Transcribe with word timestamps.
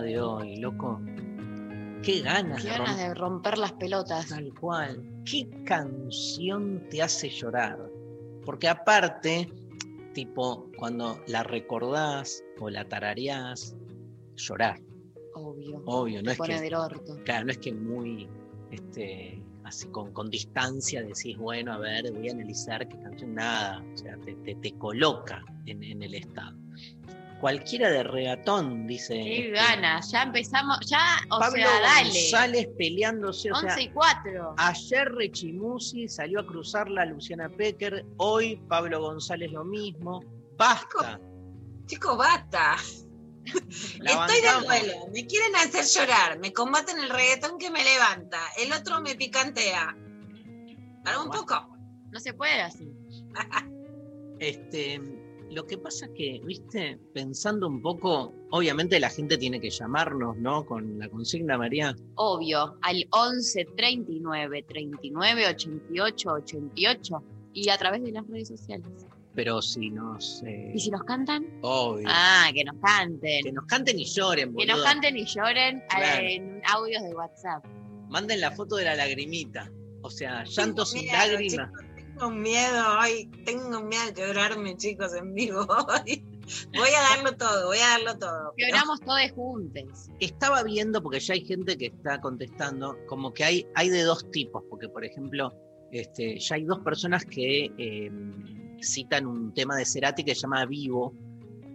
de 0.00 0.20
hoy, 0.20 0.56
loco? 0.56 1.00
Qué 2.02 2.20
ganas, 2.20 2.62
Qué 2.62 2.68
de 2.70 2.76
ganas 2.78 2.96
romper 2.96 3.08
de 3.08 3.14
romper 3.14 3.58
las 3.58 3.72
pelotas. 3.72 4.28
Tal 4.28 4.52
cual. 4.54 5.02
¿Qué 5.24 5.48
canción 5.64 6.86
te 6.90 7.02
hace 7.02 7.30
llorar? 7.30 7.78
Porque 8.44 8.68
aparte, 8.68 9.48
tipo, 10.12 10.70
cuando 10.76 11.18
la 11.28 11.42
recordás 11.42 12.42
o 12.60 12.68
la 12.68 12.84
tarareás, 12.86 13.74
llorar. 14.36 14.78
Obvio. 15.34 15.82
Obvio, 15.86 16.20
no 16.22 16.26
Te 16.26 16.32
es 16.32 16.38
pone 16.38 16.54
que, 16.56 16.60
del 16.60 16.74
orto. 16.74 17.18
claro, 17.24 17.46
no 17.46 17.52
es 17.52 17.58
que 17.58 17.72
muy, 17.72 18.28
este, 18.70 19.42
así 19.64 19.88
con, 19.88 20.12
con 20.12 20.28
distancia 20.30 21.02
decís, 21.02 21.36
bueno, 21.38 21.72
a 21.72 21.78
ver, 21.78 22.12
voy 22.12 22.28
a 22.28 22.32
analizar 22.32 22.86
qué 22.86 22.98
canción, 23.00 23.34
nada. 23.34 23.82
O 23.94 23.96
sea, 23.96 24.16
te, 24.18 24.34
te- 24.36 24.56
te 24.56 24.72
coloca 24.78 25.42
en, 25.66 25.82
en 25.82 26.02
el 26.02 26.14
estado. 26.14 26.56
Cualquiera 27.40 27.90
de 27.90 28.02
regatón, 28.02 28.86
dice. 28.86 29.14
Qué 29.14 29.48
este, 29.48 29.50
ganas. 29.50 30.10
Ya 30.10 30.22
empezamos. 30.22 30.78
Ya, 30.86 31.18
o 31.30 31.38
Pablo 31.38 31.56
sea, 31.56 31.80
dale. 31.80 32.10
González 32.10 32.68
peleándose, 32.78 33.52
o 33.52 33.56
sea, 33.56 33.70
11 33.70 33.82
y 33.82 33.90
4. 33.90 34.54
Ayer 34.56 35.12
Rechimusi 35.12 36.08
salió 36.08 36.40
a 36.40 36.46
cruzarla 36.46 37.02
a 37.02 37.06
Luciana 37.06 37.48
Pecker, 37.48 38.04
hoy 38.16 38.56
Pablo 38.68 39.00
González 39.00 39.52
lo 39.52 39.64
mismo. 39.64 40.24
Basta. 40.56 41.20
Chicos, 41.86 42.16
basta. 42.16 42.76
La 43.98 44.10
Estoy 44.10 44.40
de 44.40 44.64
duelo. 44.64 45.06
Me 45.12 45.26
quieren 45.26 45.54
hacer 45.56 45.84
llorar. 45.84 46.38
Me 46.38 46.52
combaten 46.52 46.98
el 46.98 47.10
reggaetón 47.10 47.58
que 47.58 47.70
me 47.70 47.84
levanta. 47.84 48.38
El 48.56 48.72
otro 48.72 49.00
me 49.00 49.14
picantea. 49.16 49.94
Para 51.04 51.20
un 51.20 51.30
poco. 51.30 51.76
No 52.10 52.20
se 52.20 52.32
puede 52.32 52.62
así. 52.62 52.90
Este, 54.38 55.00
lo 55.50 55.66
que 55.66 55.78
pasa 55.78 56.08
que, 56.14 56.40
viste, 56.44 56.98
pensando 57.12 57.66
un 57.68 57.80
poco, 57.82 58.32
obviamente 58.50 58.98
la 59.00 59.10
gente 59.10 59.36
tiene 59.38 59.60
que 59.60 59.70
llamarnos, 59.70 60.36
¿no? 60.36 60.64
Con 60.66 60.98
la 60.98 61.08
consigna, 61.08 61.56
María. 61.58 61.94
Obvio. 62.16 62.76
Al 62.82 63.06
11 63.10 63.66
39 63.76 64.64
39 64.68 65.46
88 65.48 66.30
88. 66.32 67.22
Y 67.52 67.68
a 67.68 67.78
través 67.78 68.02
de 68.02 68.10
las 68.12 68.26
redes 68.26 68.48
sociales. 68.48 68.88
Pero 69.34 69.62
si 69.62 69.90
nos. 69.90 70.42
eh, 70.44 70.72
¿Y 70.74 70.78
si 70.80 70.90
nos 70.90 71.02
cantan? 71.04 71.44
obvio. 71.62 72.06
Ah, 72.08 72.48
que 72.54 72.64
nos 72.64 72.76
canten. 72.82 73.42
Que 73.44 73.52
nos 73.52 73.64
canten 73.66 73.98
y 73.98 74.04
lloren, 74.04 74.54
Que 74.54 74.66
nos 74.66 74.76
boludo. 74.76 74.84
canten 74.92 75.16
y 75.16 75.24
lloren 75.24 75.76
eh, 75.78 75.84
Claro. 75.88 76.26
en 76.26 76.62
audios 76.72 77.02
de 77.02 77.14
WhatsApp. 77.14 77.64
Manden 78.08 78.40
la 78.40 78.50
foto 78.52 78.76
de 78.76 78.84
la 78.84 78.94
lagrimita. 78.96 79.70
O 80.02 80.10
sea, 80.10 80.44
llantos 80.44 80.92
Tengo 80.92 81.04
y 81.06 81.08
lágrimas. 81.10 81.70
Tengo 82.14 82.30
miedo 82.30 82.82
hoy. 83.00 83.26
Tengo 83.44 83.82
miedo 83.82 84.12
de 84.14 84.26
llorarme, 84.26 84.76
chicos, 84.76 85.14
en 85.14 85.34
vivo 85.34 85.60
hoy. 86.06 86.24
Voy 86.76 86.88
a 86.90 87.16
darlo 87.16 87.36
todo, 87.36 87.68
voy 87.68 87.78
a 87.78 87.88
darlo 87.98 88.18
todo. 88.18 88.52
pero- 88.56 88.68
Lloramos 88.68 89.00
todos 89.00 89.30
juntos. 89.34 90.10
estaba 90.20 90.62
viendo, 90.62 91.02
porque 91.02 91.18
ya 91.20 91.34
hay 91.34 91.44
gente 91.44 91.76
que 91.78 91.86
está 91.86 92.20
contestando, 92.20 92.96
como 93.06 93.32
que 93.32 93.44
hay, 93.44 93.66
hay 93.74 93.88
de 93.88 94.02
dos 94.02 94.30
tipos, 94.30 94.62
porque 94.68 94.88
por 94.88 95.04
ejemplo, 95.04 95.52
este, 95.90 96.38
ya 96.38 96.56
hay 96.56 96.64
dos 96.64 96.80
personas 96.80 97.24
que 97.24 97.70
eh, 97.78 98.10
citan 98.82 99.26
un 99.26 99.54
tema 99.54 99.74
de 99.76 99.86
Cerati 99.86 100.22
que 100.22 100.34
se 100.34 100.42
llama 100.42 100.66
Vivo, 100.66 101.14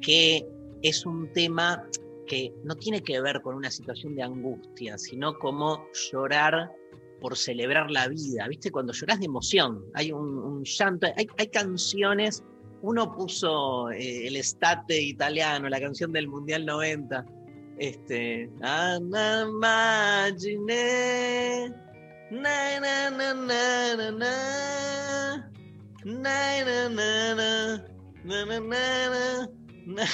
que 0.01 0.45
es 0.83 1.03
un 1.05 1.33
tema 1.33 1.83
que 2.27 2.53
no 2.63 2.75
tiene 2.75 3.01
que 3.01 3.19
ver 3.21 3.41
con 3.41 3.55
una 3.55 3.71
situación 3.71 4.13
de 4.15 4.21
angustia, 4.21 4.99
sino 4.99 5.33
como 5.39 5.87
llorar 6.11 6.71
por 7.19 7.37
celebrar 7.37 7.91
la 7.91 8.07
vida, 8.07 8.47
¿viste? 8.47 8.71
Cuando 8.71 8.93
lloras 8.93 9.19
de 9.19 9.25
emoción, 9.25 9.83
hay 9.93 10.11
un, 10.11 10.63
llanto, 10.63 11.07
hay, 11.15 11.27
hay 11.37 11.47
canciones, 11.47 12.43
uno 12.81 13.15
puso 13.15 13.91
eh, 13.91 14.27
el 14.27 14.35
estate 14.35 15.01
italiano, 15.01 15.67
la 15.69 15.79
canción 15.79 16.11
del 16.11 16.27
Mundial 16.27 16.65
90, 16.65 17.25
este, 17.77 18.49
na, 18.59 18.99
na, 18.99 19.45
na, 19.45 20.29
na, 20.29 20.39
na, 22.31 22.79
na, 22.79 23.09
na, 23.09 23.33
na, 23.33 23.33
na, 23.97 24.11
na. 29.85 30.05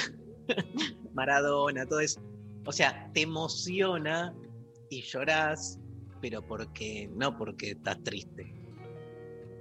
Maradona, 1.14 1.86
todo 1.86 2.00
eso. 2.00 2.20
O 2.66 2.72
sea, 2.72 3.10
te 3.12 3.22
emociona 3.22 4.34
y 4.90 5.02
llorás, 5.02 5.78
pero 6.28 6.44
porque 6.44 7.08
no 7.14 7.36
porque 7.38 7.70
estás 7.70 8.02
triste. 8.02 8.52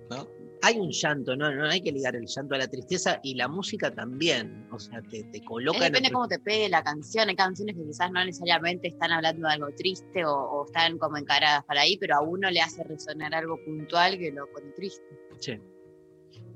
¿No? 0.09 0.27
Hay 0.63 0.79
un 0.79 0.89
llanto, 0.89 1.35
¿no? 1.35 1.53
no 1.53 1.65
hay 1.69 1.79
que 1.79 1.91
ligar 1.91 2.15
el 2.15 2.25
llanto 2.25 2.55
a 2.55 2.57
la 2.57 2.67
tristeza 2.67 3.19
y 3.21 3.35
la 3.35 3.47
música 3.47 3.93
también. 3.93 4.67
O 4.71 4.79
sea, 4.79 4.99
te, 5.03 5.25
te 5.25 5.43
coloca 5.43 5.77
en 5.77 5.83
depende 5.93 6.07
otro- 6.07 6.15
cómo 6.17 6.27
te 6.27 6.39
pegue 6.39 6.67
la 6.69 6.83
canción. 6.83 7.29
Hay 7.29 7.35
canciones 7.35 7.75
que 7.75 7.83
quizás 7.85 8.11
no 8.11 8.25
necesariamente 8.25 8.87
están 8.87 9.11
hablando 9.11 9.47
de 9.47 9.53
algo 9.53 9.67
triste 9.77 10.25
o, 10.25 10.33
o 10.33 10.65
están 10.65 10.97
como 10.97 11.17
encaradas 11.17 11.63
para 11.65 11.81
ahí, 11.81 11.97
pero 11.97 12.15
a 12.15 12.21
uno 12.21 12.49
le 12.49 12.61
hace 12.61 12.83
resonar 12.83 13.35
algo 13.35 13.63
puntual 13.63 14.17
que 14.17 14.31
lo 14.31 14.49
pone 14.51 14.71
triste. 14.71 15.05
Sí. 15.39 15.59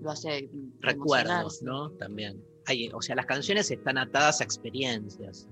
Lo 0.02 0.10
hace 0.10 0.50
recuerdos. 0.80 1.62
¿no? 1.62 1.92
También. 1.92 2.44
Hay, 2.66 2.90
o 2.92 3.02
sea, 3.04 3.16
las 3.16 3.28
canciones 3.28 3.70
están 3.70 4.00
atadas 4.00 4.42
a 4.42 4.44
experiencias. 4.44 5.48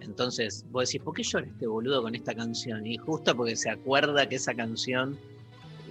Entonces, 0.00 0.64
vos 0.70 0.86
decís, 0.88 1.02
¿por 1.02 1.14
qué 1.14 1.22
llora 1.22 1.46
este 1.46 1.66
boludo 1.66 2.02
con 2.02 2.14
esta 2.14 2.34
canción? 2.34 2.86
Y 2.86 2.96
justo 2.96 3.36
porque 3.36 3.56
se 3.56 3.70
acuerda 3.70 4.28
que 4.28 4.36
esa 4.36 4.54
canción. 4.54 5.18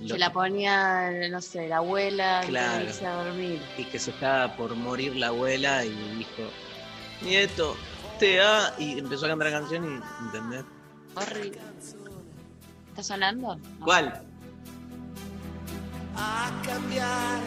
lo- 0.01 0.09
Se 0.09 0.17
la 0.19 0.31
ponía, 0.33 1.11
no 1.29 1.41
sé, 1.41 1.67
la 1.67 1.77
abuela 1.77 2.41
Claro. 2.47 2.83
irse 2.83 3.05
a 3.05 3.23
dormir. 3.23 3.61
y 3.77 3.83
que 3.85 3.97
se 3.99 4.11
estaba 4.11 4.55
por 4.55 4.75
morir 4.75 5.15
la 5.15 5.27
abuela 5.27 5.83
y 5.85 5.89
dijo, 6.17 6.43
Nieto, 7.23 7.75
te 8.19 8.41
ha. 8.41 8.73
Y 8.77 8.99
empezó 8.99 9.25
a 9.25 9.29
cantar 9.29 9.51
la 9.51 9.59
canción 9.59 9.85
y. 9.85 10.25
¿Entendés? 10.25 10.65
Horrible. 11.15 11.59
¿Está 12.89 13.03
sonando? 13.03 13.55
No. 13.55 13.85
¿Cuál? 13.85 14.21
a 16.17 16.49
cambiare 16.65 17.43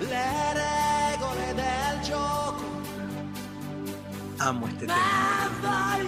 le 0.00 0.54
regole 0.54 1.54
del 1.54 2.00
gioco. 2.04 2.41
Amo 4.42 4.66
este 4.66 4.86
tema. 4.86 5.98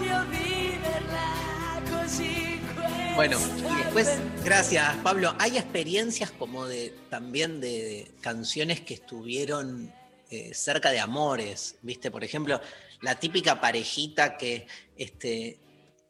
Bueno, 3.15 3.39
y 3.39 3.77
después, 3.77 4.19
gracias 4.45 4.97
Pablo. 5.05 5.37
Hay 5.39 5.57
experiencias 5.57 6.33
como 6.33 6.67
de 6.67 6.93
también 7.11 7.61
de, 7.61 8.13
canciones 8.21 8.81
que 8.81 8.95
estuvieron 8.95 9.95
eh, 10.31 10.53
cerca 10.53 10.91
de 10.91 10.99
amores, 10.99 11.77
¿viste? 11.83 12.11
Por 12.11 12.25
ejemplo, 12.25 12.61
la 13.03 13.21
típica 13.21 13.61
parejita 13.61 14.37
que 14.37 14.67
este, 14.97 15.61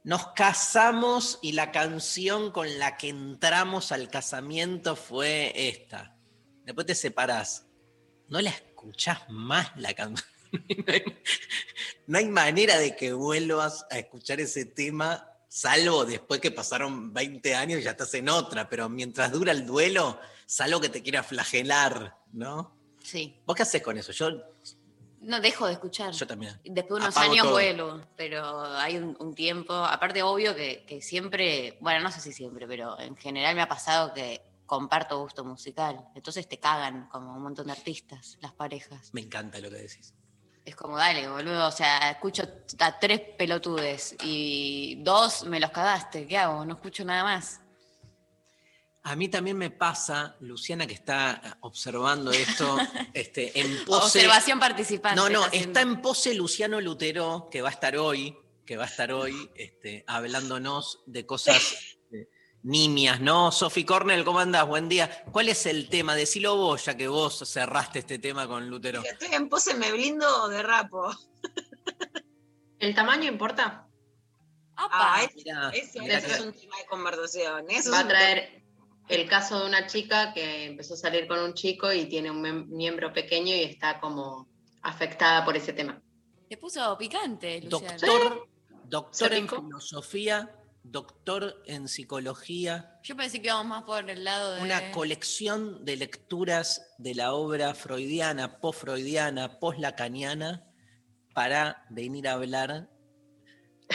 nos 0.03 0.29
casamos 0.29 1.39
y 1.43 1.53
la 1.53 1.73
canción 1.73 2.53
con 2.53 2.79
la 2.79 2.97
que 2.97 3.11
entramos 3.11 3.93
al 3.93 4.09
casamiento 4.09 4.97
fue 4.97 5.53
esta. 5.69 6.17
Después 6.65 6.87
te 6.87 6.95
separás. 6.95 7.67
No 8.29 8.41
la 8.41 8.49
escuchás 8.49 9.29
más 9.29 9.73
la 9.77 9.93
canción. 9.93 10.34
no, 12.07 12.19
hay, 12.19 12.29
manera 12.29 12.79
de 12.79 12.97
que 12.97 13.13
vuelvas 13.13 13.87
a 13.91 13.99
escuchar 13.99 14.41
ese 14.41 14.65
tema 14.65 15.31
salvo 15.49 16.05
después 16.05 16.41
que 16.41 16.51
pasaron 16.51 17.13
20 17.13 17.55
años 17.55 17.81
y 17.81 17.85
ya 17.85 17.93
estás 17.93 18.13
en 18.15 18.29
otra, 18.29 18.69
pero 18.69 18.89
mientras 18.89 19.31
dura 19.31 19.53
el 19.53 19.67
duelo, 19.67 20.19
salvo 20.47 20.81
que 20.81 20.89
te 20.89 21.03
quiera 21.03 21.23
flagelar, 21.23 22.17
¿no? 22.33 22.77
Sí. 23.03 23.39
¿Vos 23.47 23.55
qué 23.55 23.63
haces 23.63 23.83
con 23.83 23.97
eso? 23.97 24.13
Yo, 24.13 24.31
No 25.21 25.41
dejo 25.41 25.67
de 25.67 25.75
escuchar. 25.75 26.13
yo 26.13 26.27
también. 26.27 26.59
Después 26.65 27.01
de 27.01 27.07
unos 27.07 27.17
Apago 27.17 27.33
años 27.33 27.45
todo. 27.45 27.53
vuelvo, 27.53 28.01
pero 28.17 28.65
hay 28.65 28.97
un, 28.97 29.17
un 29.21 29.35
tiempo, 29.35 29.73
aparte 29.73 30.23
obvio 30.23 30.57
que, 30.57 30.85
que 30.87 31.01
siempre, 31.01 31.79
bueno, 31.81 32.01
no 32.01 32.11
sé 32.11 32.21
si 32.21 32.33
siempre, 32.33 32.67
pero 32.67 32.99
en 32.99 33.17
general 33.17 33.55
me 33.55 33.63
ha 33.63 33.69
pasado 33.69 34.13
que 34.13 34.41
comparto 34.67 35.21
gusto 35.21 35.45
musical. 35.45 36.05
Entonces 36.15 36.49
te 36.49 36.59
cagan 36.59 37.09
como 37.09 37.35
un 37.35 37.43
montón 37.43 37.67
de 37.67 37.73
artistas, 37.73 38.39
las 38.41 38.53
parejas. 38.53 39.11
Me 39.13 39.21
encanta 39.21 39.59
lo 39.61 39.71
que 39.71 39.77
decís. 39.77 40.15
Es 40.65 40.75
como, 40.77 40.97
dale, 40.97 41.29
boludo, 41.29 41.69
o 41.69 41.73
sea, 41.73 42.11
escucho 42.11 42.43
a 42.79 42.99
tres 42.99 43.21
pelotudes 43.37 44.17
y 44.23 44.97
dos 45.03 45.45
me 45.45 45.61
los 45.61 45.71
cagaste, 45.71 46.27
¿qué 46.27 46.39
hago? 46.39 46.65
No 46.65 46.75
escucho 46.75 47.05
nada 47.05 47.23
más. 47.23 47.61
A 49.03 49.17
mí 49.17 49.29
también 49.29 49.59
me 49.59 49.71
pasa, 49.71 50.35
Luciana, 50.41 50.87
que 50.87 50.95
está 50.95 51.59
observando 51.61 52.31
esto 52.31 52.79
este, 53.13 53.61
en 53.61 53.85
pose. 53.85 54.19
Observación 54.21 54.59
participante. 54.59 55.17
No, 55.17 55.29
no, 55.29 55.47
está 55.53 55.83
en 55.83 56.01
pose 56.01 56.35
Luciano 56.35 56.81
Lutero, 56.81 57.49
que 57.51 57.61
va 57.61 57.69
a 57.69 57.73
estar 57.73 57.99
hoy, 57.99 58.35
que 58.65 58.79
va 58.79 58.85
a 58.85 58.87
estar 58.87 59.13
hoy 59.13 59.51
este, 59.57 60.05
hablándonos 60.07 61.01
de 61.05 61.27
cosas 61.27 61.94
nimias, 62.65 63.21
¿no? 63.21 63.53
Sophie 63.53 63.85
Cornell, 63.87 64.25
¿cómo 64.25 64.41
andás? 64.41 64.67
Buen 64.67 64.89
día. 64.89 65.25
¿Cuál 65.31 65.49
es 65.51 65.67
el 65.67 65.89
tema? 65.89 66.15
Decilo 66.17 66.57
vos, 66.57 66.85
ya 66.87 66.97
que 66.97 67.07
vos 67.09 67.39
cerraste 67.47 68.01
este 68.01 68.19
tema 68.19 68.49
con 68.49 68.69
Lutero. 68.69 69.03
Estoy 69.05 69.35
en 69.35 69.49
pose, 69.49 69.75
me 69.75 69.93
blindo 69.93 70.27
o 70.43 70.49
derrapo. 70.49 71.11
¿El 72.79 72.95
tamaño 72.95 73.25
importa? 73.31 73.87
¡Apa! 74.77 74.91
Ah, 75.17 75.23
es- 75.25 75.37
Mirá, 75.37 75.71
eso, 75.71 76.01
mirá 76.01 76.19
eso 76.19 76.27
que- 76.27 76.33
es 76.35 76.41
un 76.41 76.53
tema 76.53 76.77
de 76.79 76.87
conversación. 76.87 77.67
Eso 77.71 77.91
Va 77.93 78.01
a 78.01 78.09
traer 78.09 78.65
el 79.09 79.29
caso 79.29 79.61
de 79.61 79.67
una 79.69 79.87
chica 79.87 80.33
que 80.33 80.65
empezó 80.65 80.95
a 80.95 80.97
salir 80.97 81.29
con 81.29 81.39
un 81.39 81.55
chico 81.55 81.93
y 81.93 82.07
tiene 82.07 82.31
un 82.31 82.69
miembro 82.71 83.13
pequeño 83.13 83.55
y 83.55 83.63
está 83.63 84.01
como 84.01 84.49
afectada 84.83 85.45
por 85.45 85.57
ese 85.57 85.73
tema. 85.75 86.01
Te 86.49 86.57
puso 86.57 86.97
picante, 86.99 87.61
Luciano. 87.61 87.99
Doctor, 87.99 88.49
doctor 88.85 89.29
¿Se 89.29 89.37
en 89.37 89.49
filosofía, 89.49 90.51
doctor 90.85 91.63
en 91.67 91.89
psicología, 91.89 93.01
Yo 93.03 93.17
pensé 93.17 93.41
que 93.41 93.49
íbamos 93.49 93.67
más 93.67 93.83
por 93.85 94.09
el 94.09 94.23
lado 94.23 94.55
de. 94.55 94.63
una 94.63 94.93
colección 94.93 95.85
de 95.85 95.97
lecturas 95.97 96.95
de 96.99 97.15
la 97.15 97.33
obra 97.35 97.75
freudiana, 97.75 98.61
post-freudiana, 98.61 99.59
post-lacaniana, 99.59 100.65
para 101.35 101.85
venir 101.91 102.29
a 102.29 102.33
hablar 102.35 102.89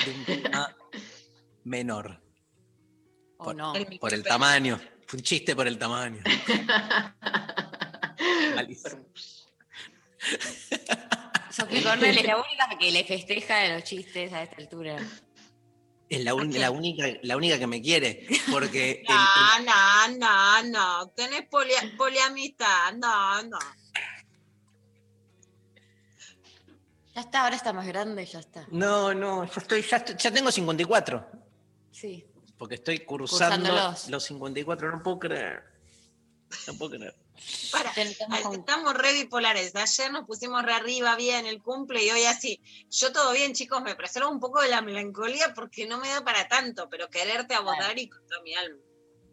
de 0.06 0.12
un 0.12 0.26
tema 0.26 0.76
menor, 1.64 2.22
¿O 3.38 3.46
por- 3.46 3.56
no? 3.56 3.76
El 3.76 4.00
por 4.00 4.14
el 4.14 4.24
tamaño. 4.24 4.80
Fue 5.08 5.18
un 5.18 5.24
chiste 5.24 5.56
por 5.56 5.68
el 5.68 5.78
tamaño. 5.78 6.22
Malísimo. 8.56 9.06
Sofía 11.52 11.84
Cornell 11.84 12.18
es 12.18 12.26
la 12.26 12.38
única 12.38 12.78
que 12.80 12.92
le 12.92 13.04
festeja 13.06 13.58
de 13.60 13.74
los 13.76 13.84
chistes 13.84 14.34
a 14.34 14.44
esta 14.44 14.58
altura. 14.58 14.98
Es 16.10 16.24
la, 16.24 16.34
un- 16.34 16.52
la 16.60 16.72
única, 16.72 17.06
la 17.22 17.38
única 17.38 17.60
que 17.60 17.68
me 17.68 17.82
quiere, 17.82 18.26
porque 18.52 19.04
el- 19.08 19.66
No, 19.66 20.18
no, 20.18 20.18
no, 20.18 20.64
no. 21.04 21.08
Tenés 21.12 21.44
polia- 21.50 21.96
poliamistad. 21.98 22.94
No, 22.98 23.44
no. 23.44 23.60
Ya 27.16 27.22
está, 27.22 27.44
ahora 27.44 27.56
está 27.56 27.74
más 27.74 27.86
grande, 27.88 28.26
ya 28.26 28.40
está. 28.40 28.66
no, 28.72 29.14
no, 29.14 29.44
yo 29.46 29.52
estoy, 29.58 29.82
ya, 29.82 29.98
estoy- 29.98 30.16
ya 30.18 30.32
tengo 30.32 30.52
54. 30.52 31.28
Sí. 31.92 32.26
Porque 32.58 32.76
estoy 32.76 33.00
cursando 33.00 33.68
Cursándolos. 33.70 34.10
los 34.10 34.24
54, 34.24 34.92
no 34.92 35.04
puedo 35.04 35.20
creer. 35.20 35.64
No 36.68 36.74
puedo 36.76 36.92
creer. 36.92 37.16
Para, 37.72 37.92
Estamos 37.92 38.94
re 38.94 39.14
bipolares. 39.14 39.76
Ayer 39.76 40.12
nos 40.12 40.26
pusimos 40.26 40.64
re 40.64 40.74
arriba 40.74 41.16
bien 41.16 41.46
el 41.46 41.62
cumple 41.62 42.04
y 42.04 42.12
hoy 42.12 42.26
así. 42.26 42.62
Yo 42.90 43.12
todo 43.12 43.32
bien, 43.34 43.54
chicos, 43.54 43.82
me 43.82 43.96
preservo 43.96 44.30
un 44.30 44.40
poco 44.40 44.62
de 44.62 44.70
la 44.70 44.82
melancolía 44.82 45.54
porque 45.54 45.88
no 45.88 45.98
me 45.98 46.10
da 46.10 46.24
para 46.24 46.48
tanto, 46.48 46.90
pero 46.90 47.10
quererte 47.10 47.56
abordar 47.56 47.98
y 47.98 48.10
con 48.10 48.26
toda 48.28 48.42
mi 48.42 48.56
alma. 48.56 48.82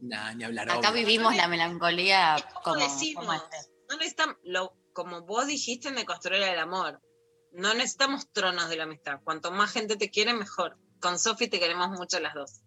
Nah, 0.00 0.35
ni 0.35 0.44
hablar. 0.44 0.70
Acá 0.70 0.91
obvio. 0.91 1.06
vivimos 1.06 1.35
la 1.37 1.49
melancolía 1.49 2.37
como 2.62 2.76
como, 2.76 2.76
decimos, 2.76 3.25
como 3.25 3.32
este. 3.32 3.56
no 3.88 3.97
necesitamos, 3.97 4.37
lo, 4.44 4.76
como 4.93 5.23
vos 5.23 5.47
dijiste 5.47 5.88
en 5.88 5.97
de 5.97 6.05
construir 6.05 6.43
el 6.43 6.58
amor, 6.58 7.00
no 7.53 7.73
necesitamos 7.75 8.31
tronos 8.32 8.69
de 8.69 8.76
la 8.76 8.85
amistad. 8.85 9.20
Cuanto 9.25 9.50
más 9.50 9.73
gente 9.73 9.97
te 9.97 10.11
quiere, 10.11 10.35
mejor. 10.35 10.76
Con 11.00 11.19
Sofi 11.19 11.49
te 11.49 11.58
queremos 11.58 11.88
mucho 11.91 12.20
las 12.20 12.35
dos. 12.35 12.61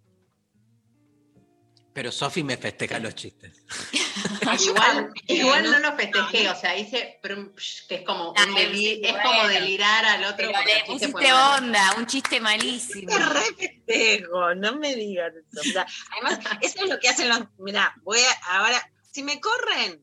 Pero 1.99 2.13
Sofi 2.13 2.43
me 2.45 2.55
festeja 2.55 2.97
los 2.97 3.13
chistes. 3.13 3.61
Igual, 4.65 5.11
igual 5.27 5.63
no- 5.69 5.79
nos 5.81 5.95
festejé, 5.95 6.49
o 6.49 6.55
sea, 6.55 6.77
hice 6.77 7.19
que 7.21 7.95
es 7.95 8.01
como, 8.05 8.29
un 8.31 8.37
sí, 8.37 9.01
es 9.03 9.15
como 9.21 9.47
delirar 9.49 10.05
al 10.05 10.23
otro. 10.23 10.37
Pero 10.37 10.59
le 10.65 10.85
pusiste 10.87 11.33
onda, 11.33 11.95
un 11.97 12.07
chiste 12.07 12.39
malísimo. 12.39 13.09
Te 13.11 13.19
re 13.33 13.41
festejo, 13.57 14.55
no 14.55 14.77
me 14.77 14.95
digas 14.95 15.33
eso. 15.35 15.59
O 15.59 15.63
sea, 15.73 15.85
además, 16.13 16.39
eso 16.61 16.83
es 16.85 16.89
lo 16.89 16.99
que 16.99 17.09
hacen 17.09 17.27
los. 17.27 17.41
Mirá, 17.57 17.93
voy 18.03 18.19
a. 18.19 18.55
Ahora, 18.59 18.81
si 19.11 19.21
me 19.21 19.41
corren, 19.41 20.01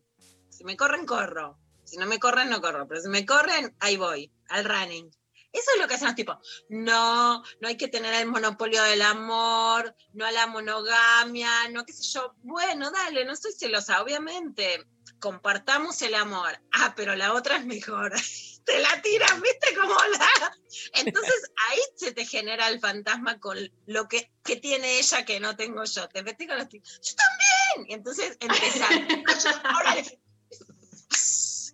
si 0.50 0.64
me 0.64 0.76
corren, 0.76 1.06
corro. 1.06 1.58
Si 1.84 1.96
no 1.96 2.04
me 2.04 2.18
corren, 2.18 2.50
no 2.50 2.60
corro. 2.60 2.86
Pero 2.86 3.00
si 3.00 3.08
me 3.08 3.24
corren, 3.24 3.74
ahí 3.80 3.96
voy, 3.96 4.30
al 4.50 4.66
running. 4.66 5.10
Eso 5.52 5.70
es 5.74 5.80
lo 5.80 5.88
que 5.88 5.94
hacen 5.94 6.08
los 6.08 6.16
tipos. 6.16 6.36
No, 6.68 7.42
no 7.60 7.68
hay 7.68 7.76
que 7.76 7.88
tener 7.88 8.12
el 8.14 8.26
monopolio 8.26 8.82
del 8.82 9.02
amor, 9.02 9.94
no 10.12 10.26
a 10.26 10.32
la 10.32 10.46
monogamia, 10.46 11.68
no 11.70 11.84
qué 11.84 11.92
sé 11.92 12.02
yo. 12.12 12.34
Bueno, 12.42 12.90
dale, 12.90 13.24
no 13.24 13.34
soy 13.36 13.52
celosa, 13.52 14.02
obviamente. 14.02 14.84
Compartamos 15.18 16.02
el 16.02 16.14
amor. 16.14 16.60
Ah, 16.72 16.92
pero 16.96 17.14
la 17.16 17.32
otra 17.32 17.56
es 17.56 17.64
mejor. 17.66 18.12
Te 18.66 18.80
la 18.80 19.00
tiran, 19.00 19.40
¿viste 19.40 19.76
cómo 19.76 19.94
la? 20.18 20.56
Entonces 20.94 21.50
ahí 21.68 21.78
se 21.94 22.10
te 22.12 22.26
genera 22.26 22.68
el 22.68 22.80
fantasma 22.80 23.38
con 23.38 23.56
lo 23.86 24.08
que, 24.08 24.32
que 24.42 24.56
tiene 24.56 24.98
ella 24.98 25.24
que 25.24 25.38
no 25.38 25.54
tengo 25.56 25.84
yo. 25.84 26.08
Te 26.08 26.24
festejo 26.24 26.54
los 26.54 26.68
tipos. 26.68 27.00
Yo 27.00 27.14
también. 27.14 27.90
Y 27.90 27.94
entonces 27.94 28.36
empezás. 28.40 28.90
Ahora 29.64 29.94
le- 29.94 30.20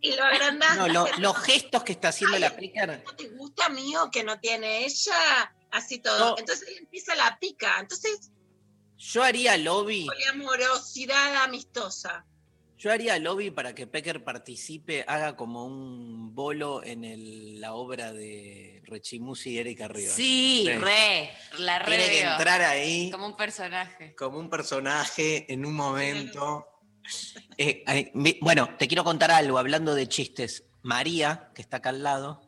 y 0.02 0.14
lo 0.14 0.24
agrandás. 0.24 0.76
No, 0.76 0.88
lo- 0.88 1.06
los 1.18 1.36
gestos 1.44 1.82
que 1.84 1.92
está 1.92 2.08
haciendo 2.08 2.34
Ay, 2.36 2.40
la 2.42 2.54
Picar. 2.56 3.02
¿No 3.04 3.16
te 3.16 3.28
gusta 3.30 3.68
mío 3.70 4.10
que 4.12 4.22
no 4.24 4.38
tiene 4.40 4.84
ella? 4.84 5.54
Así 5.70 5.98
todo. 6.00 6.18
No. 6.32 6.38
Entonces 6.38 6.68
empieza 6.78 7.14
la 7.14 7.38
pica. 7.38 7.76
Entonces, 7.80 8.30
Yo 8.98 9.22
haría 9.22 9.56
lobby, 9.56 10.06
poliamorosidad 10.06 11.36
amistosa. 11.44 12.24
yo 12.78 12.90
haría 12.92 13.18
lobby 13.18 13.50
para 13.50 13.74
que 13.74 13.86
Pecker 13.86 14.22
participe, 14.24 15.04
haga 15.08 15.36
como 15.36 15.64
un 15.64 16.34
bolo 16.34 16.82
en 16.84 17.04
el- 17.04 17.60
la 17.60 17.74
obra 17.74 18.12
de 18.12 18.82
Rechimusi 18.84 19.50
y 19.50 19.58
Erika 19.58 19.88
Rivas. 19.88 20.14
Sí, 20.14 20.64
Sí. 20.66 20.72
re, 20.74 21.30
la 21.58 21.78
re 21.78 21.96
Tiene 21.96 22.10
que 22.12 22.20
entrar 22.22 22.60
ahí 22.62 23.10
Como 23.10 23.26
un 23.26 23.36
personaje. 23.36 24.14
como 24.16 24.38
un 24.38 24.50
personaje 24.50 25.50
en 25.52 25.64
un 25.64 25.74
momento. 25.74 26.66
Eh, 27.58 27.84
eh, 27.86 28.38
bueno, 28.40 28.70
te 28.78 28.88
quiero 28.88 29.04
contar 29.04 29.30
algo, 29.30 29.58
hablando 29.58 29.94
de 29.94 30.08
chistes. 30.08 30.64
María, 30.82 31.50
que 31.54 31.62
está 31.62 31.78
acá 31.78 31.90
al 31.90 32.02
lado, 32.02 32.42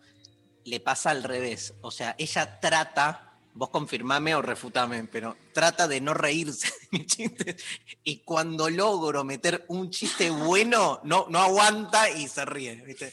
le 0.64 0.80
pasa 0.80 1.10
al 1.10 1.22
revés. 1.22 1.74
O 1.82 1.90
sea, 1.90 2.14
ella 2.18 2.58
trata, 2.60 3.38
vos 3.54 3.70
confirmame 3.70 4.34
o 4.34 4.42
refutame, 4.42 5.04
pero 5.04 5.36
trata 5.52 5.86
de 5.86 6.00
no 6.00 6.14
reírse 6.14 6.68
de 6.68 6.98
mis 6.98 7.06
chistes. 7.06 7.64
Y 8.02 8.18
cuando 8.18 8.68
logro 8.70 9.24
meter 9.24 9.64
un 9.68 9.90
chiste 9.90 10.30
bueno, 10.30 11.00
no, 11.04 11.26
no 11.28 11.38
aguanta 11.40 12.10
y 12.10 12.28
se 12.28 12.44
ríe. 12.44 12.76
¿viste? 12.76 13.12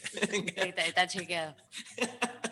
Está, 0.56 0.86
está 0.86 1.08
chequeado. 1.08 1.56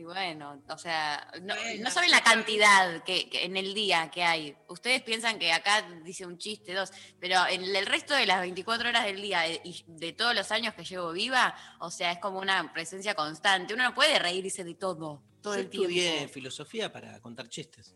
Y 0.00 0.04
bueno, 0.04 0.62
o 0.66 0.78
sea, 0.78 1.30
no, 1.42 1.54
Bueno, 1.54 1.82
no 1.84 1.90
saben 1.90 2.10
la 2.10 2.22
cantidad 2.22 3.02
que, 3.04 3.28
que 3.28 3.44
en 3.44 3.54
el 3.58 3.74
día 3.74 4.10
que 4.10 4.22
hay. 4.24 4.56
Ustedes 4.66 5.02
piensan 5.02 5.38
que 5.38 5.52
acá 5.52 5.82
dice 6.02 6.24
un 6.24 6.38
chiste, 6.38 6.72
dos, 6.72 6.90
pero 7.20 7.36
en 7.50 7.62
el 7.76 7.84
resto 7.84 8.14
de 8.14 8.24
las 8.24 8.40
24 8.40 8.88
horas 8.88 9.04
del 9.04 9.20
día 9.20 9.46
eh, 9.46 9.60
y 9.62 9.84
de 9.86 10.14
todos 10.14 10.34
los 10.34 10.50
años 10.52 10.72
que 10.72 10.84
llevo 10.84 11.12
viva, 11.12 11.54
o 11.80 11.90
sea, 11.90 12.12
es 12.12 12.18
como 12.18 12.38
una 12.38 12.72
presencia 12.72 13.14
constante. 13.14 13.74
Uno 13.74 13.82
no 13.84 13.94
puede 13.94 14.18
reírse 14.18 14.64
de 14.64 14.74
todo, 14.74 15.22
todo 15.42 15.54
Yo 15.54 15.60
el 15.60 15.68
tiempo. 15.68 15.88
estudié 15.90 16.28
filosofía 16.28 16.90
para 16.90 17.20
contar 17.20 17.50
chistes. 17.50 17.94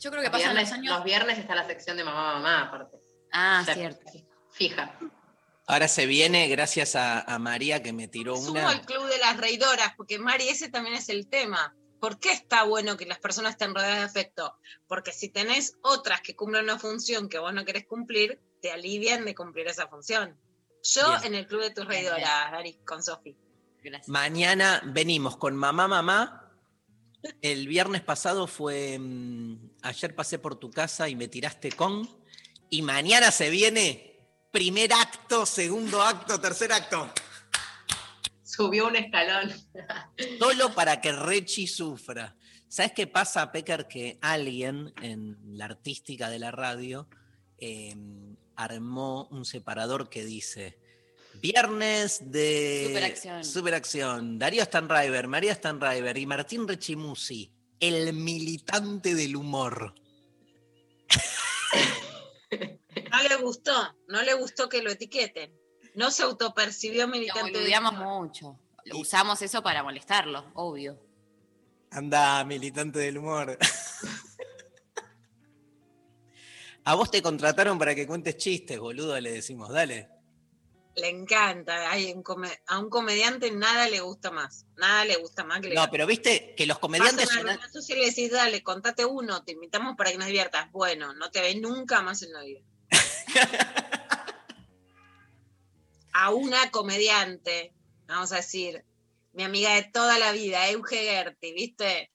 Yo 0.00 0.10
creo 0.10 0.22
que 0.24 0.28
Los 0.28 0.40
pasan 0.40 0.56
los 0.56 0.64
viernes, 0.64 0.72
años. 0.72 0.94
los 0.96 1.04
viernes 1.04 1.38
está 1.38 1.54
la 1.54 1.68
sección 1.68 1.96
de 1.96 2.02
mamá, 2.02 2.34
mamá, 2.34 2.62
aparte. 2.62 2.96
Ah, 3.32 3.60
O 3.62 3.64
sea, 3.64 3.74
cierto. 3.74 4.00
Fija. 4.50 4.98
Ahora 5.68 5.86
se 5.86 6.06
viene 6.06 6.48
gracias 6.48 6.96
a, 6.96 7.20
a 7.20 7.38
María 7.38 7.82
que 7.82 7.92
me 7.92 8.08
tiró 8.08 8.36
Sumo 8.36 8.52
una. 8.52 8.70
al 8.70 8.86
club 8.86 9.06
de 9.06 9.18
las 9.18 9.36
reidoras, 9.36 9.92
porque 9.98 10.18
Mari, 10.18 10.48
ese 10.48 10.70
también 10.70 10.96
es 10.96 11.10
el 11.10 11.28
tema. 11.28 11.76
¿Por 12.00 12.18
qué 12.18 12.32
está 12.32 12.62
bueno 12.62 12.96
que 12.96 13.04
las 13.04 13.18
personas 13.18 13.52
estén 13.52 13.74
rodeadas 13.74 13.98
de 13.98 14.04
afecto? 14.04 14.56
Porque 14.86 15.12
si 15.12 15.28
tenés 15.28 15.74
otras 15.82 16.22
que 16.22 16.34
cumplen 16.34 16.64
una 16.64 16.78
función 16.78 17.28
que 17.28 17.38
vos 17.38 17.52
no 17.52 17.66
querés 17.66 17.86
cumplir, 17.86 18.40
te 18.62 18.70
alivian 18.72 19.26
de 19.26 19.34
cumplir 19.34 19.66
esa 19.66 19.88
función. 19.88 20.36
Yo 20.82 21.06
Bien. 21.10 21.24
en 21.24 21.34
el 21.34 21.46
club 21.46 21.60
de 21.60 21.70
tus 21.72 21.86
reidoras, 21.86 22.50
Dari, 22.50 22.74
con 22.86 23.02
Sofi. 23.02 23.36
Gracias. 23.82 24.08
Mañana 24.08 24.80
venimos 24.86 25.36
con 25.36 25.54
mamá, 25.54 25.86
mamá. 25.86 26.50
El 27.42 27.66
viernes 27.68 28.00
pasado 28.00 28.46
fue. 28.46 28.96
mm, 28.98 29.70
ayer 29.82 30.14
pasé 30.14 30.38
por 30.38 30.54
tu 30.56 30.70
casa 30.70 31.08
y 31.10 31.14
me 31.16 31.28
tiraste 31.28 31.72
con. 31.72 32.08
Y 32.70 32.80
mañana 32.82 33.30
se 33.32 33.50
viene 33.50 34.07
primer 34.58 34.92
acto, 34.92 35.46
segundo 35.46 36.02
acto, 36.02 36.40
tercer 36.40 36.72
acto. 36.72 37.08
Subió 38.42 38.88
un 38.88 38.96
escalón. 38.96 39.52
Solo 40.40 40.74
para 40.74 41.00
que 41.00 41.12
Rechi 41.12 41.68
sufra. 41.68 42.34
¿Sabes 42.66 42.90
qué 42.90 43.06
pasa, 43.06 43.52
Pecker? 43.52 43.86
Que 43.86 44.18
alguien 44.20 44.92
en 45.00 45.38
la 45.56 45.66
artística 45.66 46.28
de 46.28 46.40
la 46.40 46.50
radio 46.50 47.08
eh, 47.56 47.94
armó 48.56 49.28
un 49.30 49.44
separador 49.44 50.10
que 50.10 50.24
dice 50.24 50.76
Viernes 51.34 52.32
de 52.32 52.86
Superacción. 52.88 53.44
Superacción. 53.44 54.38
Darío 54.40 54.64
Stanriver, 54.64 55.28
María 55.28 55.54
Stanriver 55.54 56.18
y 56.18 56.26
Martín 56.26 56.66
Rechimusi, 56.66 57.52
el 57.78 58.12
militante 58.12 59.14
del 59.14 59.36
humor. 59.36 59.94
No 63.10 63.22
le 63.28 63.36
gustó, 63.36 63.72
no 64.08 64.22
le 64.22 64.34
gustó 64.34 64.68
que 64.68 64.82
lo 64.82 64.90
etiqueten. 64.90 65.52
No 65.94 66.10
se 66.10 66.22
autopercibió 66.24 67.02
Lo 67.06 67.08
militante. 67.12 67.44
del 67.44 67.52
boludeamos 67.52 67.92
humor. 67.92 68.22
mucho. 68.24 68.58
Usamos 68.94 69.40
eso 69.42 69.62
para 69.62 69.82
molestarlo, 69.82 70.44
obvio. 70.54 70.98
Anda, 71.90 72.44
militante 72.44 72.98
del 73.00 73.18
humor. 73.18 73.56
A 76.84 76.94
vos 76.94 77.10
te 77.10 77.20
contrataron 77.20 77.78
para 77.78 77.94
que 77.94 78.06
cuentes 78.06 78.36
chistes, 78.38 78.78
boludo, 78.78 79.20
le 79.20 79.32
decimos, 79.32 79.68
dale. 79.70 80.08
Le 80.98 81.08
encanta. 81.10 81.90
Hay 81.90 82.12
un 82.12 82.22
come- 82.22 82.60
a 82.66 82.78
un 82.80 82.90
comediante 82.90 83.50
nada 83.52 83.88
le 83.88 84.00
gusta 84.00 84.30
más. 84.32 84.66
Nada 84.76 85.04
le 85.04 85.16
gusta 85.16 85.44
más 85.44 85.60
que 85.60 85.68
le 85.68 85.74
No, 85.76 85.88
pero 85.90 86.06
viste 86.06 86.54
que 86.56 86.66
los 86.66 86.78
comediantes 86.80 87.26
Pasan 87.28 87.60
son- 87.72 87.82
y 87.88 87.94
le 88.00 88.06
decís, 88.06 88.30
dale, 88.32 88.62
contate 88.62 89.04
uno, 89.04 89.44
te 89.44 89.52
invitamos 89.52 89.94
para 89.96 90.10
que 90.10 90.18
nos 90.18 90.26
diviertas. 90.26 90.70
Bueno, 90.72 91.14
no 91.14 91.30
te 91.30 91.40
ves 91.40 91.56
nunca 91.60 92.02
más 92.02 92.22
en 92.22 92.32
la 92.32 92.42
vida. 92.42 92.60
a 96.12 96.30
una 96.32 96.70
comediante, 96.70 97.72
vamos 98.06 98.32
a 98.32 98.36
decir, 98.36 98.84
mi 99.32 99.44
amiga 99.44 99.74
de 99.74 99.84
toda 99.84 100.18
la 100.18 100.32
vida, 100.32 100.68
Euge 100.68 100.96
Gerti, 100.96 101.52
¿viste? 101.52 102.10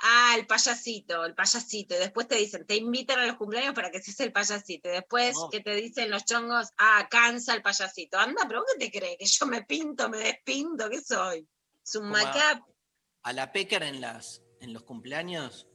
Ah, 0.00 0.34
el 0.36 0.46
payasito, 0.46 1.24
el 1.24 1.34
payasito. 1.34 1.94
Y 1.94 1.98
después 1.98 2.28
te 2.28 2.34
dicen, 2.36 2.66
te 2.66 2.76
invitan 2.76 3.18
a 3.20 3.26
los 3.26 3.36
cumpleaños 3.36 3.74
para 3.74 3.90
que 3.90 4.02
seas 4.02 4.20
el 4.20 4.32
payasito. 4.32 4.88
Y 4.88 4.92
después, 4.92 5.34
Oh. 5.38 5.48
que 5.50 5.60
te 5.60 5.74
dicen 5.76 6.10
los 6.10 6.24
chongos? 6.24 6.68
Ah, 6.76 7.06
cansa 7.10 7.54
el 7.54 7.62
payasito. 7.62 8.18
Anda, 8.18 8.42
pero 8.46 8.60
¿vos 8.60 8.68
qué 8.78 8.90
te 8.90 8.98
crees? 8.98 9.16
¿Que 9.18 9.26
yo 9.26 9.46
me 9.46 9.62
pinto, 9.62 10.08
me 10.10 10.18
despinto? 10.18 10.90
¿Qué 10.90 11.00
soy? 11.00 11.48
Es 11.82 11.94
un 11.94 12.10
Como 12.12 12.16
a- 12.16 13.32
la 13.32 13.52
Pecker 13.52 13.82
en, 13.84 14.00
las, 14.00 14.42
en 14.60 14.72
los 14.74 14.82
cumpleaños 14.82 15.68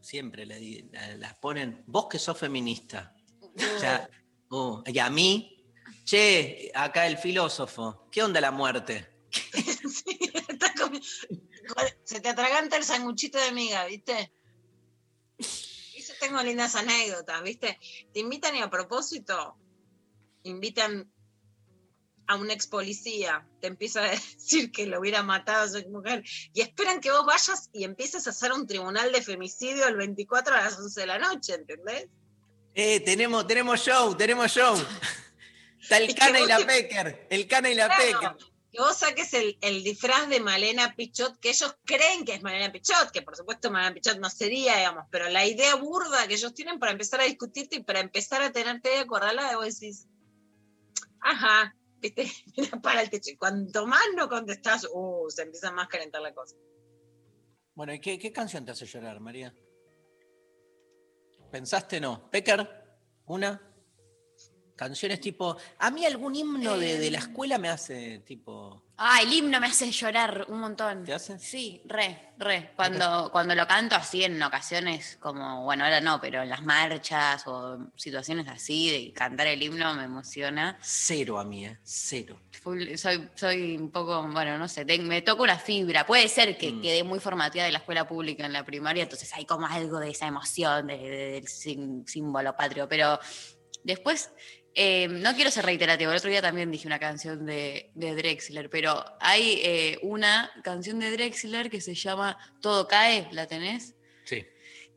siempre 0.00 0.46
la- 0.46 1.16
las 1.16 1.34
ponen, 1.38 1.82
vos 1.86 2.06
que 2.08 2.18
sos 2.18 2.38
feminista. 2.38 3.14
O 3.42 3.78
sea, 3.78 4.08
uh, 4.50 4.82
y 4.86 4.98
a 4.98 5.10
mí, 5.10 5.64
che, 6.04 6.70
acá 6.74 7.06
el 7.06 7.18
filósofo, 7.18 8.08
¿qué 8.10 8.22
onda 8.22 8.40
la 8.40 8.50
muerte? 8.52 9.17
Se 12.04 12.20
te 12.20 12.28
atraganta 12.28 12.76
el 12.76 12.84
sanguchito 12.84 13.38
de 13.38 13.52
miga, 13.52 13.84
¿viste? 13.86 14.32
Eso 15.38 16.12
tengo 16.20 16.42
lindas 16.42 16.74
anécdotas, 16.74 17.42
¿viste? 17.42 17.78
Te 18.12 18.20
invitan 18.20 18.56
y 18.56 18.60
a 18.62 18.70
propósito, 18.70 19.56
invitan 20.42 21.12
a 22.26 22.36
un 22.36 22.50
ex 22.50 22.66
policía, 22.66 23.48
te 23.60 23.68
empieza 23.68 24.02
a 24.04 24.10
decir 24.10 24.70
que 24.70 24.86
lo 24.86 25.00
hubiera 25.00 25.22
matado 25.22 25.64
a 25.64 25.68
su 25.80 25.88
mujer, 25.88 26.22
y 26.52 26.60
esperan 26.60 27.00
que 27.00 27.10
vos 27.10 27.24
vayas 27.24 27.70
y 27.72 27.84
empieces 27.84 28.26
a 28.26 28.30
hacer 28.30 28.52
un 28.52 28.66
tribunal 28.66 29.12
de 29.12 29.22
femicidio 29.22 29.86
el 29.86 29.96
24 29.96 30.54
a 30.54 30.60
las 30.64 30.78
11 30.78 31.00
de 31.00 31.06
la 31.06 31.18
noche, 31.18 31.54
¿entendés? 31.54 32.06
Eh, 32.74 33.00
tenemos, 33.00 33.46
tenemos 33.46 33.80
show, 33.80 34.14
tenemos 34.14 34.52
show. 34.52 34.76
Está 35.80 35.98
el 35.98 36.08
que 36.08 36.14
Cana 36.14 36.40
y 36.40 36.46
la 36.46 36.58
te- 36.58 36.64
Pecker, 36.66 37.26
el 37.30 37.46
Cana 37.46 37.70
y 37.70 37.74
la 37.74 37.86
Claro, 37.86 38.20
Pecker. 38.36 38.52
Que 38.70 38.80
vos 38.80 38.96
saques 38.96 39.32
el, 39.34 39.58
el 39.60 39.82
disfraz 39.82 40.28
de 40.28 40.40
Malena 40.40 40.94
Pichot, 40.94 41.38
que 41.40 41.50
ellos 41.50 41.76
creen 41.84 42.24
que 42.24 42.34
es 42.34 42.42
Malena 42.42 42.70
Pichot, 42.70 43.10
que 43.10 43.22
por 43.22 43.36
supuesto 43.36 43.70
Malena 43.70 43.94
Pichot 43.94 44.18
no 44.18 44.28
sería, 44.28 44.76
digamos, 44.76 45.06
pero 45.10 45.28
la 45.28 45.46
idea 45.46 45.74
burda 45.76 46.28
que 46.28 46.34
ellos 46.34 46.54
tienen 46.54 46.78
para 46.78 46.92
empezar 46.92 47.20
a 47.20 47.24
discutirte 47.24 47.76
y 47.76 47.82
para 47.82 48.00
empezar 48.00 48.42
a 48.42 48.52
tenerte 48.52 48.90
de 48.90 48.98
acorralada, 48.98 49.56
vos 49.56 49.78
decís, 49.78 50.06
ajá, 51.20 51.74
viste, 52.00 52.30
mira 52.56 52.80
para 52.80 53.02
el 53.02 53.10
techo. 53.10 53.32
Cuanto 53.38 53.86
más 53.86 54.04
no 54.16 54.28
contestás, 54.28 54.86
uh, 54.92 55.30
se 55.30 55.42
empieza 55.42 55.72
más 55.72 55.86
a 55.86 55.88
calentar 55.88 56.20
la 56.20 56.34
cosa. 56.34 56.56
Bueno, 57.74 57.94
¿y 57.94 58.00
qué, 58.00 58.18
qué 58.18 58.32
canción 58.32 58.64
te 58.64 58.72
hace 58.72 58.86
llorar, 58.86 59.20
María? 59.20 59.54
¿Pensaste 61.50 62.00
no? 62.00 62.28
¿Pecker? 62.30 62.68
¿Una? 63.26 63.67
Canciones 64.78 65.20
tipo. 65.20 65.56
A 65.80 65.90
mí 65.90 66.06
algún 66.06 66.36
himno 66.36 66.78
de, 66.78 67.00
de 67.00 67.10
la 67.10 67.18
escuela 67.18 67.58
me 67.58 67.68
hace 67.68 68.20
tipo. 68.20 68.84
Ah, 68.96 69.20
el 69.22 69.32
himno 69.32 69.58
me 69.60 69.66
hace 69.66 69.90
llorar 69.90 70.46
un 70.48 70.60
montón. 70.60 71.04
¿Te 71.04 71.12
hace? 71.14 71.36
Sí, 71.40 71.82
re, 71.84 72.30
re. 72.38 72.70
Cuando, 72.76 73.28
cuando 73.32 73.56
lo 73.56 73.66
canto 73.66 73.96
así 73.96 74.22
en 74.22 74.40
ocasiones, 74.40 75.16
como, 75.20 75.64
bueno, 75.64 75.82
ahora 75.84 76.00
no, 76.00 76.20
pero 76.20 76.42
en 76.42 76.48
las 76.48 76.62
marchas 76.62 77.42
o 77.48 77.90
situaciones 77.96 78.46
así, 78.48 78.88
de 78.90 79.12
cantar 79.12 79.48
el 79.48 79.60
himno 79.60 79.94
me 79.94 80.04
emociona. 80.04 80.78
Cero 80.80 81.40
a 81.40 81.44
mí, 81.44 81.66
¿eh? 81.66 81.78
Cero. 81.82 82.40
Full- 82.62 82.96
soy, 82.96 83.28
soy 83.34 83.76
un 83.76 83.90
poco, 83.90 84.22
bueno, 84.28 84.58
no 84.58 84.68
sé, 84.68 84.84
ten- 84.84 85.08
me 85.08 85.22
toca 85.22 85.42
una 85.42 85.58
fibra. 85.58 86.06
Puede 86.06 86.28
ser 86.28 86.56
que 86.56 86.70
Mm. 86.70 86.82
quedé 86.82 87.02
muy 87.02 87.18
formateada 87.18 87.66
de 87.66 87.72
la 87.72 87.78
escuela 87.78 88.06
pública 88.06 88.46
en 88.46 88.52
la 88.52 88.64
primaria, 88.64 89.02
entonces 89.04 89.32
hay 89.34 89.44
como 89.44 89.66
algo 89.66 89.98
de 89.98 90.10
esa 90.10 90.26
emoción, 90.28 90.86
de- 90.86 90.98
de- 90.98 91.30
del 91.40 91.48
símbolo 92.06 92.56
patrio. 92.56 92.88
Pero 92.88 93.18
después, 93.84 94.30
eh, 94.74 95.08
no 95.08 95.34
quiero 95.34 95.50
ser 95.50 95.64
reiterativo, 95.64 96.10
el 96.10 96.18
otro 96.18 96.30
día 96.30 96.42
también 96.42 96.70
dije 96.70 96.86
una 96.86 96.98
canción 96.98 97.46
de, 97.46 97.90
de 97.94 98.14
Drexler, 98.14 98.70
pero 98.70 99.04
hay 99.20 99.60
eh, 99.64 99.98
una 100.02 100.50
canción 100.62 100.98
de 100.98 101.10
Drexler 101.10 101.70
que 101.70 101.80
se 101.80 101.94
llama 101.94 102.38
Todo 102.60 102.86
cae, 102.86 103.28
¿la 103.32 103.46
tenés? 103.46 103.94
Sí. 104.24 104.46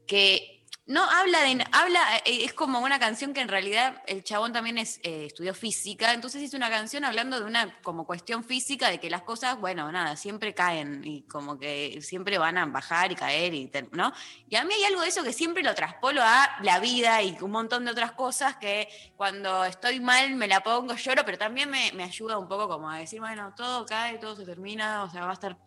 que 0.06 0.61
no 0.88 1.04
habla 1.10 1.42
de 1.44 1.64
habla 1.72 2.00
eh, 2.26 2.44
es 2.44 2.54
como 2.54 2.80
una 2.80 3.00
canción 3.00 3.34
que 3.34 3.40
en 3.42 3.48
realidad 3.48 4.02
el 4.08 4.24
chabón 4.24 4.52
también 4.52 4.78
es 4.80 5.00
eh, 5.04 5.26
estudió 5.28 5.54
física 5.54 6.12
entonces 6.14 6.42
hizo 6.42 6.58
una 6.58 6.70
canción 6.70 7.06
hablando 7.06 7.40
de 7.40 7.46
una 7.46 7.80
como 7.82 8.06
cuestión 8.06 8.44
física 8.44 8.90
de 8.90 9.00
que 9.00 9.10
las 9.10 9.22
cosas 9.22 9.60
bueno 9.60 9.90
nada 9.92 10.18
siempre 10.18 10.54
caen 10.56 11.02
y 11.06 11.22
como 11.28 11.58
que 11.60 12.00
siempre 12.02 12.38
van 12.40 12.58
a 12.58 12.66
bajar 12.66 13.12
y 13.12 13.16
caer 13.16 13.54
y 13.54 13.72
no 13.92 14.12
y 14.50 14.56
a 14.56 14.66
mí 14.66 14.74
hay 14.74 14.84
algo 14.86 15.02
de 15.02 15.10
eso 15.10 15.24
que 15.24 15.34
siempre 15.34 15.62
lo 15.64 15.76
traspolo 15.76 16.22
a 16.24 16.58
la 16.64 16.80
vida 16.80 17.22
y 17.22 17.38
un 17.42 17.52
montón 17.52 17.86
de 17.86 17.92
otras 17.92 18.14
cosas 18.14 18.58
que 18.58 18.90
cuando 19.16 19.64
estoy 19.66 20.00
mal 20.00 20.36
me 20.36 20.48
la 20.48 20.62
pongo 20.62 20.96
lloro 20.96 21.24
pero 21.24 21.38
también 21.38 21.70
me, 21.70 21.92
me 21.94 22.04
ayuda 22.04 22.38
un 22.40 22.48
poco 22.48 22.68
como 22.68 22.90
a 22.90 22.98
decir 22.98 23.20
bueno 23.20 23.54
todo 23.56 23.86
cae 23.86 24.18
todo 24.18 24.36
se 24.36 24.46
termina 24.46 25.04
o 25.04 25.10
sea 25.12 25.26
va 25.26 25.32
a 25.32 25.34
estar 25.34 25.58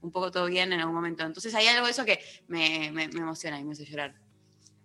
un 0.00 0.10
poco 0.10 0.30
todo 0.30 0.46
bien 0.46 0.72
en 0.72 0.80
algún 0.80 0.94
momento 0.94 1.24
entonces 1.24 1.54
hay 1.54 1.68
algo 1.68 1.84
de 1.86 1.92
eso 1.92 2.04
que 2.06 2.18
me- 2.48 2.90
me 2.90 3.04
emociona 3.04 3.60
y 3.60 3.64
me 3.64 3.72
hace 3.72 3.84
llorar 3.84 4.21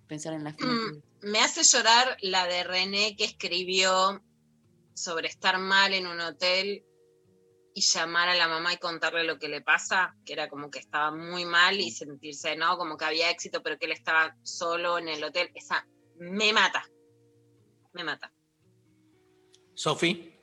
pensar 0.08 0.34
en 0.34 0.44
la 0.44 0.54
finitud. 0.54 1.02
Me 1.22 1.40
hace 1.40 1.64
llorar 1.64 2.18
la 2.22 2.48
de 2.48 2.64
René 2.64 3.16
que 3.16 3.26
escribió 3.26 4.24
sobre 4.94 5.28
estar 5.28 5.60
mal 5.60 5.94
en 5.94 6.08
un 6.08 6.20
hotel 6.20 6.84
y 7.74 7.82
llamar 7.82 8.30
a 8.30 8.36
la 8.36 8.48
mamá 8.48 8.74
y 8.74 8.78
contarle 8.78 9.24
lo 9.24 9.38
que 9.38 9.48
le 9.48 9.62
pasa, 9.62 10.16
que 10.26 10.34
era 10.34 10.50
como 10.50 10.72
que 10.72 10.80
estaba 10.80 11.12
muy 11.12 11.46
mal 11.46 11.80
y 11.80 11.92
sentirse, 11.92 12.56
¿no? 12.56 12.76
Como 12.78 12.98
que 12.98 13.06
había 13.06 13.30
éxito, 13.30 13.62
pero 13.62 13.78
que 13.78 13.86
él 13.86 13.92
estaba 13.92 14.36
solo 14.42 14.98
en 14.98 15.10
el 15.10 15.24
hotel. 15.24 15.52
Esa 15.54 15.86
me 16.16 16.52
mata. 16.54 16.84
Me 17.94 18.04
mata. 18.04 18.32
Sofi. 19.76 20.37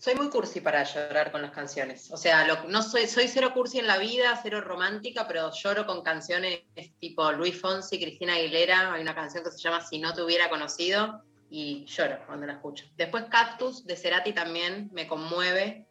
Soy 0.00 0.14
muy 0.14 0.30
cursi 0.30 0.62
para 0.62 0.82
llorar 0.82 1.30
con 1.30 1.42
las 1.42 1.50
canciones. 1.50 2.10
O 2.10 2.16
sea, 2.16 2.46
lo- 2.46 2.64
no 2.64 2.82
soy, 2.82 3.06
soy 3.06 3.28
cero 3.28 3.50
cursi 3.52 3.80
en 3.80 3.86
la 3.86 3.98
vida, 3.98 4.38
cero 4.42 4.62
romántica, 4.62 5.28
pero 5.28 5.50
lloro 5.52 5.84
con 5.84 6.02
canciones 6.02 6.60
tipo 6.98 7.30
Luis 7.32 7.60
Fonsi, 7.60 8.00
Cristina 8.00 8.32
Aguilera. 8.32 8.94
Hay 8.94 9.02
una 9.02 9.14
canción 9.14 9.44
que 9.44 9.50
se 9.50 9.58
llama 9.58 9.82
Si 9.82 9.98
no 9.98 10.14
te 10.14 10.22
hubiera 10.22 10.48
conocido 10.48 11.22
y 11.50 11.84
lloro 11.84 12.18
cuando 12.26 12.46
la 12.46 12.54
escucho. 12.54 12.86
Después 12.96 13.24
Cactus 13.30 13.84
de 13.84 13.94
Cerati 13.94 14.32
también 14.32 14.88
me 14.92 15.06
conmueve, 15.06 15.86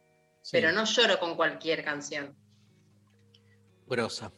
pero 0.51 0.71
no 0.71 0.85
lloro 0.85 1.19
con 1.19 1.35
cualquier 1.35 1.83
canción. 1.85 2.35
Grosa. 3.85 4.31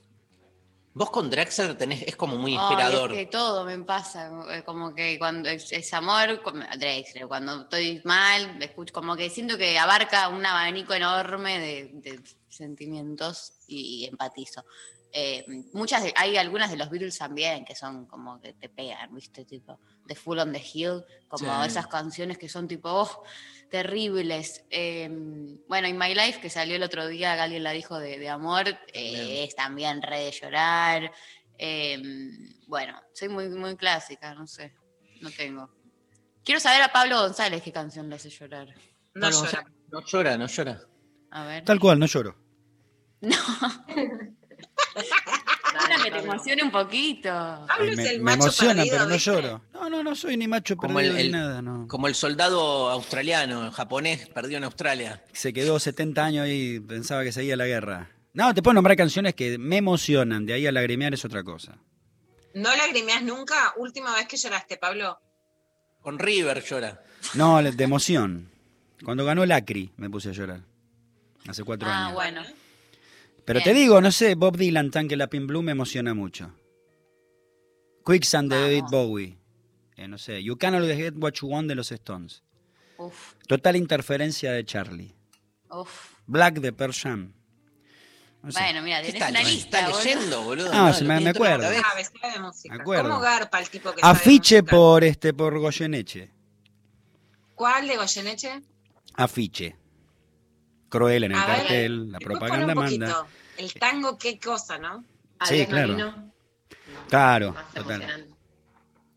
Vos 0.94 1.10
con 1.10 1.30
Drexler 1.30 1.78
tenés, 1.78 2.02
es 2.04 2.16
como 2.18 2.36
muy 2.36 2.54
inspirador. 2.54 3.12
es 3.14 3.18
que 3.20 3.26
todo 3.28 3.64
me 3.64 3.78
pasa, 3.80 4.30
eh, 4.52 4.64
como 4.66 4.94
que 4.94 5.18
cuando 5.18 5.48
es, 5.48 5.72
es 5.72 5.94
amor, 5.94 6.42
como- 6.42 6.64
Drexler, 6.78 7.28
cuando 7.28 7.62
estoy 7.62 8.02
mal, 8.04 8.62
escucho, 8.62 8.94
como 8.94 9.16
que 9.16 9.30
siento 9.30 9.58
que 9.58 9.80
abarca 9.80 10.28
un 10.28 10.46
abanico 10.46 10.94
enorme 10.94 11.60
de, 11.60 11.92
de 11.94 12.20
sentimientos 12.50 13.54
y, 13.68 14.06
empatizo. 14.06 14.66
Eh, 15.14 15.46
muchas, 15.74 16.04
de- 16.04 16.14
hay 16.16 16.38
algunas 16.38 16.72
de 16.72 16.78
los 16.78 16.90
Beatles 16.90 17.18
también 17.18 17.66
que 17.66 17.76
son 17.76 18.06
como 18.06 18.40
que 18.40 18.54
te 18.54 18.70
pegan, 18.70 19.14
¿viste? 19.14 19.44
Tipo, 19.46 19.80
The 20.08 20.16
Full 20.16 20.40
on 20.40 20.54
the 20.54 20.62
Hill, 20.74 21.04
como 21.28 21.62
Sí. 21.64 21.68
esas 21.68 21.88
canciones 21.88 22.38
que 22.38 22.48
son 22.48 22.68
tipo, 22.68 22.90
oh, 22.90 23.24
terribles. 23.70 24.64
Eh, 24.70 25.10
bueno, 25.68 25.88
y 25.88 25.94
My 25.94 26.14
Life, 26.16 26.40
que 26.42 26.50
salió 26.50 26.76
el 26.76 26.84
otro 26.84 27.08
día, 27.08 27.34
alguien 27.42 27.64
la 27.64 27.72
dijo 27.72 28.00
de, 28.00 28.20
de 28.20 28.30
amor, 28.30 28.68
eh, 28.94 29.44
es 29.44 29.56
también 29.56 30.02
re 30.02 30.20
de 30.26 30.32
llorar. 30.32 31.12
Eh, 31.58 32.02
bueno, 32.68 33.00
soy 33.14 33.30
muy, 33.30 33.50
muy 33.50 33.76
clásica, 33.76 34.34
no 34.34 34.48
sé, 34.48 34.74
no 35.22 35.30
tengo. 35.32 35.70
Quiero 36.44 36.60
saber 36.60 36.82
a 36.82 36.92
Pablo 36.92 37.20
González 37.22 37.62
qué 37.62 37.72
canción 37.72 38.10
le 38.10 38.16
hace 38.16 38.30
llorar. 38.30 38.68
No 39.14 39.30
llora. 39.30 39.66
No 39.92 40.02
llora, 40.06 40.38
no 40.38 40.48
llora. 40.48 40.82
A 41.32 41.46
ver. 41.46 41.66
Tal 41.66 41.80
cual, 41.80 42.00
no 42.00 42.06
lloro. 42.06 42.36
No, 43.22 43.36
Gusta 44.96 46.04
que 46.04 46.12
te 46.12 46.18
emocione 46.20 46.64
un 46.64 46.72
poquito. 46.72 47.30
Pablo 47.30 47.92
es 47.92 47.98
me, 47.98 48.10
el 48.10 48.18
me 48.20 48.24
macho 48.24 48.44
emociona, 48.44 48.74
perdido, 48.76 48.96
pero 48.98 49.06
no 49.08 49.14
¿viste? 49.16 49.32
lloro. 49.32 49.62
No, 49.74 49.90
no, 49.90 50.04
no 50.04 50.16
soy 50.16 50.38
ni 50.38 50.48
macho 50.48 50.76
Como 50.78 50.96
perdido 50.96 51.14
el- 51.16 51.18
ni 51.18 51.26
el- 51.28 51.32
nada, 51.32 51.62
no. 51.62 51.88
Como 51.88 52.08
el 52.08 52.16
soldado 52.16 52.90
australiano, 52.90 53.72
japonés, 53.72 54.28
perdió 54.30 54.58
en 54.58 54.66
Australia. 54.66 55.24
Se 55.32 55.54
quedó 55.54 55.80
70 55.80 56.26
años 56.26 56.46
ahí 56.46 56.76
y 56.76 56.80
pensaba 56.80 57.24
que 57.24 57.32
seguía 57.32 57.56
la 57.56 57.66
guerra. 57.68 58.10
No, 58.34 58.54
te 58.54 58.62
puedo 58.62 58.74
nombrar 58.76 58.96
canciones 58.98 59.34
que 59.36 59.58
me 59.58 59.78
emocionan, 59.78 60.46
de 60.46 60.54
ahí 60.54 60.68
a 60.68 60.72
lagrimear 60.72 61.14
es 61.14 61.24
otra 61.26 61.44
cosa. 61.44 61.78
¿No 62.54 62.76
lagrimeas 62.76 63.24
nunca? 63.24 63.74
Última 63.78 64.14
vez 64.16 64.28
que 64.28 64.38
lloraste, 64.38 64.78
Pablo. 64.78 65.20
Con 66.02 66.18
River 66.20 66.64
llora. 66.64 67.02
No, 67.36 67.62
de 67.62 67.84
emoción. 67.84 68.50
Cuando 69.06 69.24
ganó 69.26 69.44
el 69.44 69.52
Acri 69.52 69.92
me 69.98 70.10
puse 70.10 70.30
a 70.30 70.34
llorar. 70.34 70.62
Hace 71.48 71.64
cuatro 71.64 71.88
Ah, 71.90 72.04
años. 72.08 72.14
bueno. 72.14 72.42
Pero 73.46 73.60
bien. 73.60 73.64
te 73.64 73.74
digo, 73.80 74.02
no 74.02 74.12
sé, 74.12 74.36
Bob 74.36 74.58
Dylan, 74.58 74.92
Tanque 74.92 75.16
Lapin 75.18 75.48
Blue 75.48 75.62
me 75.64 75.72
emociona 75.72 76.14
mucho. 76.14 76.54
Quicksand 78.06 78.52
de 78.52 78.56
Vamos. 78.56 78.70
David 78.70 78.84
Bowie. 78.92 79.38
Eh, 79.96 80.08
no 80.08 80.18
sé, 80.18 80.44
You 80.44 80.58
Can't 80.58 80.76
Always 80.76 80.96
Get 80.98 81.14
What 81.18 81.34
You 81.42 81.48
Want 81.50 81.68
de 81.68 81.76
los 81.76 81.92
Stones. 81.92 82.44
Uf, 82.98 83.34
Total 83.48 83.76
interferencia 83.76 84.52
de 84.54 84.64
Charlie. 84.66 85.14
uf. 85.70 86.12
Black 86.28 86.56
de 86.60 86.72
Pearl 86.72 86.94
Jam. 86.94 87.34
No 88.44 88.52
sé. 88.52 88.60
Bueno, 88.60 88.82
mira, 88.82 89.02
¿Qué 89.02 89.12
tenés 89.12 89.22
está, 89.22 89.30
una 89.30 89.40
está 89.42 89.52
lista, 89.52 89.82
boludo. 89.86 90.04
leyendo, 90.04 90.42
boludo? 90.44 90.74
No, 90.74 90.94
se 90.94 91.04
lo 91.04 91.08
me- 91.14 91.30
acuerdo. 91.30 91.70
de 91.70 92.40
música. 92.40 92.76
Me 92.76 92.82
acuerdo. 92.82 93.10
¿Cómo 93.10 93.20
garpa 93.22 93.60
el 93.60 93.70
tipo 93.70 93.92
que 93.94 94.02
Afiche 94.04 94.64
por 94.64 95.04
este 95.04 95.34
por 95.34 95.60
Goyeneche. 95.60 96.32
¿Cuál 97.54 97.88
de 97.88 97.98
Goyeneche? 97.98 98.62
Afiche. 99.14 99.76
Cruel 100.92 101.24
en 101.24 101.32
el 101.32 101.38
A 101.40 101.46
ver, 101.48 101.56
cartel, 101.58 102.12
la 102.12 102.20
propaganda 102.20 102.76
manda. 102.76 103.26
El 103.58 103.74
tango, 103.74 104.18
qué 104.18 104.38
cosa, 104.40 104.78
¿no? 104.78 105.04
Sí, 105.46 105.66
claro. 105.66 105.94
Marino, 105.94 106.12
no, 106.16 106.34
Claro, 107.10 107.56
total. 107.74 108.28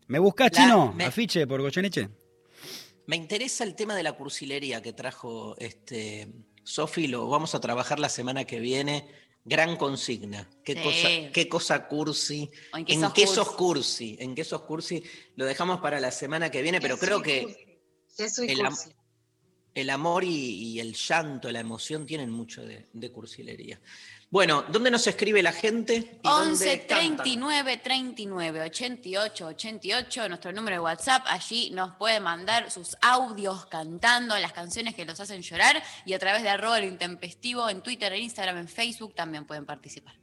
¿Me 0.07 0.19
buscas, 0.19 0.51
chino? 0.51 0.93
me- 0.93 1.05
Afiche 1.05 1.45
por 1.45 1.61
Goyeneche. 1.61 2.09
Me 3.07 3.15
interesa 3.17 3.63
el 3.63 3.75
tema 3.75 3.93
de 3.95 4.03
la 4.03 4.13
cursilería 4.13 4.81
que 4.81 4.93
trajo 4.93 5.55
este 5.59 6.27
Sofi, 6.63 7.07
lo 7.07 7.27
vamos 7.27 7.53
a 7.53 7.59
trabajar 7.59 7.99
la 7.99 8.09
semana 8.09 8.45
que 8.45 8.59
viene. 8.59 9.07
Gran 9.43 9.75
consigna. 9.77 10.49
¿Qué, 10.63 10.73
Sí. 10.73 10.79
cosa, 10.81 11.31
qué 11.31 11.47
cosa 11.49 11.87
cursi? 11.87 12.49
¿O 12.73 12.77
en 12.77 12.85
qué 12.85 12.93
¿En 12.93 13.01
sos 13.01 13.13
qué 13.13 13.21
cursi? 13.25 13.35
sos 13.35 13.51
cursi? 13.51 14.17
¿En 14.19 14.33
qué 14.33 14.43
sos 14.43 14.61
cursi? 14.63 15.03
Lo 15.35 15.45
dejamos 15.45 15.81
para 15.81 15.99
la 15.99 16.09
semana 16.09 16.49
que 16.49 16.63
viene, 16.63 16.81
pero 16.81 16.97
creo 16.97 17.21
que 17.21 17.43
cursi. 17.43 17.57
Sí, 18.07 18.29
soy 18.29 18.47
el 18.49 18.61
am- 18.65 18.73
cursi. 18.73 18.89
El 19.75 19.89
amor 19.89 20.23
y, 20.23 20.29
y 20.29 20.79
el 20.79 20.93
llanto, 20.93 21.51
la 21.51 21.59
emoción 21.59 22.05
tienen 22.05 22.31
mucho 22.31 22.65
de, 22.65 22.87
de 22.93 23.11
cursilería. 23.11 23.79
Bueno, 24.31 24.65
¿dónde 24.69 24.89
nos 24.89 25.05
escribe 25.05 25.43
la 25.43 25.51
gente? 25.51 26.19
¿Y 26.23 26.27
11 26.27 26.65
dónde 26.65 26.85
cantan? 26.87 27.15
39 27.17 27.77
39 27.77 28.61
88 28.61 29.45
88, 29.47 30.29
nuestro 30.29 30.51
número 30.51 30.77
de 30.77 30.79
WhatsApp. 30.79 31.23
Allí 31.27 31.69
nos 31.71 31.95
puede 31.95 32.19
mandar 32.19 32.71
sus 32.71 32.97
audios 33.01 33.65
cantando 33.67 34.37
las 34.39 34.51
canciones 34.51 34.95
que 34.95 35.05
los 35.05 35.19
hacen 35.19 35.41
llorar 35.41 35.81
y 36.05 36.13
a 36.13 36.19
través 36.19 36.41
de 36.41 36.49
arroba 36.49 36.79
lo 36.79 36.85
intempestivo 36.85 37.69
en 37.69 37.81
Twitter, 37.81 38.11
en 38.13 38.23
Instagram, 38.23 38.57
en 38.57 38.67
Facebook 38.67 39.13
también 39.13 39.45
pueden 39.45 39.65
participar. 39.65 40.15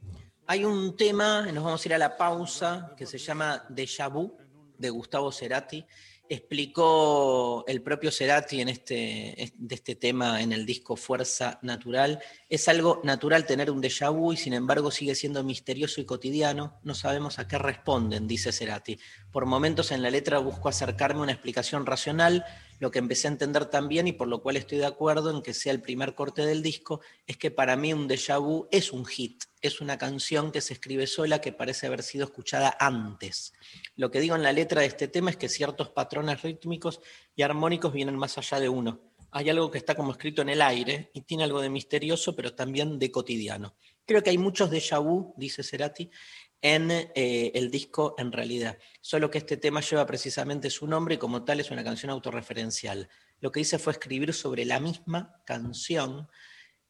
Hay 0.47 0.65
un 0.65 0.97
tema, 0.97 1.43
nos 1.53 1.63
vamos 1.63 1.83
a 1.83 1.87
ir 1.87 1.93
a 1.93 1.97
la 1.97 2.17
pausa, 2.17 2.93
que 2.97 3.05
se 3.05 3.17
llama 3.17 3.65
Déjà 3.69 4.11
Vu, 4.11 4.37
de 4.77 4.89
Gustavo 4.89 5.31
Cerati. 5.31 5.85
Explicó 6.33 7.63
el 7.67 7.83
propio 7.83 8.09
Cerati 8.09 8.59
en 8.59 8.69
este, 8.69 9.53
de 9.55 9.75
este 9.75 9.93
tema 9.93 10.41
en 10.41 10.51
el 10.51 10.65
disco 10.65 10.95
Fuerza 10.95 11.59
Natural. 11.61 12.19
Es 12.49 12.67
algo 12.67 13.01
natural 13.03 13.45
tener 13.45 13.69
un 13.69 13.83
déjà 13.83 14.11
vu 14.11 14.33
y 14.33 14.37
sin 14.37 14.53
embargo 14.53 14.89
sigue 14.89 15.13
siendo 15.13 15.43
misterioso 15.43 16.01
y 16.01 16.05
cotidiano. 16.05 16.79
No 16.81 16.95
sabemos 16.95 17.37
a 17.37 17.47
qué 17.47 17.59
responden, 17.59 18.27
dice 18.27 18.51
Cerati. 18.51 18.97
Por 19.31 19.45
momentos 19.45 19.91
en 19.91 20.01
la 20.01 20.09
letra 20.09 20.39
busco 20.39 20.69
acercarme 20.69 21.19
a 21.19 21.23
una 21.23 21.33
explicación 21.33 21.85
racional, 21.85 22.43
lo 22.79 22.89
que 22.89 22.97
empecé 22.97 23.27
a 23.27 23.31
entender 23.31 23.65
también 23.67 24.07
y 24.07 24.13
por 24.13 24.27
lo 24.27 24.41
cual 24.41 24.57
estoy 24.57 24.79
de 24.79 24.87
acuerdo 24.87 25.29
en 25.29 25.43
que 25.43 25.53
sea 25.53 25.71
el 25.71 25.81
primer 25.81 26.15
corte 26.15 26.45
del 26.45 26.63
disco, 26.63 27.01
es 27.27 27.37
que 27.37 27.51
para 27.51 27.75
mí 27.75 27.93
un 27.93 28.09
déjà 28.09 28.39
vu 28.39 28.67
es 28.71 28.91
un 28.91 29.05
hit, 29.05 29.43
es 29.61 29.81
una 29.81 29.97
canción 29.97 30.51
que 30.51 30.61
se 30.61 30.73
escribe 30.73 31.05
sola 31.05 31.39
que 31.39 31.53
parece 31.53 31.87
haber 31.87 32.01
sido 32.01 32.25
escuchada 32.25 32.75
antes. 32.79 33.53
Lo 33.95 34.09
que 34.09 34.19
digo 34.19 34.35
en 34.35 34.43
la 34.43 34.51
letra 34.51 34.81
de 34.81 34.87
este 34.87 35.07
tema 35.07 35.29
es 35.29 35.37
que 35.37 35.49
ciertos 35.49 35.89
patrones 35.89 36.41
rítmicos 36.41 36.99
y 37.35 37.43
armónicos 37.43 37.93
vienen 37.93 38.15
más 38.15 38.37
allá 38.37 38.59
de 38.59 38.69
uno. 38.69 39.01
Hay 39.31 39.49
algo 39.49 39.71
que 39.71 39.77
está 39.77 39.95
como 39.95 40.11
escrito 40.11 40.41
en 40.41 40.49
el 40.49 40.61
aire 40.61 41.11
y 41.13 41.21
tiene 41.21 41.43
algo 41.43 41.61
de 41.61 41.69
misterioso, 41.69 42.35
pero 42.35 42.53
también 42.53 42.99
de 42.99 43.11
cotidiano. 43.11 43.75
Creo 44.05 44.21
que 44.21 44.29
hay 44.29 44.37
muchos 44.37 44.69
déjà 44.69 44.99
vu, 44.99 45.33
dice 45.37 45.63
Cerati, 45.63 46.09
en 46.61 46.91
eh, 46.91 47.51
el 47.53 47.69
disco 47.69 48.15
en 48.17 48.31
realidad. 48.31 48.77
Solo 49.01 49.29
que 49.29 49.37
este 49.37 49.57
tema 49.57 49.81
lleva 49.81 50.05
precisamente 50.05 50.69
su 50.69 50.87
nombre 50.87 51.15
y 51.15 51.17
como 51.17 51.43
tal 51.43 51.59
es 51.59 51.71
una 51.71 51.83
canción 51.83 52.09
autorreferencial. 52.11 53.09
Lo 53.41 53.51
que 53.51 53.59
hice 53.59 53.79
fue 53.79 53.93
escribir 53.93 54.33
sobre 54.33 54.65
la 54.65 54.79
misma 54.79 55.41
canción. 55.45 56.29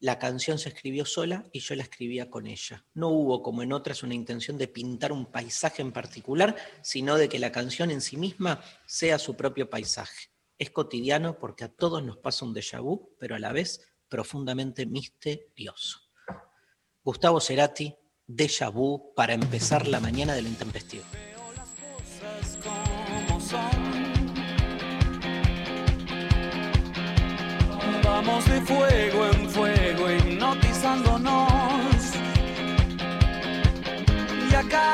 La 0.00 0.18
canción 0.18 0.58
se 0.58 0.68
escribió 0.68 1.04
sola 1.04 1.46
y 1.52 1.60
yo 1.60 1.74
la 1.74 1.82
escribía 1.84 2.30
con 2.30 2.46
ella. 2.46 2.84
No 2.94 3.08
hubo, 3.08 3.42
como 3.42 3.62
en 3.62 3.72
otras, 3.72 4.02
una 4.02 4.14
intención 4.14 4.58
de 4.58 4.68
pintar 4.68 5.12
un 5.12 5.26
paisaje 5.26 5.82
en 5.82 5.92
particular, 5.92 6.56
sino 6.82 7.16
de 7.16 7.28
que 7.28 7.38
la 7.38 7.52
canción 7.52 7.90
en 7.90 8.00
sí 8.00 8.16
misma 8.16 8.62
sea 8.86 9.18
su 9.18 9.36
propio 9.36 9.70
paisaje. 9.70 10.30
Es 10.58 10.70
cotidiano 10.70 11.38
porque 11.38 11.64
a 11.64 11.68
todos 11.68 12.02
nos 12.02 12.18
pasa 12.18 12.44
un 12.44 12.54
déjà 12.54 12.80
vu, 12.80 13.16
pero 13.18 13.34
a 13.34 13.38
la 13.38 13.52
vez 13.52 13.80
profundamente 14.08 14.86
misterioso. 14.86 16.00
Gustavo 17.02 17.40
Cerati, 17.40 17.94
Déjà 18.26 18.70
Vu, 18.70 19.12
para 19.14 19.34
empezar 19.34 19.86
la 19.86 20.00
mañana 20.00 20.34
del 20.34 20.46
intempestivo. 20.46 21.04
Vamos 28.02 28.44
de 28.46 28.60
fuego 28.62 29.26
en 29.26 29.50
fuego 29.50 29.73
hipnotizándonos. 30.94 32.14
Y 34.50 34.54
a 34.54 34.93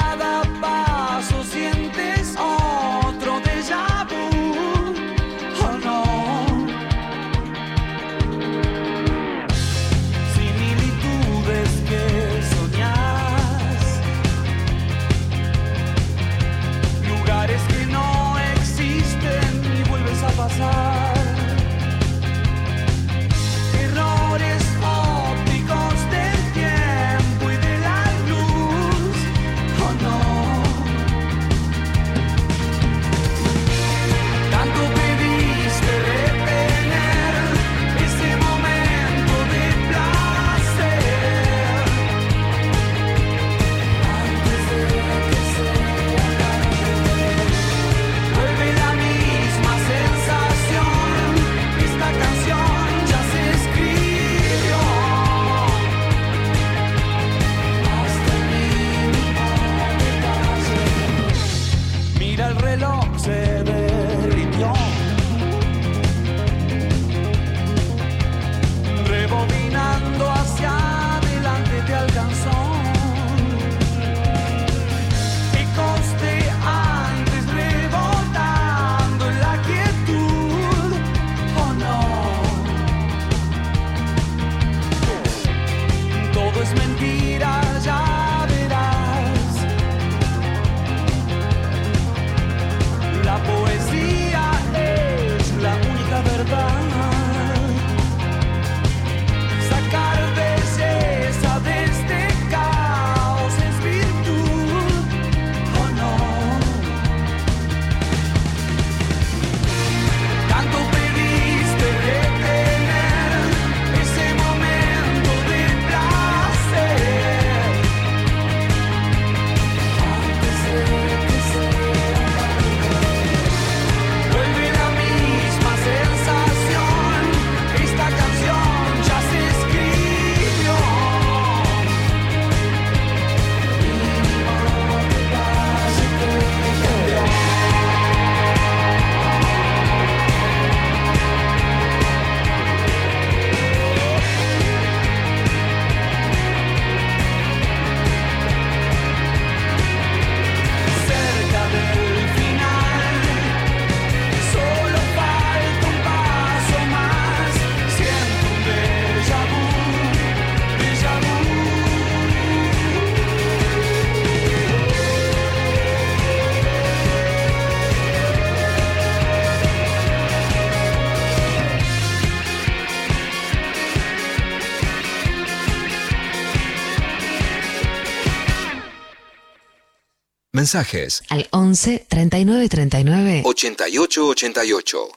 Mensajes 180.60 181.22
Al 181.30 181.48
11 181.52 182.04
39 182.06 182.68
39 182.68 183.42
8888. 183.46 185.08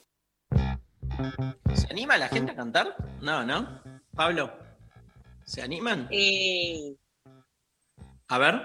¿Se 1.76 1.88
anima 1.90 2.18
la 2.18 2.30
gente 2.30 2.54
a 2.54 2.56
cantar? 2.56 2.96
No, 3.22 3.44
¿no? 3.44 3.82
Pablo, 4.16 4.54
¿se 5.44 5.62
animan? 5.62 6.08
A 8.30 8.38
ver. 8.38 8.62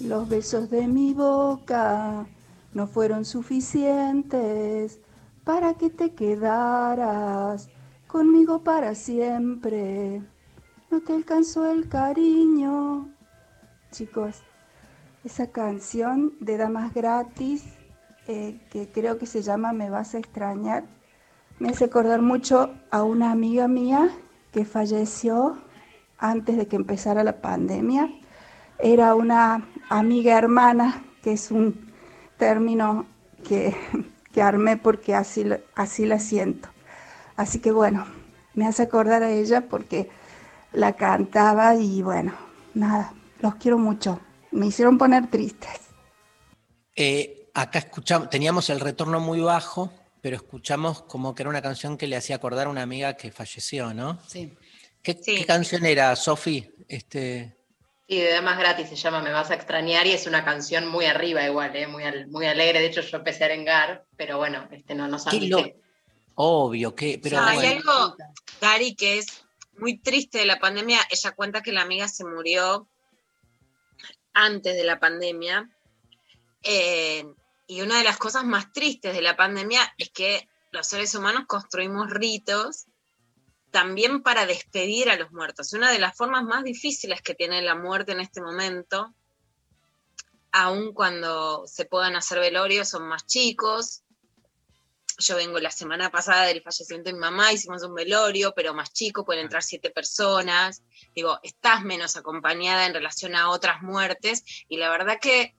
Los 0.00 0.28
besos 0.28 0.68
de 0.68 0.88
mi 0.88 1.14
boca 1.14 2.26
no 2.72 2.88
fueron 2.88 3.24
suficientes 3.24 4.98
para 5.44 5.74
que 5.74 5.90
te 5.90 6.12
quedaras 6.12 7.68
conmigo 8.08 8.64
para 8.64 8.96
siempre. 8.96 10.22
No 10.90 11.00
te 11.02 11.12
alcanzó 11.12 11.70
el 11.70 11.88
cariño. 11.88 13.12
Chicos, 13.92 14.42
esa 15.26 15.48
canción 15.48 16.34
de 16.38 16.56
Damas 16.56 16.94
Gratis, 16.94 17.64
eh, 18.28 18.60
que 18.70 18.88
creo 18.88 19.18
que 19.18 19.26
se 19.26 19.42
llama 19.42 19.72
Me 19.72 19.90
vas 19.90 20.14
a 20.14 20.18
extrañar, 20.18 20.84
me 21.58 21.70
hace 21.70 21.86
acordar 21.86 22.22
mucho 22.22 22.72
a 22.92 23.02
una 23.02 23.32
amiga 23.32 23.66
mía 23.66 24.08
que 24.52 24.64
falleció 24.64 25.58
antes 26.16 26.56
de 26.56 26.68
que 26.68 26.76
empezara 26.76 27.24
la 27.24 27.40
pandemia 27.40 28.08
era 28.78 29.16
una 29.16 29.66
amiga 29.88 30.38
hermana, 30.38 31.02
que 31.22 31.32
es 31.32 31.50
un 31.50 31.92
término 32.36 33.06
que, 33.42 33.74
que 34.32 34.42
armé 34.42 34.76
porque 34.76 35.16
así, 35.16 35.44
así 35.74 36.06
la 36.06 36.20
siento. 36.20 36.68
Así 37.36 37.58
que 37.58 37.72
bueno, 37.72 38.06
me 38.54 38.64
hace 38.64 38.84
acordar 38.84 39.24
a 39.24 39.30
ella 39.30 39.68
porque 39.68 40.08
la 40.72 40.92
cantaba 40.92 41.74
y 41.74 42.00
bueno, 42.02 42.32
nada, 42.74 43.12
los 43.40 43.56
quiero 43.56 43.76
mucho. 43.76 44.20
Me 44.56 44.66
hicieron 44.66 44.96
poner 44.98 45.30
tristes. 45.30 45.80
Eh, 46.94 47.50
acá 47.54 47.78
escuchamos, 47.80 48.30
teníamos 48.30 48.70
el 48.70 48.80
retorno 48.80 49.20
muy 49.20 49.40
bajo, 49.40 49.92
pero 50.22 50.36
escuchamos 50.36 51.02
como 51.02 51.34
que 51.34 51.42
era 51.42 51.50
una 51.50 51.62
canción 51.62 51.96
que 51.98 52.06
le 52.06 52.16
hacía 52.16 52.36
acordar 52.36 52.66
a 52.66 52.70
una 52.70 52.82
amiga 52.82 53.14
que 53.16 53.30
falleció, 53.30 53.92
¿no? 53.92 54.18
Sí. 54.26 54.54
¿Qué, 55.02 55.20
qué 55.20 55.44
canción 55.46 55.84
era, 55.84 56.16
Sofi? 56.16 56.68
Este, 56.88 57.54
Sí, 58.08 58.20
de 58.20 58.30
Damas 58.30 58.58
Gratis 58.58 58.88
se 58.88 58.94
llama 58.96 59.20
Me 59.20 59.32
vas 59.32 59.50
a 59.50 59.54
extrañar 59.54 60.06
y 60.06 60.12
es 60.12 60.26
una 60.26 60.44
canción 60.44 60.86
muy 60.86 61.06
arriba 61.06 61.44
igual, 61.44 61.74
¿eh? 61.76 61.86
muy, 61.88 62.04
al- 62.04 62.28
muy 62.28 62.46
alegre. 62.46 62.80
De 62.80 62.86
hecho, 62.86 63.00
yo 63.02 63.18
empecé 63.18 63.42
a 63.44 63.46
arengar, 63.46 64.04
pero 64.16 64.38
bueno, 64.38 64.66
este 64.70 64.94
no 64.94 65.06
nos 65.08 65.24
qué 65.26 65.40
lo- 65.40 65.64
Obvio, 66.36 66.94
que, 66.94 67.18
pero 67.22 67.40
hay 67.40 67.56
bueno. 67.56 67.80
algo, 67.80 68.16
Dari, 68.60 68.94
que 68.94 69.18
es 69.18 69.26
muy 69.78 69.98
triste 69.98 70.38
de 70.38 70.46
la 70.46 70.58
pandemia. 70.58 71.00
Ella 71.10 71.32
cuenta 71.32 71.62
que 71.62 71.72
la 71.72 71.82
amiga 71.82 72.08
se 72.08 72.24
murió 72.24 72.88
antes 74.36 74.76
de 74.76 74.84
la 74.84 75.00
pandemia. 75.00 75.68
Eh, 76.62 77.26
y 77.66 77.80
una 77.80 77.98
de 77.98 78.04
las 78.04 78.18
cosas 78.18 78.44
más 78.44 78.72
tristes 78.72 79.14
de 79.14 79.22
la 79.22 79.34
pandemia 79.34 79.80
es 79.96 80.10
que 80.10 80.48
los 80.72 80.86
seres 80.86 81.14
humanos 81.14 81.44
construimos 81.46 82.10
ritos 82.10 82.84
también 83.70 84.22
para 84.22 84.46
despedir 84.46 85.08
a 85.08 85.16
los 85.16 85.32
muertos. 85.32 85.72
Una 85.72 85.90
de 85.90 85.98
las 85.98 86.14
formas 86.16 86.44
más 86.44 86.64
difíciles 86.64 87.22
que 87.22 87.34
tiene 87.34 87.62
la 87.62 87.74
muerte 87.74 88.12
en 88.12 88.20
este 88.20 88.42
momento, 88.42 89.14
aun 90.52 90.92
cuando 90.92 91.66
se 91.66 91.86
puedan 91.86 92.14
hacer 92.14 92.38
velorios, 92.38 92.90
son 92.90 93.08
más 93.08 93.26
chicos, 93.26 94.02
yo 95.18 95.36
vengo 95.36 95.58
la 95.58 95.70
semana 95.70 96.10
pasada 96.10 96.44
del 96.44 96.62
fallecimiento 96.62 97.10
de 97.10 97.14
mi 97.14 97.20
mamá, 97.20 97.52
hicimos 97.52 97.82
un 97.82 97.94
velorio, 97.94 98.52
pero 98.54 98.74
más 98.74 98.92
chico, 98.92 99.24
pueden 99.24 99.44
entrar 99.44 99.62
siete 99.62 99.90
personas. 99.90 100.82
Digo, 101.14 101.38
estás 101.42 101.82
menos 101.82 102.16
acompañada 102.16 102.86
en 102.86 102.94
relación 102.94 103.34
a 103.34 103.50
otras 103.50 103.82
muertes 103.82 104.44
y 104.68 104.76
la 104.76 104.90
verdad 104.90 105.18
que 105.20 105.54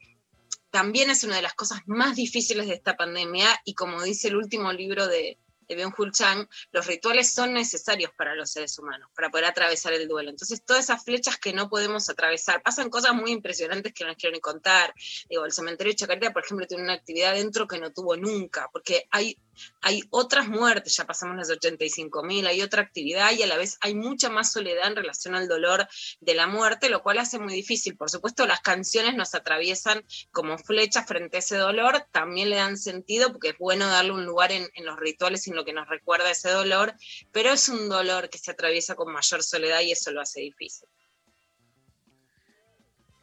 también 0.69 1.09
es 1.09 1.23
una 1.23 1.37
de 1.37 1.41
las 1.41 1.53
cosas 1.53 1.81
más 1.87 2.15
difíciles 2.15 2.67
de 2.67 2.75
esta 2.75 2.95
pandemia 2.95 3.49
y 3.63 3.73
como 3.73 4.03
dice 4.03 4.27
el 4.27 4.35
último 4.35 4.71
libro 4.73 5.07
de, 5.07 5.39
de 5.67 5.75
Byung-Chul 5.75 6.11
Chang, 6.11 6.47
los 6.71 6.87
rituales 6.87 7.31
son 7.33 7.53
necesarios 7.53 8.11
para 8.17 8.35
los 8.35 8.51
seres 8.51 8.77
humanos, 8.79 9.09
para 9.15 9.29
poder 9.29 9.45
atravesar 9.45 9.93
el 9.93 10.07
duelo. 10.07 10.29
Entonces, 10.29 10.63
todas 10.63 10.85
esas 10.85 11.03
flechas 11.03 11.37
que 11.37 11.53
no 11.53 11.69
podemos 11.69 12.09
atravesar, 12.09 12.61
pasan 12.63 12.89
cosas 12.89 13.13
muy 13.13 13.31
impresionantes 13.31 13.93
que 13.93 14.03
no 14.03 14.09
les 14.09 14.17
quiero 14.17 14.33
ni 14.33 14.39
contar. 14.39 14.93
Digo, 15.29 15.45
el 15.45 15.51
cementerio 15.51 15.91
de 15.91 15.97
Chacarita, 15.97 16.33
por 16.33 16.43
ejemplo, 16.45 16.67
tiene 16.67 16.83
una 16.83 16.93
actividad 16.93 17.33
dentro 17.33 17.67
que 17.67 17.79
no 17.79 17.91
tuvo 17.91 18.15
nunca, 18.15 18.69
porque 18.71 19.07
hay, 19.11 19.37
hay 19.81 20.03
otras 20.09 20.47
muertes, 20.47 20.95
ya 20.95 21.05
pasamos 21.05 21.37
las 21.37 21.49
85 21.49 22.23
mil, 22.23 22.47
hay 22.47 22.61
otra 22.61 22.81
actividad 22.81 23.31
y 23.31 23.43
a 23.43 23.47
la 23.47 23.57
vez 23.57 23.77
hay 23.81 23.95
mucha 23.95 24.29
más 24.29 24.51
soledad 24.51 24.87
en 24.87 24.95
relación 24.95 25.35
al 25.35 25.47
dolor 25.47 25.87
de 26.19 26.35
la 26.35 26.47
muerte, 26.47 26.89
lo 26.89 27.01
cual 27.03 27.19
hace 27.19 27.39
muy 27.39 27.53
difícil. 27.53 27.95
Por 27.95 28.09
supuesto, 28.09 28.45
las 28.45 28.61
canciones 28.61 29.15
nos 29.15 29.35
atraviesan 29.35 30.03
como 30.31 30.57
flechas 30.57 31.05
frente 31.07 31.37
a 31.37 31.39
ese 31.39 31.57
dolor, 31.57 32.05
también 32.11 32.49
le 32.49 32.57
dan 32.57 32.77
sentido 32.77 33.31
porque 33.31 33.49
es 33.49 33.57
bueno 33.57 33.87
darle 33.87 34.11
un 34.11 34.25
lugar 34.25 34.51
en, 34.51 34.67
los 34.83 34.97
rituales 34.99 35.45
y 35.47 35.49
en 35.49 35.55
lo 35.55 35.65
que 35.65 35.73
nos 35.73 35.87
recuerda 35.87 36.31
ese 36.31 36.49
dolor, 36.49 36.93
pero 37.31 37.51
es 37.51 37.67
un 37.69 37.89
dolor 37.89 38.29
que 38.29 38.37
se 38.37 38.51
atraviesa 38.51 38.95
con 38.95 39.11
mayor 39.11 39.43
soledad 39.43 39.81
y 39.81 39.91
eso 39.91 40.11
lo 40.11 40.21
hace 40.21 40.41
difícil. 40.41 40.87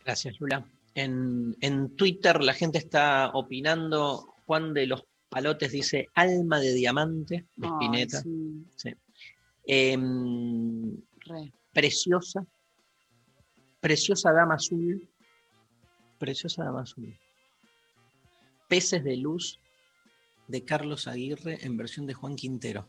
Gracias, 0.04 0.38
Lula. 0.38 0.66
En, 0.94 1.56
en 1.60 1.96
Twitter 1.96 2.42
la 2.42 2.52
gente 2.52 2.78
está 2.78 3.30
opinando. 3.32 4.34
Juan 4.46 4.74
de 4.74 4.86
los 4.86 5.04
Palotes 5.34 5.72
dice 5.72 6.08
Alma 6.14 6.60
de 6.60 6.72
Diamante 6.72 7.46
de 7.56 7.66
Ay, 7.66 7.72
Spinetta. 7.72 8.22
sí. 8.22 8.64
Sí. 8.76 8.90
Em, 9.66 10.96
Re. 11.20 11.52
preciosa. 11.72 12.46
Preciosa 13.80 14.32
Dama 14.32 14.54
Azul. 14.54 15.08
Preciosa 16.18 16.64
Dama 16.64 16.82
Azul. 16.82 17.18
Peces 18.68 19.02
de 19.04 19.16
Luz 19.16 19.58
de 20.48 20.64
Carlos 20.64 21.08
Aguirre 21.08 21.58
en 21.62 21.76
versión 21.76 22.06
de 22.06 22.14
Juan 22.14 22.36
Quintero. 22.36 22.88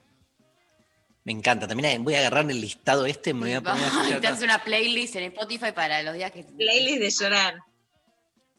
Me 1.23 1.31
encanta. 1.31 1.67
También 1.67 2.03
voy 2.03 2.13
a 2.13 2.19
agarrar 2.19 2.49
el 2.49 2.61
listado 2.61 3.05
este. 3.05 3.33
Me 3.33 3.39
voy 3.41 3.53
a 3.53 3.61
poner 3.61 3.83
a 3.83 3.89
Vamos, 3.89 4.07
escuchar 4.09 4.37
te 4.37 4.43
una 4.43 4.63
playlist 4.63 5.15
en 5.15 5.23
Spotify 5.23 5.71
para 5.73 6.03
los 6.03 6.13
días 6.13 6.31
que. 6.31 6.43
Playlist 6.43 6.99
de 6.99 7.09
llorar. 7.09 7.55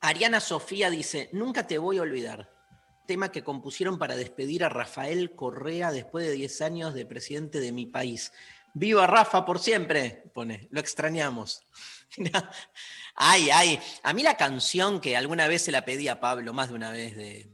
Ariana 0.00 0.40
Sofía 0.40 0.90
dice, 0.90 1.30
nunca 1.32 1.66
te 1.66 1.78
voy 1.78 1.98
a 1.98 2.02
olvidar. 2.02 2.55
Tema 3.06 3.30
que 3.30 3.44
compusieron 3.44 3.98
para 3.98 4.16
despedir 4.16 4.64
a 4.64 4.68
Rafael 4.68 5.34
Correa 5.34 5.92
después 5.92 6.26
de 6.26 6.32
10 6.32 6.60
años 6.62 6.94
de 6.94 7.06
presidente 7.06 7.60
de 7.60 7.72
mi 7.72 7.86
país. 7.86 8.32
Viva 8.74 9.06
Rafa 9.06 9.44
por 9.44 9.58
siempre, 9.58 10.24
pone, 10.34 10.68
lo 10.70 10.80
extrañamos. 10.80 11.62
Ay, 13.18 13.48
ay, 13.50 13.80
a 14.02 14.12
mí 14.12 14.22
la 14.22 14.36
canción 14.36 15.00
que 15.00 15.16
alguna 15.16 15.48
vez 15.48 15.62
se 15.62 15.72
la 15.72 15.86
pedí 15.86 16.06
a 16.06 16.20
Pablo, 16.20 16.52
más 16.52 16.68
de 16.68 16.74
una 16.74 16.90
vez, 16.90 17.16
de, 17.16 17.48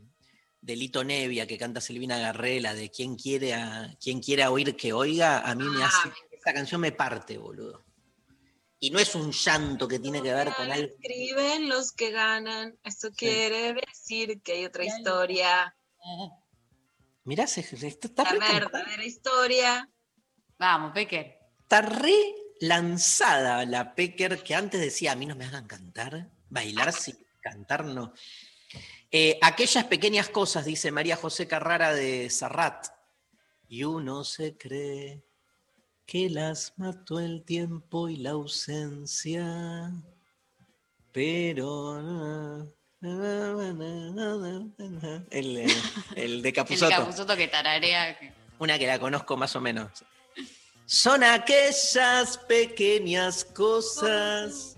de 0.60 0.76
Lito 0.76 1.04
Nevia, 1.04 1.46
que 1.46 1.56
canta 1.56 1.80
Silvina 1.80 2.18
Garrela, 2.18 2.74
de 2.74 2.90
quien 2.90 3.14
quiere, 3.14 3.54
a, 3.54 3.94
quien 4.02 4.20
quiera 4.20 4.50
oír 4.50 4.74
que 4.74 4.92
oiga, 4.92 5.38
a 5.48 5.54
mí 5.54 5.64
me 5.64 5.84
hace, 5.84 6.08
esa 6.32 6.52
canción 6.52 6.80
me 6.80 6.90
parte, 6.90 7.38
boludo. 7.38 7.84
Y 8.84 8.90
no 8.90 8.98
es 8.98 9.14
un 9.14 9.30
llanto 9.30 9.86
que 9.86 10.00
tiene 10.00 10.20
que 10.20 10.34
ver 10.34 10.52
con 10.56 10.68
algo. 10.68 10.92
Escriben 10.92 11.68
los 11.68 11.92
que 11.92 12.10
ganan, 12.10 12.76
eso 12.82 13.12
quiere 13.12 13.74
decir 13.74 14.42
que 14.42 14.54
hay 14.54 14.64
otra 14.64 14.84
historia, 14.84 15.76
Mirá, 17.22 17.46
se, 17.46 17.62
se- 17.62 17.86
está, 17.86 18.08
está 18.08 18.24
la 18.24 18.30
re 18.48 18.54
verdadera 18.54 19.04
historia. 19.04 19.88
Vamos, 20.58 20.90
Peque. 20.92 21.38
Está 21.60 21.82
re 21.82 22.34
lanzada 22.58 23.64
la 23.66 23.94
Pecker 23.94 24.42
que 24.42 24.56
antes 24.56 24.80
decía, 24.80 25.12
a 25.12 25.14
mí 25.14 25.26
no 25.26 25.36
me 25.36 25.44
hagan 25.44 25.68
cantar, 25.68 26.32
bailar 26.50 26.92
sí, 26.92 27.14
cantar 27.40 27.84
no. 27.84 28.12
Eh, 29.12 29.38
aquellas 29.42 29.84
pequeñas 29.84 30.28
cosas, 30.28 30.64
dice 30.64 30.90
María 30.90 31.14
José 31.14 31.46
Carrara 31.46 31.94
de 31.94 32.28
Sarrat, 32.30 32.88
y 33.68 33.84
uno 33.84 34.24
se 34.24 34.56
cree 34.56 35.22
que 36.06 36.28
las 36.30 36.74
mató 36.76 37.20
el 37.20 37.44
tiempo 37.44 38.08
y 38.08 38.16
la 38.16 38.30
ausencia, 38.30 39.92
pero... 41.12 42.68
El, 45.30 45.56
eh, 45.56 45.66
el 46.14 46.42
de 46.42 46.48
El 46.48 46.54
Capusotto. 46.54 46.96
capuzoto 46.96 47.36
que 47.36 47.48
tararea. 47.48 48.16
Una 48.58 48.78
que 48.78 48.86
la 48.86 48.98
conozco 49.00 49.36
más 49.36 49.56
o 49.56 49.60
menos. 49.60 50.04
Son 50.86 51.24
aquellas 51.24 52.38
pequeñas 52.38 53.44
cosas 53.44 54.76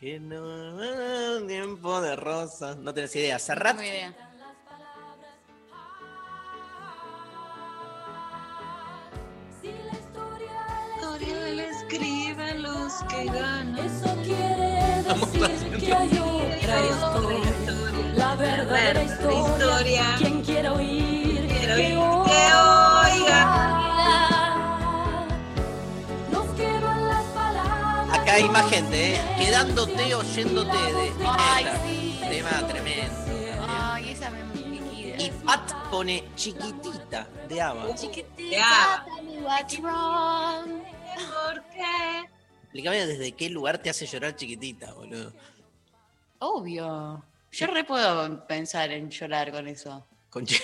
que 0.00 0.20
no 0.20 1.46
tiempo 1.46 2.00
de 2.00 2.16
rosas. 2.16 2.76
No 2.76 2.94
tenés 2.94 3.14
idea. 3.16 3.38
Serrat. 3.38 3.74
No 3.76 3.82
tengo 3.82 3.92
idea. 3.94 4.33
Los 12.94 13.12
que 13.12 13.24
ganan. 13.24 13.78
Eso 13.78 14.16
quiere 14.22 15.02
decir 15.02 15.78
que 15.78 15.92
hay 15.92 16.18
otra 16.18 16.80
historia. 16.80 17.52
La 18.16 18.36
verdadera 18.36 19.02
historia. 19.02 20.14
Quien 20.18 20.42
quiera 20.42 20.72
oír, 20.72 21.46
Quiero 21.48 21.74
que 21.76 21.96
oír 21.96 22.26
que 22.26 23.22
oiga. 23.22 23.40
Nos 26.30 26.46
quedan 26.54 27.08
las 27.08 27.24
palabras. 27.24 28.18
Acá 28.18 28.34
hay 28.34 28.48
más 28.48 28.70
gente, 28.70 29.14
¿eh? 29.14 29.20
Quedándote, 29.38 30.14
oyéndote 30.14 30.76
de 30.76 31.12
sí. 31.86 32.20
Tema 32.28 32.66
tremendo. 32.68 33.14
Ay, 33.68 34.10
esa 34.10 34.30
me. 34.30 34.44
Y 35.16 35.30
Pat 35.44 35.72
pone 35.90 36.24
chiquitita 36.36 37.26
de 37.48 37.62
Ava. 37.62 37.94
Chiquitita, 37.94 38.94
amo. 38.94 39.16
tell 39.16 39.24
me 39.24 39.40
what's 39.42 39.78
wrong. 39.80 40.82
¿Por 41.14 41.62
qué? 41.70 42.33
Explícame 42.74 43.06
desde 43.06 43.30
qué 43.30 43.48
lugar 43.50 43.78
te 43.78 43.88
hace 43.88 44.04
llorar 44.04 44.34
chiquitita, 44.34 44.92
boludo. 44.94 45.32
Obvio. 46.40 47.24
Yo 47.52 47.66
re 47.68 47.84
puedo 47.84 48.44
pensar 48.48 48.90
en 48.90 49.08
llorar 49.10 49.52
con 49.52 49.68
eso. 49.68 50.04
Con 50.28 50.44
Yo 50.44 50.58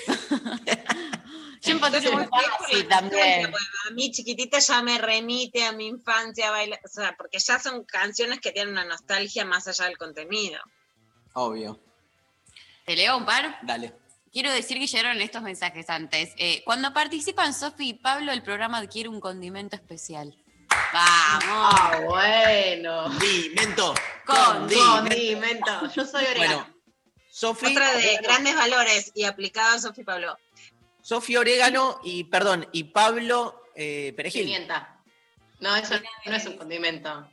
empecé 1.62 2.10
muy 2.10 2.26
fácil 2.26 2.88
también. 2.88 3.46
A 3.46 3.90
mí 3.92 4.10
chiquitita 4.10 4.58
ya 4.58 4.82
me 4.82 4.98
remite 4.98 5.64
a 5.64 5.70
mi 5.70 5.86
infancia 5.86 6.48
a 6.48 6.50
bailar, 6.50 6.80
o 6.84 6.88
sea, 6.88 7.14
porque 7.16 7.38
ya 7.38 7.60
son 7.60 7.84
canciones 7.84 8.40
que 8.40 8.50
tienen 8.50 8.72
una 8.72 8.84
nostalgia 8.84 9.44
más 9.44 9.68
allá 9.68 9.84
del 9.84 9.96
contenido. 9.96 10.58
Obvio. 11.34 11.78
¿Te 12.86 12.96
leo 12.96 13.18
un 13.18 13.24
par? 13.24 13.60
Dale. 13.62 13.94
Quiero 14.32 14.50
decir 14.52 14.80
que 14.80 14.88
llegaron 14.88 15.20
estos 15.20 15.42
mensajes 15.42 15.88
antes. 15.88 16.34
Eh, 16.38 16.64
cuando 16.64 16.92
participan 16.92 17.54
Sofi 17.54 17.90
y 17.90 17.94
Pablo, 17.94 18.32
el 18.32 18.42
programa 18.42 18.78
adquiere 18.78 19.08
un 19.08 19.20
condimento 19.20 19.76
especial. 19.76 20.36
¡Vamos! 20.92 21.74
Ah, 21.74 22.00
bueno. 22.04 23.04
Condimento. 23.04 23.94
Con- 24.26 24.68
Condimento. 24.68 25.92
Yo 25.94 26.04
soy 26.04 26.24
orégano. 26.24 26.56
Bueno, 26.58 26.74
Sofi, 27.30 27.66
Otra 27.66 27.92
de 27.94 28.18
grandes 28.22 28.54
valores 28.56 29.12
y 29.14 29.24
aplicado 29.24 29.76
a 29.76 29.78
Sofi 29.78 30.02
Pablo. 30.04 30.36
Sofi 31.02 31.36
Orégano 31.36 32.00
y, 32.04 32.24
perdón, 32.24 32.68
y 32.72 32.84
Pablo 32.84 33.64
eh, 33.74 34.12
Perejil. 34.16 34.42
Pimienta. 34.44 34.98
No, 35.60 35.74
eso 35.76 35.94
no 36.26 36.34
es 36.36 36.46
un 36.46 36.56
condimento. 36.56 37.30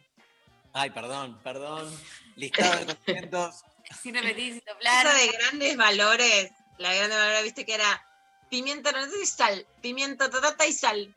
Ay, 0.73 0.89
perdón, 0.91 1.39
perdón. 1.43 1.91
Listado 2.35 2.79
de 2.79 2.85
condimentos. 2.95 3.63
Sin 4.01 4.15
repetir, 4.15 4.53
sin 4.53 4.63
de 4.63 5.37
grandes 5.37 5.77
valores, 5.77 6.51
la 6.77 6.89
de 6.89 6.97
grandes 6.97 7.17
valores, 7.17 7.43
viste 7.43 7.65
que 7.65 7.73
era 7.75 8.05
pimienta, 8.49 8.91
no 8.91 9.05
sé 9.05 9.11
si 9.19 9.25
sal, 9.25 9.65
pimienta, 9.81 10.29
tatata 10.29 10.65
y 10.65 10.73
sal. 10.73 11.15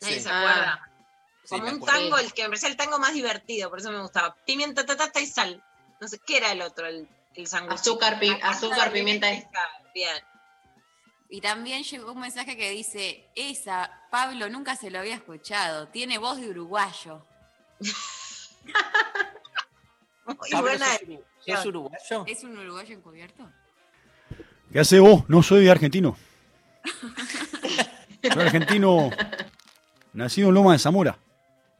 Nadie 0.00 0.16
Sí. 0.16 0.20
se 0.22 0.28
acuerda. 0.28 0.85
Sí, 1.46 1.54
Como 1.60 1.68
un 1.70 1.80
tango, 1.80 2.18
el 2.18 2.32
que 2.32 2.42
me 2.42 2.48
parecía 2.48 2.68
el 2.68 2.76
tango 2.76 2.98
más 2.98 3.14
divertido, 3.14 3.70
por 3.70 3.78
eso 3.78 3.90
me 3.92 4.00
gustaba. 4.02 4.34
Pimienta, 4.44 4.84
tatata 4.84 5.20
y 5.20 5.26
sal. 5.26 5.62
No 6.00 6.08
sé, 6.08 6.18
¿qué 6.26 6.38
era 6.38 6.50
el 6.52 6.60
otro? 6.60 6.86
El, 6.86 7.08
el? 7.34 7.46
Azúcar, 7.70 8.18
pi- 8.18 8.36
azúcar, 8.42 8.92
pimienta 8.92 9.32
y 9.32 9.46
Bien. 9.94 10.16
Y 11.28 11.40
también 11.40 11.82
llegó 11.84 12.12
un 12.12 12.20
mensaje 12.20 12.56
que 12.56 12.70
dice, 12.70 13.28
esa, 13.36 13.90
Pablo 14.10 14.48
nunca 14.48 14.74
se 14.76 14.90
lo 14.90 14.98
había 14.98 15.14
escuchado, 15.14 15.88
tiene 15.88 16.18
voz 16.18 16.38
de 16.40 16.50
uruguayo. 16.50 17.24
Muy 20.26 20.36
Pablo, 20.50 20.70
buena. 20.70 20.86
¿sos, 20.86 21.02
uru- 21.02 21.24
sos 21.46 21.66
uruguayo? 21.66 22.24
¿Es 22.26 22.42
un 22.44 22.58
uruguayo 22.58 22.94
encubierto? 22.96 23.48
¿Qué 24.72 24.80
hace 24.80 24.98
vos? 24.98 25.24
No 25.28 25.42
soy 25.42 25.68
argentino. 25.68 26.16
Soy 28.32 28.42
argentino, 28.42 29.10
nacido 30.12 30.48
en 30.48 30.54
Loma 30.54 30.72
de 30.72 30.80
Zamora 30.80 31.16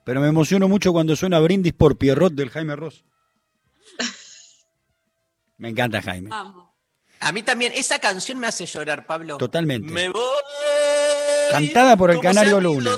pero 0.06 0.20
me 0.20 0.28
emociono 0.28 0.68
mucho 0.68 0.92
cuando 0.92 1.16
suena 1.16 1.40
Brindis 1.40 1.72
por 1.72 1.98
Pierrot 1.98 2.32
del 2.32 2.48
Jaime 2.50 2.76
Ross. 2.76 3.04
Me 5.58 5.70
encanta 5.70 6.00
Jaime. 6.00 6.30
A 7.18 7.32
mí 7.32 7.42
también, 7.42 7.72
esa 7.74 7.98
canción 7.98 8.38
me 8.38 8.46
hace 8.46 8.66
llorar, 8.66 9.04
Pablo. 9.04 9.36
Totalmente. 9.36 9.90
Me 9.90 10.08
voy. 10.08 10.22
Cantada 11.50 11.96
por 11.96 12.12
el 12.12 12.20
Canario 12.20 12.60
Luna. 12.60 12.92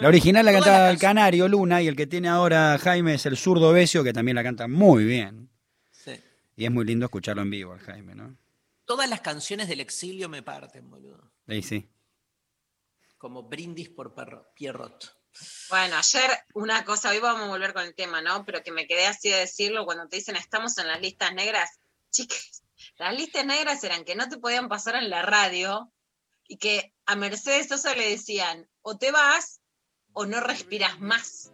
La 0.00 0.08
original 0.08 0.44
la 0.44 0.52
cantaba 0.52 0.90
el 0.90 0.98
Canario 0.98 1.48
Luna 1.48 1.82
y 1.82 1.88
el 1.88 1.96
que 1.96 2.06
tiene 2.06 2.28
ahora 2.28 2.78
Jaime 2.78 3.14
es 3.14 3.26
el 3.26 3.36
zurdo 3.36 3.72
Besio, 3.72 4.04
que 4.04 4.12
también 4.12 4.36
la 4.36 4.44
canta 4.44 4.68
muy 4.68 5.04
bien. 5.04 5.50
Sí. 5.90 6.12
Y 6.54 6.66
es 6.66 6.70
muy 6.70 6.84
lindo 6.84 7.06
escucharlo 7.06 7.42
en 7.42 7.50
vivo 7.50 7.72
al 7.72 7.80
Jaime, 7.80 8.14
¿no? 8.14 8.36
Todas 8.84 9.08
las 9.08 9.20
canciones 9.20 9.68
del 9.68 9.80
exilio 9.80 10.28
me 10.28 10.42
parten, 10.42 10.90
boludo. 10.90 11.32
Ahí 11.46 11.62
sí. 11.62 11.90
Como 13.16 13.44
brindis 13.44 13.88
por 13.88 14.14
perro, 14.14 14.52
Pierrot. 14.54 15.16
Bueno, 15.68 15.96
ayer 15.96 16.30
una 16.54 16.84
cosa, 16.84 17.10
hoy 17.10 17.18
vamos 17.18 17.44
a 17.44 17.48
volver 17.48 17.72
con 17.72 17.82
el 17.82 17.94
tema, 17.94 18.20
¿no? 18.20 18.44
Pero 18.44 18.62
que 18.62 18.70
me 18.70 18.86
quedé 18.86 19.06
así 19.06 19.30
de 19.30 19.38
decirlo 19.38 19.84
cuando 19.84 20.08
te 20.08 20.16
dicen 20.16 20.36
estamos 20.36 20.78
en 20.78 20.86
las 20.86 21.00
listas 21.00 21.32
negras. 21.34 21.70
Chicas, 22.10 22.62
las 22.98 23.14
listas 23.14 23.44
negras 23.44 23.82
eran 23.82 24.04
que 24.04 24.14
no 24.14 24.28
te 24.28 24.38
podían 24.38 24.68
pasar 24.68 24.96
en 24.96 25.10
la 25.10 25.22
radio 25.22 25.92
y 26.46 26.58
que 26.58 26.94
a 27.06 27.16
Mercedes 27.16 27.68
Sosa 27.68 27.94
le 27.94 28.10
decían 28.10 28.68
o 28.82 28.96
te 28.96 29.10
vas 29.10 29.60
o 30.12 30.26
no 30.26 30.40
respiras 30.40 31.00
más. 31.00 31.50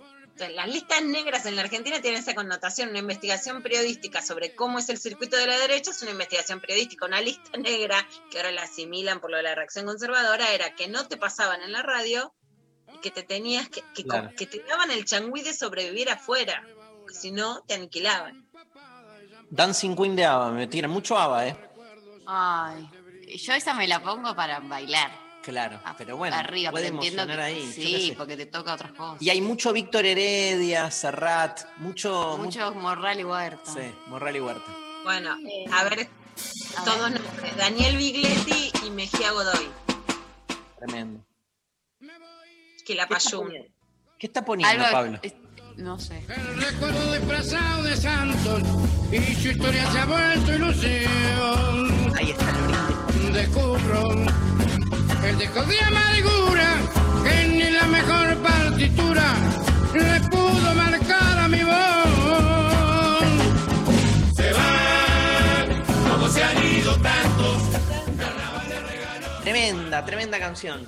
Las 0.48 0.68
listas 0.68 1.03
negras 1.03 1.44
en 1.46 1.57
la 1.57 1.62
Argentina 1.62 2.00
tienen 2.00 2.20
esa 2.20 2.35
connotación. 2.35 2.90
Una 2.90 2.98
investigación 3.00 3.62
periodística 3.62 4.22
sobre 4.22 4.55
cómo 4.55 4.79
es 4.79 4.88
el 4.88 4.98
circuito 4.98 5.37
de 5.37 5.46
la 5.46 5.59
derecha 5.59 5.90
es 5.90 6.03
una 6.03 6.12
investigación 6.12 6.61
periodística. 6.61 7.07
Una 7.07 7.20
lista 7.20 7.57
negra, 7.59 8.07
que 8.31 8.38
ahora 8.38 8.50
la 8.53 8.62
asimilan 8.62 9.20
por 9.20 9.31
lo 9.31 9.37
de 9.37 9.42
la 9.42 9.55
reacción 9.55 9.87
conservadora, 9.87 10.53
era 10.53 10.74
que 10.74 10.88
no 10.88 11.07
te 11.07 11.16
pasaban 11.16 11.62
en 11.62 11.72
la 11.72 11.83
radio 11.83 12.35
y 12.94 12.98
que 12.98 13.11
te 13.11 13.22
tenías 13.22 13.68
que, 13.68 13.83
que, 13.94 14.05
Claro. 14.05 14.31
que 14.37 14.46
te 14.46 14.61
daban 14.64 14.90
el 14.90 15.05
changüí 15.05 15.42
de 15.42 15.53
sobrevivir 15.55 16.11
afuera. 16.11 16.64
Si 17.09 17.31
no, 17.31 17.62
te 17.66 17.74
aniquilaban. 17.74 18.48
Dancing 19.50 19.96
Queen 19.96 20.14
de 20.16 20.24
ABBA, 20.24 20.50
me 20.53 20.66
tiran 20.68 20.90
mucho 20.90 21.18
ABBA, 21.18 21.48
¿eh? 21.48 21.57
Ay, 22.26 22.88
yo 23.37 23.53
esa 23.53 23.74
me 23.74 23.88
la 23.88 24.00
pongo 24.00 24.35
para 24.37 24.61
bailar. 24.61 25.11
Claro, 25.42 25.81
Ah, 25.85 25.94
pero 25.96 26.16
bueno, 26.18 26.37
Arriba, 26.37 26.70
puede 26.70 26.88
emocionar 26.88 27.37
que- 27.37 27.42
ahí. 27.42 27.72
Sí, 27.72 28.14
porque 28.16 28.37
te 28.37 28.44
toca 28.46 28.74
otras 28.74 28.92
cosas. 28.92 29.22
Y 29.22 29.31
hay 29.31 29.40
mucho 29.40 29.72
Víctor 29.72 30.05
Heredia, 30.05 30.90
Serrat, 30.90 31.62
mucho... 31.79 32.37
Mucho 32.38 32.72
Morral 32.74 33.20
y 33.20 33.24
Huerta. 33.24 33.72
Sí, 33.72 33.81
Morral 34.09 34.37
y 34.37 34.40
Huerta. 34.40 34.70
Bueno, 35.05 35.31
a 35.33 35.85
ver, 35.85 36.09
A 36.76 36.85
todos 36.85 37.11
ver. 37.12 37.20
nombres. 37.22 37.57
Daniel 37.57 37.96
Bigletti 37.96 38.70
y 38.87 38.90
Mejía 38.90 39.33
Godoy. 39.33 39.68
Tremendo. 40.79 41.24
Que 42.87 42.94
la 42.94 43.07
payún. 43.09 43.50
¿Qué 44.18 44.26
está 44.26 44.44
poniendo, 44.44 44.85
Algo- 44.85 44.92
Pablo? 44.92 45.18
es- 45.22 45.35
no 45.76 45.98
sé. 45.98 46.22
El 46.29 46.61
recuerdo 46.61 47.12
disfrazado 47.14 47.83
de 47.85 47.96
santos 47.96 48.62
y 49.11 49.35
su 49.37 49.48
historia 49.48 49.90
se 49.90 49.98
ha 50.00 50.05
vuelto 50.05 50.55
ilusión. 50.55 52.14
Ahí 52.16 52.31
está 52.33 52.50
el. 52.50 53.33
Descubro 53.33 54.14
el 55.31 55.38
disco 55.38 55.62
de 55.62 55.81
amargura 55.81 56.77
que 57.23 57.49
ni 57.49 57.71
la 57.71 57.87
mejor 57.87 58.37
partitura 58.38 59.35
le 59.95 60.21
pudo 60.29 60.75
marcar 60.75 61.38
a 61.38 61.49
mi 61.49 61.62
voz. 61.62 63.25
Se 64.35 64.53
van, 64.53 65.85
como 66.11 66.29
se 66.29 66.43
han 66.43 66.66
ido 66.66 66.97
tantos. 66.97 67.62
Tremenda, 69.45 70.05
tremenda 70.05 70.38
canción. 70.40 70.85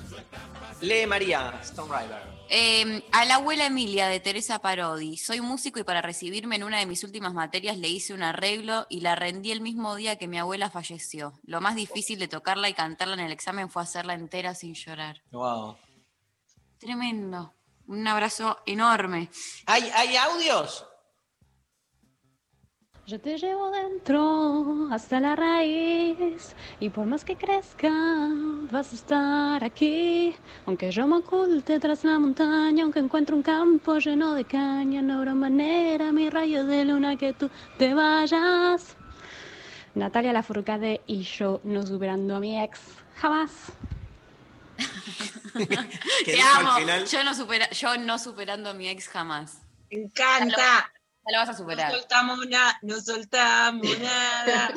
Lee 0.81 1.07
María, 1.07 1.61
Stone 1.63 1.89
Rider. 1.97 2.42
Eh, 2.55 3.03
a 3.13 3.25
la 3.25 3.37
abuela 3.37 3.65
Emilia 3.65 4.09
de 4.09 4.21
Teresa 4.21 4.59
Parodi. 4.59 5.17
Soy 5.17 5.41
músico 5.41 5.81
y 5.81 5.85
para 5.85 6.03
recibirme 6.03 6.57
en 6.57 6.65
una 6.65 6.81
de 6.81 6.85
mis 6.85 7.03
últimas 7.03 7.33
materias 7.33 7.79
le 7.79 7.89
hice 7.89 8.13
un 8.13 8.23
arreglo 8.23 8.87
y 8.91 9.01
la 9.01 9.15
rendí 9.15 9.53
el 9.53 9.63
mismo 9.63 9.97
día 9.97 10.19
que 10.19 10.29
mi 10.29 10.37
abuela 10.39 10.69
falleció. 10.69 11.33
Lo 11.45 11.63
más 11.63 11.77
difícil 11.77 12.19
de 12.19 12.29
tocarla 12.29 12.69
y 12.69 12.75
cantarla 12.75 13.15
en 13.15 13.21
el 13.21 13.33
examen 13.33 13.71
fue 13.71 13.81
hacerla 13.81 14.13
entera 14.13 14.55
sin 14.55 14.75
llorar. 14.75 15.23
Wow. 15.31 15.79
Tremendo. 16.77 17.55
Un 17.87 18.07
abrazo 18.07 18.59
enorme. 18.67 19.31
¿Hay, 19.65 19.85
¿Hay 19.95 20.15
audios? 20.17 20.85
Yo 23.05 23.21
te 23.21 23.37
llevo 23.37 23.71
dentro 23.71 24.89
hasta 24.93 25.19
la 25.19 25.35
raíz 25.35 26.55
y 26.79 26.89
por 26.89 27.05
más 27.05 27.25
que 27.25 27.35
crezca 27.37 27.91
vas 28.71 28.93
a 28.93 28.95
estar 28.95 29.65
aquí. 29.65 30.35
Aunque 30.67 30.91
yo 30.93 31.07
me 31.09 31.17
oculte 31.17 31.81
tras 31.81 32.05
la 32.05 32.19
montaña, 32.21 32.85
aunque 32.85 33.01
encuentre 33.01 33.35
un 33.35 33.43
campo 33.43 33.99
lleno 33.99 34.35
de 34.35 34.45
caña, 34.45 35.03
no 35.03 35.15
habrá 35.19 35.35
manera, 35.35 36.13
mi 36.13 36.31
rayo 36.31 36.65
de 36.65 36.85
luna, 36.85 37.17
que 37.17 37.33
tú 37.33 37.51
te 37.77 37.93
vayas. 37.93 38.97
Natalia 39.97 40.33
Lafourcade 40.33 41.01
y 41.07 41.23
yo 41.23 41.61
no 41.65 41.85
superando 41.85 42.37
a 42.37 42.41
mi 42.41 42.61
ex, 42.63 42.81
jamás. 43.17 43.51
Que 46.25 46.33
Te 46.33 46.41
amo. 46.41 46.71
al 46.73 46.81
final. 46.81 47.05
Yo 47.07 47.25
no, 47.25 47.35
supera- 47.35 47.71
yo 47.73 47.99
no 47.99 48.19
superando 48.19 48.71
a 48.71 48.75
mi 48.75 48.89
ex 48.89 49.09
jamás. 49.09 49.61
Me 49.91 50.05
encanta. 50.05 50.91
Ya 51.25 51.33
lo 51.33 51.47
vas 51.47 51.61
a 51.61 51.63
No 51.63 51.91
soltamos 51.99 52.47
nada, 52.49 52.79
no 52.83 53.01
soltamos 53.01 53.99
nada. 54.01 54.75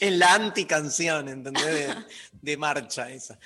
Es 0.00 0.12
la 0.12 0.34
anticanción, 0.34 1.28
¿entendés? 1.28 1.64
De, 1.64 1.94
de 2.32 2.56
marcha 2.56 3.10
esa. 3.10 3.38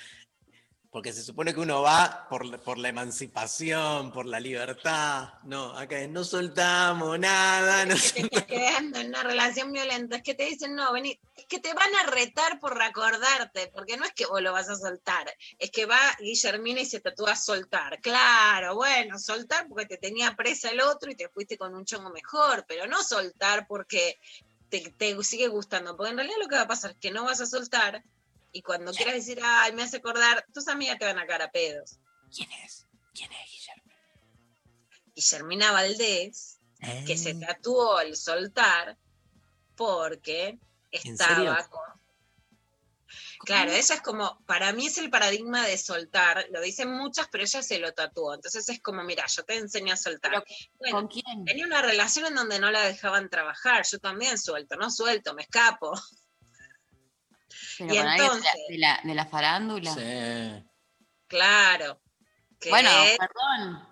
Porque 0.93 1.11
se 1.11 1.23
supone 1.23 1.55
que 1.55 1.59
uno 1.59 1.81
va 1.81 2.27
por, 2.29 2.45
la- 2.45 2.59
por 2.59 2.77
la 2.77 2.89
emancipación, 2.89 4.11
por 4.11 4.27
la 4.27 4.39
libertad. 4.39 5.29
No, 5.43 5.75
acá 5.75 5.99
es, 5.99 6.07
no 6.07 6.23
soltamos 6.23 7.17
nada. 7.17 7.83
No 7.87 7.95
que 7.95 8.11
te 8.11 8.21
estás 8.21 8.43
quedando 8.43 8.99
en 8.99 9.07
una 9.07 9.23
relación 9.23 9.71
violenta, 9.71 10.17
es 10.17 10.21
que 10.21 10.35
te 10.35 10.45
dicen, 10.45 10.75
no, 10.75 10.93
vení, 10.93 11.19
es 11.35 11.45
que 11.47 11.59
te 11.59 11.73
van 11.73 11.89
a 11.95 12.11
retar 12.11 12.59
por 12.59 12.77
recordarte, 12.77 13.71
porque 13.73 13.97
no 13.97 14.05
es 14.05 14.13
que 14.13 14.27
vos 14.27 14.39
lo 14.43 14.53
vas 14.53 14.69
a 14.69 14.75
soltar, 14.75 15.33
es 15.57 15.71
que 15.71 15.87
va 15.87 15.97
Guillermina 16.19 16.81
y 16.81 16.85
se 16.85 16.99
tatúa 16.99 17.35
soltar. 17.35 17.99
Claro, 17.99 18.75
bueno, 18.75 19.17
soltar 19.17 19.67
porque 19.67 19.87
te 19.87 19.97
tenía 19.97 20.35
presa 20.35 20.69
el 20.69 20.79
otro 20.79 21.09
y 21.09 21.15
te 21.15 21.27
fuiste 21.27 21.57
con 21.57 21.73
un 21.73 21.85
chongo 21.85 22.11
mejor, 22.11 22.65
pero 22.67 22.85
no 22.85 23.01
soltar 23.03 23.65
porque 23.65 24.19
te, 24.69 24.93
te 24.95 25.23
sigue 25.23 25.47
gustando, 25.47 25.97
porque 25.97 26.11
en 26.11 26.17
realidad 26.17 26.37
lo 26.39 26.47
que 26.47 26.55
va 26.55 26.61
a 26.61 26.67
pasar 26.67 26.91
es 26.91 26.97
que 26.97 27.09
no 27.09 27.23
vas 27.23 27.41
a 27.41 27.47
soltar 27.47 28.03
y 28.53 28.61
cuando 28.61 28.93
quieras 28.93 29.15
decir, 29.15 29.39
ay, 29.43 29.73
me 29.73 29.83
hace 29.83 29.97
acordar, 29.97 30.45
tus 30.53 30.67
amigas 30.67 30.99
te 30.99 31.05
van 31.05 31.17
a 31.17 31.25
caer 31.25 31.41
a 31.41 31.51
pedos. 31.51 31.99
¿Quién 32.33 32.51
es? 32.51 32.87
¿Quién 33.13 33.31
es 33.33 33.51
Guillermo? 33.51 33.93
Guillermina 35.15 35.71
Valdés, 35.71 36.59
que 37.05 37.17
se 37.17 37.33
tatuó 37.33 37.99
el 37.99 38.15
soltar 38.15 38.97
porque 39.75 40.59
¿En 40.91 41.11
estaba 41.11 41.67
con. 41.67 41.81
Claro, 43.45 43.71
ella 43.71 43.95
es 43.95 44.01
como, 44.01 44.41
para 44.45 44.71
mí 44.71 44.87
es 44.87 44.97
el 44.97 45.09
paradigma 45.09 45.65
de 45.67 45.77
soltar, 45.77 46.45
lo 46.51 46.61
dicen 46.61 46.89
muchas, 46.89 47.27
pero 47.29 47.43
ella 47.43 47.61
se 47.61 47.77
lo 47.77 47.91
tatuó. 47.93 48.33
Entonces 48.33 48.69
es 48.69 48.79
como, 48.81 49.03
mira, 49.03 49.25
yo 49.27 49.43
te 49.43 49.57
enseño 49.57 49.93
a 49.93 49.97
soltar. 49.97 50.31
Pero, 50.31 50.43
Bueno, 50.79 50.97
¿Con 50.97 51.07
quién? 51.09 51.43
tenía 51.43 51.65
una 51.65 51.81
relación 51.81 52.27
en 52.27 52.35
donde 52.35 52.59
no 52.59 52.71
la 52.71 52.83
dejaban 52.83 53.29
trabajar, 53.29 53.85
yo 53.85 53.99
también 53.99 54.37
suelto, 54.37 54.77
no 54.77 54.89
suelto, 54.89 55.33
me 55.33 55.41
escapo. 55.41 55.91
Pero 57.77 57.93
y 57.93 57.97
con 57.97 58.07
alguien 58.07 58.31
de 58.31 58.39
la, 58.39 58.51
de 58.69 58.77
la, 58.77 59.01
de 59.03 59.15
la 59.15 59.25
farándula. 59.25 59.93
Sí. 59.93 60.65
Claro. 61.27 62.01
Que 62.59 62.69
Bueno, 62.69 62.89
es 63.03 63.17
perdón. 63.17 63.89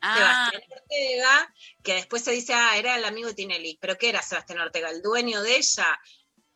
Ah, 0.00 0.50
Sebastián 0.52 0.80
Ortega, 0.82 1.54
que 1.82 1.94
después 1.94 2.22
se 2.22 2.30
dice, 2.32 2.52
ah, 2.54 2.76
era 2.76 2.96
el 2.96 3.04
amigo 3.04 3.28
de 3.28 3.34
Tinelli. 3.34 3.78
¿Pero 3.80 3.96
qué 3.96 4.10
era 4.10 4.20
Sebastián 4.22 4.60
Ortega? 4.60 4.90
¿El 4.90 5.00
dueño 5.02 5.42
de 5.42 5.56
ella? 5.56 5.98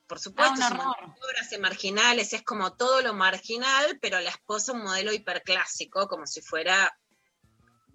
Por 0.07 0.19
supuesto, 0.21 0.55
Ah, 0.63 0.69
un 0.71 0.77
su 0.77 0.81
horror. 0.83 0.87
montón 1.01 1.15
de 1.15 1.27
obras 1.27 1.61
marginales, 1.61 2.33
es 2.33 2.43
como 2.43 2.77
todo 2.77 3.01
lo 3.03 3.15
marginal, 3.15 3.99
pero 4.01 4.21
la 4.21 4.31
esposa 4.31 4.73
un 4.73 4.83
modelo 4.83 5.13
hiperclásico, 5.13 6.09
como 6.09 6.27
si 6.27 6.41
fuera, 6.43 6.95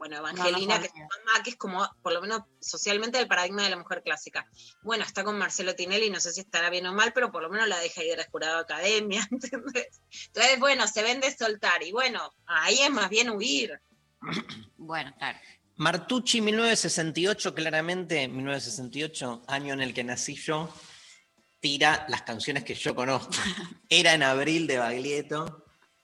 bueno, 0.04 0.18
Evangelina, 0.18 0.82
que 0.82 0.88
es 0.88 0.94
mamá, 0.94 1.44
que 1.46 1.52
es 1.52 1.56
como, 1.56 1.88
por 2.02 2.12
lo 2.12 2.20
menos 2.20 2.42
socialmente, 2.60 3.20
el 3.20 3.28
paradigma 3.30 3.64
de 3.64 3.70
la 3.70 3.78
mujer 3.78 4.02
clásica. 4.04 4.46
Bueno, 4.82 5.06
está 5.06 5.24
con 5.24 5.38
Marcelo 5.38 5.76
Tinelli, 5.76 6.10
no 6.10 6.20
sé 6.20 6.34
si 6.34 6.42
estará 6.42 6.70
bien 6.70 6.86
o 6.88 6.94
mal, 6.94 7.14
pero 7.14 7.32
por 7.32 7.42
lo 7.42 7.50
menos 7.50 7.70
la 7.70 7.80
deja 7.80 8.04
ir 8.04 8.20
a 8.20 8.30
jurado 8.30 8.56
de 8.56 8.62
academia, 8.64 9.26
¿entendés? 9.32 10.02
Entonces, 10.28 10.60
bueno, 10.60 10.86
se 10.90 11.04
vende 11.04 11.34
soltar, 11.34 11.84
y 11.84 11.94
bueno, 11.94 12.34
ahí 12.46 12.80
es 12.80 12.92
más 12.92 13.10
bien 13.10 13.30
huir. 13.30 13.80
bueno, 14.76 15.14
claro. 15.18 15.40
Martucci, 15.78 16.42
1968, 16.42 17.56
claramente, 17.56 18.28
1968, 18.28 19.44
año 19.48 19.74
en 19.74 19.82
el 19.82 19.94
que 19.94 20.04
nací 20.04 20.36
yo, 20.36 20.70
tira 21.62 22.06
las 22.10 22.24
canciones 22.24 22.66
que 22.66 22.76
yo 22.76 22.94
conozco. 22.94 23.32
Era 23.90 24.14
en 24.16 24.24
abril 24.24 24.68
de 24.68 24.80
Baglietto, 24.80 25.63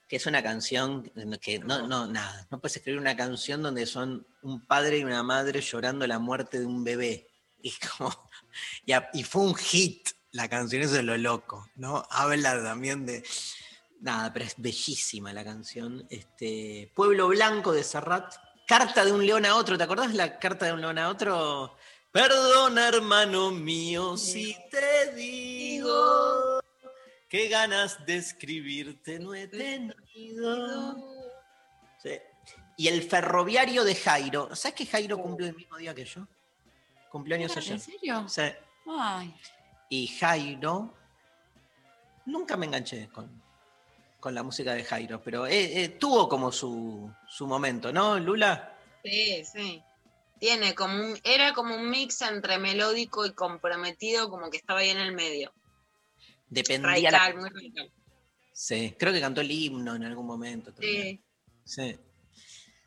que 0.10 0.16
es 0.18 0.26
una 0.26 0.42
canción 0.44 1.04
que 1.40 1.60
no, 1.60 1.88
no, 1.88 2.08
nada, 2.08 2.48
no 2.50 2.60
puedes 2.60 2.76
escribir 2.78 3.00
una 3.00 3.16
canción 3.16 3.62
donde 3.62 3.86
son 3.86 4.26
un 4.42 4.66
padre 4.66 4.98
y 4.98 5.04
una 5.04 5.22
madre 5.24 5.62
llorando 5.62 6.08
la 6.08 6.18
muerte 6.20 6.60
de 6.60 6.66
un 6.66 6.84
bebé. 6.84 7.28
Y, 7.62 7.74
como, 7.98 8.30
y, 8.86 8.94
a- 8.94 9.10
y 9.14 9.24
fue 9.24 9.42
un 9.42 9.54
hit 9.54 10.08
la 10.32 10.48
canción, 10.48 10.82
eso 10.82 10.96
es 10.96 11.04
lo 11.04 11.18
loco, 11.18 11.68
¿no? 11.76 12.08
Habla 12.10 12.64
también 12.64 13.06
de... 13.06 13.22
Nada, 14.00 14.32
pero 14.32 14.46
es 14.46 14.54
bellísima 14.58 15.34
la 15.34 15.44
canción. 15.44 16.08
Este, 16.10 16.90
Pueblo 16.96 17.28
Blanco 17.28 17.74
de 17.74 17.84
Serrat. 17.84 18.34
Carta 18.66 19.04
de 19.04 19.12
un 19.12 19.26
león 19.26 19.46
a 19.46 19.58
otro. 19.58 19.78
¿Te 19.78 19.84
acordás 19.84 20.14
la 20.14 20.40
carta 20.40 20.68
de 20.68 20.72
un 20.72 20.80
león 20.80 20.98
a 21.00 21.10
otro? 21.10 21.76
Perdona, 22.14 22.88
hermano 22.88 23.52
mío, 23.52 24.16
si 24.16 24.56
te 24.72 25.14
digo 25.16 26.49
que 27.30 27.48
ganas 27.48 28.06
de 28.06 28.18
escribirte 28.18 29.20
no 29.20 29.36
he 29.36 29.48
tenido. 29.48 30.98
Sí. 32.02 32.18
Y 32.76 32.88
el 32.88 33.04
ferroviario 33.04 33.84
de 33.84 33.94
Jairo. 33.94 34.56
¿Sabes 34.56 34.76
que 34.76 34.86
Jairo 34.86 35.18
cumplió 35.18 35.48
el 35.48 35.56
mismo 35.56 35.78
día 35.78 35.94
que 35.94 36.06
yo? 36.06 36.28
Cumpleaños 37.12 37.56
ayer. 37.56 37.74
¿En 37.74 37.80
serio? 37.80 38.28
Sí. 38.28 38.42
Ay, 38.88 39.36
Y 39.90 40.08
Jairo, 40.08 40.94
nunca 42.26 42.58
me 42.58 42.66
enganché 42.66 43.10
con, 43.10 43.42
con 44.20 44.34
la 44.34 44.42
música 44.42 44.74
de 44.74 44.84
Jairo, 44.84 45.22
pero 45.22 45.46
eh, 45.46 45.84
eh, 45.84 45.90
tuvo 45.90 46.28
como 46.28 46.52
su, 46.52 47.12
su 47.28 47.46
momento, 47.46 47.94
¿no, 47.94 48.18
Lula? 48.20 48.76
Sí, 49.04 49.44
sí. 49.46 49.84
Tiene 50.40 50.74
como 50.74 50.96
un, 50.96 51.20
era 51.24 51.54
como 51.54 51.76
un 51.76 51.90
mix 51.90 52.22
entre 52.22 52.58
melódico 52.58 53.26
y 53.26 53.34
comprometido, 53.34 54.30
como 54.30 54.50
que 54.50 54.58
estaba 54.58 54.80
ahí 54.80 54.90
en 54.90 55.00
el 55.00 55.12
medio. 55.12 55.54
Dependía. 56.50 57.12
la- 57.12 57.20
Radical, 57.20 57.42
muy 57.42 57.50
radical. 57.50 57.92
Sí, 58.54 58.96
creo 59.00 59.14
que 59.14 59.22
cantó 59.22 59.42
el 59.42 59.52
himno 59.52 59.96
en 59.96 60.04
algún 60.04 60.26
momento 60.28 60.72
también. 60.74 61.22
Sí. 61.64 61.82
Sí. 61.92 62.00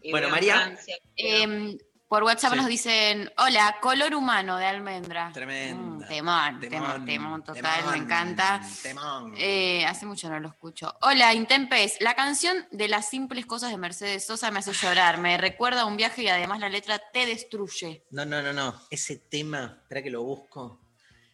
Y 0.03 0.11
Bueno, 0.11 0.29
María. 0.29 0.77
Em, 1.17 1.79
por 2.09 2.25
WhatsApp 2.25 2.51
Sí. 2.53 2.57
nos 2.59 2.67
dicen, 2.67 3.31
hola, 3.39 3.79
color 3.81 4.15
humano 4.15 4.59
de 4.59 4.67
almendra. 4.67 5.31
Tremenda. 5.33 6.05
Mm, 6.05 6.09
temón, 6.09 6.61
temón, 6.61 7.05
temón 7.07 7.45
total, 7.45 7.85
me 7.91 7.97
encanta. 7.97 8.61
temón. 8.83 9.33
Eh, 9.39 9.87
hace 9.87 10.05
mucho 10.05 10.29
no 10.29 10.39
lo 10.41 10.49
escucho. 10.49 10.93
Hola, 11.01 11.33
Intempes. 11.33 11.97
La 12.01 12.15
canción 12.15 12.67
de 12.71 12.89
las 12.89 13.09
simples 13.09 13.47
cosas 13.47 13.71
de 13.71 13.79
Mercedes 13.79 14.27
Sosa 14.27 14.51
me 14.51 14.59
hace 14.59 14.73
llorar. 14.75 15.19
Me 15.19 15.39
recuerda 15.39 15.83
a 15.83 15.87
un 15.87 15.97
viaje 15.97 16.25
y 16.25 16.29
además 16.29 16.59
la 16.61 16.69
letra 16.69 17.01
te 17.15 17.25
destruye. 17.25 18.05
No, 18.11 18.27
no, 18.27 18.43
no, 18.43 18.53
no. 18.53 18.79
Ese 18.91 19.17
tema, 19.17 19.79
espera 19.83 20.03
que 20.03 20.11
lo 20.11 20.23
busco. 20.23 20.81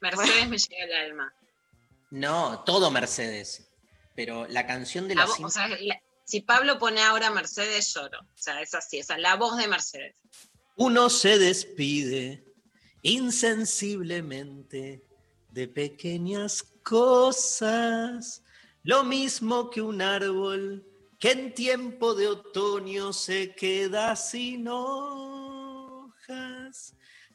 Mercedes 0.00 0.48
me 0.48 0.58
llega 0.58 0.84
al 0.84 1.06
alma. 1.10 1.34
No, 2.10 2.62
todo 2.64 2.90
Mercedes. 2.90 3.70
Pero 4.14 4.46
la 4.48 4.66
canción 4.66 5.06
de 5.09 5.14
La 5.14 5.26
la 5.26 5.30
vo- 5.32 5.44
o 5.46 5.50
sea, 5.50 5.68
la- 5.68 6.00
si 6.24 6.40
Pablo 6.40 6.78
pone 6.78 7.00
ahora 7.02 7.30
Mercedes, 7.30 7.92
lloro. 7.94 8.20
O 8.20 8.36
sea, 8.36 8.61
es 8.61 8.74
así, 8.74 9.00
o 9.00 9.04
sea, 9.04 9.18
la 9.18 9.36
voz 9.36 9.56
de 9.56 9.68
Mercedes. 9.68 10.16
Uno 10.76 11.09
se 11.11 11.38
despide 11.38 12.44
insensiblemente 13.02 15.04
de 15.50 15.68
pequeñas 15.68 16.62
cosas, 16.82 18.42
lo 18.82 19.04
mismo 19.04 19.70
que 19.70 19.80
un 19.82 20.02
árbol 20.02 20.84
que 21.18 21.30
en 21.32 21.54
tiempo 21.54 22.14
de 22.14 22.28
otoño 22.28 23.12
se 23.12 23.54
queda 23.54 24.14
sin 24.16 24.68
hojas. 24.68 26.04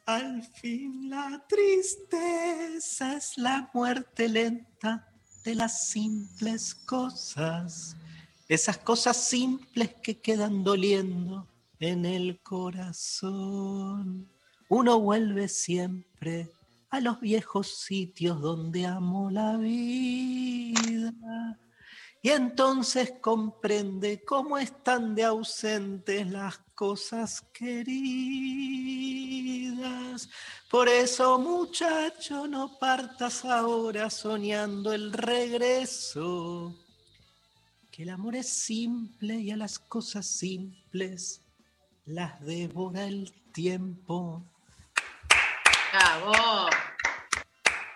Al 0.06 0.42
fin 0.42 1.08
la 1.08 1.42
tristeza 1.48 3.16
es 3.16 3.38
la 3.38 3.70
muerte 3.72 4.28
lenta 4.28 5.08
de 5.44 5.54
las 5.54 5.88
simples 5.88 6.74
cosas, 6.74 7.96
esas 8.46 8.76
cosas 8.76 9.16
simples 9.16 9.94
que 10.02 10.20
quedan 10.20 10.62
doliendo 10.62 11.48
en 11.80 12.04
el 12.04 12.38
corazón. 12.42 14.28
Uno 14.68 15.00
vuelve 15.00 15.48
siempre 15.48 16.50
a 16.90 17.00
los 17.00 17.18
viejos 17.20 17.78
sitios 17.78 18.42
donde 18.42 18.84
amó 18.84 19.30
la 19.30 19.56
vida. 19.56 21.14
Y 22.20 22.28
entonces 22.28 23.14
comprende 23.22 24.22
cómo 24.22 24.58
están 24.58 25.14
de 25.14 25.24
ausentes 25.24 26.26
las 26.30 26.58
cosas 26.74 27.42
queridas. 27.52 27.94
Por 30.70 30.88
eso, 30.88 31.38
muchacho, 31.38 32.46
no 32.46 32.78
partas 32.78 33.44
ahora 33.44 34.10
soñando 34.10 34.92
el 34.92 35.12
regreso. 35.12 36.74
Que 37.90 38.02
el 38.02 38.10
amor 38.10 38.34
es 38.34 38.48
simple 38.48 39.34
y 39.34 39.50
a 39.52 39.56
las 39.56 39.78
cosas 39.78 40.26
simples 40.26 41.42
las 42.06 42.40
devora 42.44 43.04
el 43.04 43.32
tiempo. 43.52 44.44
¡Bravo! 45.92 46.68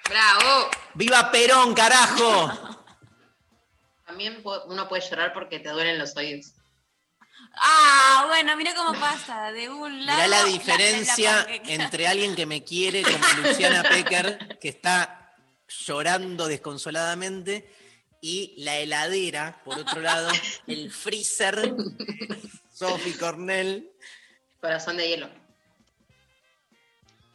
¡Bravo! 0.09 0.71
¡Viva 0.95 1.31
Perón, 1.31 1.75
carajo! 1.75 2.79
También 4.07 4.43
uno 4.45 4.89
puede 4.89 5.03
llorar 5.03 5.33
porque 5.33 5.59
te 5.59 5.69
duelen 5.69 5.99
los 5.99 6.17
oídos. 6.17 6.55
Ah, 7.55 8.25
bueno, 8.29 8.57
mira 8.57 8.75
cómo 8.75 8.99
pasa. 8.99 9.53
De 9.53 9.69
un 9.69 10.07
lado. 10.07 10.19
Mirá 10.19 10.29
la 10.29 10.45
diferencia 10.45 11.47
entre 11.65 12.07
alguien 12.07 12.35
que 12.35 12.47
me 12.47 12.63
quiere, 12.65 13.03
como 13.03 13.19
Luciana 13.43 13.83
Pecker, 13.83 14.59
que 14.61 14.69
está 14.69 15.35
llorando 15.69 16.47
desconsoladamente, 16.47 17.73
y 18.21 18.55
la 18.59 18.79
heladera, 18.79 19.61
por 19.65 19.79
otro 19.79 20.01
lado, 20.01 20.31
el 20.67 20.91
freezer, 20.91 21.75
Sophie 22.73 23.17
Cornell. 23.17 23.91
Corazón 24.61 24.97
de 24.97 25.09
hielo. 25.09 25.31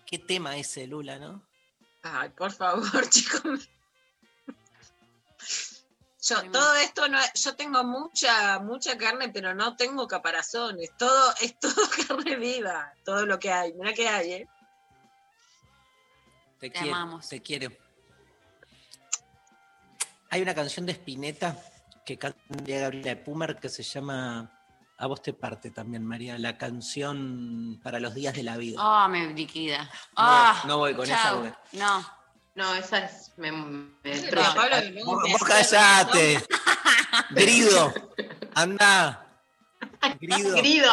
Qué 0.05 0.19
tema 0.19 0.57
ese, 0.57 0.87
Lula, 0.87 1.17
¿no? 1.19 1.43
Ay, 2.03 2.29
por 2.29 2.51
favor, 2.51 3.09
chicos. 3.09 3.69
Yo, 6.25 6.41
todo 6.51 6.75
esto 6.75 7.07
no, 7.09 7.19
yo 7.35 7.55
tengo 7.55 7.83
mucha, 7.83 8.57
mucha 8.59 8.97
carne, 8.97 9.27
pero 9.29 9.53
no 9.53 9.75
tengo 9.75 10.07
caparazones. 10.07 10.91
Todo, 10.97 11.33
es 11.41 11.59
todo 11.59 11.75
carne 12.07 12.37
viva, 12.37 12.93
todo 13.03 13.25
lo 13.25 13.37
que 13.39 13.51
hay. 13.51 13.73
Mira 13.73 13.93
que 13.93 14.07
hay, 14.07 14.31
¿eh? 14.33 14.47
Te, 16.59 16.69
Te 16.69 16.71
quiero, 16.79 16.95
amamos. 16.95 17.27
te 17.27 17.41
quiero. 17.41 17.69
Hay 20.29 20.41
una 20.41 20.55
canción 20.55 20.85
de 20.85 20.93
Spinetta 20.93 21.57
que 22.05 22.17
canta 22.17 22.39
Gabriela 22.49 23.23
Pumer 23.23 23.57
que 23.59 23.69
se 23.69 23.83
llama 23.83 24.49
A 24.97 25.07
vos 25.07 25.21
te 25.21 25.33
parte 25.33 25.71
también, 25.71 26.05
María, 26.05 26.37
la 26.39 26.57
canción 26.57 27.79
para 27.83 27.99
los 27.99 28.15
días 28.15 28.33
de 28.33 28.43
la 28.43 28.55
vida. 28.57 28.77
Ah, 28.79 29.07
me 29.09 29.27
liquida. 29.33 29.83
No, 29.83 29.89
Ah, 30.15 30.63
no 30.67 30.77
voy 30.77 30.95
con 30.95 31.03
esa, 31.05 31.33
No. 31.73 32.22
No, 32.55 32.75
esa 32.75 33.05
es. 33.05 33.31
Me, 33.37 33.51
me. 33.51 34.31
Pablo, 34.31 34.89
luego 34.91 35.13
Vos, 35.13 35.23
me 35.23 35.47
callate. 35.47 36.43
Grido. 37.31 37.93
Anda. 38.53 39.41
Grido. 40.19 40.55
Grido. 40.57 40.91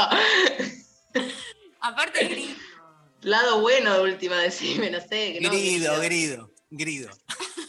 Aparte, 1.80 2.26
grito. 2.26 2.60
Lado 3.22 3.60
bueno 3.60 3.94
de 3.94 4.02
última, 4.02 4.36
decime, 4.36 4.90
no 4.90 5.00
sé. 5.00 5.34
que 5.34 5.40
no, 5.42 5.50
Grido, 5.50 6.00
grido, 6.00 6.50
grido. 6.70 7.10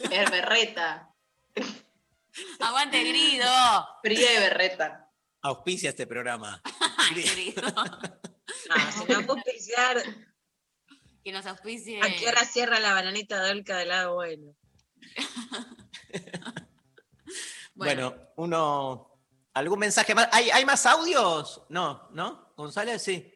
Es 0.09 0.31
berreta. 0.31 1.09
Aguante, 2.59 3.03
grido. 3.03 3.49
Fría 4.01 4.33
y 4.33 4.37
berreta. 4.39 5.09
Auspicia 5.41 5.89
este 5.89 6.07
programa. 6.07 6.61
Grido. 7.13 7.61
No, 7.61 8.91
si 8.91 8.99
no 9.11 9.25
puedo 9.25 9.33
auspiciar, 9.33 10.01
Que 11.23 11.31
nos 11.31 11.45
auspicie. 11.45 12.01
¿a 12.01 12.07
qué 12.15 12.27
hora 12.27 12.43
cierra 12.45 12.79
la 12.79 12.93
bananita 12.93 13.43
de 13.43 13.51
Olca 13.51 13.77
del 13.77 13.89
lado 13.89 14.15
bueno? 14.15 14.55
Bueno, 17.75 18.15
uno. 18.35 19.07
¿Algún 19.53 19.79
mensaje 19.79 20.15
más? 20.15 20.29
¿Hay, 20.31 20.49
¿Hay 20.49 20.65
más 20.65 20.85
audios? 20.85 21.63
No, 21.69 22.09
¿no? 22.13 22.53
González, 22.55 23.01
sí. 23.01 23.33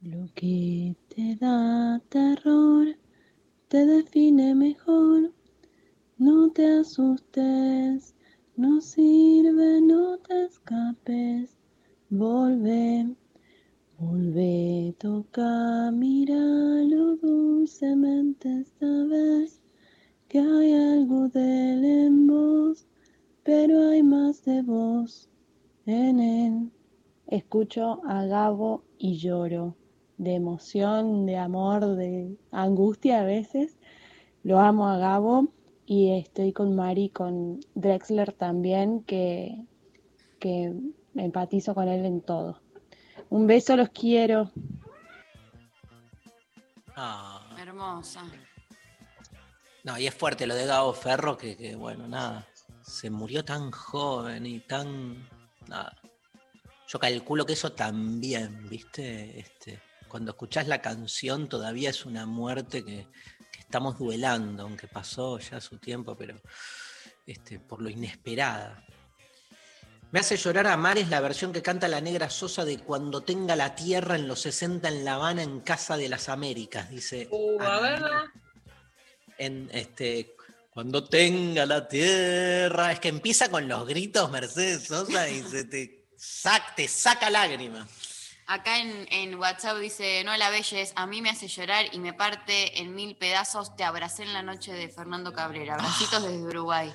Lo 0.00 0.26
que 0.34 0.96
te 1.08 1.36
da 1.36 2.00
terror 2.08 2.98
te 3.68 3.86
define 3.86 4.54
mejor. 4.54 5.32
No 6.18 6.50
te 6.52 6.80
asustes, 6.80 8.14
no 8.56 8.80
sirve, 8.80 9.80
no 9.80 10.18
te 10.18 10.44
escapes. 10.44 11.56
Volve, 12.10 13.14
volve, 14.04 14.94
toca, 14.98 15.90
míralo 15.90 17.16
dulcemente 17.16 18.60
esta 18.60 19.04
vez. 19.04 19.60
Que 20.28 20.40
hay 20.40 20.72
algo 20.72 21.28
de 21.28 21.72
él 21.72 21.84
en 21.84 22.26
vos, 22.26 22.86
pero 23.42 23.88
hay 23.88 24.02
más 24.02 24.44
de 24.44 24.62
vos 24.62 25.28
en 25.86 26.20
él. 26.20 26.70
Escucho 27.26 28.00
a 28.04 28.24
Gabo 28.26 28.84
y 28.98 29.16
lloro, 29.16 29.76
de 30.18 30.34
emoción, 30.34 31.26
de 31.26 31.36
amor, 31.36 31.96
de 31.96 32.36
angustia 32.50 33.20
a 33.20 33.24
veces. 33.24 33.78
Lo 34.42 34.58
amo 34.58 34.88
a 34.88 34.98
Gabo 34.98 35.48
y 35.86 36.10
estoy 36.10 36.52
con 36.52 36.74
Mari, 36.74 37.08
con 37.08 37.60
Drexler 37.74 38.32
también, 38.32 39.02
que, 39.04 39.64
que 40.38 40.74
empatizo 41.14 41.74
con 41.74 41.88
él 41.88 42.04
en 42.04 42.20
todo. 42.20 42.63
Un 43.34 43.48
beso, 43.48 43.76
los 43.76 43.88
quiero. 43.88 44.52
Ah, 46.94 47.44
Hermosa. 47.58 48.22
no, 49.82 49.98
y 49.98 50.06
es 50.06 50.14
fuerte 50.14 50.46
lo 50.46 50.54
de 50.54 50.66
Gabo 50.66 50.92
Ferro, 50.92 51.36
que, 51.36 51.56
que, 51.56 51.74
bueno, 51.74 52.06
nada. 52.06 52.46
Se 52.80 53.10
murió 53.10 53.44
tan 53.44 53.72
joven 53.72 54.46
y 54.46 54.60
tan. 54.60 55.28
Nada. 55.66 56.00
Yo 56.86 57.00
calculo 57.00 57.44
que 57.44 57.54
eso 57.54 57.72
también, 57.72 58.68
¿viste? 58.68 59.40
Este, 59.40 59.82
cuando 60.06 60.30
escuchás 60.30 60.68
la 60.68 60.80
canción 60.80 61.48
todavía 61.48 61.90
es 61.90 62.06
una 62.06 62.26
muerte 62.26 62.84
que, 62.84 63.08
que 63.50 63.58
estamos 63.58 63.98
duelando, 63.98 64.62
aunque 64.62 64.86
pasó 64.86 65.40
ya 65.40 65.60
su 65.60 65.78
tiempo, 65.78 66.14
pero 66.16 66.40
este, 67.26 67.58
por 67.58 67.82
lo 67.82 67.90
inesperada. 67.90 68.86
Me 70.14 70.20
hace 70.20 70.36
llorar 70.36 70.68
a 70.68 70.76
Mares 70.76 71.08
la 71.08 71.18
versión 71.20 71.52
que 71.52 71.60
canta 71.60 71.88
la 71.88 72.00
negra 72.00 72.30
Sosa 72.30 72.64
de 72.64 72.78
Cuando 72.78 73.22
tenga 73.24 73.56
la 73.56 73.74
tierra 73.74 74.14
en 74.14 74.28
los 74.28 74.42
60 74.42 74.86
en 74.86 75.04
La 75.04 75.14
Habana 75.14 75.42
en 75.42 75.58
Casa 75.58 75.96
de 75.96 76.08
las 76.08 76.28
Américas, 76.28 76.88
dice. 76.88 77.26
Uh, 77.32 77.60
a 77.60 77.66
Ana 77.66 77.80
verla. 77.80 78.32
en 79.38 79.68
este 79.72 80.36
cuando 80.70 81.02
tenga 81.08 81.66
la 81.66 81.88
tierra 81.88 82.92
es 82.92 83.00
que 83.00 83.08
empieza 83.08 83.48
con 83.50 83.66
los 83.66 83.88
gritos 83.88 84.30
Mercedes 84.30 84.86
Sosa 84.86 85.28
y 85.28 85.42
se 85.42 85.64
te, 85.64 86.04
sac- 86.16 86.76
te 86.76 86.86
saca 86.86 87.28
lágrimas 87.28 87.88
Acá 88.46 88.78
en, 88.78 89.08
en 89.10 89.34
WhatsApp 89.34 89.78
dice, 89.78 90.22
no 90.22 90.36
la 90.36 90.50
belles, 90.50 90.92
a 90.94 91.06
mí 91.08 91.22
me 91.22 91.30
hace 91.30 91.48
llorar 91.48 91.86
y 91.90 91.98
me 91.98 92.12
parte 92.12 92.78
en 92.80 92.94
mil 92.94 93.16
pedazos. 93.16 93.74
Te 93.74 93.82
abracé 93.82 94.22
en 94.22 94.32
la 94.32 94.42
noche 94.42 94.72
de 94.74 94.88
Fernando 94.90 95.32
Cabrera. 95.32 95.74
Abracitos 95.74 96.22
desde 96.22 96.42
Uruguay. 96.42 96.94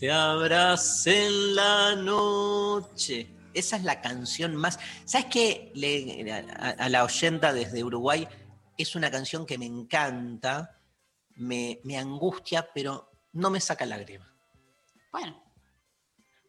Te 0.00 0.10
abracé 0.10 1.26
en 1.26 1.54
la 1.54 1.94
noche 1.94 3.36
esa 3.52 3.76
es 3.76 3.84
la 3.84 4.00
canción 4.00 4.56
más 4.56 4.78
sabes 5.04 5.26
qué 5.30 5.72
Le- 5.74 6.32
a, 6.32 6.70
a 6.70 6.88
la 6.88 7.04
oyenta 7.04 7.52
desde 7.52 7.84
Uruguay 7.84 8.26
es 8.78 8.94
una 8.96 9.10
canción 9.10 9.44
que 9.44 9.58
me 9.58 9.66
encanta 9.66 10.78
me, 11.36 11.80
me 11.84 11.98
angustia 11.98 12.68
pero 12.74 13.10
no 13.32 13.50
me 13.50 13.60
saca 13.60 13.84
lágrima 13.86 14.26
Bueno, 15.12 15.42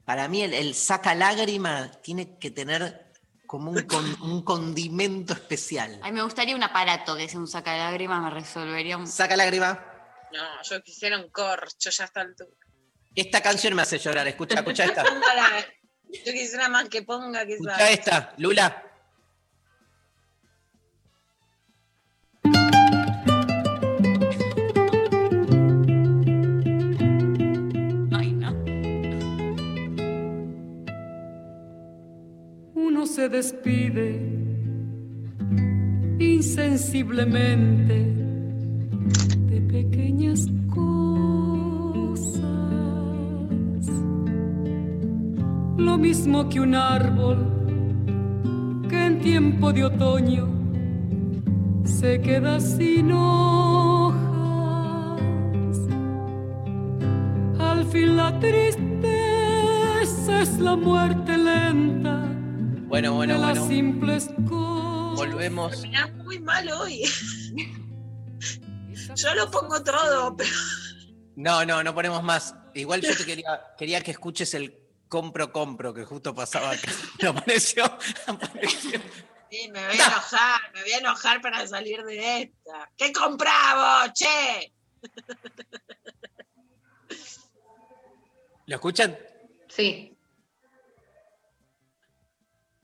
Para 0.06 0.28
mí 0.28 0.42
el, 0.44 0.54
el 0.54 0.74
saca 0.76 1.14
lágrima 1.16 1.92
tiene 2.02 2.38
que 2.40 2.52
tener 2.52 3.12
como 3.48 3.72
un, 3.72 3.82
con- 3.84 4.22
un 4.32 4.44
condimento 4.44 5.34
especial. 5.34 6.00
a 6.02 6.06
mí 6.08 6.14
me 6.14 6.24
gustaría 6.24 6.56
un 6.56 6.64
aparato 6.64 7.18
que 7.18 7.28
sea 7.28 7.40
un 7.40 7.48
sacalágrimas, 7.48 8.22
me 8.24 8.30
resolvería 8.30 8.98
un... 8.98 9.06
Saca 9.08 9.36
lágrima. 9.36 9.86
No, 10.32 10.40
yo 10.64 10.82
quisiera 10.82 11.18
un 11.20 11.30
corcho 11.30 11.90
ya 11.90 12.06
está 12.06 12.22
altura. 12.22 12.50
Esta 13.16 13.42
canción 13.42 13.76
me 13.76 13.82
hace 13.82 13.98
llorar. 13.98 14.28
Escucha, 14.28 14.56
escucha 14.56 14.86
esta. 14.86 15.04
Yo 16.26 16.34
quisiera 16.34 16.68
más 16.70 16.90
que 16.90 17.04
ponga 17.04 17.46
que 17.46 17.54
Escucha 17.54 17.90
esta, 17.90 18.34
Lula. 18.38 18.84
Ay, 28.12 28.34
no. 28.34 28.52
Uno 32.76 33.06
se 33.06 33.30
despide 33.30 34.20
insensiblemente 36.20 38.21
Lo 45.82 45.98
mismo 45.98 46.48
que 46.48 46.60
un 46.60 46.76
árbol 46.76 47.38
que 48.88 49.06
en 49.06 49.20
tiempo 49.22 49.74
de 49.74 49.86
otoño 49.86 50.48
se 51.84 52.22
queda 52.22 52.60
sin 52.60 53.12
hojas. 53.12 54.20
Al 57.60 57.86
fin 57.92 58.16
la 58.16 58.40
tristeza 58.40 58.82
es 60.42 60.60
la 60.60 60.76
muerte 60.76 61.38
lenta 61.38 62.28
Bueno, 62.88 63.14
bueno, 63.16 63.34
de 63.34 63.40
las 63.40 63.60
bueno. 63.60 63.68
simples 63.68 64.30
cosas. 64.48 65.18
Volvemos. 65.28 65.72
Terminás 65.72 66.14
muy 66.16 66.40
mal 66.40 66.70
hoy. 66.72 67.02
Yo 69.16 69.36
lo 69.36 69.50
pongo 69.52 69.84
todo, 69.84 70.38
pero 70.38 70.50
No, 71.36 71.66
no, 71.66 71.84
no 71.84 71.94
ponemos 71.94 72.24
más. 72.24 72.56
Igual 72.74 73.02
yo 73.02 73.10
te 73.18 73.26
quería, 73.26 73.60
quería 73.78 74.00
que 74.02 74.12
escuches 74.12 74.54
el 74.54 74.74
compro, 75.12 75.52
compro, 75.52 75.94
que 75.94 76.06
justo 76.06 76.34
pasaba 76.34 76.72
acá. 76.72 76.90
Me 77.22 77.28
apareció, 77.28 77.84
apareció. 78.28 79.02
sí, 79.50 79.70
me 79.70 79.86
voy 79.88 80.00
a 80.00 80.06
enojar, 80.06 80.62
me 80.74 80.82
voy 80.84 80.92
a 80.94 80.98
enojar 81.00 81.42
para 81.42 81.68
salir 81.68 82.02
de 82.06 82.42
esta. 82.44 82.90
¿Qué 82.96 83.12
compramos, 83.12 84.14
che? 84.14 84.72
¿Lo 88.68 88.76
escuchan? 88.76 89.18
Sí. 89.68 90.18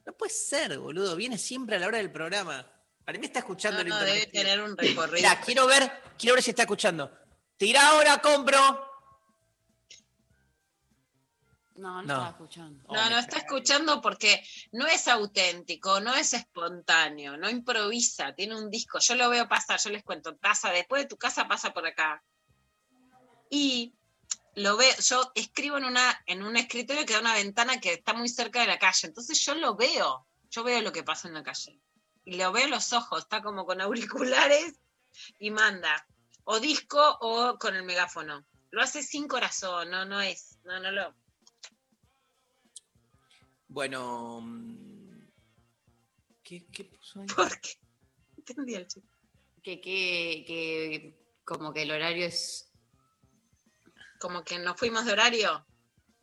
No 0.05 0.11
puede 0.13 0.33
ser, 0.33 0.77
boludo. 0.79 1.15
Viene 1.15 1.37
siempre 1.37 1.77
a 1.77 1.79
la 1.79 1.87
hora 1.87 1.99
del 1.99 2.11
programa. 2.11 2.69
Para 3.05 3.17
mí 3.19 3.25
está 3.25 3.39
escuchando 3.39 3.77
No, 3.77 3.83
el 3.83 3.89
no, 3.89 3.95
internet. 3.95 4.29
debe 4.31 4.43
tener 4.43 4.61
un 4.61 4.75
recorrido. 4.77 5.15
Mirá, 5.15 5.39
quiero 5.39 5.65
ver, 5.65 5.89
quiero 6.17 6.35
ver 6.35 6.43
si 6.43 6.49
está 6.49 6.63
escuchando. 6.63 7.09
Tira 7.55 7.87
ahora, 7.87 8.21
compro. 8.21 8.86
No, 11.77 12.01
no, 12.01 12.03
No. 12.03 12.13
estaba 12.13 12.29
escuchando. 12.29 12.83
No, 12.93 13.09
no 13.09 13.17
está 13.19 13.37
escuchando 13.37 14.01
porque 14.01 14.43
no 14.71 14.87
es 14.87 15.07
auténtico, 15.07 15.99
no 15.99 16.15
es 16.15 16.33
espontáneo, 16.33 17.37
no 17.37 17.49
improvisa, 17.49 18.33
tiene 18.33 18.55
un 18.55 18.69
disco. 18.69 18.99
Yo 18.99 19.15
lo 19.15 19.29
veo 19.29 19.47
pasar, 19.47 19.79
yo 19.79 19.91
les 19.91 20.03
cuento, 20.03 20.35
pasa 20.37 20.71
después 20.71 21.03
de 21.03 21.07
tu 21.07 21.17
casa, 21.17 21.47
pasa 21.47 21.73
por 21.73 21.85
acá. 21.85 22.23
Y 23.49 23.93
lo 24.55 24.75
veo, 24.75 24.93
yo 24.97 25.31
escribo 25.35 25.77
en, 25.77 25.85
una, 25.85 26.19
en 26.25 26.41
un 26.43 26.57
escritorio 26.57 27.05
que 27.05 27.13
da 27.13 27.19
una 27.19 27.35
ventana 27.35 27.79
que 27.79 27.93
está 27.93 28.13
muy 28.13 28.27
cerca 28.27 28.61
de 28.61 28.67
la 28.67 28.79
calle, 28.79 29.07
entonces 29.07 29.39
yo 29.45 29.53
lo 29.53 29.75
veo, 29.75 30.27
yo 30.49 30.63
veo 30.63 30.81
lo 30.81 30.91
que 30.91 31.03
pasa 31.03 31.27
en 31.27 31.35
la 31.35 31.43
calle. 31.43 31.79
Y 32.25 32.35
lo 32.37 32.51
veo 32.51 32.65
en 32.65 32.71
los 32.71 32.91
ojos, 32.91 33.19
está 33.19 33.41
como 33.41 33.65
con 33.65 33.79
auriculares 33.81 34.79
y 35.39 35.51
manda, 35.51 36.05
o 36.43 36.59
disco 36.59 37.17
o 37.21 37.57
con 37.57 37.75
el 37.75 37.83
megáfono. 37.83 38.45
Lo 38.71 38.81
hace 38.81 39.03
sin 39.03 39.27
corazón, 39.27 39.91
no, 39.91 40.05
no 40.05 40.19
es, 40.21 40.57
no, 40.63 40.79
no 40.79 40.91
lo. 40.91 41.15
Bueno. 43.67 44.41
mm, 44.41 45.27
¿Qué, 46.43 46.65
qué 46.71 46.85
puso 46.85 47.19
ahí? 47.21 47.27
¿Por 47.27 47.59
qué? 47.61 47.69
Entendí 48.37 48.75
el 48.75 48.87
chiste. 48.87 49.09
Que, 49.63 49.81
que, 49.81 50.43
que 50.47 51.19
como 51.43 51.73
que 51.73 51.81
el 51.83 51.91
horario 51.91 52.25
es. 52.25 52.71
Como 54.19 54.43
que 54.43 54.57
nos 54.59 54.77
fuimos 54.77 55.05
de 55.05 55.11
horario. 55.13 55.65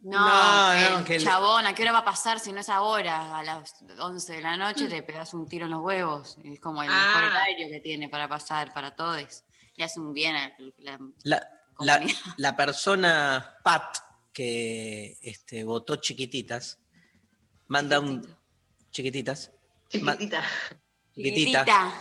No, 0.00 0.18
No, 0.18 0.90
no, 0.90 0.98
el 0.98 1.04
que 1.04 1.16
el- 1.16 1.24
chabón, 1.24 1.66
¿a 1.66 1.74
qué 1.74 1.82
hora 1.82 1.92
va 1.92 1.98
a 2.00 2.04
pasar 2.04 2.38
si 2.40 2.52
no 2.52 2.60
es 2.60 2.68
ahora? 2.68 3.38
A 3.38 3.42
las 3.42 3.74
11 3.98 4.32
de 4.34 4.40
la 4.42 4.56
noche 4.56 4.86
te 4.88 5.02
pegas 5.02 5.32
un 5.32 5.46
tiro 5.48 5.64
en 5.66 5.70
los 5.72 5.80
huevos. 5.80 6.36
Es 6.44 6.60
como 6.60 6.82
el 6.82 6.88
mejor 6.90 7.24
Ah. 7.24 7.28
horario 7.30 7.68
que 7.70 7.80
tiene 7.80 8.08
para 8.08 8.28
pasar 8.28 8.72
para 8.74 8.94
todos. 8.96 9.44
Le 9.76 9.84
hace 9.84 10.00
un 10.00 10.12
bien 10.12 10.36
a 10.36 10.54
la 10.78 10.98
La, 11.22 11.48
la- 11.80 12.06
la 12.36 12.56
persona 12.56 13.56
Pat 13.62 13.96
que 14.32 15.16
este, 15.22 15.64
votó 15.64 15.96
chiquititas 15.96 16.78
manda 17.68 18.00
un. 18.00 18.26
Chiquititas. 18.90 19.50
Ma- 20.02 20.12
Chiquitita. 20.16 20.42
Chiquitita. 21.14 21.92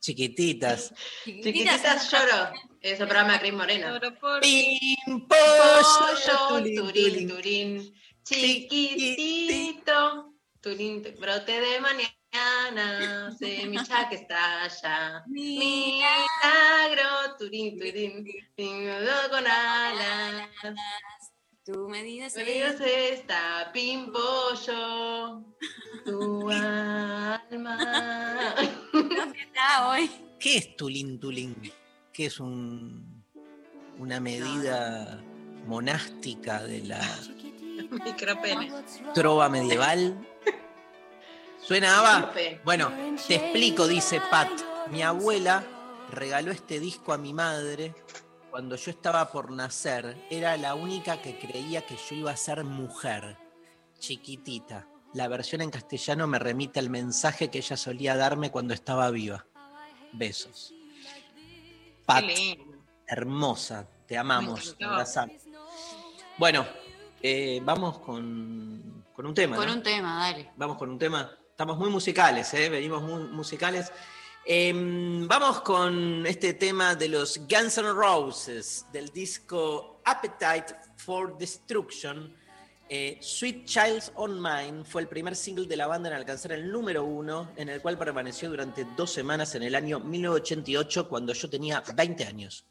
Chiquititas. 0.00 0.92
Chiquititas 1.24 2.10
lloro. 2.12 2.52
Es 2.80 3.00
el 3.00 3.08
programa 3.08 3.32
de 3.34 3.40
Cris 3.40 3.52
Morena. 3.54 4.00
Pim, 4.40 5.26
Pollo, 5.26 6.62
turín, 6.62 7.28
turín. 7.28 7.94
Chiquitito. 8.24 9.96
Turín, 10.60 11.02
tu- 11.02 11.18
brote 11.20 11.60
de 11.60 11.80
mañana. 11.80 13.34
Semilla 13.38 14.06
que 14.08 14.14
estalla. 14.16 15.24
Milagro. 15.26 17.08
Turín, 17.38 17.78
turín. 17.78 18.24
Con 19.30 19.46
alas. 19.46 20.48
Tu 21.68 21.86
medida 21.86 22.24
es 22.24 22.34
Dios 22.34 22.80
está 22.80 23.70
pimpollo. 23.74 25.44
Tu 26.02 26.50
alma. 26.50 28.54
está 29.38 29.90
hoy. 29.90 30.10
¿Qué 30.40 30.56
es 30.56 30.76
tulín 30.78 31.20
tulín? 31.20 31.54
¿Qué 32.10 32.24
es 32.24 32.40
un, 32.40 33.22
una 33.98 34.18
medida 34.18 35.22
monástica 35.66 36.62
de 36.62 36.84
la 36.84 37.00
Micropene. 38.02 38.72
trova 39.12 39.50
medieval? 39.50 40.26
¿Suena 41.60 41.98
Ava? 41.98 42.32
Bueno, 42.64 42.90
te 43.26 43.34
explico, 43.34 43.86
dice 43.86 44.22
Pat. 44.30 44.48
Mi 44.90 45.02
abuela 45.02 45.62
regaló 46.12 46.50
este 46.50 46.80
disco 46.80 47.12
a 47.12 47.18
mi 47.18 47.34
madre 47.34 47.94
cuando 48.50 48.76
yo 48.76 48.90
estaba 48.90 49.30
por 49.30 49.50
nacer. 49.50 50.16
Era 50.30 50.56
la 50.56 50.74
única 50.74 51.20
que 51.20 51.38
creía 51.38 51.86
que 51.86 51.96
yo 51.96 52.16
iba 52.16 52.30
a 52.30 52.36
ser 52.36 52.64
mujer, 52.64 53.36
chiquitita. 53.98 54.88
La 55.14 55.28
versión 55.28 55.62
en 55.62 55.70
castellano 55.70 56.26
me 56.26 56.38
remite 56.38 56.78
al 56.78 56.90
mensaje 56.90 57.50
que 57.50 57.58
ella 57.58 57.76
solía 57.76 58.16
darme 58.16 58.50
cuando 58.50 58.74
estaba 58.74 59.10
viva. 59.10 59.46
Besos. 60.12 60.74
Pat, 62.04 62.24
hermosa, 63.06 63.88
te 64.06 64.16
amamos, 64.16 64.76
te 64.76 64.84
abrazamos. 64.84 65.36
Bueno, 66.38 66.66
eh, 67.22 67.60
vamos 67.62 67.98
con, 67.98 69.04
con 69.12 69.26
un 69.26 69.34
tema. 69.34 69.56
Con 69.56 69.66
¿no? 69.66 69.74
un 69.74 69.82
tema, 69.82 70.18
dale. 70.20 70.50
Vamos 70.56 70.76
con 70.76 70.90
un 70.90 70.98
tema. 70.98 71.30
Estamos 71.50 71.76
muy 71.76 71.90
musicales, 71.90 72.52
¿eh? 72.54 72.68
venimos 72.68 73.02
muy 73.02 73.24
musicales. 73.24 73.92
Em, 74.50 75.28
vamos 75.28 75.60
con 75.60 76.24
este 76.24 76.54
tema 76.54 76.94
de 76.94 77.10
los 77.10 77.38
Guns 77.46 77.76
N' 77.76 77.92
Roses, 77.92 78.86
del 78.90 79.10
disco 79.10 80.00
Appetite 80.06 80.74
for 80.96 81.36
Destruction. 81.36 82.34
Eh, 82.88 83.18
Sweet 83.20 83.66
Child's 83.66 84.10
On 84.14 84.40
Mine 84.40 84.86
fue 84.86 85.02
el 85.02 85.08
primer 85.08 85.36
single 85.36 85.66
de 85.66 85.76
la 85.76 85.86
banda 85.86 86.08
en 86.08 86.14
alcanzar 86.14 86.52
el 86.52 86.72
número 86.72 87.04
uno, 87.04 87.52
en 87.56 87.68
el 87.68 87.82
cual 87.82 87.98
permaneció 87.98 88.48
durante 88.48 88.86
dos 88.96 89.12
semanas 89.12 89.54
en 89.54 89.64
el 89.64 89.74
año 89.74 90.00
1988, 90.00 91.10
cuando 91.10 91.34
yo 91.34 91.50
tenía 91.50 91.84
20 91.94 92.24
años. 92.24 92.64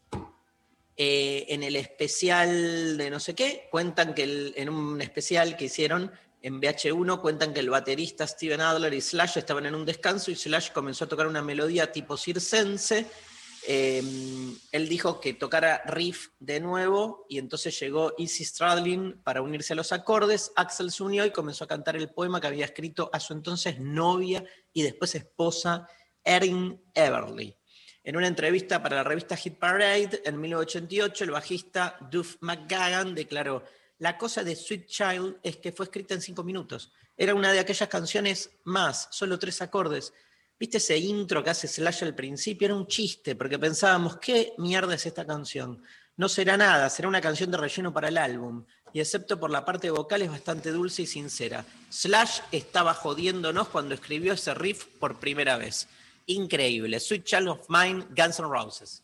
Eh, 0.95 1.45
en 1.49 1.61
el 1.61 1.75
especial 1.75 2.97
de 2.97 3.11
no 3.11 3.19
sé 3.19 3.35
qué, 3.35 3.67
cuentan 3.69 4.15
que 4.15 4.51
en 4.55 4.69
un 4.69 4.99
especial 4.99 5.55
que 5.55 5.65
hicieron 5.65 6.11
en 6.41 6.61
VH1, 6.61 7.21
cuentan 7.21 7.53
que 7.53 7.59
el 7.59 7.69
baterista 7.69 8.27
Steven 8.27 8.61
Adler 8.61 8.93
y 8.93 9.01
Slash 9.01 9.37
estaban 9.37 9.65
en 9.65 9.75
un 9.75 9.85
descanso 9.85 10.31
y 10.31 10.35
Slash 10.35 10.71
comenzó 10.71 11.05
a 11.05 11.07
tocar 11.07 11.27
una 11.27 11.41
melodía 11.41 11.91
tipo 11.91 12.17
circense. 12.17 13.07
Eh, 13.69 14.01
él 14.71 14.87
dijo 14.87 15.19
que 15.19 15.33
tocara 15.33 15.81
riff 15.87 16.29
de 16.39 16.59
nuevo 16.59 17.25
y 17.27 17.37
entonces 17.37 17.77
llegó 17.79 18.13
Easy 18.17 18.45
Stradlin 18.45 19.21
para 19.23 19.41
unirse 19.41 19.73
a 19.73 19.75
los 19.75 19.91
acordes. 19.91 20.51
Axel 20.55 20.91
se 20.91 21.03
unió 21.03 21.25
y 21.25 21.31
comenzó 21.31 21.65
a 21.65 21.67
cantar 21.67 21.97
el 21.97 22.09
poema 22.09 22.39
que 22.39 22.47
había 22.47 22.65
escrito 22.65 23.09
a 23.11 23.19
su 23.19 23.33
entonces 23.33 23.79
novia 23.79 24.43
y 24.71 24.83
después 24.83 25.15
esposa 25.15 25.87
Erin 26.23 26.81
Everly. 26.93 27.57
En 28.03 28.15
una 28.15 28.27
entrevista 28.27 28.81
para 28.81 28.95
la 28.95 29.03
revista 29.03 29.35
Hit 29.35 29.59
Parade 29.59 30.21
en 30.23 30.39
1988, 30.39 31.25
el 31.25 31.31
bajista 31.31 31.97
Duff 32.09 32.37
McGagan 32.39 33.13
declaró, 33.13 33.65
la 33.99 34.17
cosa 34.17 34.43
de 34.43 34.55
Sweet 34.55 34.85
Child 34.85 35.37
es 35.41 35.57
que 35.57 35.71
fue 35.71 35.85
escrita 35.85 36.13
en 36.13 36.21
cinco 36.21 36.43
minutos. 36.43 36.91
Era 37.15 37.33
una 37.33 37.51
de 37.51 37.59
aquellas 37.59 37.89
canciones 37.89 38.51
más, 38.63 39.07
solo 39.11 39.39
tres 39.39 39.61
acordes. 39.61 40.13
¿Viste 40.59 40.77
ese 40.77 40.97
intro 40.97 41.43
que 41.43 41.49
hace 41.49 41.67
Slash 41.67 42.03
al 42.03 42.15
principio? 42.15 42.65
Era 42.65 42.75
un 42.75 42.87
chiste, 42.87 43.35
porque 43.35 43.59
pensábamos, 43.59 44.17
¿qué 44.17 44.53
mierda 44.57 44.95
es 44.95 45.05
esta 45.05 45.25
canción? 45.25 45.81
No 46.15 46.29
será 46.29 46.57
nada, 46.57 46.89
será 46.89 47.07
una 47.07 47.21
canción 47.21 47.51
de 47.51 47.57
relleno 47.57 47.93
para 47.93 48.07
el 48.07 48.17
álbum. 48.17 48.65
Y 48.93 48.99
excepto 48.99 49.39
por 49.39 49.51
la 49.51 49.65
parte 49.65 49.89
vocal 49.91 50.21
es 50.21 50.31
bastante 50.31 50.71
dulce 50.71 51.03
y 51.03 51.07
sincera. 51.07 51.65
Slash 51.89 52.39
estaba 52.51 52.93
jodiéndonos 52.93 53.67
cuando 53.69 53.93
escribió 53.93 54.33
ese 54.33 54.53
riff 54.53 54.85
por 54.99 55.19
primera 55.19 55.57
vez. 55.57 55.87
Increíble. 56.25 56.99
Sweet 56.99 57.23
Child 57.23 57.47
of 57.49 57.69
Mine, 57.69 58.05
Guns 58.15 58.39
N' 58.39 58.47
Roses. 58.47 59.03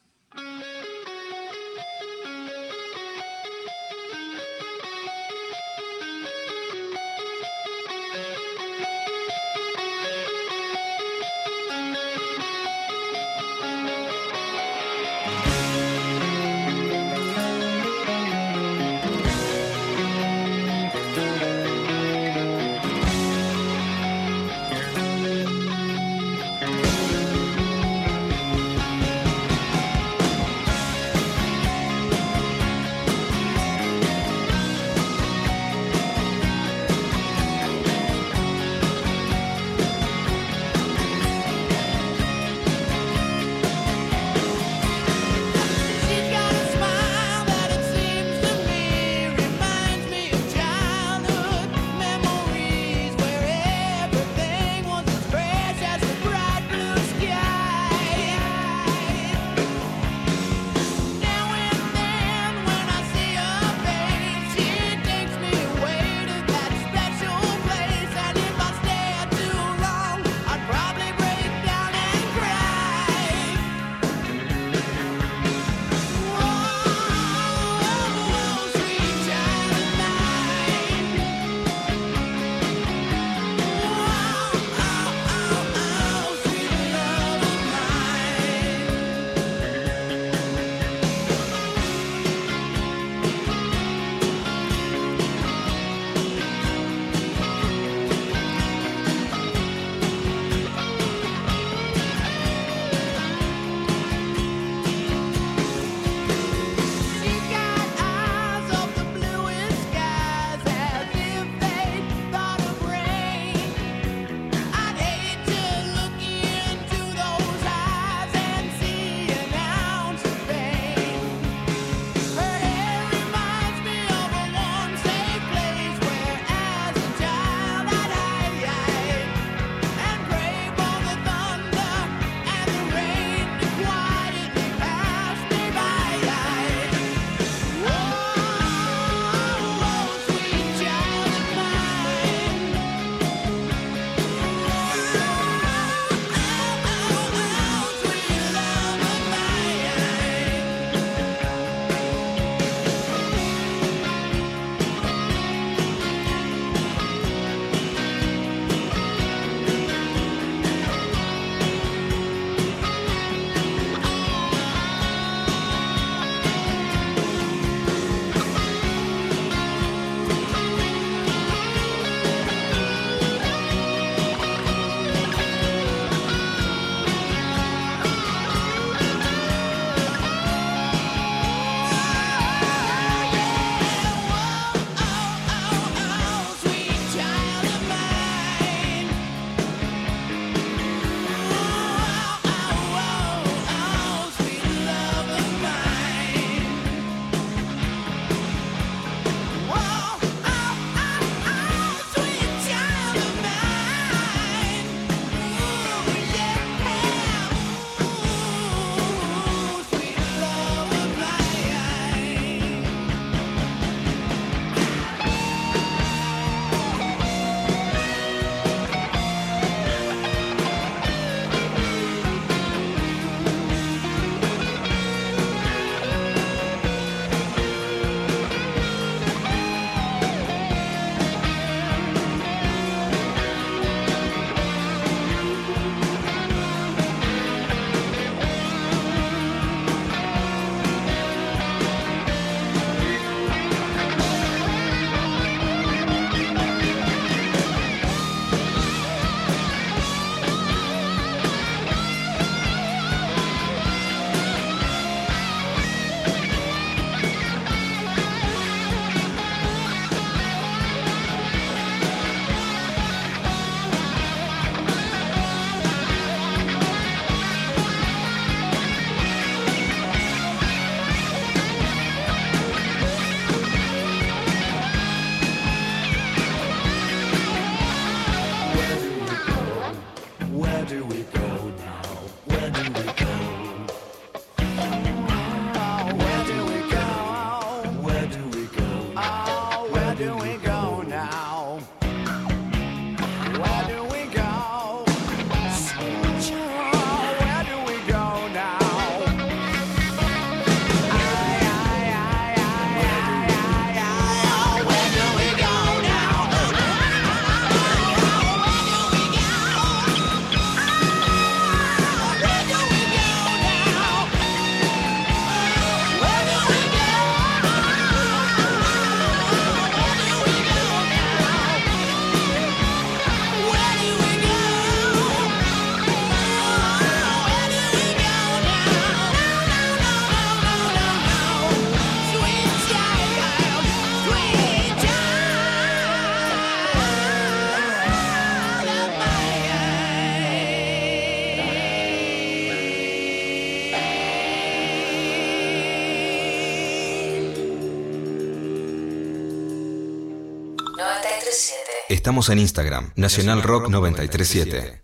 Estamos 352.34 352.50
en 352.50 352.58
Instagram, 352.58 353.12
Nacional 353.16 353.62
Rock 353.62 353.90
937. 353.90 355.04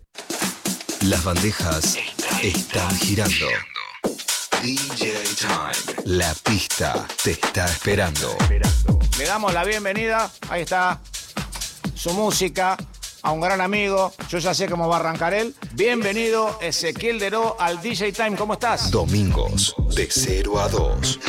Las 1.02 1.22
bandejas 1.22 1.96
están 2.42 2.90
girando. 2.98 3.46
DJ 4.60 5.12
Time. 5.38 6.00
La 6.06 6.34
pista 6.34 7.06
te 7.22 7.30
está 7.30 7.66
esperando. 7.66 8.36
Le 9.16 9.24
damos 9.24 9.54
la 9.54 9.62
bienvenida, 9.62 10.28
ahí 10.48 10.62
está, 10.62 11.00
su 11.94 12.12
música, 12.14 12.76
a 13.22 13.30
un 13.30 13.40
gran 13.40 13.60
amigo, 13.60 14.12
yo 14.28 14.38
ya 14.38 14.52
sé 14.52 14.68
cómo 14.68 14.88
va 14.88 14.96
a 14.96 14.98
arrancar 14.98 15.32
él. 15.32 15.54
Bienvenido 15.74 16.58
Ezequiel 16.60 17.20
Deró 17.20 17.56
al 17.60 17.80
DJ 17.80 18.10
Time, 18.10 18.34
¿cómo 18.36 18.54
estás? 18.54 18.90
Domingos 18.90 19.76
de 19.94 20.08
0 20.10 20.60
a 20.60 20.68
2. 20.68 21.20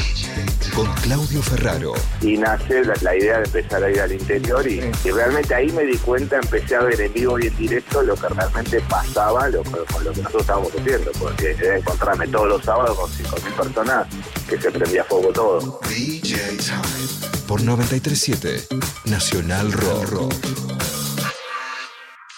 Con 0.81 0.91
Claudio 0.95 1.43
Ferraro. 1.43 1.93
y 2.21 2.37
nace 2.37 2.83
la, 2.83 2.95
la 3.03 3.15
idea 3.15 3.37
de 3.37 3.43
empezar 3.43 3.83
a 3.83 3.91
ir 3.91 4.01
al 4.01 4.11
interior 4.13 4.67
y, 4.67 4.79
y 5.03 5.11
realmente 5.11 5.53
ahí 5.53 5.71
me 5.73 5.83
di 5.83 5.95
cuenta, 5.97 6.37
empecé 6.37 6.75
a 6.75 6.81
ver 6.81 6.99
en 6.99 7.13
vivo 7.13 7.37
y 7.37 7.45
en 7.45 7.55
directo 7.55 8.01
lo 8.01 8.15
que 8.15 8.27
realmente 8.29 8.81
pasaba 8.89 9.47
lo, 9.49 9.61
con, 9.63 10.03
lo 10.03 10.11
que 10.11 10.21
nosotros 10.23 10.41
estábamos 10.41 10.71
haciendo, 10.71 11.11
porque 11.19 11.51
era 11.51 11.77
encontrarme 11.77 12.27
todos 12.29 12.47
los 12.47 12.63
sábados 12.63 12.97
con 12.97 13.11
5.000 13.11 13.55
personas 13.57 14.07
que 14.49 14.59
se 14.59 14.71
prendía 14.71 15.03
fuego 15.03 15.31
todo. 15.31 15.79
DJ 15.87 16.57
Time. 16.57 17.41
Por 17.47 17.61
937 17.61 18.67
Nacional 19.05 19.71
Rock. 19.73 20.33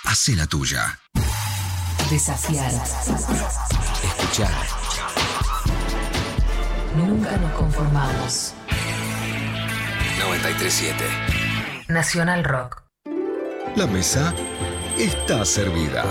Hace 0.04 0.36
la 0.36 0.48
tuya. 0.48 1.00
Desafiar. 2.10 2.74
Escuchar. 4.04 4.83
Nunca 6.96 7.36
nos 7.38 7.52
conformamos. 7.54 8.54
937. 10.20 11.04
Nacional 11.88 12.44
Rock. 12.44 12.84
La 13.76 13.88
mesa 13.88 14.34
está 14.98 15.44
servida. 15.44 16.04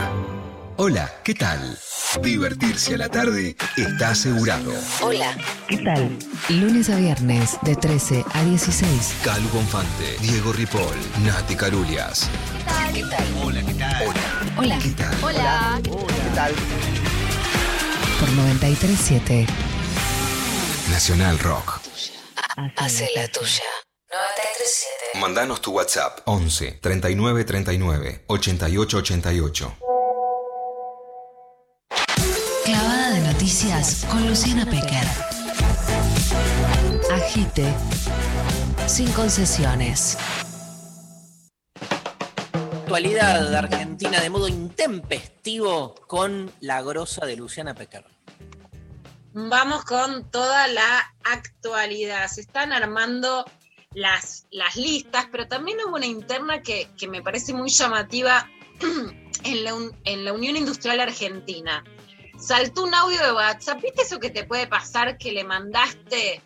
Hola, 0.77 1.09
¿qué 1.23 1.35
tal? 1.35 1.79
Divertirse 2.21 2.97
a 2.97 2.99
la 2.99 3.09
tarde 3.09 3.57
está 3.77 4.11
asegurado. 4.11 4.73
Hola. 5.03 5.37
¿Qué 5.69 5.79
tal? 5.79 6.19
Lunes 6.49 6.91
a 6.91 6.97
viernes 6.97 7.59
de 7.63 7.77
13 7.77 8.25
a 8.35 8.43
16. 8.43 9.15
Calu 9.23 9.49
Bonfante, 9.51 10.17
Diego 10.21 10.53
Ripoll, 10.53 10.97
Nati 11.25 11.55
Carulias. 11.55 12.29
¿Qué 12.93 13.05
tal? 13.05 13.25
Hola, 13.45 13.63
¿qué 13.63 13.75
tal? 13.75 14.09
Hola. 14.09 14.21
Hola. 14.57 14.79
¿Qué 14.83 14.91
tal? 14.91 15.15
Hola. 15.23 15.81
¿Qué 15.83 16.35
tal? 16.35 16.53
Por 18.19 18.29
937. 18.33 19.47
Nacional 20.91 21.39
Rock. 21.39 21.81
Hace 22.77 23.09
la 23.15 23.29
tuya. 23.29 23.63
937. 24.11 25.21
Mandanos 25.21 25.61
tu 25.63 25.73
WhatsApp 25.73 26.21
11 26.27 26.79
39 26.83 27.45
39 27.45 28.25
88 28.27 28.97
88. 28.99 29.77
Clavada 32.65 33.11
de 33.11 33.21
noticias 33.21 34.05
con 34.11 34.27
Luciana 34.29 34.65
Pecker. 34.67 35.07
Agite. 37.13 37.73
Sin 38.87 39.11
concesiones. 39.13 40.19
Actualidad 42.83 43.49
de 43.49 43.57
Argentina 43.57 44.21
de 44.21 44.29
modo 44.29 44.49
intempestivo 44.49 45.95
con 46.07 46.53
la 46.61 46.83
grosa 46.83 47.25
de 47.25 47.37
Luciana 47.37 47.75
Pecker. 47.75 48.05
Vamos 49.35 49.85
con 49.85 50.31
toda 50.31 50.67
la 50.69 51.15
actualidad. 51.25 52.29
Se 52.29 52.43
están 52.43 52.73
armando 52.73 53.45
las, 53.95 54.47
las 54.51 54.77
listas, 54.77 55.27
pero 55.31 55.49
también 55.49 55.79
hubo 55.87 55.97
una 55.97 56.07
interna 56.07 56.63
que, 56.63 56.89
que 56.99 57.09
me 57.09 57.23
parece 57.23 57.53
muy 57.55 57.71
llamativa 57.71 58.49
en 59.45 59.65
la, 59.65 59.75
un- 59.75 59.97
en 60.05 60.25
la 60.25 60.33
Unión 60.33 60.57
Industrial 60.57 61.01
Argentina. 61.01 61.83
Saltó 62.39 62.83
un 62.85 62.95
audio 62.95 63.23
de 63.25 63.33
WhatsApp. 63.33 63.81
¿Viste 63.83 64.03
eso 64.03 64.19
que 64.19 64.31
te 64.31 64.45
puede 64.45 64.67
pasar 64.67 65.17
que 65.19 65.33
le 65.33 65.45
mandaste 65.45 66.43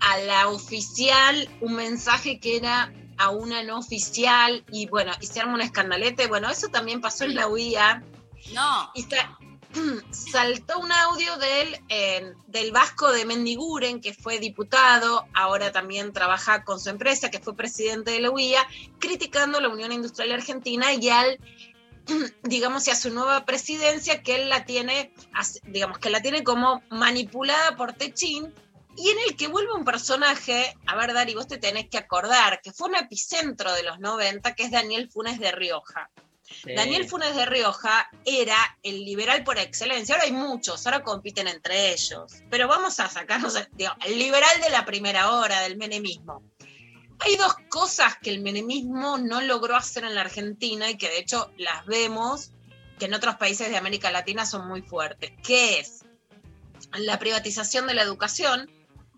a 0.00 0.18
la 0.18 0.48
oficial 0.48 1.48
un 1.60 1.74
mensaje 1.74 2.40
que 2.40 2.56
era 2.56 2.92
a 3.16 3.30
una 3.30 3.62
no 3.62 3.78
oficial 3.78 4.64
y 4.72 4.88
bueno, 4.88 5.12
y 5.20 5.26
se 5.26 5.40
arma 5.40 5.54
un 5.54 5.60
escandalete? 5.60 6.26
Bueno, 6.26 6.50
eso 6.50 6.68
también 6.68 7.00
pasó 7.00 7.24
en 7.24 7.34
la 7.34 7.46
UIA. 7.48 8.02
No. 8.52 8.90
Y 8.94 9.02
sa- 9.02 9.38
saltó 10.10 10.78
un 10.78 10.92
audio 10.92 11.32
eh, 11.88 12.32
del 12.46 12.72
Vasco 12.72 13.12
de 13.12 13.24
Mendiguren, 13.24 14.00
que 14.00 14.14
fue 14.14 14.38
diputado, 14.38 15.26
ahora 15.34 15.72
también 15.72 16.12
trabaja 16.12 16.64
con 16.64 16.80
su 16.80 16.90
empresa, 16.90 17.30
que 17.30 17.40
fue 17.40 17.56
presidente 17.56 18.12
de 18.12 18.20
la 18.20 18.30
UIA, 18.30 18.66
criticando 18.98 19.60
la 19.60 19.68
Unión 19.68 19.92
Industrial 19.92 20.32
Argentina 20.32 20.92
y 20.92 21.08
al 21.08 21.38
digamos, 22.42 22.86
y 22.86 22.90
a 22.90 22.94
su 22.94 23.10
nueva 23.10 23.44
presidencia, 23.44 24.22
que 24.22 24.36
él 24.36 24.48
la 24.48 24.64
tiene, 24.64 25.12
digamos, 25.64 25.98
que 25.98 26.10
la 26.10 26.20
tiene 26.20 26.44
como 26.44 26.82
manipulada 26.90 27.76
por 27.76 27.94
Techín, 27.94 28.52
y 28.96 29.10
en 29.10 29.18
el 29.26 29.36
que 29.36 29.48
vuelve 29.48 29.72
un 29.72 29.84
personaje, 29.84 30.76
a 30.86 30.96
ver, 30.96 31.12
Dari, 31.12 31.34
vos 31.34 31.48
te 31.48 31.58
tenés 31.58 31.88
que 31.88 31.98
acordar, 31.98 32.60
que 32.62 32.72
fue 32.72 32.88
un 32.88 32.94
epicentro 32.94 33.72
de 33.72 33.82
los 33.82 33.98
90, 33.98 34.54
que 34.54 34.64
es 34.64 34.70
Daniel 34.70 35.10
Funes 35.10 35.40
de 35.40 35.50
Rioja. 35.50 36.10
Daniel 36.66 37.08
Funes 37.08 37.34
de 37.36 37.46
Rioja 37.46 38.10
era 38.24 38.56
el 38.82 39.04
liberal 39.04 39.44
por 39.44 39.58
excelencia. 39.58 40.14
Ahora 40.14 40.26
hay 40.26 40.32
muchos, 40.32 40.86
ahora 40.86 41.02
compiten 41.02 41.48
entre 41.48 41.92
ellos. 41.92 42.32
Pero 42.50 42.68
vamos 42.68 43.00
a 43.00 43.08
sacarnos, 43.08 43.54
el 43.56 44.18
liberal 44.18 44.60
de 44.62 44.70
la 44.70 44.84
primera 44.84 45.32
hora, 45.32 45.60
del 45.60 45.76
menemismo. 45.76 46.42
Hay 47.20 47.36
dos 47.36 47.54
cosas 47.68 48.16
que 48.22 48.30
el 48.30 48.40
menemismo 48.40 49.18
no 49.18 49.40
logró 49.40 49.76
hacer 49.76 50.04
en 50.04 50.14
la 50.14 50.22
Argentina 50.22 50.90
y 50.90 50.96
que 50.96 51.08
de 51.08 51.18
hecho 51.18 51.52
las 51.58 51.86
vemos 51.86 52.50
que 52.98 53.06
en 53.06 53.14
otros 53.14 53.36
países 53.36 53.70
de 53.70 53.76
América 53.76 54.10
Latina 54.10 54.46
son 54.46 54.68
muy 54.68 54.82
fuertes, 54.82 55.32
que 55.42 55.78
es 55.80 56.04
la 56.92 57.18
privatización 57.18 57.86
de 57.86 57.94
la 57.94 58.02
educación. 58.02 58.70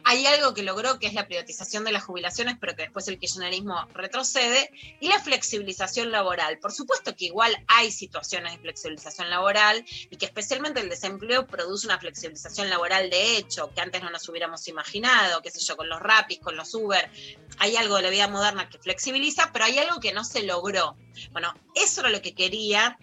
Hay 0.09 0.25
algo 0.25 0.55
que 0.55 0.63
logró, 0.63 1.01
que 1.01 1.09
es 1.09 1.15
la 1.15 1.27
privatización 1.27 1.83
de 1.83 1.91
las 1.91 2.05
jubilaciones, 2.05 2.57
pero 2.61 2.77
que 2.77 2.83
después 2.83 3.09
el 3.09 3.19
kirchnerismo 3.19 3.89
retrocede, 3.93 4.71
y 5.01 5.09
la 5.09 5.19
flexibilización 5.19 6.13
laboral. 6.13 6.61
Por 6.61 6.71
supuesto 6.71 7.17
que 7.17 7.25
igual 7.25 7.53
hay 7.67 7.91
situaciones 7.91 8.53
de 8.53 8.59
flexibilización 8.59 9.31
laboral 9.31 9.85
y 10.09 10.17
que 10.17 10.27
especialmente 10.27 10.79
el 10.81 10.89
desempleo 10.89 11.49
produce 11.49 11.89
una 11.89 11.99
flexibilización 11.99 12.71
laboral 12.71 13.11
de 13.11 13.37
hecho, 13.37 13.73
que 13.75 13.81
antes 13.81 14.01
no 14.01 14.11
nos 14.11 14.29
hubiéramos 14.29 14.69
imaginado, 14.69 15.43
qué 15.43 15.51
sé 15.51 15.59
yo, 15.59 15.77
con 15.77 15.89
los 15.89 15.99
rapis, 15.99 16.39
con 16.39 16.57
los 16.57 16.73
Uber. 16.73 17.11
Hay 17.59 17.75
algo 17.75 17.97
de 17.97 18.03
la 18.03 18.11
vida 18.11 18.29
moderna 18.29 18.69
que 18.69 18.79
flexibiliza, 18.79 19.51
pero 19.53 19.65
hay 19.65 19.79
algo 19.81 19.99
que 19.99 20.13
no 20.13 20.23
se 20.23 20.45
logró. 20.45 20.97
Bueno, 21.33 21.53
eso 21.75 22.03
era 22.03 22.11
lo 22.11 22.23
que 22.23 22.33
quería 22.33 22.97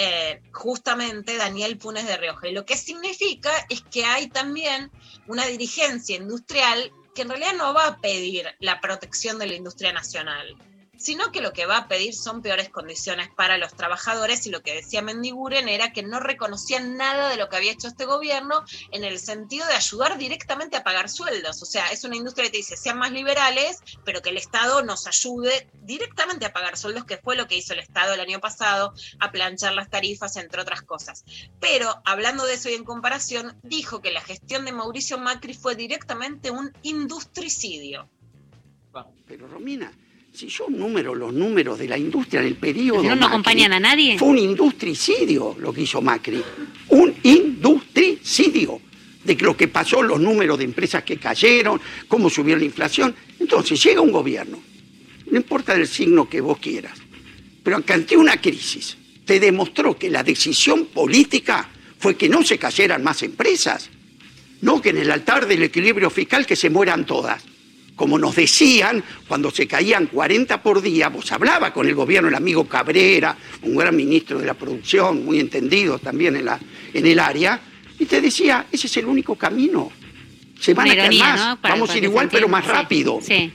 eh, 0.00 0.40
justamente 0.52 1.36
Daniel 1.36 1.78
Funes 1.80 2.06
de 2.06 2.16
Rioja. 2.16 2.48
Y 2.48 2.52
lo 2.52 2.64
que 2.64 2.76
significa 2.76 3.50
es 3.68 3.82
que 3.82 4.04
hay 4.04 4.28
también 4.28 4.90
una 5.28 5.46
dirigencia 5.46 6.16
industrial 6.16 6.92
que 7.14 7.22
en 7.22 7.28
realidad 7.28 7.54
no 7.56 7.74
va 7.74 7.86
a 7.86 8.00
pedir 8.00 8.46
la 8.60 8.80
protección 8.80 9.38
de 9.38 9.46
la 9.46 9.54
industria 9.54 9.92
nacional. 9.92 10.56
Sino 10.98 11.30
que 11.32 11.40
lo 11.40 11.52
que 11.52 11.66
va 11.66 11.78
a 11.78 11.88
pedir 11.88 12.14
son 12.14 12.42
peores 12.42 12.68
condiciones 12.68 13.28
para 13.30 13.56
los 13.56 13.74
trabajadores 13.74 14.46
y 14.46 14.50
lo 14.50 14.62
que 14.62 14.74
decía 14.74 15.00
Mendiguren 15.00 15.68
era 15.68 15.92
que 15.92 16.02
no 16.02 16.20
reconocían 16.20 16.96
nada 16.96 17.28
de 17.28 17.36
lo 17.36 17.48
que 17.48 17.56
había 17.56 17.72
hecho 17.72 17.88
este 17.88 18.04
gobierno 18.04 18.64
en 18.90 19.04
el 19.04 19.18
sentido 19.18 19.66
de 19.66 19.74
ayudar 19.74 20.18
directamente 20.18 20.76
a 20.76 20.84
pagar 20.84 21.08
sueldos. 21.08 21.62
O 21.62 21.66
sea, 21.66 21.88
es 21.88 22.04
una 22.04 22.16
industria 22.16 22.46
que 22.46 22.50
te 22.50 22.56
dice, 22.58 22.76
sean 22.76 22.98
más 22.98 23.12
liberales, 23.12 23.78
pero 24.04 24.20
que 24.20 24.30
el 24.30 24.36
Estado 24.36 24.82
nos 24.82 25.06
ayude 25.06 25.68
directamente 25.82 26.46
a 26.46 26.52
pagar 26.52 26.76
sueldos, 26.76 27.04
que 27.04 27.18
fue 27.18 27.36
lo 27.36 27.46
que 27.46 27.56
hizo 27.56 27.72
el 27.72 27.78
Estado 27.78 28.14
el 28.14 28.20
año 28.20 28.40
pasado, 28.40 28.92
a 29.20 29.30
planchar 29.30 29.74
las 29.74 29.90
tarifas, 29.90 30.36
entre 30.36 30.60
otras 30.60 30.82
cosas. 30.82 31.24
Pero 31.60 32.02
hablando 32.04 32.44
de 32.44 32.54
eso 32.54 32.68
y 32.68 32.74
en 32.74 32.84
comparación, 32.84 33.56
dijo 33.62 34.00
que 34.00 34.10
la 34.10 34.20
gestión 34.20 34.64
de 34.64 34.72
Mauricio 34.72 35.18
Macri 35.18 35.54
fue 35.54 35.76
directamente 35.76 36.50
un 36.50 36.72
industricidio. 36.82 38.08
Pero 39.26 39.46
Romina, 39.46 39.92
si 40.38 40.46
yo 40.46 40.66
número 40.68 41.16
los 41.16 41.34
números 41.34 41.80
de 41.80 41.88
la 41.88 41.98
industria 41.98 42.40
en 42.40 42.46
el 42.46 42.54
periodo. 42.54 43.00
Si 43.00 43.08
no, 43.08 43.16
no 43.16 43.22
Macri, 43.22 43.32
acompañan 43.32 43.72
a 43.72 43.80
nadie. 43.80 44.16
Fue 44.16 44.28
un 44.28 44.38
industricidio 44.38 45.56
lo 45.58 45.72
que 45.72 45.82
hizo 45.82 46.00
Macri. 46.00 46.40
Un 46.90 47.12
industricidio 47.24 48.80
de 49.24 49.34
lo 49.34 49.56
que 49.56 49.66
pasó, 49.66 50.00
los 50.00 50.20
números 50.20 50.56
de 50.56 50.62
empresas 50.62 51.02
que 51.02 51.16
cayeron, 51.16 51.80
cómo 52.06 52.30
subió 52.30 52.56
la 52.56 52.64
inflación. 52.64 53.16
Entonces 53.40 53.82
llega 53.82 54.00
un 54.00 54.12
gobierno, 54.12 54.62
no 55.28 55.36
importa 55.36 55.74
el 55.74 55.88
signo 55.88 56.28
que 56.28 56.40
vos 56.40 56.58
quieras, 56.58 56.96
pero 57.64 57.82
ante 57.88 58.16
una 58.16 58.40
crisis 58.40 58.96
te 59.24 59.40
demostró 59.40 59.98
que 59.98 60.08
la 60.08 60.22
decisión 60.22 60.86
política 60.86 61.68
fue 61.98 62.14
que 62.14 62.28
no 62.28 62.44
se 62.44 62.58
cayeran 62.58 63.02
más 63.02 63.24
empresas, 63.24 63.90
no 64.60 64.80
que 64.80 64.90
en 64.90 64.98
el 64.98 65.10
altar 65.10 65.48
del 65.48 65.64
equilibrio 65.64 66.10
fiscal 66.10 66.46
que 66.46 66.54
se 66.54 66.70
mueran 66.70 67.04
todas 67.06 67.42
como 67.98 68.16
nos 68.16 68.36
decían, 68.36 69.02
cuando 69.26 69.50
se 69.50 69.66
caían 69.66 70.06
40 70.06 70.62
por 70.62 70.80
día, 70.80 71.08
vos 71.08 71.32
hablaba 71.32 71.72
con 71.72 71.88
el 71.88 71.96
gobierno, 71.96 72.28
el 72.28 72.34
amigo 72.36 72.64
Cabrera, 72.68 73.36
un 73.62 73.74
gran 73.74 73.96
ministro 73.96 74.38
de 74.38 74.46
la 74.46 74.54
producción, 74.54 75.24
muy 75.24 75.40
entendido 75.40 75.98
también 75.98 76.36
en, 76.36 76.44
la, 76.44 76.60
en 76.94 77.04
el 77.04 77.18
área, 77.18 77.60
y 77.98 78.04
te 78.06 78.20
decía, 78.20 78.66
ese 78.70 78.86
es 78.86 78.96
el 78.98 79.06
único 79.06 79.34
camino. 79.34 79.90
Se 80.60 80.74
van 80.74 80.86
Una 80.86 80.92
a 80.92 80.96
caer 80.96 81.18
más, 81.18 81.40
¿no? 81.48 81.60
Para- 81.60 81.74
vamos 81.74 81.90
a 81.90 81.98
ir 81.98 82.04
igual, 82.04 82.28
pero 82.30 82.46
más 82.48 82.64
sí, 82.64 82.70
rápido. 82.70 83.18
Sí. 83.20 83.52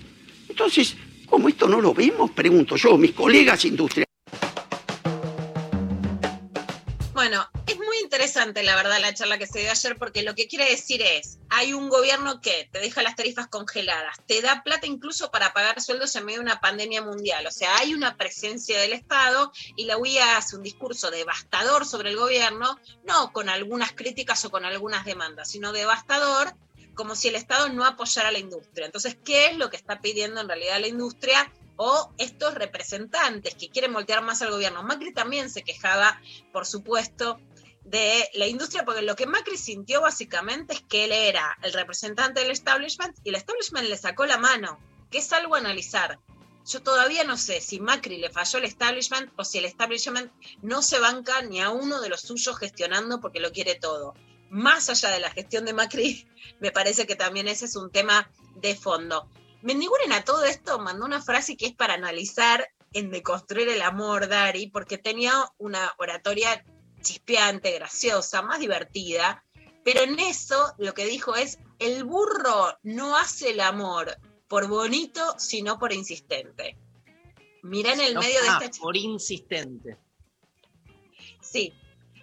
Entonces, 0.49 0.97
¿cómo 1.25 1.47
esto 1.47 1.69
no 1.69 1.79
lo 1.79 1.93
vemos? 1.93 2.31
Pregunto 2.31 2.75
yo, 2.75 2.97
mis 2.97 3.13
colegas 3.13 3.63
industriales. 3.63 4.09
Bueno, 7.13 7.45
interesante 8.03 8.63
la 8.63 8.75
verdad 8.75 8.99
la 8.99 9.13
charla 9.13 9.37
que 9.37 9.47
se 9.47 9.59
dio 9.59 9.71
ayer 9.71 9.97
porque 9.97 10.23
lo 10.23 10.35
que 10.35 10.47
quiere 10.47 10.69
decir 10.69 11.01
es, 11.01 11.39
hay 11.49 11.73
un 11.73 11.89
gobierno 11.89 12.41
que 12.41 12.69
te 12.71 12.79
deja 12.79 13.01
las 13.01 13.15
tarifas 13.15 13.47
congeladas, 13.47 14.17
te 14.27 14.41
da 14.41 14.63
plata 14.63 14.85
incluso 14.85 15.31
para 15.31 15.53
pagar 15.53 15.81
sueldos 15.81 16.15
en 16.15 16.25
medio 16.25 16.39
de 16.39 16.45
una 16.45 16.59
pandemia 16.59 17.01
mundial, 17.01 17.47
o 17.47 17.51
sea, 17.51 17.77
hay 17.77 17.93
una 17.93 18.17
presencia 18.17 18.79
del 18.79 18.93
Estado 18.93 19.51
y 19.75 19.85
la 19.85 19.97
UIA 19.97 20.37
hace 20.37 20.55
un 20.55 20.63
discurso 20.63 21.09
devastador 21.09 21.85
sobre 21.85 22.09
el 22.09 22.17
gobierno, 22.17 22.79
no 23.05 23.31
con 23.33 23.49
algunas 23.49 23.93
críticas 23.93 24.43
o 24.45 24.51
con 24.51 24.65
algunas 24.65 25.05
demandas, 25.05 25.49
sino 25.49 25.71
devastador 25.71 26.53
como 26.93 27.15
si 27.15 27.29
el 27.29 27.35
Estado 27.35 27.69
no 27.69 27.85
apoyara 27.85 28.29
a 28.29 28.31
la 28.31 28.39
industria. 28.39 28.85
Entonces, 28.85 29.17
¿qué 29.23 29.47
es 29.47 29.57
lo 29.57 29.69
que 29.69 29.77
está 29.77 29.99
pidiendo 29.99 30.41
en 30.41 30.47
realidad 30.47 30.79
la 30.79 30.87
industria? 30.87 31.51
O 31.75 32.13
estos 32.19 32.53
representantes 32.53 33.55
que 33.55 33.69
quieren 33.69 33.93
voltear 33.93 34.21
más 34.21 34.43
al 34.43 34.51
gobierno. 34.51 34.83
Macri 34.83 35.11
también 35.11 35.49
se 35.49 35.63
quejaba, 35.63 36.21
por 36.51 36.67
supuesto, 36.67 37.39
de 37.85 38.29
la 38.33 38.47
industria, 38.47 38.85
porque 38.85 39.01
lo 39.01 39.15
que 39.15 39.25
Macri 39.25 39.57
sintió 39.57 40.01
básicamente 40.01 40.73
es 40.73 40.81
que 40.81 41.05
él 41.05 41.11
era 41.11 41.57
el 41.61 41.73
representante 41.73 42.41
del 42.41 42.51
establishment 42.51 43.17
y 43.23 43.29
el 43.29 43.35
establishment 43.35 43.87
le 43.87 43.97
sacó 43.97 44.25
la 44.25 44.37
mano, 44.37 44.79
que 45.11 45.17
es 45.19 45.33
algo 45.33 45.55
a 45.55 45.59
analizar. 45.59 46.19
Yo 46.65 46.81
todavía 46.81 47.25
no 47.25 47.37
sé 47.37 47.59
si 47.59 47.79
Macri 47.79 48.17
le 48.17 48.29
falló 48.29 48.59
el 48.59 48.65
establishment 48.65 49.31
o 49.35 49.43
si 49.43 49.57
el 49.57 49.65
establishment 49.65 50.31
no 50.61 50.81
se 50.81 50.99
banca 50.99 51.41
ni 51.41 51.61
a 51.61 51.71
uno 51.71 51.99
de 51.99 52.09
los 52.09 52.21
suyos 52.21 52.57
gestionando 52.57 53.19
porque 53.19 53.41
lo 53.41 53.51
quiere 53.51 53.75
todo. 53.75 54.13
Más 54.49 54.89
allá 54.89 55.09
de 55.09 55.19
la 55.19 55.31
gestión 55.31 55.65
de 55.65 55.73
Macri, 55.73 56.27
me 56.61 56.71
parece 56.71 57.05
que 57.05 57.15
también 57.15 57.49
ese 57.49 57.65
es 57.65 57.75
un 57.75 57.91
tema 57.91 58.31
de 58.55 58.75
fondo. 58.75 59.29
Mendiguren 59.61 60.13
a 60.13 60.23
todo 60.23 60.45
esto 60.45 60.79
mandó 60.79 61.05
una 61.05 61.21
frase 61.21 61.57
que 61.57 61.65
es 61.65 61.73
para 61.73 61.95
analizar 61.95 62.69
en 62.93 63.11
deconstruir 63.11 63.67
el 63.69 63.81
amor, 63.81 64.27
Dari, 64.27 64.67
porque 64.67 64.97
tenía 64.97 65.33
una 65.57 65.93
oratoria 65.97 66.63
chispeante, 67.03 67.71
graciosa, 67.71 68.41
más 68.41 68.59
divertida, 68.59 69.43
pero 69.83 70.01
en 70.01 70.17
eso 70.19 70.73
lo 70.77 70.93
que 70.93 71.05
dijo 71.05 71.35
es, 71.35 71.59
el 71.79 72.03
burro 72.03 72.77
no 72.83 73.17
hace 73.17 73.51
el 73.51 73.59
amor 73.59 74.17
por 74.47 74.67
bonito, 74.67 75.35
sino 75.37 75.77
por 75.77 75.93
insistente. 75.93 76.77
Mirá 77.63 77.93
en 77.93 78.01
el 78.01 78.13
No, 78.13 78.21
medio 78.21 78.41
de 78.41 78.49
ah, 78.49 78.59
esta 78.61 78.81
por 78.81 78.97
insistente. 78.97 79.97
Sí, 81.41 81.73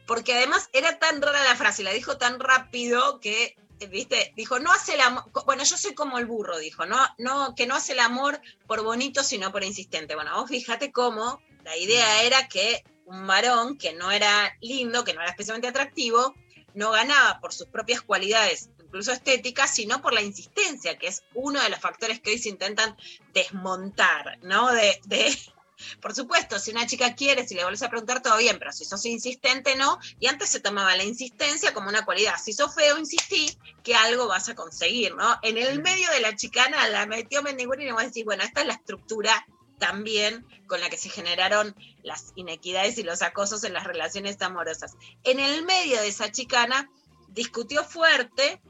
porque 0.07 0.35
además 0.35 0.69
era 0.73 0.99
tan 0.99 1.23
rara 1.23 1.45
la 1.45 1.57
frase, 1.57 1.83
la 1.83 1.93
dijo 1.93 2.19
tan 2.19 2.41
rápido 2.41 3.21
que, 3.21 3.57
viste, 3.91 4.33
dijo, 4.37 4.59
no 4.59 4.73
hace 4.73 4.95
el 4.95 5.01
amor, 5.01 5.25
bueno, 5.47 5.65
yo 5.65 5.77
soy 5.77 5.95
como 5.95 6.19
el 6.19 6.27
burro, 6.27 6.59
dijo, 6.59 6.85
no, 6.87 6.99
no, 7.19 7.55
que 7.55 7.67
no 7.67 7.75
hace 7.75 7.93
el 7.93 8.01
amor 8.01 8.41
por 8.67 8.83
bonito, 8.83 9.23
sino 9.23 9.53
por 9.53 9.65
insistente. 9.65 10.15
Bueno, 10.15 10.35
vos 10.35 10.51
fíjate 10.51 10.93
cómo 10.93 11.41
la 11.65 11.77
idea 11.77 12.23
era 12.23 12.49
que 12.49 12.83
un 13.11 13.27
varón 13.27 13.77
que 13.77 13.93
no 13.93 14.11
era 14.11 14.57
lindo, 14.61 15.05
que 15.05 15.15
no 15.15 15.21
era 15.21 15.31
especialmente 15.31 15.69
atractivo, 15.69 16.35
no 16.75 16.93
ganaba 16.93 17.41
por 17.41 17.53
sus 17.53 17.67
propias 17.67 18.01
cualidades, 18.03 18.71
incluso 18.79 19.13
estéticas, 19.13 19.75
sino 19.75 20.01
por 20.01 20.13
la 20.15 20.23
insistencia, 20.23 20.97
que 20.97 21.09
es 21.09 21.25
uno 21.35 21.61
de 21.61 21.69
los 21.69 21.81
factores 21.81 22.21
que 22.21 22.31
hoy 22.31 22.39
se 22.39 22.49
intentan 22.49 22.97
desmontar, 23.35 24.39
¿no? 24.43 24.71
De, 24.73 25.01
de, 25.07 25.37
por 26.01 26.15
supuesto, 26.15 26.61
si 26.61 26.71
una 26.71 26.87
chica 26.87 27.17
quiere, 27.17 27.47
si 27.49 27.55
le 27.57 27.63
vuelves 27.63 27.83
a 27.83 27.89
preguntar, 27.89 28.23
todo 28.23 28.37
bien, 28.39 28.61
pero 28.61 28.73
si 28.73 28.85
sos 28.85 29.05
insistente, 29.07 29.75
no. 29.75 29.99
Y 30.21 30.29
antes 30.29 30.49
se 30.49 30.61
tomaba 30.61 30.95
la 30.97 31.03
insistencia 31.03 31.75
como 31.75 31.89
una 31.89 32.05
cualidad. 32.05 32.35
Si 32.41 32.53
sos 32.53 32.73
feo, 32.73 32.97
insistí 32.97 33.59
que 33.83 33.97
algo 33.97 34.29
vas 34.29 34.49
a 34.49 34.55
conseguir, 34.55 35.17
¿no? 35.17 35.39
En 35.43 35.59
el 35.59 35.83
medio 35.83 36.09
de 36.11 36.21
la 36.21 36.37
chicana 36.37 36.89
la 36.89 37.07
metió 37.07 37.43
Mendiguri 37.43 37.89
y 37.89 37.91
vos 37.91 38.03
decís, 38.03 38.25
bueno, 38.25 38.45
esta 38.45 38.61
es 38.61 38.69
la 38.69 38.75
estructura 38.75 39.45
también 39.81 40.47
con 40.69 40.81
la 40.81 40.89
que 40.89 40.97
se 40.97 41.09
generaron 41.09 41.75
las 42.05 42.33
inequidades 42.37 42.97
y 42.99 43.03
los 43.03 43.23
acosos 43.23 43.65
en 43.65 43.73
las 43.73 43.85
relaciones 43.85 44.41
amorosas. 44.41 44.95
En 45.25 45.41
el 45.41 45.65
medio 45.65 46.01
de 46.01 46.07
esa 46.07 46.31
chicana 46.31 46.89
discutió 47.29 47.83
fuerte 47.83 48.63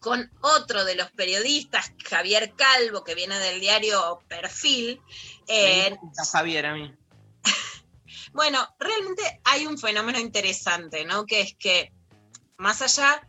con 0.00 0.30
otro 0.42 0.84
de 0.84 0.96
los 0.96 1.10
periodistas, 1.12 1.92
Javier 2.04 2.54
Calvo, 2.54 3.04
que 3.04 3.14
viene 3.14 3.38
del 3.38 3.60
diario 3.60 4.20
Perfil. 4.28 5.00
Me 5.48 5.86
eh, 5.86 5.98
Javier 6.30 6.66
a 6.66 6.74
mí. 6.74 6.94
bueno, 8.32 8.66
realmente 8.78 9.40
hay 9.44 9.66
un 9.66 9.78
fenómeno 9.78 10.18
interesante, 10.18 11.04
¿no? 11.04 11.24
Que 11.24 11.40
es 11.40 11.54
que 11.58 11.92
más 12.58 12.82
allá 12.82 13.26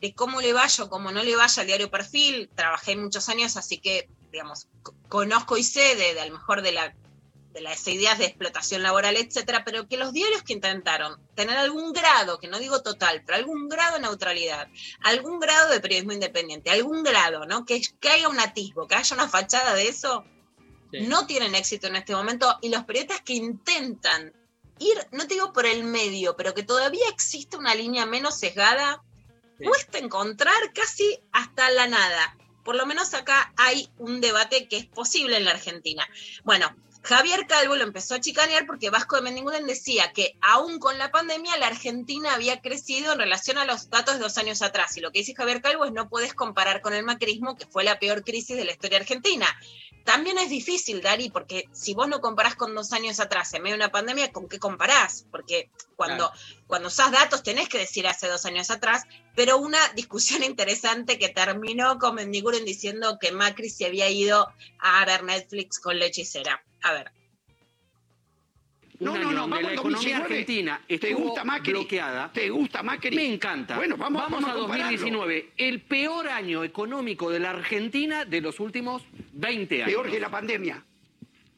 de 0.00 0.14
cómo 0.14 0.40
le 0.40 0.52
vaya 0.52 0.84
o 0.84 0.88
cómo 0.88 1.12
no 1.12 1.22
le 1.22 1.36
vaya 1.36 1.60
al 1.60 1.66
diario 1.66 1.90
Perfil, 1.90 2.50
trabajé 2.54 2.96
muchos 2.96 3.28
años, 3.28 3.56
así 3.56 3.78
que, 3.78 4.08
digamos, 4.32 4.68
conozco 5.10 5.58
y 5.58 5.62
sé 5.62 5.94
de, 5.96 6.14
de 6.14 6.20
a 6.22 6.26
lo 6.26 6.32
mejor 6.32 6.62
de 6.62 6.72
la 6.72 6.94
de 7.52 7.60
las 7.60 7.86
ideas 7.88 8.18
de 8.18 8.26
explotación 8.26 8.82
laboral, 8.82 9.16
etcétera, 9.16 9.64
pero 9.64 9.88
que 9.88 9.96
los 9.96 10.12
diarios 10.12 10.42
que 10.42 10.52
intentaron 10.52 11.18
tener 11.34 11.56
algún 11.56 11.92
grado, 11.92 12.38
que 12.38 12.48
no 12.48 12.58
digo 12.58 12.82
total, 12.82 13.22
pero 13.26 13.38
algún 13.38 13.68
grado 13.68 13.94
de 13.94 14.02
neutralidad, 14.02 14.68
algún 15.02 15.40
grado 15.40 15.70
de 15.70 15.80
periodismo 15.80 16.12
independiente, 16.12 16.70
algún 16.70 17.02
grado, 17.02 17.46
¿no? 17.46 17.64
Que, 17.64 17.82
que 18.00 18.08
haya 18.08 18.28
un 18.28 18.38
atisbo, 18.38 18.86
que 18.86 18.94
haya 18.94 19.14
una 19.14 19.28
fachada 19.28 19.74
de 19.74 19.88
eso, 19.88 20.24
no 20.92 21.26
tienen 21.26 21.54
éxito 21.54 21.86
en 21.86 21.96
este 21.96 22.14
momento 22.14 22.58
y 22.62 22.68
los 22.68 22.84
periodistas 22.84 23.22
que 23.22 23.34
intentan 23.34 24.32
ir, 24.78 25.06
no 25.12 25.26
te 25.26 25.34
digo 25.34 25.52
por 25.52 25.66
el 25.66 25.84
medio, 25.84 26.36
pero 26.36 26.54
que 26.54 26.62
todavía 26.62 27.08
existe 27.08 27.56
una 27.56 27.74
línea 27.74 28.06
menos 28.06 28.38
sesgada, 28.38 29.02
cuesta 29.62 29.98
encontrar 29.98 30.72
casi 30.72 31.20
hasta 31.32 31.70
la 31.70 31.86
nada. 31.86 32.36
Por 32.64 32.76
lo 32.76 32.86
menos 32.86 33.14
acá 33.14 33.52
hay 33.56 33.88
un 33.98 34.20
debate 34.20 34.68
que 34.68 34.76
es 34.76 34.86
posible 34.86 35.36
en 35.36 35.44
la 35.44 35.52
Argentina. 35.52 36.06
Bueno, 36.44 36.74
Javier 37.02 37.46
Calvo 37.46 37.76
lo 37.76 37.84
empezó 37.84 38.14
a 38.14 38.20
chicanear 38.20 38.66
porque 38.66 38.90
Vasco 38.90 39.20
de 39.20 39.62
decía 39.66 40.12
que 40.12 40.36
aún 40.42 40.78
con 40.78 40.98
la 40.98 41.10
pandemia 41.10 41.56
la 41.56 41.68
Argentina 41.68 42.34
había 42.34 42.60
crecido 42.60 43.12
en 43.12 43.18
relación 43.18 43.56
a 43.56 43.64
los 43.64 43.88
datos 43.88 44.16
de 44.16 44.20
dos 44.20 44.36
años 44.36 44.60
atrás. 44.60 44.96
Y 44.96 45.00
lo 45.00 45.10
que 45.10 45.20
dice 45.20 45.34
Javier 45.34 45.62
Calvo 45.62 45.86
es 45.86 45.92
no 45.92 46.08
puedes 46.08 46.34
comparar 46.34 46.82
con 46.82 46.92
el 46.92 47.02
macrismo, 47.02 47.56
que 47.56 47.66
fue 47.66 47.84
la 47.84 47.98
peor 47.98 48.22
crisis 48.22 48.56
de 48.56 48.64
la 48.64 48.72
historia 48.72 48.98
argentina. 48.98 49.46
También 50.04 50.38
es 50.38 50.50
difícil, 50.50 51.00
Dari, 51.00 51.30
porque 51.30 51.68
si 51.72 51.94
vos 51.94 52.08
no 52.08 52.20
comparás 52.20 52.56
con 52.56 52.74
dos 52.74 52.92
años 52.92 53.20
atrás 53.20 53.52
en 53.54 53.62
medio 53.62 53.76
de 53.76 53.84
una 53.84 53.92
pandemia, 53.92 54.32
¿con 54.32 54.48
qué 54.48 54.58
comparás? 54.58 55.26
Porque 55.30 55.70
cuando, 55.96 56.32
cuando 56.66 56.88
usás 56.88 57.12
datos 57.12 57.42
tenés 57.42 57.68
que 57.68 57.78
decir 57.78 58.06
hace 58.06 58.28
dos 58.28 58.44
años 58.46 58.70
atrás, 58.70 59.04
pero 59.34 59.58
una 59.58 59.78
discusión 59.94 60.42
interesante 60.42 61.18
que 61.18 61.28
terminó 61.28 61.98
con 61.98 62.14
Mendiguren 62.14 62.64
diciendo 62.64 63.18
que 63.20 63.32
Macri 63.32 63.70
se 63.70 63.86
había 63.86 64.08
ido 64.08 64.48
a 64.78 65.04
ver 65.04 65.24
Netflix 65.24 65.78
con 65.78 65.98
la 65.98 66.06
hechicera. 66.06 66.64
A 66.82 66.92
ver. 66.92 67.19
No, 69.00 69.16
no, 69.16 69.32
no, 69.32 69.40
vamos 69.48 69.62
la 69.62 69.72
economía 69.72 70.18
2019. 70.18 70.24
argentina 70.24 70.80
¿Te 70.86 71.14
gusta 71.14 71.44
Macri? 71.44 71.72
bloqueada. 71.72 72.30
¿Te 72.32 72.50
gusta 72.50 72.82
Macri? 72.82 73.16
Me 73.16 73.24
encanta. 73.34 73.76
Bueno, 73.76 73.96
vamos, 73.96 74.22
vamos, 74.22 74.42
vamos 74.42 74.50
a 74.50 74.52
a 74.52 74.56
compararlo. 74.60 74.90
2019, 74.92 75.52
el 75.56 75.80
peor 75.80 76.28
año 76.28 76.62
económico 76.64 77.30
de 77.30 77.40
la 77.40 77.50
Argentina 77.50 78.24
de 78.26 78.40
los 78.42 78.60
últimos 78.60 79.02
20 79.32 79.82
años. 79.84 79.88
Peor 79.94 80.10
que 80.10 80.20
la 80.20 80.30
pandemia. 80.30 80.84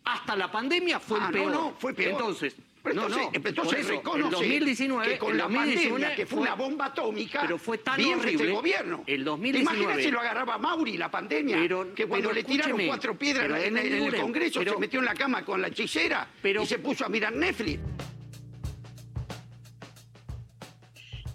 hasta 0.04 0.36
la 0.36 0.50
pandemia 0.50 0.98
fue 1.00 1.18
Ah, 1.20 1.26
el 1.26 1.32
no, 1.32 1.32
peor. 1.32 1.52
no, 1.52 1.74
fue 1.78 1.94
peor. 1.94 2.12
Entonces, 2.12 2.54
Pero 2.82 2.96
no, 2.96 3.02
entonces, 3.02 3.24
no, 3.26 3.30
pero 3.32 3.48
entonces 3.48 3.72
por 3.74 3.78
eso, 3.80 3.88
reconoce 3.90 4.24
el 4.24 4.30
2019, 4.32 5.08
que 5.12 5.18
con 5.18 5.30
el 5.30 5.36
la 5.38 5.44
2019 5.44 5.90
pandemia, 5.92 6.16
que 6.16 6.26
fue, 6.26 6.40
una 6.40 6.54
bomba 6.56 6.86
atómica, 6.86 7.40
pero 7.42 7.58
fue 7.58 7.78
tan 7.78 7.96
bien 7.96 8.18
este 8.18 8.26
horrible. 8.34 8.52
gobierno. 8.52 9.04
El 9.06 9.18
¿Te 9.18 9.24
2019. 9.24 9.80
imaginas 9.82 10.04
si 10.04 10.10
lo 10.10 10.20
agarraba 10.20 10.58
Mauri 10.58 10.96
la 10.96 11.08
pandemia? 11.10 11.56
Pero- 11.58 11.94
que 11.94 12.06
cuando 12.06 12.30
pero 12.30 12.34
le 12.40 12.44
tiraron 12.44 12.80
cuatro 12.86 13.16
piedras 13.16 13.44
pero 13.46 13.56
en, 13.56 13.78
el- 13.78 13.92
en 14.14 14.20
Congreso 14.20 14.58
pero- 14.58 14.72
se 14.74 14.78
metió 14.80 14.98
en 14.98 15.04
la 15.06 15.14
cama 15.14 15.44
con 15.44 15.62
la 15.62 15.68
hechicera 15.68 16.28
y 16.42 16.66
se 16.66 16.78
puso 16.80 17.04
a 17.06 17.08
mirar 17.08 17.32
Netflix. 17.32 17.78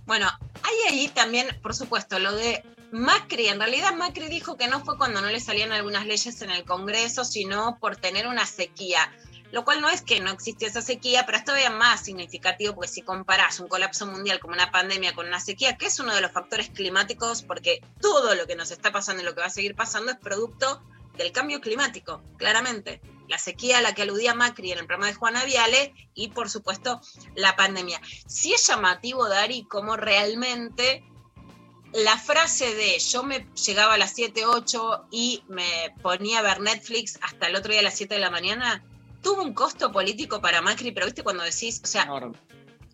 Bueno, 0.05 0.27
hay 0.63 0.93
ahí 0.93 1.07
también, 1.09 1.47
por 1.61 1.73
supuesto, 1.75 2.19
lo 2.19 2.33
de 2.33 2.63
Macri. 2.91 3.47
En 3.47 3.59
realidad 3.59 3.93
Macri 3.95 4.27
dijo 4.29 4.57
que 4.57 4.67
no 4.67 4.83
fue 4.83 4.97
cuando 4.97 5.21
no 5.21 5.27
le 5.27 5.39
salían 5.39 5.71
algunas 5.71 6.05
leyes 6.05 6.41
en 6.41 6.49
el 6.49 6.63
Congreso, 6.63 7.25
sino 7.25 7.77
por 7.79 7.97
tener 7.97 8.27
una 8.27 8.45
sequía. 8.45 9.11
Lo 9.51 9.63
cual 9.63 9.81
no 9.81 9.89
es 9.89 10.01
que 10.01 10.19
no 10.19 10.31
existió 10.31 10.67
esa 10.67 10.81
sequía, 10.81 11.25
pero 11.25 11.37
es 11.37 11.45
todavía 11.45 11.69
más 11.69 12.03
significativo 12.03 12.75
porque 12.75 12.89
si 12.89 13.01
comparás 13.01 13.59
un 13.59 13.67
colapso 13.67 14.05
mundial 14.05 14.39
como 14.39 14.53
una 14.53 14.71
pandemia 14.71 15.13
con 15.13 15.27
una 15.27 15.39
sequía, 15.39 15.77
que 15.77 15.85
es 15.85 15.99
uno 15.99 16.13
de 16.13 16.21
los 16.21 16.31
factores 16.31 16.69
climáticos, 16.69 17.43
porque 17.43 17.81
todo 18.01 18.35
lo 18.35 18.45
que 18.45 18.55
nos 18.55 18.71
está 18.71 18.91
pasando 18.91 19.23
y 19.23 19.25
lo 19.25 19.33
que 19.33 19.41
va 19.41 19.47
a 19.47 19.51
seguir 19.51 19.75
pasando 19.75 20.11
es 20.11 20.17
producto 20.17 20.83
del 21.17 21.31
cambio 21.31 21.61
climático, 21.61 22.21
claramente. 22.37 23.01
La 23.27 23.37
sequía 23.37 23.79
a 23.79 23.81
la 23.81 23.93
que 23.93 24.03
aludía 24.03 24.33
Macri 24.33 24.71
en 24.71 24.79
el 24.79 24.85
programa 24.85 25.07
de 25.07 25.13
Juana 25.13 25.43
Viale 25.43 25.93
y, 26.13 26.29
por 26.29 26.49
supuesto, 26.49 27.01
la 27.35 27.55
pandemia. 27.55 27.99
Sí 28.25 28.53
es 28.53 28.65
llamativo, 28.67 29.27
Dari, 29.27 29.63
cómo 29.63 29.97
realmente 29.97 31.03
la 31.93 32.17
frase 32.17 32.75
de 32.75 32.99
yo 32.99 33.23
me 33.23 33.47
llegaba 33.65 33.95
a 33.95 33.97
las 33.97 34.13
7, 34.13 34.45
8 34.45 35.07
y 35.11 35.43
me 35.47 35.93
ponía 36.01 36.39
a 36.39 36.41
ver 36.41 36.59
Netflix 36.59 37.17
hasta 37.21 37.47
el 37.47 37.55
otro 37.55 37.71
día 37.71 37.79
a 37.79 37.83
las 37.83 37.95
7 37.95 38.15
de 38.15 38.21
la 38.21 38.29
mañana, 38.29 38.83
tuvo 39.22 39.41
un 39.43 39.53
costo 39.53 39.91
político 39.91 40.41
para 40.41 40.61
Macri, 40.61 40.91
pero 40.91 41.05
viste 41.05 41.24
cuando 41.24 41.43
decís, 41.43 41.82
o 41.84 41.88
sea, 41.88 42.07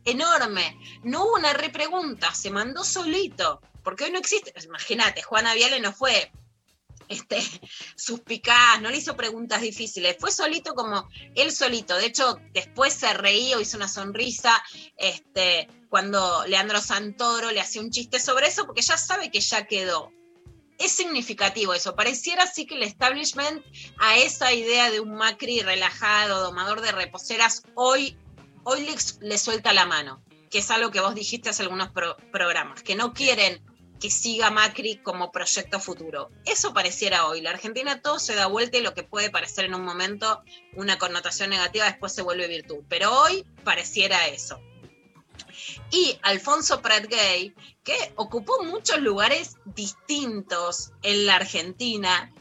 enorme. 0.05 0.79
No 1.03 1.25
hubo 1.25 1.35
una 1.35 1.53
repregunta, 1.53 2.33
se 2.33 2.51
mandó 2.51 2.83
solito, 2.83 3.61
porque 3.83 4.05
hoy 4.05 4.11
no 4.11 4.19
existe. 4.19 4.53
Imagínate, 4.63 5.21
Juana 5.21 5.53
Viale 5.53 5.79
no 5.79 5.93
fue 5.93 6.31
este, 7.07 7.39
suspicaz, 7.95 8.81
no 8.81 8.89
le 8.89 8.97
hizo 8.97 9.15
preguntas 9.15 9.61
difíciles, 9.61 10.17
fue 10.19 10.31
solito 10.31 10.73
como 10.73 11.07
él 11.35 11.51
solito. 11.51 11.95
De 11.97 12.05
hecho, 12.05 12.39
después 12.53 12.93
se 12.93 13.13
reía 13.13 13.57
o 13.57 13.61
hizo 13.61 13.77
una 13.77 13.87
sonrisa 13.87 14.63
este, 14.97 15.67
cuando 15.89 16.45
Leandro 16.47 16.81
Santoro 16.81 17.51
le 17.51 17.61
hacía 17.61 17.81
un 17.81 17.91
chiste 17.91 18.19
sobre 18.19 18.47
eso, 18.47 18.65
porque 18.65 18.81
ya 18.81 18.97
sabe 18.97 19.31
que 19.31 19.41
ya 19.41 19.65
quedó. 19.65 20.11
Es 20.83 20.91
significativo 20.91 21.73
eso. 21.73 21.95
Pareciera 21.95 22.43
así 22.43 22.65
que 22.65 22.75
el 22.75 22.83
establishment 22.83 23.63
a 23.99 24.17
esa 24.17 24.51
idea 24.53 24.91
de 24.91 24.99
un 24.99 25.15
Macri 25.15 25.61
relajado, 25.61 26.43
domador 26.43 26.81
de 26.81 26.91
reposeras, 26.91 27.63
hoy, 27.75 28.17
hoy 28.65 28.87
le, 29.21 29.37
suelta 29.37 29.71
la 29.71 29.85
mano, 29.85 30.21
que 30.51 30.57
es 30.59 30.69
algo 30.71 30.91
que 30.91 30.99
vos 30.99 31.15
dijiste 31.15 31.51
algunos 31.59 31.89
pro- 31.91 32.17
programas, 32.31 32.83
que 32.83 32.95
no 32.95 33.13
quieren 33.13 33.63
que 34.01 34.11
siga 34.11 34.51
Macri 34.51 34.97
como 34.97 35.31
proyecto 35.31 35.79
futuro. 35.79 36.29
Eso 36.45 36.73
pareciera 36.73 37.27
hoy. 37.27 37.39
La 37.39 37.51
Argentina 37.51 38.01
todo 38.01 38.19
se 38.19 38.35
da 38.35 38.47
vuelta 38.47 38.77
y 38.77 38.81
lo 38.81 38.93
que 38.93 39.03
puede 39.03 39.29
parecer 39.29 39.63
en 39.63 39.75
un 39.75 39.85
momento 39.85 40.43
una 40.73 40.97
connotación 40.97 41.49
negativa 41.51 41.85
después 41.85 42.11
se 42.13 42.21
vuelve 42.21 42.49
virtud. 42.49 42.83
Pero 42.89 43.17
hoy 43.17 43.45
pareciera 43.63 44.27
eso. 44.27 44.59
Y 45.91 46.17
Alfonso 46.23 46.81
Prat 46.81 47.05
Gay, 47.05 47.53
que 47.83 48.13
ocupó 48.15 48.63
muchos 48.63 48.99
lugares 48.99 49.57
distintos 49.65 50.91
en 51.01 51.25
la 51.25 51.35
Argentina. 51.35 52.31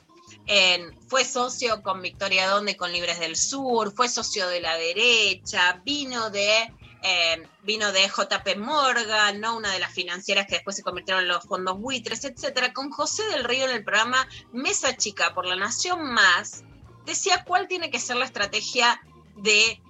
En- 0.46 0.98
fue 1.08 1.24
socio 1.24 1.82
con 1.82 2.02
Victoria 2.02 2.48
Donde, 2.48 2.76
con 2.76 2.90
Libres 2.92 3.18
del 3.20 3.36
Sur, 3.36 3.92
fue 3.94 4.08
socio 4.08 4.48
de 4.48 4.60
la 4.60 4.76
derecha, 4.76 5.80
vino 5.84 6.30
de 6.30 6.72
eh, 7.04 7.48
vino 7.64 7.90
de 7.90 8.06
JP 8.06 8.58
Morgan, 8.58 9.40
¿no? 9.40 9.56
una 9.56 9.72
de 9.72 9.80
las 9.80 9.92
financieras 9.92 10.46
que 10.46 10.54
después 10.54 10.76
se 10.76 10.84
convirtieron 10.84 11.24
en 11.24 11.28
los 11.30 11.42
fondos 11.44 11.76
buitres, 11.80 12.22
etcétera, 12.22 12.72
con 12.72 12.90
José 12.92 13.24
del 13.26 13.42
Río 13.42 13.64
en 13.64 13.72
el 13.72 13.82
programa 13.82 14.24
Mesa 14.52 14.96
Chica 14.96 15.34
por 15.34 15.44
la 15.44 15.56
Nación 15.56 16.12
Más, 16.12 16.62
decía 17.04 17.42
cuál 17.44 17.66
tiene 17.66 17.90
que 17.90 17.98
ser 17.98 18.16
la 18.18 18.24
estrategia 18.24 19.00
de 19.34 19.82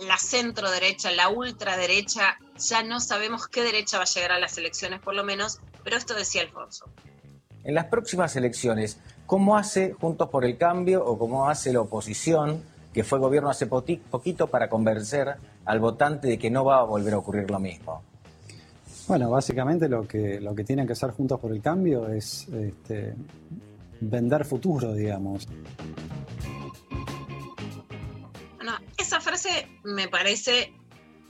la 0.00 0.18
centro 0.18 0.70
derecha, 0.70 1.10
la 1.10 1.28
ultraderecha, 1.28 2.38
ya 2.58 2.82
no 2.82 3.00
sabemos 3.00 3.48
qué 3.48 3.62
derecha 3.62 3.98
va 3.98 4.04
a 4.04 4.06
llegar 4.06 4.32
a 4.32 4.38
las 4.38 4.58
elecciones 4.58 5.00
por 5.00 5.14
lo 5.14 5.24
menos, 5.24 5.60
pero 5.82 5.96
esto 5.96 6.14
decía 6.14 6.42
Alfonso. 6.42 6.86
En 7.64 7.74
las 7.74 7.86
próximas 7.86 8.36
elecciones, 8.36 8.98
¿cómo 9.26 9.56
hace 9.56 9.94
Juntos 9.94 10.28
por 10.28 10.44
el 10.44 10.58
Cambio 10.58 11.04
o 11.04 11.18
cómo 11.18 11.48
hace 11.48 11.72
la 11.72 11.80
oposición, 11.80 12.62
que 12.92 13.04
fue 13.04 13.18
gobierno 13.18 13.48
hace 13.48 13.66
poquito, 13.66 14.48
para 14.48 14.68
convencer 14.68 15.36
al 15.64 15.80
votante 15.80 16.28
de 16.28 16.38
que 16.38 16.50
no 16.50 16.64
va 16.64 16.80
a 16.80 16.82
volver 16.82 17.14
a 17.14 17.18
ocurrir 17.18 17.50
lo 17.50 17.58
mismo? 17.58 18.02
Bueno, 19.08 19.30
básicamente 19.30 19.88
lo 19.88 20.06
que, 20.06 20.40
lo 20.40 20.54
que 20.54 20.64
tienen 20.64 20.86
que 20.86 20.92
hacer 20.92 21.10
Juntos 21.10 21.40
por 21.40 21.52
el 21.52 21.62
Cambio 21.62 22.08
es 22.08 22.48
este, 22.48 23.14
vender 24.00 24.44
futuro, 24.44 24.92
digamos. 24.92 25.48
Esa 29.04 29.20
frase 29.20 29.68
me 29.82 30.08
parece 30.08 30.72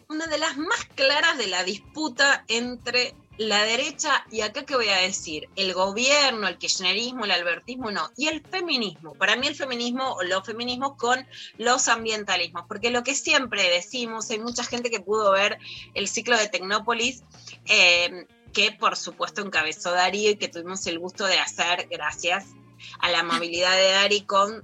una 0.08 0.28
de 0.28 0.38
las 0.38 0.56
más 0.56 0.84
claras 0.94 1.36
de 1.38 1.48
la 1.48 1.64
disputa 1.64 2.44
entre 2.46 3.16
la 3.36 3.64
derecha 3.64 4.24
y 4.30 4.42
acá 4.42 4.64
que 4.64 4.76
voy 4.76 4.90
a 4.90 4.98
decir, 4.98 5.48
el 5.56 5.74
gobierno, 5.74 6.46
el 6.46 6.56
kirchnerismo, 6.56 7.24
el 7.24 7.32
albertismo, 7.32 7.90
no, 7.90 8.12
y 8.16 8.28
el 8.28 8.46
feminismo. 8.46 9.14
Para 9.14 9.34
mí 9.34 9.48
el 9.48 9.56
feminismo 9.56 10.12
o 10.12 10.22
los 10.22 10.46
feminismos 10.46 10.92
con 10.96 11.26
los 11.58 11.88
ambientalismos, 11.88 12.62
porque 12.68 12.90
lo 12.90 13.02
que 13.02 13.16
siempre 13.16 13.68
decimos, 13.68 14.30
hay 14.30 14.38
mucha 14.38 14.62
gente 14.62 14.88
que 14.88 15.00
pudo 15.00 15.32
ver 15.32 15.58
el 15.94 16.06
ciclo 16.06 16.38
de 16.38 16.48
Tecnópolis, 16.48 17.24
eh, 17.66 18.28
que 18.52 18.70
por 18.70 18.94
supuesto 18.94 19.42
encabezó 19.42 19.90
Darío 19.90 20.30
y 20.30 20.36
que 20.36 20.46
tuvimos 20.46 20.86
el 20.86 21.00
gusto 21.00 21.26
de 21.26 21.40
hacer 21.40 21.88
gracias 21.90 22.46
a 23.00 23.10
la 23.10 23.20
amabilidad 23.20 23.76
de 23.76 23.90
Dari 23.90 24.20
con 24.20 24.62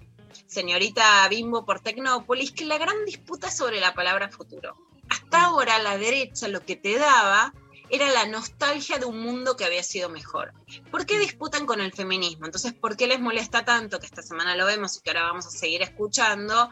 señorita 0.51 1.26
Bimbo 1.28 1.64
por 1.64 1.80
Tecnópolis, 1.80 2.51
que 2.51 2.64
la 2.66 2.76
gran 2.76 3.05
disputa 3.05 3.51
sobre 3.51 3.80
la 3.80 3.94
palabra 3.94 4.28
futuro. 4.28 4.76
Hasta 5.09 5.44
ahora 5.44 5.78
la 5.78 5.96
derecha 5.96 6.48
lo 6.48 6.64
que 6.64 6.76
te 6.76 6.98
daba 6.98 7.55
era 7.88 8.11
la 8.11 8.26
nostalgia 8.26 8.98
de 8.98 9.07
un 9.07 9.20
mundo 9.20 9.57
que 9.57 9.64
había 9.64 9.82
sido 9.82 10.09
mejor. 10.09 10.53
¿Por 10.90 11.07
qué 11.07 11.18
disputan 11.18 11.66
con 11.66 11.80
el 11.80 11.92
feminismo? 11.92 12.46
Entonces, 12.46 12.72
¿por 12.72 12.96
qué 12.96 13.07
les 13.07 13.20
molesta 13.20 13.64
tanto 13.64 13.98
que 13.98 14.07
esta 14.07 14.22
semana 14.22 14.57
lo 14.57 14.66
vemos 14.66 14.96
y 14.96 15.01
que 15.01 15.11
ahora 15.11 15.22
vamos 15.22 15.46
a 15.46 15.51
seguir 15.51 15.82
escuchando? 15.82 16.70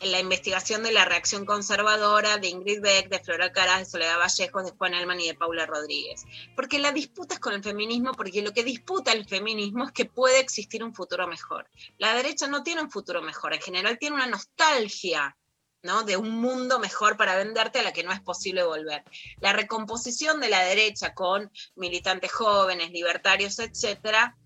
En 0.00 0.12
la 0.12 0.20
investigación 0.20 0.82
de 0.82 0.92
la 0.92 1.04
reacción 1.04 1.46
conservadora 1.46 2.38
de 2.38 2.48
Ingrid 2.48 2.80
Beck, 2.80 3.08
de 3.08 3.20
Flora 3.20 3.52
Caras, 3.52 3.80
de 3.80 3.84
Soledad 3.86 4.18
Vallejos, 4.18 4.64
de 4.64 4.72
Juan 4.72 4.94
Elman 4.94 5.20
y 5.20 5.28
de 5.28 5.34
Paula 5.34 5.66
Rodríguez. 5.66 6.24
Porque 6.56 6.78
la 6.78 6.92
disputa 6.92 7.34
es 7.34 7.40
con 7.40 7.54
el 7.54 7.62
feminismo, 7.62 8.12
porque 8.12 8.42
lo 8.42 8.52
que 8.52 8.64
disputa 8.64 9.12
el 9.12 9.26
feminismo 9.26 9.84
es 9.84 9.92
que 9.92 10.04
puede 10.04 10.40
existir 10.40 10.82
un 10.84 10.94
futuro 10.94 11.26
mejor. 11.26 11.68
La 11.98 12.14
derecha 12.14 12.46
no 12.46 12.62
tiene 12.62 12.82
un 12.82 12.90
futuro 12.90 13.22
mejor, 13.22 13.54
en 13.54 13.60
general 13.60 13.98
tiene 13.98 14.16
una 14.16 14.26
nostalgia 14.26 15.36
¿no? 15.84 16.02
de 16.02 16.16
un 16.16 16.30
mundo 16.30 16.78
mejor 16.78 17.16
para 17.16 17.36
venderte 17.36 17.78
a 17.78 17.82
la 17.82 17.92
que 17.92 18.02
no 18.02 18.12
es 18.12 18.20
posible 18.20 18.64
volver. 18.64 19.04
La 19.38 19.52
recomposición 19.52 20.40
de 20.40 20.48
la 20.48 20.62
derecha 20.64 21.14
con 21.14 21.50
militantes 21.76 22.32
jóvenes, 22.32 22.90
libertarios, 22.90 23.58
etcétera, 23.58 24.36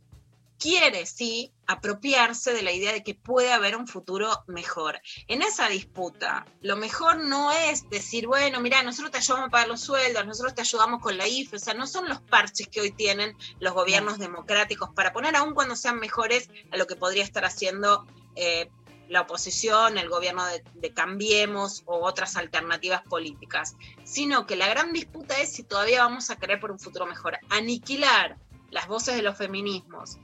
quiere 0.58 1.06
sí 1.06 1.52
apropiarse 1.66 2.52
de 2.52 2.62
la 2.62 2.72
idea 2.72 2.92
de 2.92 3.02
que 3.02 3.14
puede 3.14 3.52
haber 3.52 3.76
un 3.76 3.86
futuro 3.86 4.30
mejor. 4.46 5.00
En 5.26 5.42
esa 5.42 5.68
disputa, 5.68 6.46
lo 6.62 6.76
mejor 6.76 7.18
no 7.24 7.52
es 7.52 7.88
decir, 7.90 8.26
bueno, 8.26 8.60
mira, 8.60 8.82
nosotros 8.82 9.12
te 9.12 9.18
ayudamos 9.18 9.48
a 9.48 9.50
pagar 9.50 9.68
los 9.68 9.80
sueldos, 9.80 10.26
nosotros 10.26 10.54
te 10.54 10.62
ayudamos 10.62 11.02
con 11.02 11.16
la 11.16 11.28
IFE, 11.28 11.56
o 11.56 11.58
sea, 11.58 11.74
no 11.74 11.86
son 11.86 12.08
los 12.08 12.20
parches 12.22 12.68
que 12.68 12.80
hoy 12.80 12.90
tienen 12.90 13.36
los 13.60 13.74
gobiernos 13.74 14.18
democráticos 14.18 14.90
para 14.94 15.12
poner, 15.12 15.36
aun 15.36 15.54
cuando 15.54 15.76
sean 15.76 15.98
mejores, 15.98 16.50
a 16.72 16.76
lo 16.76 16.86
que 16.86 16.96
podría 16.96 17.22
estar 17.22 17.44
haciendo 17.44 18.06
eh, 18.34 18.70
la 19.08 19.22
oposición, 19.22 19.98
el 19.98 20.08
gobierno 20.08 20.44
de, 20.46 20.64
de, 20.74 20.92
Cambiemos 20.92 21.82
o 21.86 22.04
otras 22.04 22.36
alternativas 22.36 23.02
políticas, 23.02 23.76
sino 24.04 24.46
que 24.46 24.56
la 24.56 24.68
gran 24.68 24.92
disputa 24.92 25.38
es 25.40 25.52
si 25.52 25.62
todavía 25.62 26.02
vamos 26.02 26.30
a 26.30 26.36
querer 26.36 26.60
por 26.60 26.70
un 26.70 26.78
futuro 26.78 27.06
mejor. 27.06 27.38
Aniquilar 27.50 28.36
las 28.70 28.86
voces 28.86 29.16
de 29.16 29.22
los 29.22 29.36
feminismos 29.36 30.18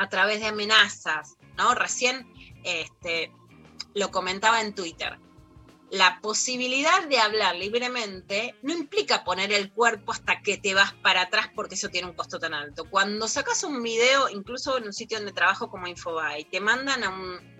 a 0.00 0.08
través 0.08 0.40
de 0.40 0.46
amenazas, 0.46 1.36
¿no? 1.58 1.74
Recién 1.74 2.26
este, 2.64 3.30
lo 3.94 4.10
comentaba 4.10 4.62
en 4.62 4.74
Twitter. 4.74 5.18
La 5.90 6.20
posibilidad 6.22 7.06
de 7.06 7.18
hablar 7.18 7.56
libremente 7.56 8.54
no 8.62 8.72
implica 8.72 9.24
poner 9.24 9.52
el 9.52 9.70
cuerpo 9.70 10.12
hasta 10.12 10.40
que 10.40 10.56
te 10.56 10.72
vas 10.72 10.94
para 11.02 11.22
atrás 11.22 11.50
porque 11.54 11.74
eso 11.74 11.90
tiene 11.90 12.08
un 12.08 12.14
costo 12.14 12.38
tan 12.38 12.54
alto. 12.54 12.88
Cuando 12.88 13.28
sacas 13.28 13.62
un 13.62 13.82
video, 13.82 14.30
incluso 14.30 14.78
en 14.78 14.84
un 14.84 14.94
sitio 14.94 15.18
donde 15.18 15.32
trabajo 15.32 15.68
como 15.68 15.86
Infobae, 15.86 16.44
te 16.44 16.60
mandan 16.60 17.04
a 17.04 17.10
un, 17.10 17.59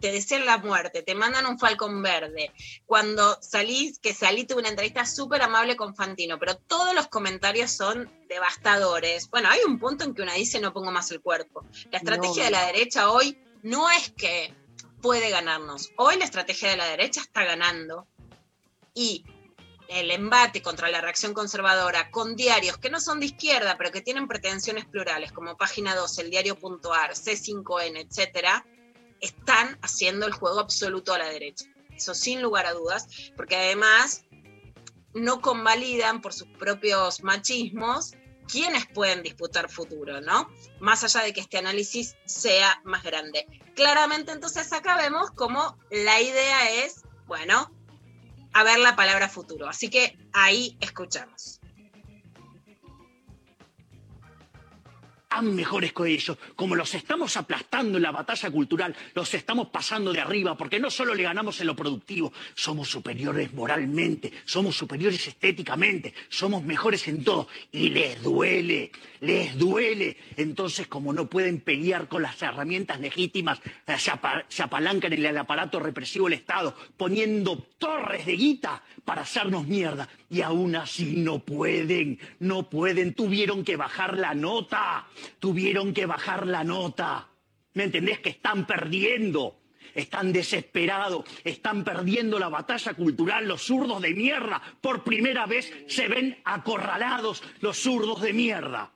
te 0.00 0.12
desean 0.12 0.44
la 0.44 0.58
muerte, 0.58 1.02
te 1.02 1.14
mandan 1.14 1.46
un 1.46 1.58
falcón 1.58 2.02
verde. 2.02 2.52
Cuando 2.84 3.38
salís, 3.40 3.98
que 3.98 4.14
salí, 4.14 4.44
tuve 4.44 4.60
una 4.60 4.68
entrevista 4.68 5.06
súper 5.06 5.42
amable 5.42 5.76
con 5.76 5.94
Fantino, 5.94 6.38
pero 6.38 6.56
todos 6.56 6.94
los 6.94 7.08
comentarios 7.08 7.70
son 7.72 8.10
devastadores. 8.28 9.30
Bueno, 9.30 9.48
hay 9.50 9.60
un 9.66 9.78
punto 9.78 10.04
en 10.04 10.14
que 10.14 10.22
una 10.22 10.34
dice 10.34 10.60
no 10.60 10.72
pongo 10.72 10.90
más 10.92 11.10
el 11.10 11.20
cuerpo. 11.20 11.64
La 11.90 11.98
estrategia 11.98 12.42
No. 12.42 12.44
de 12.44 12.50
la 12.50 12.66
derecha 12.66 13.10
hoy 13.10 13.38
no 13.62 13.90
es 13.90 14.10
que 14.10 14.54
puede 15.00 15.30
ganarnos. 15.30 15.90
Hoy 15.96 16.16
la 16.16 16.24
estrategia 16.24 16.70
de 16.70 16.76
la 16.76 16.86
derecha 16.86 17.20
está 17.20 17.44
ganando 17.44 18.06
y 18.94 19.24
el 19.88 20.10
embate 20.10 20.62
contra 20.62 20.88
la 20.90 21.00
reacción 21.00 21.32
conservadora 21.32 22.10
con 22.10 22.34
diarios 22.34 22.76
que 22.78 22.90
no 22.90 23.00
son 23.00 23.20
de 23.20 23.26
izquierda, 23.26 23.76
pero 23.78 23.92
que 23.92 24.00
tienen 24.00 24.26
pretensiones 24.26 24.84
plurales, 24.84 25.32
como 25.32 25.56
Página 25.56 25.94
12, 25.94 26.22
el 26.22 26.30
diario.ar, 26.30 27.14
C5N, 27.14 28.06
etcétera, 28.08 28.66
están 29.20 29.78
haciendo 29.82 30.26
el 30.26 30.32
juego 30.32 30.60
absoluto 30.60 31.14
a 31.14 31.18
la 31.18 31.28
derecha. 31.28 31.66
Eso 31.94 32.14
sin 32.14 32.42
lugar 32.42 32.66
a 32.66 32.72
dudas, 32.72 33.08
porque 33.36 33.56
además 33.56 34.24
no 35.14 35.40
convalidan 35.40 36.20
por 36.20 36.34
sus 36.34 36.48
propios 36.58 37.22
machismos 37.22 38.12
quiénes 38.46 38.86
pueden 38.86 39.22
disputar 39.22 39.70
futuro, 39.70 40.20
¿no? 40.20 40.48
Más 40.78 41.02
allá 41.04 41.22
de 41.22 41.32
que 41.32 41.40
este 41.40 41.58
análisis 41.58 42.16
sea 42.26 42.80
más 42.84 43.02
grande. 43.02 43.46
Claramente 43.74 44.32
entonces 44.32 44.72
acá 44.72 44.96
vemos 44.96 45.30
como 45.30 45.78
la 45.90 46.20
idea 46.20 46.70
es, 46.84 47.02
bueno, 47.26 47.72
a 48.52 48.62
ver 48.62 48.78
la 48.78 48.96
palabra 48.96 49.28
futuro. 49.28 49.68
Así 49.68 49.90
que 49.90 50.18
ahí 50.32 50.76
escuchamos. 50.80 51.60
Tan 55.36 55.54
mejores 55.54 55.92
que 55.92 56.08
ellos, 56.08 56.38
como 56.54 56.74
los 56.74 56.94
estamos 56.94 57.36
aplastando 57.36 57.98
en 57.98 58.02
la 58.04 58.10
batalla 58.10 58.50
cultural, 58.50 58.96
los 59.14 59.34
estamos 59.34 59.68
pasando 59.68 60.10
de 60.10 60.20
arriba, 60.20 60.56
porque 60.56 60.80
no 60.80 60.90
solo 60.90 61.14
le 61.14 61.24
ganamos 61.24 61.60
en 61.60 61.66
lo 61.66 61.76
productivo, 61.76 62.32
somos 62.54 62.88
superiores 62.88 63.52
moralmente, 63.52 64.32
somos 64.46 64.74
superiores 64.78 65.28
estéticamente, 65.28 66.14
somos 66.30 66.62
mejores 66.64 67.06
en 67.08 67.22
todo, 67.22 67.48
y 67.70 67.90
les 67.90 68.22
duele, 68.22 68.90
les 69.20 69.58
duele. 69.58 70.16
Entonces, 70.38 70.86
como 70.86 71.12
no 71.12 71.26
pueden 71.28 71.60
pelear 71.60 72.08
con 72.08 72.22
las 72.22 72.40
herramientas 72.40 72.98
legítimas, 72.98 73.60
eh, 73.86 73.98
se, 73.98 74.12
apa- 74.12 74.46
se 74.48 74.62
apalancan 74.62 75.12
en 75.12 75.22
el 75.26 75.36
aparato 75.36 75.78
represivo 75.78 76.30
del 76.30 76.38
Estado, 76.38 76.74
poniendo 76.96 77.58
torres 77.76 78.24
de 78.24 78.36
guita 78.36 78.82
para 79.06 79.22
hacernos 79.22 79.66
mierda. 79.66 80.06
Y 80.28 80.42
aún 80.42 80.76
así 80.76 81.14
no 81.16 81.38
pueden, 81.38 82.18
no 82.40 82.68
pueden, 82.68 83.14
tuvieron 83.14 83.64
que 83.64 83.76
bajar 83.76 84.18
la 84.18 84.34
nota, 84.34 85.06
tuvieron 85.38 85.94
que 85.94 86.04
bajar 86.04 86.46
la 86.46 86.62
nota. 86.64 87.28
¿Me 87.72 87.84
entendés? 87.84 88.18
Que 88.20 88.28
están 88.30 88.66
perdiendo. 88.66 89.56
Están 89.94 90.30
desesperados, 90.30 91.24
están 91.42 91.82
perdiendo 91.82 92.38
la 92.38 92.50
batalla 92.50 92.92
cultural, 92.92 93.48
los 93.48 93.62
zurdos 93.62 94.02
de 94.02 94.12
mierda. 94.12 94.60
Por 94.82 95.02
primera 95.04 95.46
vez 95.46 95.72
se 95.86 96.06
ven 96.08 96.36
acorralados 96.44 97.42
los 97.60 97.78
zurdos 97.78 98.20
de 98.20 98.34
mierda. 98.34 98.90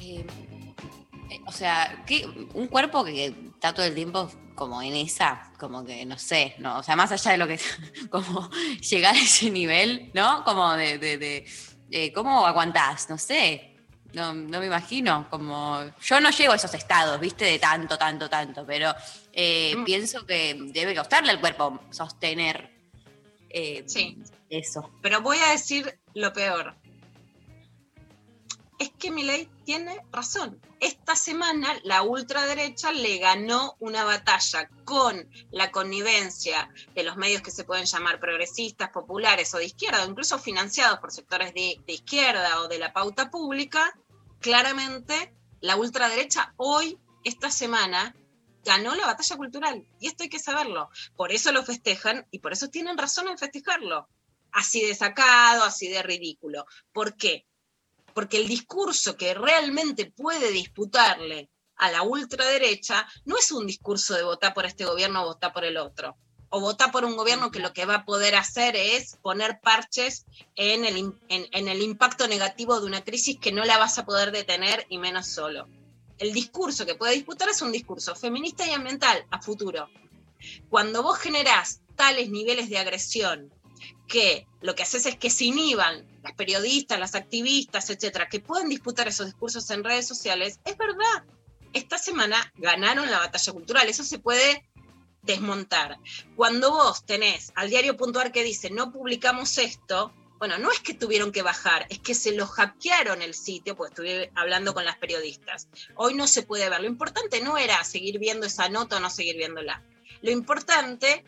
Eh, 0.00 0.24
eh, 1.30 1.40
o 1.46 1.52
sea, 1.52 2.04
¿qué- 2.06 2.26
un 2.54 2.66
cuerpo 2.66 3.02
que 3.04 3.26
está 3.54 3.72
todo 3.72 3.86
el 3.86 3.94
tiempo 3.94 4.30
como 4.60 4.82
en 4.82 4.94
esa, 4.94 5.50
como 5.58 5.86
que 5.86 6.04
no 6.04 6.18
sé, 6.18 6.54
no, 6.58 6.80
o 6.80 6.82
sea, 6.82 6.94
más 6.94 7.10
allá 7.10 7.30
de 7.30 7.38
lo 7.38 7.48
que 7.48 7.58
como 8.10 8.50
llegar 8.90 9.14
a 9.14 9.18
ese 9.18 9.50
nivel, 9.50 10.10
¿no? 10.12 10.44
Como 10.44 10.74
de, 10.74 10.98
de, 10.98 11.16
de, 11.16 11.46
eh, 11.90 12.12
¿cómo 12.12 12.46
aguantás? 12.46 13.08
No 13.08 13.16
sé. 13.16 13.74
No, 14.12 14.34
no 14.34 14.60
me 14.60 14.66
imagino, 14.66 15.26
como 15.30 15.80
yo 16.02 16.20
no 16.20 16.28
llego 16.28 16.52
a 16.52 16.56
esos 16.56 16.74
estados, 16.74 17.18
viste, 17.18 17.46
de 17.46 17.58
tanto, 17.58 17.96
tanto, 17.96 18.28
tanto, 18.28 18.66
pero 18.66 18.92
eh, 19.32 19.74
pienso 19.86 20.26
que 20.26 20.54
debe 20.74 20.94
costarle 20.94 21.30
al 21.30 21.40
cuerpo 21.40 21.80
sostener 21.90 22.70
eh, 23.48 23.86
eso. 24.50 24.90
Pero 25.00 25.22
voy 25.22 25.38
a 25.38 25.52
decir 25.52 25.98
lo 26.12 26.34
peor. 26.34 26.76
Es 28.80 28.90
que 28.98 29.10
Milei 29.10 29.46
tiene 29.66 30.00
razón. 30.10 30.58
Esta 30.80 31.14
semana 31.14 31.78
la 31.84 32.02
ultraderecha 32.02 32.92
le 32.92 33.18
ganó 33.18 33.76
una 33.78 34.04
batalla 34.04 34.70
con 34.86 35.28
la 35.50 35.70
connivencia 35.70 36.70
de 36.94 37.02
los 37.02 37.18
medios 37.18 37.42
que 37.42 37.50
se 37.50 37.64
pueden 37.64 37.84
llamar 37.84 38.18
progresistas, 38.20 38.88
populares 38.88 39.52
o 39.52 39.58
de 39.58 39.66
izquierda, 39.66 40.06
incluso 40.06 40.38
financiados 40.38 40.98
por 40.98 41.12
sectores 41.12 41.52
de, 41.52 41.78
de 41.86 41.92
izquierda 41.92 42.62
o 42.62 42.68
de 42.68 42.78
la 42.78 42.94
pauta 42.94 43.30
pública. 43.30 43.94
Claramente, 44.40 45.34
la 45.60 45.76
ultraderecha 45.76 46.54
hoy, 46.56 46.98
esta 47.22 47.50
semana, 47.50 48.16
ganó 48.64 48.94
la 48.94 49.04
batalla 49.04 49.36
cultural. 49.36 49.86
Y 50.00 50.06
esto 50.06 50.22
hay 50.22 50.30
que 50.30 50.38
saberlo. 50.38 50.88
Por 51.16 51.32
eso 51.32 51.52
lo 51.52 51.62
festejan 51.66 52.26
y 52.30 52.38
por 52.38 52.54
eso 52.54 52.68
tienen 52.68 52.96
razón 52.96 53.28
en 53.28 53.36
festejarlo. 53.36 54.08
Así 54.52 54.80
de 54.80 54.94
sacado, 54.94 55.64
así 55.64 55.88
de 55.88 56.02
ridículo. 56.02 56.64
¿Por 56.94 57.18
qué? 57.18 57.44
Porque 58.14 58.38
el 58.38 58.48
discurso 58.48 59.16
que 59.16 59.34
realmente 59.34 60.06
puede 60.06 60.50
disputarle 60.50 61.50
a 61.80 61.90
la 61.90 62.02
ultraderecha 62.02 63.06
no 63.24 63.38
es 63.38 63.50
un 63.52 63.66
discurso 63.66 64.14
de 64.14 64.22
votar 64.22 64.52
por 64.52 64.66
este 64.66 64.84
gobierno 64.84 65.22
o 65.22 65.28
votar 65.28 65.52
por 65.52 65.64
el 65.64 65.78
otro. 65.78 66.16
O 66.50 66.60
votar 66.60 66.92
por 66.92 67.04
un 67.04 67.16
gobierno 67.16 67.50
que 67.50 67.60
lo 67.60 67.72
que 67.72 67.86
va 67.86 67.94
a 67.96 68.04
poder 68.04 68.34
hacer 68.34 68.76
es 68.76 69.16
poner 69.22 69.60
parches 69.60 70.26
en 70.56 70.84
el, 70.84 71.82
impacto 71.82 72.28
negativo 72.28 72.78
de 72.80 72.86
una 72.86 73.02
crisis 73.02 73.38
que 73.38 73.52
no 73.52 73.64
la 73.64 73.78
vas 73.78 73.98
a 73.98 74.04
poder 74.04 74.30
detener 74.30 74.84
y 74.90 74.98
menos 74.98 75.28
solo. 75.28 75.68
El 76.18 76.32
discurso 76.32 76.84
que 76.84 76.96
puede 76.96 77.14
disputar 77.14 77.48
es 77.48 77.62
un 77.62 77.72
discurso 77.72 78.14
feminista 78.14 78.66
y 78.66 78.72
ambiental 78.72 79.24
a 79.30 79.40
futuro. 79.40 79.88
Cuando 80.68 81.02
vos 81.02 81.18
generás 81.18 81.80
tales 81.96 82.30
niveles 82.30 82.68
de 82.68 82.78
agresión 82.78 83.52
que 84.06 84.46
lo 84.60 84.74
que 84.74 84.82
haces 84.82 85.06
es 85.06 85.16
que 85.16 85.30
se 85.30 85.44
inhiban 85.44 86.06
las 86.22 86.32
periodistas, 86.34 86.98
las 86.98 87.14
activistas, 87.14 87.90
etcétera, 87.90 88.28
que 88.28 88.40
pueden 88.40 88.68
disputar 88.68 89.08
esos 89.08 89.26
discursos 89.26 89.70
en 89.70 89.84
redes 89.84 90.06
sociales, 90.06 90.60
es 90.64 90.76
verdad. 90.76 91.24
Esta 91.72 91.98
semana 91.98 92.52
ganaron 92.56 93.10
la 93.10 93.20
batalla 93.20 93.52
cultural, 93.52 93.88
eso 93.88 94.02
se 94.02 94.18
puede 94.18 94.68
desmontar. 95.22 95.98
Cuando 96.36 96.70
vos 96.70 97.04
tenés 97.04 97.52
al 97.54 97.70
diario 97.70 97.96
puntual 97.96 98.32
que 98.32 98.42
dice 98.42 98.70
no 98.70 98.92
publicamos 98.92 99.56
esto, 99.58 100.12
bueno, 100.40 100.56
no 100.56 100.72
es 100.72 100.80
que 100.80 100.94
tuvieron 100.94 101.32
que 101.32 101.42
bajar, 101.42 101.86
es 101.90 101.98
que 101.98 102.14
se 102.14 102.32
lo 102.32 102.46
hackearon 102.46 103.20
el 103.20 103.34
sitio, 103.34 103.76
pues 103.76 103.90
estuve 103.90 104.32
hablando 104.34 104.72
con 104.72 104.86
las 104.86 104.96
periodistas. 104.96 105.68
Hoy 105.96 106.14
no 106.14 106.26
se 106.26 106.42
puede 106.42 106.70
ver. 106.70 106.80
Lo 106.80 106.86
importante 106.86 107.42
no 107.42 107.58
era 107.58 107.84
seguir 107.84 108.18
viendo 108.18 108.46
esa 108.46 108.70
nota 108.70 108.96
o 108.96 109.00
no 109.00 109.10
seguir 109.10 109.36
viéndola. 109.36 109.82
Lo 110.22 110.30
importante 110.30 111.24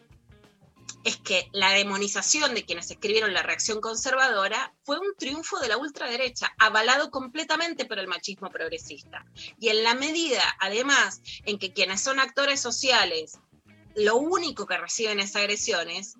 es 1.04 1.16
que 1.16 1.48
la 1.52 1.70
demonización 1.70 2.54
de 2.54 2.64
quienes 2.64 2.90
escribieron 2.90 3.34
la 3.34 3.42
reacción 3.42 3.80
conservadora 3.80 4.74
fue 4.84 4.98
un 4.98 5.14
triunfo 5.16 5.58
de 5.58 5.68
la 5.68 5.76
ultraderecha, 5.76 6.52
avalado 6.58 7.10
completamente 7.10 7.84
por 7.84 7.98
el 7.98 8.06
machismo 8.06 8.50
progresista. 8.50 9.24
Y 9.58 9.68
en 9.68 9.82
la 9.82 9.94
medida, 9.94 10.42
además, 10.60 11.20
en 11.44 11.58
que 11.58 11.72
quienes 11.72 12.00
son 12.00 12.20
actores 12.20 12.60
sociales, 12.60 13.38
lo 13.94 14.16
único 14.16 14.66
que 14.66 14.78
reciben 14.78 15.18
es 15.18 15.34
agresiones, 15.36 16.16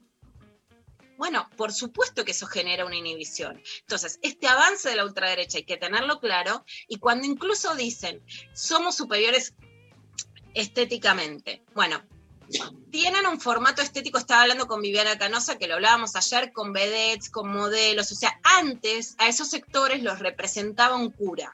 bueno, 1.16 1.48
por 1.56 1.72
supuesto 1.72 2.24
que 2.24 2.32
eso 2.32 2.46
genera 2.46 2.84
una 2.84 2.96
inhibición. 2.96 3.62
Entonces, 3.82 4.18
este 4.22 4.48
avance 4.48 4.88
de 4.88 4.96
la 4.96 5.04
ultraderecha 5.04 5.58
hay 5.58 5.64
que 5.64 5.76
tenerlo 5.76 6.18
claro 6.18 6.64
y 6.88 6.98
cuando 6.98 7.26
incluso 7.26 7.76
dicen, 7.76 8.20
somos 8.52 8.96
superiores 8.96 9.54
estéticamente, 10.54 11.62
bueno, 11.74 12.02
tienen 12.90 13.26
un 13.26 13.40
formato 13.40 13.82
estético, 13.82 14.18
estaba 14.18 14.42
hablando 14.42 14.66
con 14.66 14.82
Viviana 14.82 15.18
Canosa, 15.18 15.59
que 15.59 15.66
lo 15.66 15.74
hablábamos 15.74 16.14
ayer, 16.16 16.53
con 16.53 16.72
vedettes, 16.72 17.30
con 17.30 17.48
modelos, 17.48 18.12
o 18.12 18.14
sea, 18.14 18.38
antes 18.42 19.14
a 19.18 19.28
esos 19.28 19.48
sectores 19.48 20.03
los 20.03 20.18
representaba 20.18 20.96
un 20.96 21.11
cura. 21.11 21.53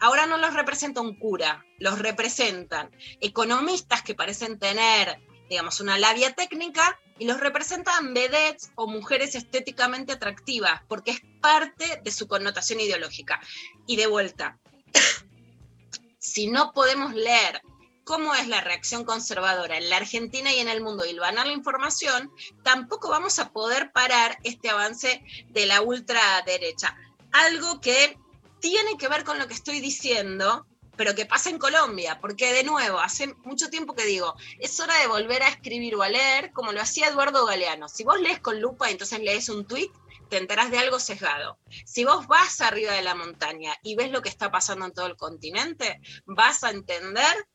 Ahora 0.00 0.26
no 0.26 0.36
los 0.36 0.52
representa 0.52 1.00
un 1.00 1.16
cura, 1.16 1.64
los 1.78 1.98
representan 1.98 2.90
economistas 3.20 4.02
que 4.02 4.14
parecen 4.14 4.58
tener, 4.58 5.18
digamos, 5.48 5.80
una 5.80 5.98
labia 5.98 6.34
técnica 6.34 6.98
y 7.18 7.26
los 7.26 7.38
representan 7.40 8.12
vedettes 8.12 8.72
o 8.74 8.88
mujeres 8.88 9.34
estéticamente 9.34 10.12
atractivas, 10.12 10.82
porque 10.88 11.12
es 11.12 11.22
parte 11.40 12.00
de 12.02 12.10
su 12.10 12.26
connotación 12.26 12.80
ideológica. 12.80 13.40
Y 13.86 13.96
de 13.96 14.08
vuelta, 14.08 14.58
si 16.18 16.48
no 16.48 16.72
podemos 16.72 17.14
leer 17.14 17.62
cómo 18.04 18.34
es 18.34 18.48
la 18.48 18.60
reacción 18.60 19.04
conservadora 19.04 19.78
en 19.78 19.90
la 19.90 19.96
Argentina 19.96 20.52
y 20.52 20.60
en 20.60 20.68
el 20.68 20.82
mundo 20.82 21.04
y 21.04 21.14
ganar 21.14 21.46
la 21.46 21.52
información, 21.52 22.30
tampoco 22.62 23.08
vamos 23.08 23.38
a 23.38 23.50
poder 23.50 23.92
parar 23.92 24.38
este 24.44 24.70
avance 24.70 25.22
de 25.48 25.66
la 25.66 25.80
ultraderecha. 25.80 26.96
Algo 27.32 27.80
que 27.80 28.18
tiene 28.60 28.96
que 28.98 29.08
ver 29.08 29.24
con 29.24 29.38
lo 29.38 29.48
que 29.48 29.54
estoy 29.54 29.80
diciendo, 29.80 30.66
pero 30.96 31.14
que 31.14 31.26
pasa 31.26 31.50
en 31.50 31.58
Colombia, 31.58 32.20
porque 32.20 32.52
de 32.52 32.64
nuevo, 32.64 33.00
hace 33.00 33.34
mucho 33.44 33.68
tiempo 33.68 33.94
que 33.94 34.04
digo, 34.04 34.36
es 34.60 34.78
hora 34.80 34.98
de 35.00 35.06
volver 35.06 35.42
a 35.42 35.48
escribir 35.48 35.96
o 35.96 36.02
a 36.02 36.08
leer 36.08 36.52
como 36.52 36.72
lo 36.72 36.80
hacía 36.80 37.08
Eduardo 37.08 37.46
Galeano. 37.46 37.88
Si 37.88 38.04
vos 38.04 38.20
lees 38.20 38.40
con 38.40 38.60
lupa 38.60 38.90
entonces 38.90 39.20
lees 39.20 39.48
un 39.48 39.66
tuit, 39.66 39.90
te 40.28 40.38
enterás 40.38 40.70
de 40.70 40.78
algo 40.78 40.98
sesgado. 40.98 41.58
Si 41.84 42.04
vos 42.04 42.26
vas 42.26 42.60
arriba 42.60 42.92
de 42.92 43.02
la 43.02 43.14
montaña 43.14 43.76
y 43.82 43.96
ves 43.96 44.10
lo 44.10 44.22
que 44.22 44.28
está 44.28 44.50
pasando 44.50 44.86
en 44.86 44.92
todo 44.92 45.06
el 45.06 45.16
continente, 45.16 46.00
vas 46.24 46.64
a 46.64 46.70
entender 46.70 47.46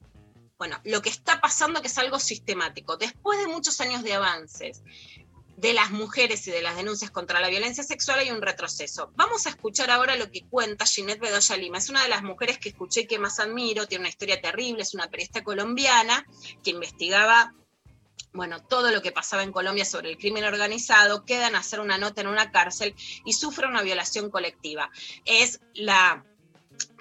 bueno, 0.59 0.79
lo 0.83 1.01
que 1.01 1.09
está 1.09 1.39
pasando 1.39 1.81
que 1.81 1.87
es 1.87 1.97
algo 1.97 2.19
sistemático. 2.19 2.97
Después 2.97 3.39
de 3.39 3.47
muchos 3.47 3.79
años 3.79 4.03
de 4.03 4.13
avances, 4.13 4.83
de 5.55 5.73
las 5.73 5.91
mujeres 5.91 6.45
y 6.47 6.51
de 6.51 6.61
las 6.61 6.75
denuncias 6.75 7.11
contra 7.11 7.39
la 7.39 7.49
violencia 7.49 7.83
sexual 7.83 8.19
hay 8.19 8.31
un 8.31 8.41
retroceso. 8.41 9.11
Vamos 9.15 9.45
a 9.45 9.49
escuchar 9.49 9.89
ahora 9.89 10.17
lo 10.17 10.29
que 10.29 10.45
cuenta 10.45 10.85
Ginette 10.85 11.21
Bedoya 11.21 11.55
Lima. 11.55 11.77
Es 11.77 11.89
una 11.89 12.03
de 12.03 12.09
las 12.09 12.23
mujeres 12.23 12.57
que 12.57 12.69
escuché 12.69 13.07
que 13.07 13.19
más 13.19 13.39
admiro, 13.39 13.87
tiene 13.87 14.03
una 14.03 14.09
historia 14.09 14.41
terrible, 14.41 14.83
es 14.83 14.93
una 14.93 15.09
periodista 15.09 15.43
colombiana 15.43 16.25
que 16.61 16.71
investigaba 16.71 17.53
bueno, 18.31 18.61
todo 18.61 18.91
lo 18.91 19.01
que 19.01 19.11
pasaba 19.11 19.43
en 19.43 19.51
Colombia 19.51 19.85
sobre 19.85 20.09
el 20.09 20.17
crimen 20.17 20.43
organizado, 20.43 21.25
queda 21.25 21.47
en 21.47 21.55
hacer 21.55 21.79
una 21.79 21.97
nota 21.97 22.21
en 22.21 22.27
una 22.27 22.51
cárcel 22.51 22.93
y 23.25 23.33
sufre 23.33 23.65
una 23.65 23.81
violación 23.81 24.29
colectiva. 24.29 24.91
Es 25.25 25.61
la 25.73 26.23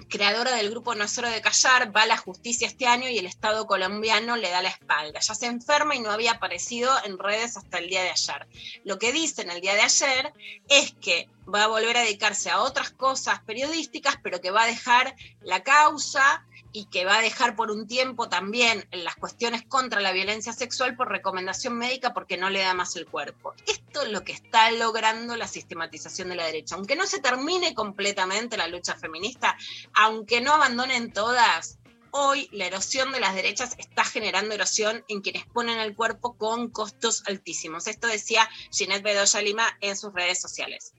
creadora 0.08 0.56
del 0.56 0.70
grupo 0.70 0.94
No 0.94 1.04
es 1.04 1.16
hora 1.18 1.30
de 1.30 1.40
callar, 1.40 1.94
va 1.94 2.02
a 2.02 2.06
la 2.06 2.16
justicia 2.16 2.66
este 2.66 2.86
año 2.86 3.08
y 3.08 3.18
el 3.18 3.26
Estado 3.26 3.66
colombiano 3.66 4.36
le 4.36 4.50
da 4.50 4.62
la 4.62 4.70
espalda. 4.70 5.20
Ya 5.20 5.34
se 5.34 5.46
enferma 5.46 5.94
y 5.94 6.00
no 6.00 6.10
había 6.10 6.32
aparecido 6.32 6.90
en 7.04 7.18
redes 7.18 7.56
hasta 7.56 7.78
el 7.78 7.88
día 7.88 8.02
de 8.02 8.10
ayer. 8.10 8.46
Lo 8.84 8.98
que 8.98 9.12
dice 9.12 9.42
en 9.42 9.50
el 9.50 9.60
día 9.60 9.74
de 9.74 9.82
ayer 9.82 10.32
es 10.68 10.94
que 11.00 11.28
va 11.52 11.64
a 11.64 11.68
volver 11.68 11.96
a 11.96 12.02
dedicarse 12.02 12.50
a 12.50 12.60
otras 12.60 12.90
cosas 12.90 13.40
periodísticas, 13.40 14.16
pero 14.22 14.40
que 14.40 14.50
va 14.50 14.62
a 14.64 14.66
dejar 14.66 15.14
la 15.40 15.62
causa 15.62 16.44
y 16.72 16.86
que 16.86 17.04
va 17.04 17.18
a 17.18 17.22
dejar 17.22 17.56
por 17.56 17.70
un 17.70 17.86
tiempo 17.86 18.28
también 18.28 18.86
las 18.92 19.16
cuestiones 19.16 19.62
contra 19.64 20.00
la 20.00 20.12
violencia 20.12 20.52
sexual 20.52 20.96
por 20.96 21.08
recomendación 21.08 21.76
médica 21.76 22.12
porque 22.12 22.36
no 22.36 22.50
le 22.50 22.60
da 22.60 22.74
más 22.74 22.96
el 22.96 23.06
cuerpo. 23.06 23.54
Esto 23.66 24.02
es 24.02 24.10
lo 24.10 24.22
que 24.22 24.32
está 24.32 24.70
logrando 24.72 25.36
la 25.36 25.48
sistematización 25.48 26.28
de 26.28 26.36
la 26.36 26.46
derecha. 26.46 26.74
Aunque 26.74 26.96
no 26.96 27.06
se 27.06 27.20
termine 27.20 27.74
completamente 27.74 28.56
la 28.56 28.68
lucha 28.68 28.94
feminista, 28.96 29.56
aunque 29.94 30.40
no 30.40 30.52
abandonen 30.52 31.12
todas, 31.12 31.78
hoy 32.10 32.48
la 32.52 32.66
erosión 32.66 33.12
de 33.12 33.20
las 33.20 33.34
derechas 33.34 33.74
está 33.78 34.04
generando 34.04 34.54
erosión 34.54 35.04
en 35.08 35.20
quienes 35.20 35.46
ponen 35.46 35.78
el 35.78 35.94
cuerpo 35.94 36.36
con 36.36 36.70
costos 36.70 37.22
altísimos. 37.26 37.86
Esto 37.86 38.06
decía 38.06 38.48
Ginette 38.70 39.02
Bedoya 39.02 39.42
Lima 39.42 39.66
en 39.80 39.96
sus 39.96 40.12
redes 40.12 40.40
sociales. 40.40 40.94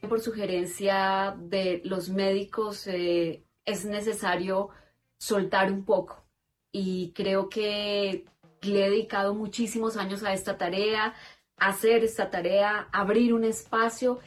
Por 0.00 0.20
sugerencia 0.20 1.34
de 1.38 1.82
los 1.84 2.08
médicos 2.08 2.86
eh, 2.86 3.44
es 3.64 3.84
necesario 3.84 4.70
soltar 5.20 5.70
un 5.70 5.84
poco 5.84 6.24
y 6.72 7.12
creo 7.14 7.48
que 7.48 8.24
le 8.62 8.86
he 8.86 8.90
dedicado 8.90 9.34
muchísimos 9.34 9.96
años 9.96 10.22
a 10.22 10.32
esta 10.32 10.56
tarea, 10.56 11.14
hacer 11.56 12.02
esta 12.04 12.30
tarea, 12.30 12.88
abrir 12.90 13.34
un 13.34 13.44
espacio 13.44 14.18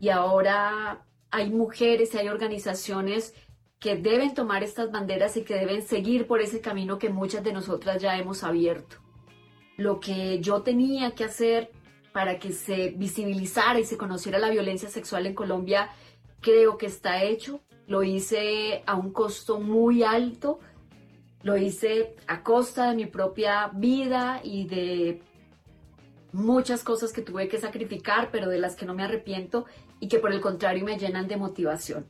y 0.00 0.08
ahora 0.08 1.04
hay 1.30 1.50
mujeres 1.50 2.14
y 2.14 2.18
hay 2.18 2.28
organizaciones 2.28 3.34
que 3.78 3.96
deben 3.96 4.34
tomar 4.34 4.64
estas 4.64 4.90
banderas 4.90 5.36
y 5.36 5.44
que 5.44 5.54
deben 5.54 5.82
seguir 5.82 6.26
por 6.26 6.40
ese 6.40 6.60
camino 6.60 6.98
que 6.98 7.10
muchas 7.10 7.44
de 7.44 7.52
nosotras 7.52 8.00
ya 8.00 8.16
hemos 8.16 8.42
abierto. 8.42 8.96
Lo 9.76 10.00
que 10.00 10.40
yo 10.40 10.62
tenía 10.62 11.12
que 11.12 11.24
hacer 11.24 11.70
para 12.12 12.38
que 12.38 12.52
se 12.52 12.90
visibilizara 12.96 13.78
y 13.78 13.84
se 13.84 13.98
conociera 13.98 14.38
la 14.38 14.50
violencia 14.50 14.88
sexual 14.88 15.26
en 15.26 15.34
Colombia, 15.34 15.90
creo 16.40 16.78
que 16.78 16.86
está 16.86 17.22
hecho. 17.22 17.60
Lo 17.88 18.04
hice 18.04 18.84
a 18.86 18.94
un 18.94 19.12
costo 19.12 19.58
muy 19.58 20.04
alto, 20.04 20.60
lo 21.42 21.56
hice 21.56 22.14
a 22.28 22.44
costa 22.44 22.90
de 22.90 22.96
mi 22.96 23.06
propia 23.06 23.70
vida 23.74 24.40
y 24.44 24.66
de 24.66 25.22
muchas 26.32 26.84
cosas 26.84 27.12
que 27.12 27.22
tuve 27.22 27.48
que 27.48 27.58
sacrificar, 27.58 28.28
pero 28.30 28.48
de 28.48 28.58
las 28.58 28.76
que 28.76 28.86
no 28.86 28.94
me 28.94 29.02
arrepiento 29.02 29.64
y 29.98 30.08
que 30.08 30.18
por 30.18 30.32
el 30.32 30.40
contrario 30.40 30.84
me 30.84 30.98
llenan 30.98 31.26
de 31.26 31.36
motivación. 31.36 32.06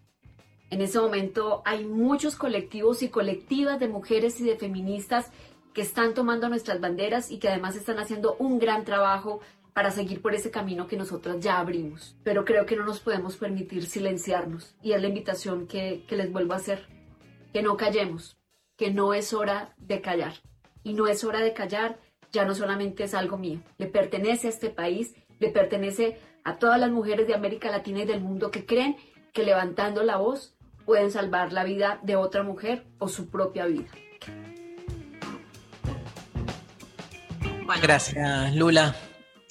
En 0.70 0.82
ese 0.82 1.00
momento 1.00 1.62
hay 1.64 1.84
muchos 1.84 2.36
colectivos 2.36 3.02
y 3.02 3.08
colectivas 3.08 3.80
de 3.80 3.88
mujeres 3.88 4.38
y 4.40 4.44
de 4.44 4.56
feministas 4.56 5.30
que 5.72 5.82
están 5.82 6.12
tomando 6.12 6.48
nuestras 6.48 6.80
banderas 6.80 7.30
y 7.30 7.38
que 7.38 7.48
además 7.48 7.76
están 7.76 7.98
haciendo 7.98 8.36
un 8.38 8.58
gran 8.58 8.84
trabajo 8.84 9.40
para 9.78 9.92
seguir 9.92 10.20
por 10.20 10.34
ese 10.34 10.50
camino 10.50 10.88
que 10.88 10.96
nosotras 10.96 11.38
ya 11.38 11.60
abrimos. 11.60 12.16
Pero 12.24 12.44
creo 12.44 12.66
que 12.66 12.74
no 12.74 12.84
nos 12.84 12.98
podemos 12.98 13.36
permitir 13.36 13.86
silenciarnos 13.86 14.74
y 14.82 14.90
es 14.90 15.00
la 15.00 15.06
invitación 15.06 15.68
que, 15.68 16.04
les 16.10 16.32
vuelvo 16.32 16.54
a 16.54 16.56
hacer, 16.56 16.84
que 17.52 17.62
no 17.62 17.76
callemos, 17.76 18.36
que 18.76 18.90
no 18.90 19.14
es 19.14 19.32
hora 19.32 19.76
de 19.76 20.00
callar. 20.00 20.32
Y 20.82 20.94
no 20.94 21.06
es 21.06 21.22
hora 21.22 21.38
de 21.38 21.52
callar, 21.52 22.00
ya 22.32 22.44
no 22.44 22.56
solamente 22.56 23.04
es 23.04 23.14
algo 23.14 23.38
mío, 23.38 23.60
le 23.78 23.86
pertenece 23.86 24.48
a 24.48 24.50
este 24.50 24.68
país, 24.68 25.14
le 25.38 25.48
pertenece 25.48 26.18
a 26.42 26.56
todas 26.56 26.80
las 26.80 26.90
mujeres 26.90 27.28
de 27.28 27.36
América 27.36 27.70
Latina 27.70 28.00
y 28.00 28.04
del 28.04 28.20
mundo 28.20 28.50
que 28.50 28.66
creen 28.66 28.96
que 29.32 29.44
levantando 29.44 30.02
la 30.02 30.16
voz 30.16 30.56
pueden 30.86 31.12
salvar 31.12 31.52
la 31.52 31.62
vida 31.62 32.00
de 32.02 32.16
otra 32.16 32.42
mujer 32.42 32.84
o 32.98 33.06
su 33.06 33.30
propia 33.30 33.66
vida. 33.66 33.92
Gracias, 37.80 38.56
Lula. 38.56 38.96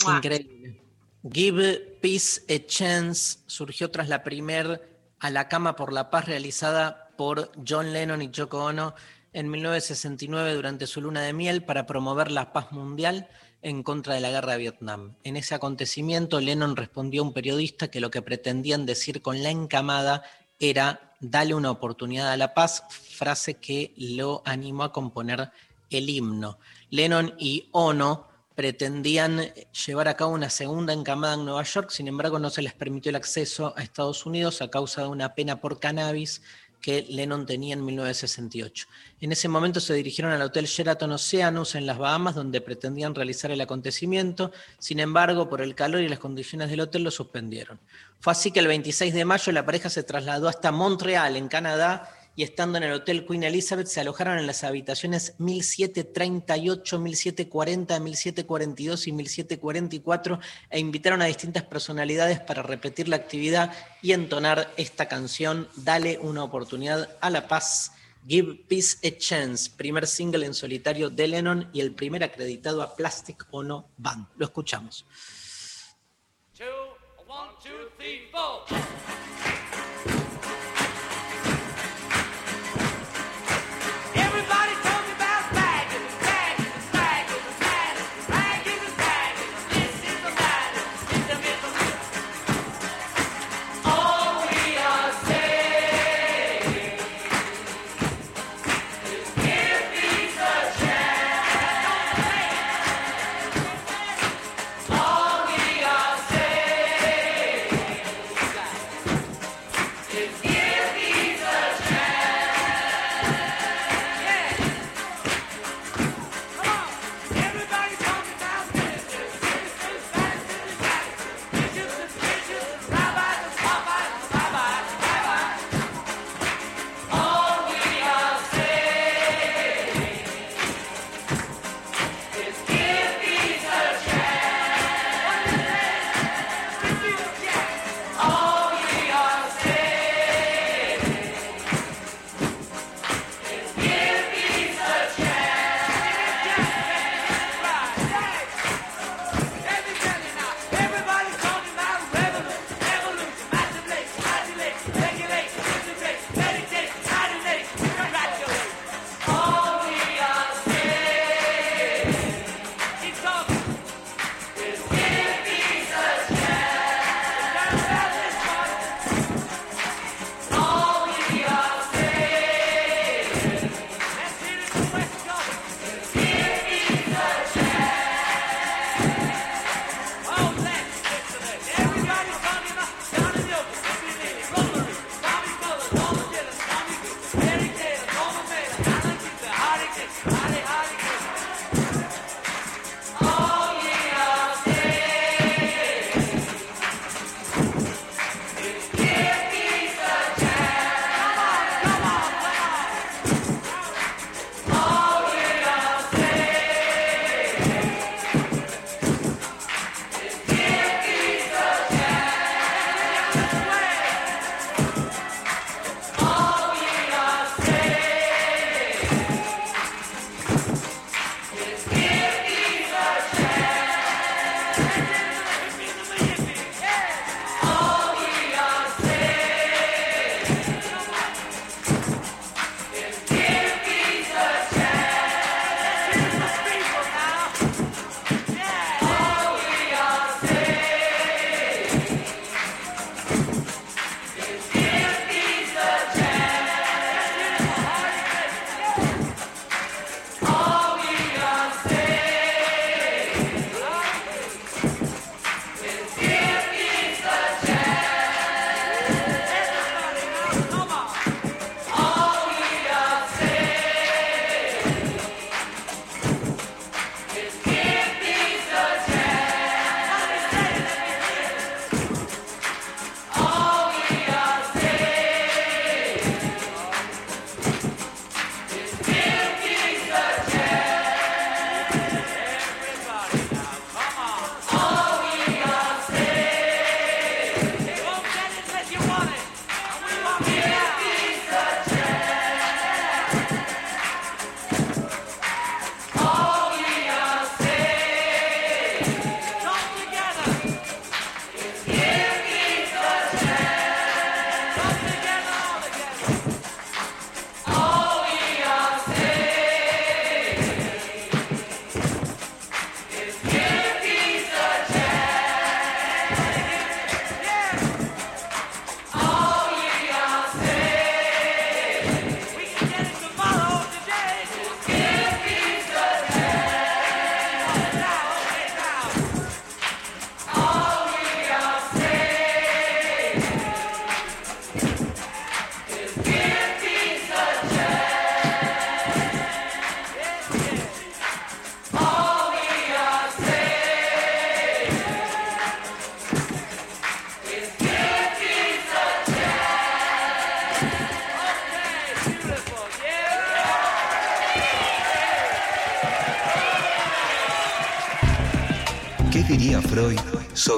Increíble. 0.05 0.81
Give 1.29 1.97
Peace 2.01 2.41
a 2.49 2.65
Chance 2.65 3.39
surgió 3.47 3.91
tras 3.91 4.07
la 4.07 4.23
primer 4.23 4.97
A 5.19 5.29
la 5.29 5.47
cama 5.47 5.75
por 5.75 5.91
la 5.91 6.09
paz 6.09 6.25
realizada 6.25 7.09
por 7.17 7.51
John 7.67 7.91
Lennon 7.91 8.21
y 8.21 8.29
Yoko 8.29 8.63
Ono 8.63 8.93
en 9.33 9.49
1969 9.49 10.53
durante 10.53 10.87
su 10.87 11.01
luna 11.01 11.21
de 11.21 11.33
miel 11.33 11.63
para 11.63 11.85
promover 11.85 12.31
la 12.31 12.53
paz 12.53 12.71
mundial 12.71 13.27
en 13.61 13.83
contra 13.83 14.13
de 14.13 14.21
la 14.21 14.29
guerra 14.29 14.53
de 14.53 14.59
Vietnam. 14.59 15.15
En 15.23 15.35
ese 15.35 15.55
acontecimiento, 15.55 16.39
Lennon 16.39 16.75
respondió 16.75 17.21
a 17.21 17.25
un 17.25 17.33
periodista 17.33 17.89
que 17.89 17.99
lo 17.99 18.11
que 18.11 18.21
pretendían 18.21 18.85
decir 18.85 19.21
con 19.21 19.41
la 19.43 19.49
encamada 19.49 20.23
era 20.59 21.13
dale 21.19 21.53
una 21.55 21.71
oportunidad 21.71 22.31
a 22.31 22.37
la 22.37 22.53
paz, 22.53 22.83
frase 22.89 23.55
que 23.55 23.93
lo 23.97 24.41
animó 24.45 24.83
a 24.83 24.91
componer 24.91 25.51
el 25.89 26.09
himno. 26.09 26.59
Lennon 26.89 27.33
y 27.37 27.69
Ono 27.71 28.26
pretendían 28.57 29.53
llevar 29.85 30.07
a 30.07 30.15
cabo 30.15 30.31
una 30.31 30.49
segunda 30.49 30.91
encamada 30.91 31.35
en 31.35 31.45
Nueva 31.45 31.61
York, 31.61 31.91
sin 31.91 32.07
embargo 32.07 32.39
no 32.39 32.49
se 32.49 32.63
les 32.63 32.73
permitió 32.73 33.11
el 33.11 33.15
acceso 33.15 33.75
a 33.77 33.84
Estados 33.84 34.25
Unidos 34.25 34.63
a 34.63 34.71
causa 34.71 35.03
de 35.03 35.09
una 35.09 35.35
pena 35.35 35.61
por 35.61 35.79
cannabis 35.79 36.41
que 36.81 37.05
Lennon 37.07 37.45
tenía 37.45 37.75
en 37.75 37.85
1968. 37.85 38.88
En 39.21 39.31
ese 39.31 39.47
momento 39.47 39.79
se 39.79 39.93
dirigieron 39.93 40.34
al 40.34 40.41
Hotel 40.41 40.65
Sheraton 40.65 41.11
Oceanus 41.11 41.75
en 41.75 41.85
las 41.85 41.99
Bahamas, 41.99 42.34
donde 42.34 42.59
pretendían 42.59 43.13
realizar 43.13 43.51
el 43.51 43.61
acontecimiento. 43.61 44.51
Sin 44.79 44.99
embargo, 44.99 45.47
por 45.47 45.61
el 45.61 45.75
calor 45.75 46.01
y 46.01 46.09
las 46.09 46.17
condiciones 46.17 46.71
del 46.71 46.79
hotel 46.79 47.03
lo 47.03 47.11
suspendieron. 47.11 47.79
Fue 48.19 48.31
así 48.31 48.49
que 48.49 48.59
el 48.59 48.67
26 48.67 49.13
de 49.13 49.23
mayo 49.23 49.51
la 49.51 49.67
pareja 49.67 49.91
se 49.91 50.01
trasladó 50.01 50.47
hasta 50.47 50.71
Montreal, 50.71 51.35
en 51.35 51.47
Canadá, 51.47 52.09
y 52.38 52.43
estando 52.43 52.77
en 52.77 52.84
el 52.84 52.93
Hotel 52.93 53.26
Queen 53.26 53.43
Elizabeth 53.43 53.88
se 53.88 53.99
alojaron 53.99 54.38
en 54.38 54.45
las 54.45 54.64
habitaciones 54.64 55.34
1738, 55.39 56.99
1740, 56.99 57.99
1742 57.99 59.07
y 59.07 59.11
1744 59.11 60.39
e 60.69 60.80
invitaron 60.80 61.23
a 61.23 61.26
distintas 61.26 61.64
personalidades 61.64 62.39
para 62.39 62.61
repetir 62.61 63.07
la 63.09 63.15
actividad 63.15 63.73
y 64.03 64.11
entonar 64.11 64.72
esta 64.77 65.07
canción, 65.07 65.68
Dale 65.77 66.19
una 66.19 66.43
oportunidad 66.43 67.18
a 67.22 67.31
la 67.31 67.47
paz. 67.47 67.91
Give 68.27 68.53
Peace 68.68 68.97
a 69.07 69.18
Chance, 69.18 69.72
primer 69.76 70.05
single 70.05 70.45
en 70.45 70.53
solitario 70.53 71.09
de 71.09 71.27
Lennon 71.27 71.69
y 71.73 71.81
el 71.81 71.95
primer 71.95 72.23
acreditado 72.23 72.84
a 72.84 72.95
Plastic 72.95 73.47
Ono 73.49 73.89
Band. 73.97 74.27
Lo 74.35 74.45
escuchamos. 74.45 75.05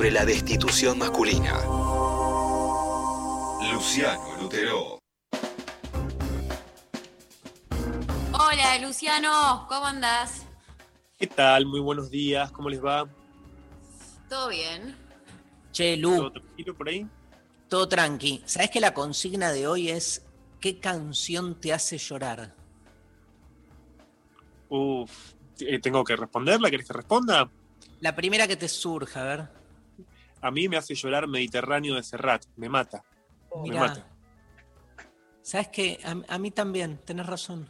Sobre 0.09 0.11
la 0.11 0.25
destitución 0.25 0.97
masculina? 0.97 1.53
Luciano 3.71 4.41
Lutero. 4.41 4.99
Hola, 8.33 8.79
Luciano, 8.81 9.65
¿cómo 9.69 9.85
andás? 9.85 10.45
¿Qué 11.17 11.27
tal? 11.27 11.65
Muy 11.65 11.79
buenos 11.79 12.09
días, 12.09 12.51
¿cómo 12.51 12.69
les 12.69 12.83
va? 12.83 13.07
¿Todo 14.27 14.49
bien? 14.49 14.95
Che, 15.71 15.95
Lu, 15.97 16.15
¿Todo 16.15 16.31
tranquilo 16.31 16.75
por 16.75 16.89
ahí? 16.89 17.07
todo 17.67 17.87
tranqui. 17.87 18.41
¿Sabes 18.45 18.71
que 18.71 18.79
la 18.79 18.93
consigna 18.95 19.51
de 19.51 19.67
hoy 19.67 19.89
es 19.89 20.25
¿qué 20.59 20.79
canción 20.79 21.59
te 21.59 21.71
hace 21.71 21.99
llorar? 21.99 22.55
Uf, 24.69 25.33
eh, 25.59 25.79
¿tengo 25.79 26.03
que 26.03 26.15
responderla? 26.15 26.71
¿Querés 26.71 26.87
que 26.87 26.93
responda? 26.93 27.49
La 27.99 28.15
primera 28.15 28.47
que 28.47 28.55
te 28.55 28.67
surja, 28.67 29.21
a 29.21 29.25
ver. 29.25 29.58
A 30.41 30.51
mí 30.51 30.67
me 30.69 30.77
hace 30.77 30.95
llorar 30.95 31.27
Mediterráneo 31.27 31.95
de 31.95 32.03
Serrat, 32.03 32.45
me 32.55 32.69
mata. 32.69 33.03
Me 33.55 33.61
Mirá. 33.69 33.79
mata. 33.81 34.07
¿Sabes 35.41 35.67
qué? 35.69 35.99
A, 36.03 36.35
a 36.35 36.37
mí 36.37 36.51
también, 36.51 36.97
tenés 37.05 37.25
razón. 37.25 37.69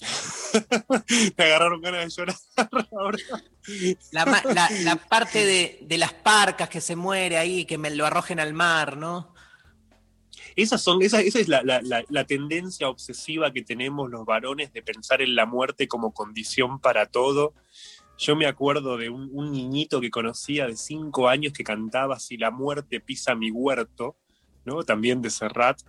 Me 1.36 1.44
agarraron 1.44 1.80
ganas 1.80 2.04
de 2.04 2.10
llorar 2.10 2.36
ahora. 2.92 3.18
La, 4.12 4.26
ma- 4.26 4.42
la- 4.44 4.70
la 4.82 4.96
parte 4.96 5.44
de, 5.44 5.78
de 5.82 5.98
las 5.98 6.12
parcas 6.12 6.68
que 6.68 6.80
se 6.80 6.96
muere 6.96 7.36
ahí, 7.38 7.64
que 7.64 7.78
me 7.78 7.90
lo 7.90 8.06
arrojen 8.06 8.40
al 8.40 8.52
mar, 8.52 8.96
¿no? 8.96 9.34
Esas 10.56 10.82
son, 10.82 11.00
esa, 11.02 11.20
esa 11.20 11.38
es 11.38 11.48
la 11.48 12.24
tendencia 12.26 12.88
obsesiva 12.88 13.52
que 13.52 13.62
tenemos 13.62 14.10
los 14.10 14.24
varones 14.26 14.72
de 14.72 14.82
pensar 14.82 15.22
en 15.22 15.34
la 15.36 15.46
muerte 15.46 15.86
como 15.86 16.12
condición 16.12 16.80
para 16.80 17.06
todo. 17.06 17.54
Yo 18.20 18.36
me 18.36 18.46
acuerdo 18.46 18.98
de 18.98 19.08
un, 19.08 19.30
un 19.32 19.50
niñito 19.50 19.98
que 19.98 20.10
conocía 20.10 20.66
de 20.66 20.76
cinco 20.76 21.26
años 21.28 21.54
que 21.54 21.64
cantaba 21.64 22.20
Si 22.20 22.36
la 22.36 22.50
muerte 22.50 23.00
pisa 23.00 23.34
mi 23.34 23.50
huerto, 23.50 24.16
¿no? 24.66 24.82
También 24.84 25.22
de 25.22 25.30
Serrat, 25.30 25.80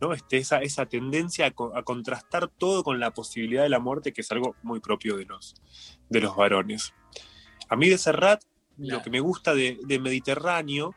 ¿no? 0.00 0.12
Este, 0.12 0.36
esa, 0.36 0.60
esa 0.62 0.86
tendencia 0.86 1.46
a, 1.46 1.50
co- 1.50 1.76
a 1.76 1.82
contrastar 1.82 2.46
todo 2.46 2.84
con 2.84 3.00
la 3.00 3.10
posibilidad 3.10 3.64
de 3.64 3.68
la 3.68 3.80
muerte, 3.80 4.12
que 4.12 4.20
es 4.20 4.30
algo 4.30 4.54
muy 4.62 4.78
propio 4.78 5.16
de 5.16 5.24
los, 5.24 5.56
de 6.08 6.20
los 6.20 6.36
varones. 6.36 6.94
A 7.68 7.74
mí 7.74 7.88
de 7.88 7.98
Serrat, 7.98 8.44
lo 8.76 9.02
que 9.02 9.10
me 9.10 9.18
gusta 9.20 9.52
de, 9.52 9.76
de 9.84 9.98
Mediterráneo, 9.98 10.94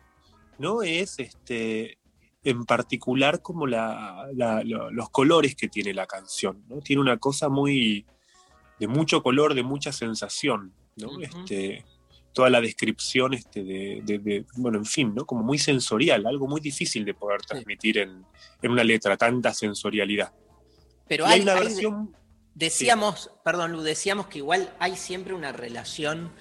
¿no? 0.60 0.84
Es 0.84 1.18
este, 1.18 1.98
en 2.44 2.64
particular 2.64 3.41
como 3.41 3.66
la- 3.66 4.28
la- 4.36 4.64
lo- 4.64 4.91
los 4.91 5.10
colores 5.10 5.56
que 5.56 5.68
tiene 5.68 5.95
la 5.95 6.06
canción, 6.06 6.64
¿no? 6.68 6.80
Tiene 6.82 7.02
una 7.02 7.18
cosa 7.18 7.49
muy 7.49 8.06
de 8.80 8.88
mucho 8.88 9.22
color, 9.24 9.54
de 9.54 9.64
mucha 9.64 9.92
sensación, 9.92 10.74
¿no? 10.98 11.20
este, 11.22 11.86
toda 12.34 12.50
la 12.50 12.60
descripción 12.60 13.34
este, 13.34 13.64
de, 13.64 14.02
de- 14.04 14.20
de- 14.20 14.46
bueno, 14.58 14.78
en 14.78 14.86
fin, 14.86 15.14
¿no? 15.16 15.26
Como 15.26 15.44
muy 15.44 15.58
sensorial, 15.58 16.26
algo 16.26 16.48
muy 16.48 16.60
difícil 16.62 17.06
de 17.06 17.14
poder 17.14 17.42
transmitir 17.44 17.98
en, 18.00 18.26
en 18.62 18.72
una 18.72 18.84
letra, 18.84 19.16
tanta 19.16 19.54
sensorialidad. 19.54 20.34
Pero 21.08 21.26
hay 21.26 21.34
hay, 21.36 21.42
una 21.42 21.54
hay- 21.54 21.60
versión- 21.68 22.14
decíamos, 22.54 23.32
perdón, 23.44 23.72
Lu, 23.72 23.82
decíamos 23.82 24.28
que 24.28 24.40
igual 24.40 24.74
hay 24.80 24.96
siempre 24.98 25.34
una 25.34 25.52
relación 25.52 26.32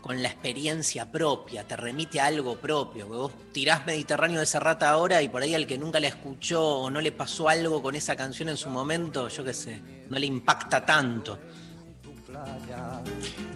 con 0.00 0.20
la 0.22 0.28
experiencia 0.30 1.12
propia, 1.12 1.66
te 1.68 1.76
remite 1.76 2.18
a 2.18 2.26
algo 2.26 2.56
propio. 2.56 3.06
que 3.08 3.14
Vos 3.14 3.32
tirás 3.52 3.86
Mediterráneo 3.86 4.40
de 4.40 4.46
Serrata 4.46 4.90
ahora 4.90 5.22
y 5.22 5.28
por 5.28 5.42
ahí 5.42 5.54
al 5.54 5.66
que 5.66 5.78
nunca 5.78 6.00
la 6.00 6.08
escuchó 6.08 6.60
o 6.66 6.90
no 6.90 7.00
le 7.00 7.12
pasó 7.12 7.48
algo 7.48 7.80
con 7.82 7.94
esa 7.94 8.16
canción 8.16 8.48
en 8.48 8.56
su 8.56 8.68
momento, 8.68 9.28
yo 9.28 9.44
qué 9.44 9.54
sé, 9.54 9.80
no 10.08 10.18
le 10.18 10.26
impacta 10.26 10.84
tanto. 10.84 11.38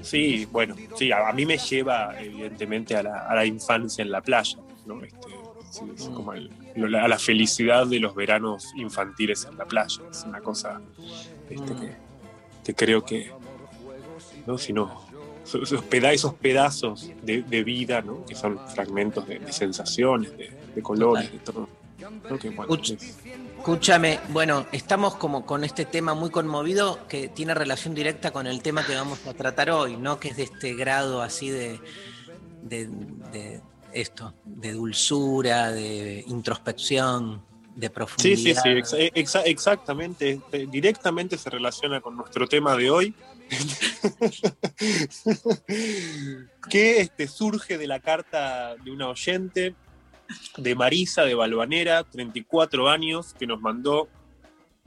Sí, 0.03 0.47
bueno, 0.51 0.75
sí, 0.97 1.11
a, 1.11 1.29
a 1.29 1.33
mí 1.33 1.45
me 1.47 1.59
lleva 1.59 2.15
evidentemente 2.21 2.95
a 2.97 3.03
la, 3.03 3.27
a 3.27 3.35
la 3.35 3.45
infancia 3.45 4.03
en 4.03 4.11
la 4.11 4.21
playa, 4.21 4.59
¿no? 4.87 5.03
Este, 5.03 5.29
sí, 5.71 5.81
es 5.97 6.05
como 6.15 6.33
el- 6.33 6.51
lo- 6.77 6.99
a 6.99 7.09
la 7.09 7.19
felicidad 7.19 7.87
de 7.87 7.99
los 7.99 8.15
veranos 8.15 8.73
infantiles 8.77 9.47
en 9.51 9.57
la 9.59 9.65
playa. 9.65 10.01
Es 10.11 10.23
una 10.25 10.41
cosa 10.41 10.81
este, 11.51 11.75
que, 11.75 11.93
que 12.65 12.75
creo 12.75 13.05
que, 13.05 13.33
¿no? 14.47 14.59
Si 14.59 14.73
no, 14.73 15.03
esos, 15.45 15.63
esos 15.73 15.85
peda- 15.85 16.13
esos 16.13 16.35
pedazos 16.35 17.11
de, 17.23 17.43
de 17.43 17.65
vida, 17.65 18.01
¿no? 18.03 18.25
Que 18.27 18.35
son 18.37 18.61
fragmentos 18.69 19.27
de, 19.27 19.39
de 19.41 19.53
sensaciones, 19.53 20.37
de, 20.37 20.53
de 20.75 20.83
colores, 20.83 21.33
de 21.33 21.39
todo. 21.39 21.69
es- 23.01 23.19
Escúchame, 23.71 24.21
bueno, 24.29 24.65
estamos 24.71 25.17
como 25.17 25.45
con 25.45 25.65
este 25.65 25.85
tema 25.85 26.15
muy 26.15 26.31
conmovido 26.31 27.01
que 27.09 27.27
tiene 27.27 27.53
relación 27.53 27.97
directa 27.97 28.31
con 28.31 28.47
el 28.47 28.63
tema 28.63 28.87
que 28.87 28.95
vamos 28.95 29.27
a 29.27 29.35
tratar 29.35 29.71
hoy, 29.71 29.97
¿no? 29.97 30.21
Que 30.21 30.29
es 30.29 30.37
de 30.37 30.45
este 30.45 30.75
grado 30.77 31.21
así 31.21 31.51
de, 31.51 31.81
de, 32.63 32.87
de 33.33 33.61
esto, 33.93 34.35
de 34.45 34.71
dulzura, 34.71 35.73
de 35.73 36.23
introspección, 36.29 37.43
de 37.75 37.89
Sí, 37.89 37.93
profundidad. 37.93 38.63
sí, 38.63 38.65
sí, 38.65 38.69
exa- 38.69 39.13
exa- 39.13 39.43
exactamente. 39.47 40.31
este, 40.31 40.69
directamente 40.69 41.37
se 41.37 41.51
relaciona 41.51 42.01
con 42.01 42.17
nuestro 42.17 42.47
tema 42.47 42.77
de 42.77 42.89
hoy, 42.89 43.15
que 46.71 47.01
este, 47.01 47.27
surge 47.27 47.79
de 47.79 47.89
la 47.89 47.99
carta 47.99 48.77
de 48.77 48.93
una 48.93 49.09
oyente 49.09 49.75
de 50.57 50.75
Marisa 50.75 51.23
de 51.23 51.35
Balvanera, 51.35 52.05
34 52.05 52.89
años, 52.89 53.35
que 53.35 53.47
nos 53.47 53.61
mandó 53.61 54.09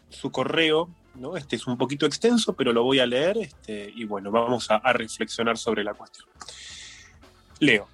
su 0.10 0.32
correo. 0.32 0.90
¿no? 1.16 1.38
Este 1.38 1.56
es 1.56 1.68
un 1.68 1.78
poquito 1.78 2.06
extenso, 2.06 2.53
pero 2.53 2.74
lo 2.74 2.84
voy 2.84 2.99
a 2.99 3.06
leer 3.06 3.38
este, 3.38 3.91
y 3.95 4.06
bueno, 4.06 4.32
vamos 4.32 4.70
a, 4.72 4.76
a 4.76 4.94
reflexionar 4.94 5.57
sobre 5.57 5.84
la 5.84 5.94
cuestión. 5.94 6.28
Leo. 7.60 7.88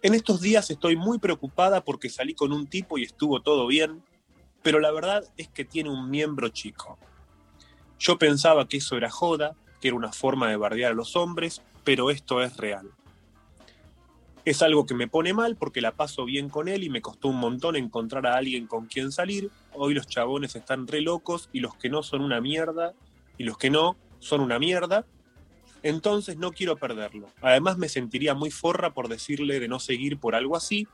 En 0.00 0.14
estos 0.14 0.40
días 0.40 0.70
estoy 0.70 0.94
muy 0.94 1.18
preocupada 1.18 1.82
porque 1.82 2.08
salí 2.08 2.34
con 2.34 2.52
un 2.52 2.68
tipo 2.68 2.98
y 2.98 3.02
estuvo 3.02 3.42
todo 3.42 3.66
bien, 3.66 4.02
pero 4.62 4.78
la 4.78 4.92
verdad 4.92 5.24
es 5.36 5.48
que 5.48 5.64
tiene 5.64 5.90
un 5.90 6.08
miembro 6.08 6.48
chico. 6.50 6.98
Yo 7.98 8.16
pensaba 8.16 8.68
que 8.68 8.76
eso 8.76 8.96
era 8.96 9.10
joda, 9.10 9.56
que 9.80 9.88
era 9.88 9.96
una 9.96 10.12
forma 10.12 10.48
de 10.48 10.56
bardear 10.56 10.92
a 10.92 10.94
los 10.94 11.16
hombres, 11.16 11.62
pero 11.84 12.10
esto 12.10 12.42
es 12.42 12.56
real. 12.56 12.90
Es 14.48 14.62
algo 14.62 14.86
que 14.86 14.94
me 14.94 15.08
pone 15.08 15.34
mal 15.34 15.56
porque 15.56 15.82
la 15.82 15.92
paso 15.92 16.24
bien 16.24 16.48
con 16.48 16.68
él 16.68 16.82
y 16.82 16.88
me 16.88 17.02
costó 17.02 17.28
un 17.28 17.36
montón 17.36 17.76
encontrar 17.76 18.26
a 18.26 18.38
alguien 18.38 18.66
con 18.66 18.86
quien 18.86 19.12
salir. 19.12 19.50
Hoy 19.74 19.92
los 19.92 20.06
chabones 20.06 20.56
están 20.56 20.86
re 20.86 21.02
locos 21.02 21.50
y 21.52 21.60
los 21.60 21.74
que 21.74 21.90
no 21.90 22.02
son 22.02 22.22
una 22.22 22.40
mierda 22.40 22.94
y 23.36 23.44
los 23.44 23.58
que 23.58 23.68
no 23.68 23.98
son 24.20 24.40
una 24.40 24.58
mierda. 24.58 25.04
Entonces 25.82 26.38
no 26.38 26.52
quiero 26.52 26.78
perderlo. 26.78 27.28
Además 27.42 27.76
me 27.76 27.90
sentiría 27.90 28.32
muy 28.32 28.50
forra 28.50 28.94
por 28.94 29.08
decirle 29.08 29.60
de 29.60 29.68
no 29.68 29.80
seguir 29.80 30.18
por 30.18 30.34
algo 30.34 30.56
así. 30.56 30.88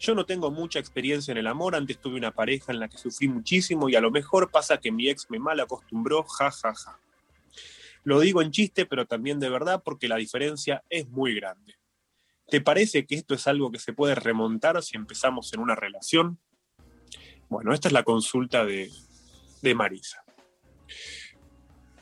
Yo 0.00 0.16
no 0.16 0.26
tengo 0.26 0.50
mucha 0.50 0.80
experiencia 0.80 1.30
en 1.30 1.38
el 1.38 1.46
amor, 1.46 1.76
antes 1.76 2.00
tuve 2.00 2.16
una 2.16 2.32
pareja 2.32 2.72
en 2.72 2.80
la 2.80 2.88
que 2.88 2.98
sufrí 2.98 3.28
muchísimo 3.28 3.90
y 3.90 3.94
a 3.94 4.00
lo 4.00 4.10
mejor 4.10 4.50
pasa 4.50 4.78
que 4.78 4.90
mi 4.90 5.08
ex 5.08 5.30
me 5.30 5.38
mal 5.38 5.60
acostumbró, 5.60 6.24
ja, 6.24 6.50
ja, 6.50 6.74
ja. 6.74 6.98
Lo 8.02 8.18
digo 8.18 8.42
en 8.42 8.50
chiste, 8.50 8.86
pero 8.86 9.06
también 9.06 9.38
de 9.38 9.50
verdad 9.50 9.84
porque 9.84 10.08
la 10.08 10.16
diferencia 10.16 10.82
es 10.90 11.08
muy 11.08 11.36
grande. 11.36 11.76
¿Te 12.52 12.60
parece 12.60 13.06
que 13.06 13.14
esto 13.14 13.32
es 13.34 13.46
algo 13.46 13.72
que 13.72 13.78
se 13.78 13.94
puede 13.94 14.14
remontar 14.14 14.82
si 14.82 14.94
empezamos 14.98 15.50
en 15.54 15.60
una 15.60 15.74
relación? 15.74 16.38
Bueno, 17.48 17.72
esta 17.72 17.88
es 17.88 17.94
la 17.94 18.02
consulta 18.02 18.66
de, 18.66 18.90
de 19.62 19.74
Marisa. 19.74 20.22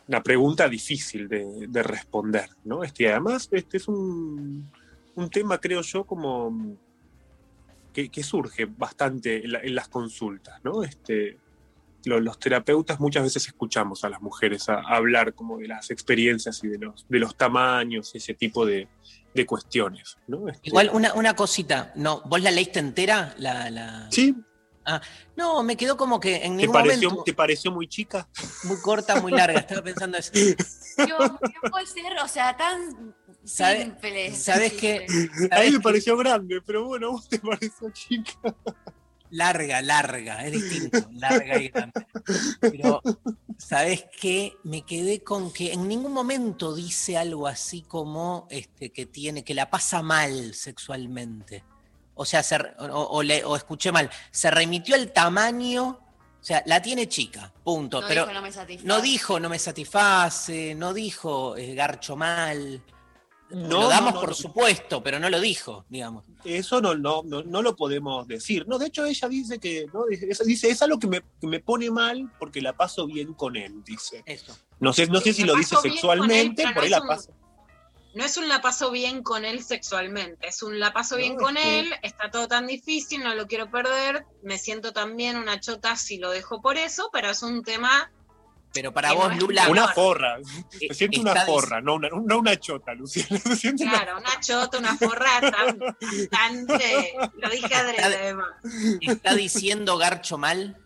Una 0.08 0.20
pregunta 0.24 0.68
difícil 0.68 1.28
de, 1.28 1.68
de 1.68 1.82
responder, 1.84 2.50
¿no? 2.64 2.82
Este, 2.82 3.08
además, 3.08 3.48
este 3.52 3.76
es 3.76 3.86
un, 3.86 4.68
un 5.14 5.30
tema, 5.30 5.58
creo 5.58 5.82
yo, 5.82 6.04
como 6.04 6.76
que, 7.92 8.10
surge 8.24 8.64
bastante 8.64 9.44
en, 9.44 9.52
la- 9.52 9.60
en 9.60 9.76
las 9.76 9.86
consultas, 9.88 10.58
¿no? 10.64 10.82
Este, 10.82 11.38
lo- 12.06 12.18
los 12.18 12.40
terapeutas 12.40 12.98
muchas 12.98 13.22
veces 13.22 13.46
escuchamos 13.46 14.02
a 14.02 14.08
las 14.08 14.20
mujeres 14.20 14.68
a 14.68 14.80
hablar 14.80 15.32
como 15.32 15.58
de 15.58 15.68
las 15.68 15.92
experiencias 15.92 16.64
y 16.64 16.66
de 16.66 16.78
los, 16.78 17.06
de 17.08 17.20
los 17.20 17.36
tamaños, 17.36 18.12
ese 18.16 18.34
tipo 18.34 18.66
de, 18.66 18.88
de 19.34 19.46
cuestiones, 19.46 20.16
¿no? 20.26 20.48
Este, 20.48 20.68
Igual 20.68 20.90
una, 20.92 21.14
una 21.14 21.34
cosita, 21.34 21.92
no, 21.94 22.22
¿vos 22.26 22.40
la 22.42 22.50
leíste 22.50 22.78
entera? 22.80 23.34
La, 23.38 23.70
la... 23.70 24.08
Sí. 24.10 24.34
Ah, 24.84 25.00
no, 25.36 25.62
me 25.62 25.76
quedó 25.76 25.96
como 25.96 26.18
que 26.18 26.36
en 26.36 26.56
¿te, 26.56 26.62
ningún 26.62 26.72
pareció, 26.72 27.10
momento 27.10 27.24
¿Te 27.24 27.34
pareció 27.34 27.70
muy 27.70 27.86
chica? 27.86 28.28
muy 28.64 28.80
corta, 28.80 29.20
muy 29.20 29.30
larga. 29.30 29.60
Estaba 29.60 29.82
pensando 29.82 30.16
eso. 30.18 30.32
Dios, 30.34 31.18
no 31.20 31.70
puede 31.70 31.86
ser, 31.86 32.12
o 32.22 32.26
sea, 32.26 32.56
tan 32.56 33.14
¿Sabe- 33.44 33.82
simple. 33.84 34.34
¿Sabes 34.34 34.72
simple. 34.72 35.06
qué? 35.06 35.48
A 35.54 35.60
mí 35.60 35.66
me 35.66 35.72
qué? 35.72 35.80
pareció 35.80 36.16
grande, 36.16 36.60
pero 36.64 36.86
bueno, 36.86 37.08
a 37.08 37.10
vos 37.10 37.28
te 37.28 37.38
pareció 37.38 37.90
chica. 37.92 38.32
Larga, 39.30 39.80
larga, 39.82 40.44
es 40.44 40.52
distinto, 40.52 41.08
larga 41.12 41.60
y 41.62 41.68
grande. 41.68 42.06
Pero, 42.60 43.00
¿sabes 43.58 44.04
qué? 44.20 44.54
Me 44.64 44.82
quedé 44.82 45.22
con 45.22 45.52
que 45.52 45.72
en 45.72 45.86
ningún 45.86 46.12
momento 46.12 46.74
dice 46.74 47.16
algo 47.16 47.46
así 47.46 47.82
como 47.82 48.46
este, 48.50 48.90
que 48.90 49.06
tiene, 49.06 49.44
que 49.44 49.54
la 49.54 49.70
pasa 49.70 50.02
mal 50.02 50.54
sexualmente. 50.54 51.62
O 52.14 52.24
sea, 52.24 52.42
se 52.42 52.56
o, 52.56 52.86
o 52.88 53.22
le- 53.22 53.44
o 53.44 53.54
escuché 53.56 53.92
mal, 53.92 54.10
se 54.30 54.50
remitió 54.50 54.94
al 54.94 55.12
tamaño, 55.12 55.86
o 56.40 56.42
sea, 56.44 56.62
la 56.66 56.82
tiene 56.82 57.08
chica, 57.08 57.52
punto. 57.62 58.00
No 58.00 58.08
pero 58.08 58.22
dijo, 58.26 58.34
"No 58.34 58.42
me 58.42 58.52
satisface". 58.52 58.86
no 58.88 59.00
dijo 59.00 59.40
no 59.40 59.48
me 59.48 59.58
satisface, 59.58 60.74
no 60.74 60.92
dijo 60.92 61.56
eh, 61.56 61.74
garcho 61.74 62.16
mal. 62.16 62.82
No, 63.50 63.82
lo 63.82 63.88
damos 63.88 64.14
no, 64.14 64.20
no, 64.20 64.26
por 64.26 64.34
supuesto, 64.34 65.02
pero 65.02 65.18
no 65.18 65.28
lo 65.28 65.40
dijo, 65.40 65.84
digamos. 65.88 66.24
Eso 66.44 66.80
no, 66.80 66.94
no, 66.94 67.22
no, 67.24 67.42
no 67.42 67.62
lo 67.62 67.74
podemos 67.76 68.26
decir. 68.28 68.66
No, 68.68 68.78
de 68.78 68.86
hecho 68.86 69.04
ella 69.04 69.28
dice 69.28 69.58
que, 69.58 69.86
¿no? 69.92 70.04
Dice, 70.06 70.44
dice, 70.44 70.70
es 70.70 70.80
algo 70.82 70.98
que 70.98 71.06
me, 71.08 71.22
que 71.40 71.46
me 71.46 71.60
pone 71.60 71.90
mal 71.90 72.30
porque 72.38 72.60
la 72.62 72.74
paso 72.76 73.06
bien 73.06 73.34
con 73.34 73.56
él, 73.56 73.82
dice. 73.84 74.22
Eso. 74.26 74.56
No 74.78 74.92
sé, 74.92 75.06
no 75.08 75.20
sé 75.20 75.32
si 75.32 75.44
lo 75.44 75.54
dice 75.56 75.76
sexualmente, 75.82 76.62
él, 76.62 76.72
por 76.74 76.84
ahí 76.84 76.90
la 76.90 77.00
un- 77.02 77.08
paso. 77.08 77.32
No 78.12 78.24
es 78.24 78.36
un 78.36 78.48
la 78.48 78.60
paso 78.60 78.90
bien 78.90 79.22
con 79.22 79.44
él 79.44 79.62
sexualmente, 79.62 80.48
es 80.48 80.64
un 80.64 80.80
la 80.80 80.92
paso 80.92 81.16
bien 81.16 81.34
No, 81.36 81.42
con 81.44 81.56
es 81.56 81.62
que- 81.62 81.78
él, 81.80 81.94
está 82.02 82.28
todo 82.30 82.48
tan 82.48 82.66
difícil, 82.66 83.22
no 83.22 83.34
lo 83.36 83.46
quiero 83.46 83.70
perder, 83.70 84.24
me 84.42 84.58
siento 84.58 84.92
también 84.92 85.36
una 85.36 85.60
chota 85.60 85.94
si 85.94 86.18
lo 86.18 86.30
dejo 86.30 86.60
por 86.60 86.76
eso, 86.76 87.08
pero 87.12 87.30
es 87.30 87.42
un 87.44 87.62
tema 87.62 88.10
Pero 88.72 88.92
para 88.92 89.12
vos, 89.12 89.36
Lula. 89.36 89.68
Una 89.68 89.88
forra. 89.88 90.38
Se 90.78 90.94
siente 90.94 91.18
una 91.18 91.32
está 91.32 91.46
forra, 91.46 91.80
no 91.80 91.94
una, 91.96 92.08
no 92.08 92.38
una 92.38 92.58
chota, 92.58 92.94
Luciana. 92.94 93.38
Se 93.44 93.56
siente 93.56 93.82
una- 93.82 93.92
Claro, 93.92 94.18
una 94.18 94.40
chota, 94.40 94.78
una 94.78 94.96
forra 94.96 95.40
tan- 95.40 95.78
bastante. 95.78 97.14
Lo 97.38 97.50
dije 97.50 97.74
adrede, 97.74 98.02
además. 98.24 98.48
¿Está 99.00 99.34
diciendo 99.34 99.98
Garcho 99.98 100.38
mal? 100.38 100.76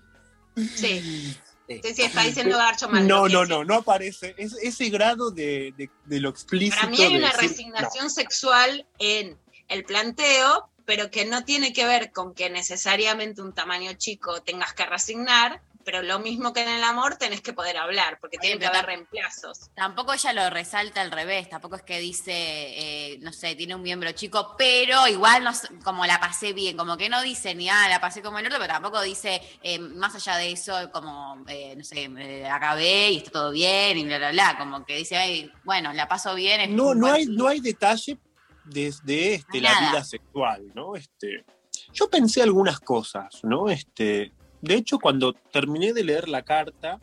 Sí. 0.56 1.36
Sí, 1.66 1.94
sí, 1.94 2.02
está 2.02 2.23
diciendo 2.23 2.56
Garcho 2.59 2.89
mal. 2.89 3.06
No, 3.09 3.27
no, 3.28 3.44
no, 3.47 3.65
no 3.65 3.74
aparece. 3.74 4.35
Es, 4.39 4.55
ese 4.62 4.89
grado 4.90 5.31
de, 5.31 5.73
de- 5.77 5.90
de 6.05 6.20
lo 6.20 6.28
explícito. 6.31 6.77
Para 6.77 6.89
mí 6.90 7.02
hay 7.02 7.16
una 7.16 7.32
decir- 7.32 7.51
resignación 7.51 8.11
sexual 8.11 8.86
en 8.98 9.39
el 9.69 9.85
planteo, 9.85 10.69
pero 10.85 11.11
que 11.11 11.24
no 11.24 11.44
tiene 11.44 11.73
que 11.73 11.86
ver 11.86 12.12
con 12.12 12.35
que 12.35 12.51
necesariamente 12.51 13.40
un 13.40 13.55
tamaño 13.55 13.93
chico 13.94 14.43
tengas 14.43 14.74
que 14.74 14.85
resignar, 14.85 15.62
pero 15.85 16.02
lo 16.02 16.19
mismo 16.19 16.52
que 16.52 16.62
en 16.62 16.69
el 16.69 16.85
amor 16.85 17.16
tenés 17.16 17.40
que 17.40 17.52
poder 17.52 17.77
hablar, 17.77 18.19
porque 18.20 18.39
tiene 18.39 18.59
que 18.59 18.66
haber 18.66 18.86
reemplazos. 18.86 19.70
Tampoco 19.74 20.12
ella 20.12 20.32
lo 20.32 20.51
resalta 20.51 21.01
al 21.01 21.11
revés, 21.11 21.48
tampoco 21.48 21.77
es 21.77 21.82
que 21.82 21.98
dice, 21.98 22.32
eh, 22.32 23.19
no 23.20 23.32
sé, 23.32 23.55
tiene 23.55 23.74
un 23.74 23.82
miembro 23.82 24.11
chico, 24.12 24.55
pero 24.56 25.06
igual 25.09 25.44
no, 25.44 25.52
sé, 25.55 25.69
como 25.85 26.06
la 26.06 26.19
pasé 26.20 26.52
bien, 26.52 26.77
como 26.77 26.97
que 26.97 27.09
no 27.09 27.23
dice 27.23 27.55
ni, 27.55 27.69
ah, 27.69 27.89
la 27.89 28.01
pasé 28.01 28.23
como 28.23 28.39
el 28.39 28.47
otro, 28.47 28.59
pero 28.59 28.73
tampoco 28.73 29.01
dice, 29.02 29.40
eh, 29.62 29.78
más 29.78 30.15
allá 30.15 30.36
de 30.36 30.52
eso, 30.52 30.90
como, 30.93 31.44
eh, 31.48 31.74
no 31.77 31.85
sé, 31.85 32.11
acabé 32.51 33.11
y 33.11 33.16
está 33.19 33.31
todo 33.31 33.51
bien 33.51 33.98
y 33.98 34.05
bla, 34.05 34.19
bla, 34.19 34.32
bla, 34.32 34.56
como 34.59 34.85
que 34.85 34.97
dice, 34.97 35.16
"Ay, 35.16 35.51
bueno, 35.65 35.93
la 35.93 36.09
paso 36.09 36.35
bien. 36.35 36.61
es 36.61 36.70
No, 36.70 36.94
no 36.94 37.12
hay, 37.12 37.27
no 37.27 37.48
hay 37.48 37.61
detalle 37.61 38.19
desde 38.65 39.35
este, 39.35 39.61
la 39.61 39.73
Nada. 39.73 39.90
vida 39.90 40.05
sexual, 40.05 40.62
¿no? 40.74 40.97
Este, 40.97 41.44
yo 41.93 42.09
pensé 42.09 42.43
algunas 42.43 42.81
cosas, 42.81 43.40
¿no? 43.43 43.69
Este, 43.69 44.32
de 44.65 44.74
hecho, 44.74 44.99
cuando 44.99 45.32
terminé 45.53 45.93
de 45.93 46.05
leer 46.05 46.28
la 46.28 46.43
carta, 46.43 46.99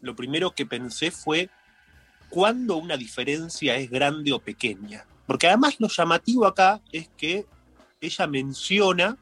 lo 0.00 0.14
primero 0.14 0.50
que 0.54 0.66
pensé 0.66 1.10
fue 1.10 1.48
cuándo 2.28 2.76
una 2.76 2.96
diferencia 2.96 3.76
es 3.76 3.90
grande 3.90 4.32
o 4.32 4.38
pequeña. 4.38 5.04
Porque 5.26 5.46
además 5.48 5.76
lo 5.78 5.88
llamativo 5.88 6.46
acá 6.46 6.80
es 6.92 7.08
que 7.16 7.46
ella 8.00 8.26
menciona, 8.26 9.16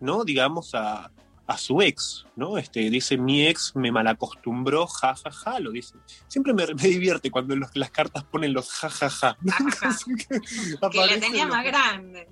¿no? 0.00 0.24
Digamos, 0.24 0.74
a, 0.74 1.10
a 1.46 1.58
su 1.58 1.80
ex, 1.80 2.26
¿no? 2.36 2.58
Este, 2.58 2.90
dice, 2.90 3.16
mi 3.16 3.46
ex 3.46 3.72
me 3.74 3.90
malacostumbró, 3.90 4.86
ja, 4.86 5.16
ja, 5.16 5.30
ja, 5.32 5.58
lo 5.58 5.70
dice. 5.72 5.94
Siempre 6.28 6.52
me, 6.52 6.66
me 6.66 6.82
divierte 6.82 7.30
cuando 7.30 7.56
los- 7.56 7.74
las 7.74 7.90
cartas 7.90 8.24
ponen 8.24 8.52
los 8.52 8.70
ja, 8.70 8.90
ja, 8.90 9.08
ja. 9.10 9.36
¿no? 9.40 9.52
Que 10.90 11.06
le 11.06 11.18
tenía 11.18 11.46
más 11.46 11.64
grande. 11.64 12.28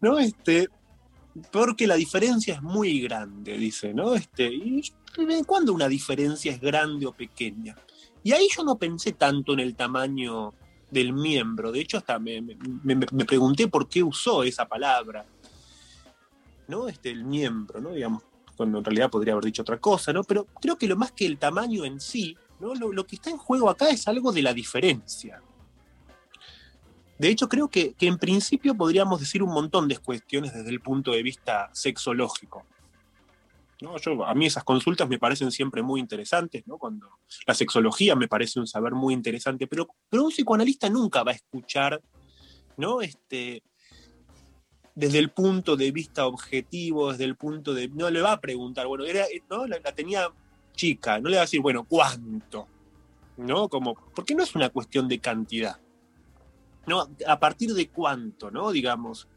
¿no? 0.00 0.18
Este, 0.20 0.68
porque 1.52 1.86
la 1.86 1.94
diferencia 1.94 2.54
es 2.54 2.62
muy 2.62 3.00
grande, 3.00 3.56
dice, 3.56 3.94
¿no? 3.94 4.14
Este, 4.14 4.52
y 4.52 4.82
¿de 5.16 5.44
cuándo 5.46 5.72
una 5.72 5.88
diferencia 5.88 6.52
es 6.52 6.60
grande 6.60 7.06
o 7.06 7.12
pequeña? 7.12 7.76
Y 8.22 8.32
ahí 8.32 8.48
yo 8.54 8.64
no 8.64 8.76
pensé 8.76 9.12
tanto 9.12 9.52
en 9.52 9.60
el 9.60 9.74
tamaño 9.76 10.52
del 10.90 11.12
miembro, 11.12 11.70
de 11.72 11.80
hecho 11.80 11.98
hasta 11.98 12.18
me- 12.18 12.40
me- 12.42 12.96
me 12.96 13.24
pregunté 13.24 13.68
por 13.68 13.88
qué 13.88 14.02
usó 14.02 14.42
esa 14.42 14.66
palabra, 14.66 15.24
¿no? 16.68 16.88
Este, 16.88 17.10
el 17.10 17.24
miembro, 17.24 17.80
¿no? 17.80 17.92
Digamos, 17.92 18.22
cuando 18.56 18.78
en 18.78 18.84
realidad 18.84 19.10
podría 19.10 19.32
haber 19.34 19.44
dicho 19.46 19.62
otra 19.62 19.78
cosa, 19.78 20.12
¿no? 20.12 20.22
Pero 20.24 20.46
creo 20.60 20.76
que 20.76 20.86
lo 20.86 20.96
más 20.96 21.12
que 21.12 21.26
el 21.26 21.38
tamaño 21.38 21.84
en 21.84 22.00
sí, 22.00 22.36
¿no? 22.58 22.74
Lo, 22.74 22.92
lo 22.92 23.06
que 23.06 23.16
está 23.16 23.30
en 23.30 23.38
juego 23.38 23.70
acá 23.70 23.88
es 23.90 24.06
algo 24.08 24.32
de 24.32 24.42
la 24.42 24.52
diferencia. 24.52 25.40
De 27.20 27.28
hecho, 27.28 27.50
creo 27.50 27.68
que, 27.68 27.94
en 28.00 28.16
principio 28.16 28.74
podríamos 28.74 29.20
decir 29.20 29.42
un 29.42 29.52
montón 29.52 29.88
de 29.88 29.98
cuestiones 29.98 30.54
desde 30.54 30.70
el 30.70 30.80
punto 30.80 31.10
de 31.10 31.22
vista 31.22 31.68
sexológico. 31.74 32.64
¿No? 33.82 33.98
Yo, 33.98 34.24
a 34.24 34.34
mí 34.34 34.46
esas 34.46 34.64
consultas 34.64 35.06
me 35.06 35.18
parecen 35.18 35.50
siempre 35.50 35.82
muy 35.82 36.00
interesantes, 36.00 36.66
¿no? 36.66 36.78
Cuando 36.78 37.18
la 37.46 37.52
sexología 37.52 38.16
me 38.16 38.26
parece 38.26 38.58
un 38.58 38.66
saber 38.66 38.94
muy 38.94 39.12
interesante, 39.12 39.66
pero, 39.66 39.88
pero 40.08 40.24
un 40.24 40.30
psicoanalista 40.30 40.88
nunca 40.88 41.22
va 41.22 41.32
a 41.32 41.34
escuchar, 41.34 42.00
¿no? 42.78 43.02
Este, 43.02 43.62
desde 44.94 45.18
el 45.18 45.28
punto 45.28 45.76
de 45.76 45.92
vista 45.92 46.26
objetivo, 46.26 47.12
desde 47.12 47.24
el 47.24 47.36
punto 47.36 47.74
de. 47.74 47.88
No 47.88 48.08
le 48.08 48.22
va 48.22 48.32
a 48.32 48.40
preguntar, 48.40 48.86
bueno, 48.86 49.04
era, 49.04 49.26
¿no? 49.50 49.66
la, 49.66 49.78
la 49.78 49.92
tenía 49.92 50.32
chica, 50.74 51.20
no 51.20 51.28
le 51.28 51.36
va 51.36 51.42
a 51.42 51.44
decir, 51.44 51.60
bueno, 51.60 51.84
¿cuánto? 51.84 52.66
¿No? 53.36 53.68
Como, 53.68 53.94
porque 54.14 54.34
no 54.34 54.42
es 54.42 54.54
una 54.54 54.70
cuestión 54.70 55.06
de 55.06 55.18
cantidad. 55.18 55.78
¿No? 56.86 57.08
¿A 57.26 57.38
partir 57.38 57.72
de 57.74 57.88
cuánto, 57.88 58.50
no? 58.50 58.70
Digamos. 58.70 59.28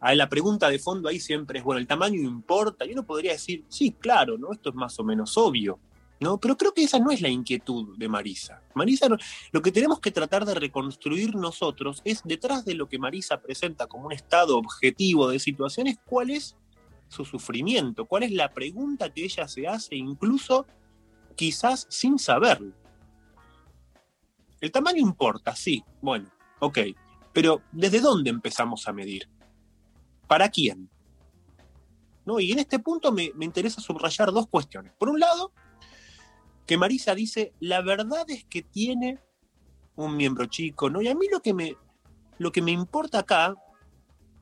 La 0.00 0.28
pregunta 0.28 0.68
de 0.68 0.78
fondo 0.78 1.08
ahí 1.08 1.18
siempre 1.18 1.60
es, 1.60 1.64
bueno, 1.64 1.78
¿el 1.80 1.86
tamaño 1.86 2.20
importa? 2.20 2.84
Y 2.84 2.92
uno 2.92 3.06
podría 3.06 3.32
decir, 3.32 3.64
sí, 3.68 3.92
claro, 3.92 4.36
¿no? 4.36 4.52
Esto 4.52 4.68
es 4.68 4.74
más 4.74 4.98
o 4.98 5.04
menos 5.04 5.38
obvio, 5.38 5.78
¿no? 6.20 6.38
Pero 6.38 6.58
creo 6.58 6.74
que 6.74 6.84
esa 6.84 6.98
no 6.98 7.10
es 7.10 7.22
la 7.22 7.30
inquietud 7.30 7.96
de 7.96 8.06
Marisa. 8.06 8.62
Marisa, 8.74 9.08
lo 9.50 9.62
que 9.62 9.72
tenemos 9.72 10.00
que 10.00 10.10
tratar 10.10 10.44
de 10.44 10.54
reconstruir 10.54 11.34
nosotros 11.34 12.02
es, 12.04 12.22
detrás 12.22 12.66
de 12.66 12.74
lo 12.74 12.86
que 12.86 12.98
Marisa 12.98 13.40
presenta 13.40 13.86
como 13.86 14.08
un 14.08 14.12
estado 14.12 14.58
objetivo 14.58 15.28
de 15.30 15.38
situaciones, 15.38 15.96
¿cuál 16.04 16.28
es 16.28 16.54
su 17.08 17.24
sufrimiento? 17.24 18.04
¿Cuál 18.04 18.24
es 18.24 18.32
la 18.32 18.52
pregunta 18.52 19.08
que 19.08 19.24
ella 19.24 19.48
se 19.48 19.66
hace, 19.66 19.96
incluso 19.96 20.66
quizás 21.34 21.86
sin 21.88 22.18
saberlo? 22.18 22.74
El 24.64 24.72
tamaño 24.72 24.96
importa, 24.96 25.54
sí, 25.54 25.84
bueno, 26.00 26.30
ok, 26.58 26.78
pero 27.34 27.60
¿desde 27.70 28.00
dónde 28.00 28.30
empezamos 28.30 28.88
a 28.88 28.94
medir? 28.94 29.28
¿Para 30.26 30.48
quién? 30.48 30.88
¿No? 32.24 32.40
Y 32.40 32.50
en 32.50 32.60
este 32.60 32.78
punto 32.78 33.12
me, 33.12 33.30
me 33.34 33.44
interesa 33.44 33.82
subrayar 33.82 34.32
dos 34.32 34.46
cuestiones. 34.48 34.94
Por 34.98 35.10
un 35.10 35.20
lado, 35.20 35.52
que 36.66 36.78
Marisa 36.78 37.14
dice, 37.14 37.52
la 37.60 37.82
verdad 37.82 38.24
es 38.28 38.46
que 38.46 38.62
tiene 38.62 39.18
un 39.96 40.16
miembro 40.16 40.46
chico, 40.46 40.88
¿no? 40.88 41.02
Y 41.02 41.08
a 41.08 41.14
mí 41.14 41.26
lo 41.30 41.40
que 41.40 41.52
me, 41.52 41.76
lo 42.38 42.50
que 42.50 42.62
me 42.62 42.70
importa 42.70 43.18
acá, 43.18 43.54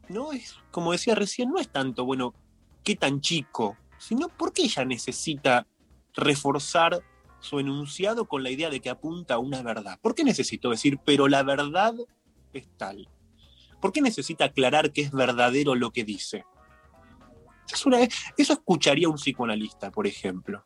¿no? 0.09 0.31
Es, 0.31 0.55
como 0.71 0.93
decía 0.93 1.17
recién, 1.17 1.51
no 1.51 1.59
es 1.59 1.69
tanto, 1.69 2.05
bueno, 2.05 2.33
qué 2.85 2.95
tan 2.95 3.21
chico, 3.21 3.77
sino 3.99 4.29
por 4.29 4.53
qué 4.53 4.63
ella 4.63 4.85
necesita 4.85 5.67
reforzar 6.15 7.03
su 7.43 7.59
enunciado 7.59 8.27
con 8.27 8.43
la 8.43 8.51
idea 8.51 8.71
de 8.71 8.81
que 8.81 8.89
apunta 8.89 9.35
a 9.35 9.39
una 9.39 9.63
verdad. 9.63 9.99
¿Por 10.01 10.15
qué 10.15 10.25
necesito 10.25 10.71
decir, 10.71 10.99
pero 11.05 11.29
la 11.29 11.43
verdad 11.43 11.95
es 12.53 12.69
tal? 12.79 13.09
¿Por 13.81 13.93
qué 13.93 14.01
necesita 14.01 14.47
aclarar 14.47 14.93
que 14.93 15.03
es 15.03 15.11
verdadero 15.11 15.75
lo 15.75 15.91
que 15.91 16.05
dice? 16.05 16.45
Es 17.73 17.85
una- 17.85 17.99
eso 18.37 18.53
escucharía 18.53 19.09
un 19.09 19.17
psicoanalista, 19.17 19.91
por 19.91 20.07
ejemplo. 20.07 20.65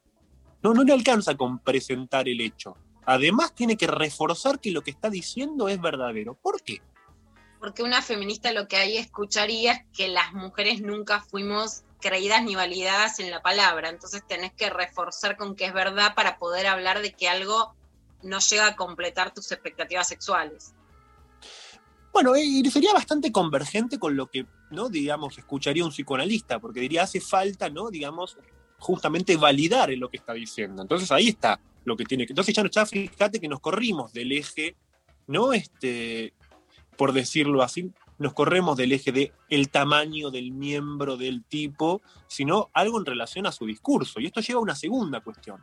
No, 0.63 0.75
no 0.75 0.85
le 0.85 0.93
alcanza 0.93 1.35
con 1.35 1.59
presentar 1.61 2.29
el 2.29 2.41
hecho. 2.41 2.77
Además, 3.07 3.55
tiene 3.55 3.77
que 3.77 3.87
reforzar 3.87 4.61
que 4.61 4.71
lo 4.73 4.83
que 4.83 4.91
está 4.91 5.09
diciendo 5.09 5.69
es 5.69 5.81
verdadero. 5.81 6.35
¿Por 6.35 6.63
qué? 6.63 6.83
Porque 7.59 7.83
una 7.83 8.03
feminista 8.03 8.53
lo 8.53 8.69
que 8.69 8.77
ahí 8.77 8.99
escucharía 8.99 9.73
es 9.73 9.81
que 9.97 10.09
las 10.09 10.35
mujeres 10.35 10.83
nunca 10.83 11.21
fuimos 11.23 11.85
creídas 12.01 12.43
ni 12.45 12.55
validadas 12.55 13.19
en 13.21 13.31
la 13.31 13.43
palabra. 13.43 13.89
Entonces 13.89 14.23
tenés 14.27 14.53
que 14.53 14.71
reforzar 14.71 15.37
con 15.37 15.57
que 15.57 15.67
es 15.67 15.73
verdad 15.73 16.15
para 16.15 16.39
poder 16.39 16.67
hablar 16.67 17.01
de 17.03 17.13
que 17.13 17.29
algo 17.29 17.75
no 18.23 18.39
llega 18.41 18.67
a 18.69 18.77
completar 18.77 19.33
tus 19.35 19.51
expectativas 19.53 20.09
sexuales. 20.09 20.75
Bueno, 22.13 22.35
eh, 22.35 22.43
y 22.45 22.71
sería 22.71 22.93
bastante 22.93 23.31
convergente 23.31 23.99
con 23.99 24.17
lo 24.17 24.27
que, 24.31 24.47
¿no? 24.71 24.89
Digamos, 24.89 25.37
escucharía 25.37 25.85
un 25.85 25.91
psicoanalista, 25.91 26.59
porque 26.59 26.81
diría, 26.81 27.03
hace 27.03 27.21
falta, 27.21 27.69
¿no? 27.69 27.91
Digamos, 27.91 28.39
justamente 28.79 29.37
validar 29.37 29.91
en 29.91 30.01
lo 30.01 30.09
que 30.09 30.17
está 30.17 30.33
diciendo. 30.33 30.81
Entonces 30.83 31.11
ahí 31.13 31.29
está 31.29 31.61
lo 31.85 31.97
que 31.97 32.05
tiene 32.05 32.27
que. 32.27 32.33
Entonces 32.33 32.55
ya, 32.55 32.63
no- 32.63 32.71
ya 32.71 32.87
fíjate 32.87 33.39
que 33.39 33.49
nos 33.49 33.61
corrimos 33.61 34.13
del 34.13 34.33
eje, 34.33 34.77
¿no? 35.27 35.53
Este, 35.53 36.33
por 36.97 37.13
decirlo 37.13 37.63
así, 37.63 37.93
nos 38.19 38.33
corremos 38.33 38.77
del 38.77 38.93
eje 38.93 39.13
de 39.13 39.33
el 39.49 39.69
tamaño 39.69 40.31
del 40.31 40.53
miembro 40.53 41.17
del 41.17 41.45
tipo, 41.45 42.03
sino 42.27 42.71
algo 42.73 42.99
en 42.99 43.07
relación 43.07 43.47
a 43.47 43.53
su 43.53 43.67
discurso. 43.67 44.21
Y 44.21 44.27
esto 44.27 44.41
lleva 44.41 44.59
a 44.59 44.63
una 44.63 44.75
segunda 44.75 45.21
cuestión. 45.21 45.61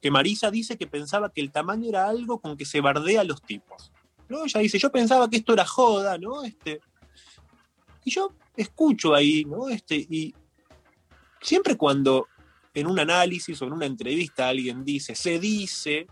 Que 0.00 0.10
Marisa 0.10 0.50
dice 0.50 0.78
que 0.78 0.86
pensaba 0.86 1.32
que 1.32 1.40
el 1.40 1.50
tamaño 1.50 1.88
era 1.88 2.08
algo 2.08 2.40
con 2.40 2.56
que 2.56 2.64
se 2.64 2.80
bardea 2.80 3.22
a 3.22 3.24
los 3.24 3.42
tipos. 3.42 3.92
¿no? 4.28 4.44
Ella 4.44 4.60
dice, 4.60 4.78
yo 4.78 4.92
pensaba 4.92 5.28
que 5.28 5.38
esto 5.38 5.52
era 5.52 5.64
joda, 5.64 6.18
¿no? 6.18 6.44
Este, 6.44 6.80
y 8.04 8.10
yo 8.10 8.32
escucho 8.56 9.14
ahí, 9.14 9.44
¿no? 9.44 9.68
Este, 9.68 9.96
y 9.96 10.34
siempre 11.40 11.76
cuando 11.76 12.28
en 12.74 12.86
un 12.86 12.98
análisis 12.98 13.60
o 13.60 13.66
en 13.66 13.72
una 13.72 13.86
entrevista 13.86 14.48
alguien 14.48 14.84
dice, 14.84 15.14
se 15.14 15.38
dice, 15.38 16.06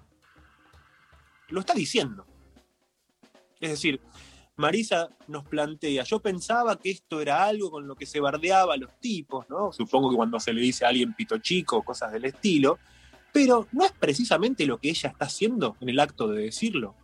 lo 1.48 1.60
está 1.60 1.74
diciendo. 1.74 2.27
Es 3.60 3.70
decir, 3.70 4.01
Marisa 4.57 5.11
nos 5.28 5.45
plantea, 5.45 6.03
yo 6.05 6.20
pensaba 6.20 6.78
que 6.78 6.91
esto 6.91 7.20
era 7.20 7.45
algo 7.45 7.70
con 7.70 7.87
lo 7.87 7.95
que 7.95 8.07
se 8.07 8.20
bardeaba 8.20 8.74
a 8.74 8.78
los 8.78 8.91
tipos, 9.01 9.49
¿no? 9.51 9.70
Supongo 9.70 10.09
que 10.09 10.16
cuando 10.16 10.41
se 10.41 10.55
le 10.55 10.62
dice 10.62 10.85
a 10.85 10.89
alguien 10.89 11.12
pito 11.12 11.37
chico, 11.39 11.83
cosas 11.83 12.12
del 12.12 12.24
estilo, 12.24 12.78
pero 13.33 13.69
no 13.73 13.85
es 13.85 13.93
precisamente 13.93 14.65
lo 14.65 14.78
que 14.78 14.89
ella 14.89 15.11
está 15.11 15.27
haciendo 15.27 15.77
en 15.81 15.91
el 15.91 16.01
acto 16.01 16.28
de 16.28 16.45
decirlo. 16.45 16.95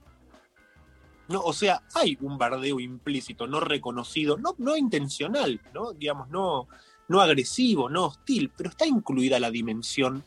No, 1.28 1.42
o 1.42 1.52
sea, 1.52 1.82
hay 1.94 2.16
un 2.22 2.38
bardeo 2.38 2.80
implícito, 2.80 3.46
no 3.46 3.60
reconocido, 3.60 4.38
no, 4.38 4.54
no 4.56 4.76
intencional, 4.76 5.60
¿no? 5.74 5.92
Digamos, 5.92 6.30
no, 6.30 6.68
no 7.08 7.20
agresivo, 7.20 7.90
no 7.90 8.06
hostil, 8.06 8.50
pero 8.56 8.70
está 8.70 8.86
incluida 8.86 9.38
la 9.38 9.50
dimensión 9.50 10.24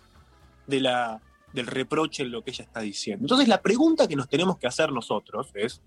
de 0.67 0.79
la, 0.79 1.21
del 1.53 1.65
reproche 1.65 2.21
en 2.21 2.31
lo 2.31 2.43
que 2.43 2.51
ella 2.51 2.65
está 2.65 2.81
diciendo. 2.81 3.23
Entonces 3.23 3.47
la 3.47 3.63
pregunta 3.63 4.07
que 4.07 4.15
nos 4.15 4.29
tenemos 4.29 4.59
que 4.59 4.67
hacer 4.67 4.91
nosotros 4.91 5.49
es, 5.55 5.81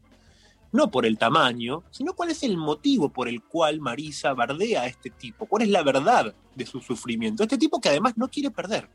no 0.72 0.90
por 0.90 1.06
el 1.06 1.16
tamaño, 1.16 1.82
sino 1.90 2.14
cuál 2.14 2.30
es 2.30 2.42
el 2.42 2.56
motivo 2.56 3.08
por 3.08 3.28
el 3.28 3.42
cual 3.42 3.80
Marisa 3.80 4.34
bardea 4.34 4.82
a 4.82 4.86
este 4.86 5.10
tipo, 5.10 5.46
cuál 5.46 5.62
es 5.62 5.68
la 5.68 5.82
verdad 5.82 6.34
de 6.54 6.66
su 6.66 6.80
sufrimiento. 6.80 7.42
Este 7.42 7.58
tipo 7.58 7.80
que 7.80 7.88
además 7.88 8.14
no 8.16 8.28
quiere 8.28 8.50
perder. 8.50 8.88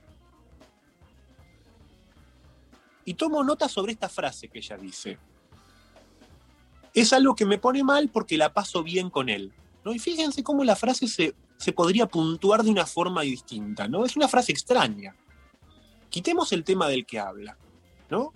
Y 3.06 3.16
tomo 3.16 3.44
nota 3.44 3.68
sobre 3.68 3.94
esta 3.94 4.08
frase 4.08 4.48
que 4.48 4.60
ella 4.60 4.78
dice. 4.78 5.18
Es 6.94 7.12
algo 7.12 7.36
que 7.36 7.45
me 7.45 7.58
pone 7.58 7.84
mal 7.84 8.10
porque 8.10 8.38
la 8.38 8.54
paso 8.54 8.84
bien 8.84 9.10
con 9.10 9.30
él. 9.30 9.52
¿no? 9.84 9.94
Y 9.94 10.00
fíjense 10.00 10.44
cómo 10.44 10.64
la 10.64 10.76
frase 10.76 11.08
se, 11.08 11.36
se 11.58 11.74
podría 11.74 12.06
puntuar 12.06 12.64
de 12.64 12.70
una 12.70 12.86
forma 12.86 13.22
distinta. 13.24 13.88
¿no? 13.88 14.06
Es 14.06 14.16
una 14.16 14.28
frase 14.28 14.52
extraña. 14.52 15.16
Quitemos 16.10 16.54
el 16.54 16.64
tema 16.64 16.88
del 16.88 17.06
que 17.06 17.20
habla. 17.20 17.58
¿no? 18.10 18.32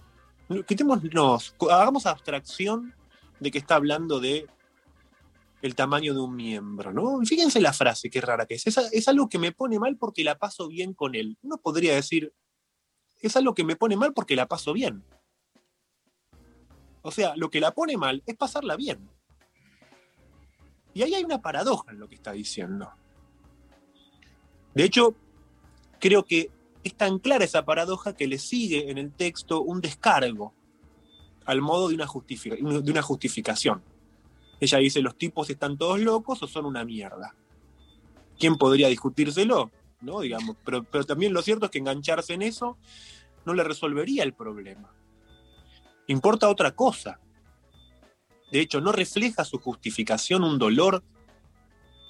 Quitémonos, 0.66 1.56
hagamos 1.70 2.06
abstracción 2.06 2.94
de 3.40 3.52
que 3.52 3.58
está 3.58 3.76
hablando 3.76 4.20
de 4.20 4.48
el 5.62 5.76
tamaño 5.76 6.14
de 6.14 6.20
un 6.20 6.36
miembro, 6.36 6.94
¿no? 6.94 7.20
Fíjense 7.26 7.60
la 7.60 7.74
frase, 7.74 8.10
qué 8.10 8.22
rara 8.22 8.46
que 8.46 8.56
es. 8.56 8.68
es. 8.68 8.78
Es 8.78 9.08
algo 9.08 9.28
que 9.28 9.40
me 9.40 9.52
pone 9.52 9.80
mal 9.80 9.98
porque 9.98 10.24
la 10.24 10.38
paso 10.38 10.68
bien 10.68 10.94
con 10.94 11.16
él. 11.16 11.38
Uno 11.42 11.58
podría 11.58 11.96
decir, 11.96 12.34
es 13.22 13.36
algo 13.36 13.54
que 13.54 13.64
me 13.64 13.76
pone 13.76 13.98
mal 13.98 14.14
porque 14.14 14.36
la 14.36 14.48
paso 14.48 14.74
bien. 14.74 15.04
O 17.02 17.12
sea, 17.12 17.36
lo 17.36 17.50
que 17.50 17.60
la 17.60 17.72
pone 17.72 17.98
mal 17.98 18.22
es 18.26 18.36
pasarla 18.36 18.76
bien. 18.76 19.10
Y 20.94 21.04
ahí 21.04 21.16
hay 21.16 21.24
una 21.24 21.42
paradoja 21.42 21.92
en 21.92 22.00
lo 22.00 22.08
que 22.08 22.16
está 22.16 22.32
diciendo. 22.32 22.92
De 24.74 24.84
hecho, 24.84 25.16
creo 26.00 26.24
que 26.26 26.52
es 26.84 26.96
tan 26.96 27.20
clara 27.20 27.46
esa 27.46 27.66
paradoja 27.66 28.16
que 28.16 28.28
le 28.28 28.38
sigue 28.38 28.92
en 28.92 28.98
el 28.98 29.12
texto 29.12 29.62
un 29.62 29.82
descargo 29.82 30.54
al 31.48 31.62
modo 31.62 31.88
de 31.88 31.96
una, 31.96 32.08
de 32.82 32.92
una 32.92 33.02
justificación. 33.02 33.82
Ella 34.60 34.78
dice, 34.78 35.02
los 35.02 35.18
tipos 35.18 35.50
están 35.50 35.78
todos 35.78 36.00
locos 36.00 36.44
o 36.44 36.48
son 36.48 36.66
una 36.66 36.86
mierda. 36.86 37.34
¿Quién 38.38 38.58
podría 38.58 38.90
discutírselo? 38.90 39.72
¿No? 40.02 40.20
Digamos, 40.20 40.58
pero, 40.64 40.84
pero 40.84 41.04
también 41.06 41.34
lo 41.34 41.42
cierto 41.42 41.66
es 41.66 41.72
que 41.72 41.80
engancharse 41.80 42.34
en 42.34 42.44
eso 42.44 42.78
no 43.46 43.54
le 43.54 43.64
resolvería 43.64 44.24
el 44.24 44.34
problema. 44.34 44.92
Importa 46.08 46.50
otra 46.50 46.72
cosa. 46.72 47.20
De 48.52 48.60
hecho, 48.60 48.82
no 48.82 48.92
refleja 48.92 49.44
su 49.46 49.60
justificación 49.60 50.44
un 50.44 50.60
dolor 50.60 51.04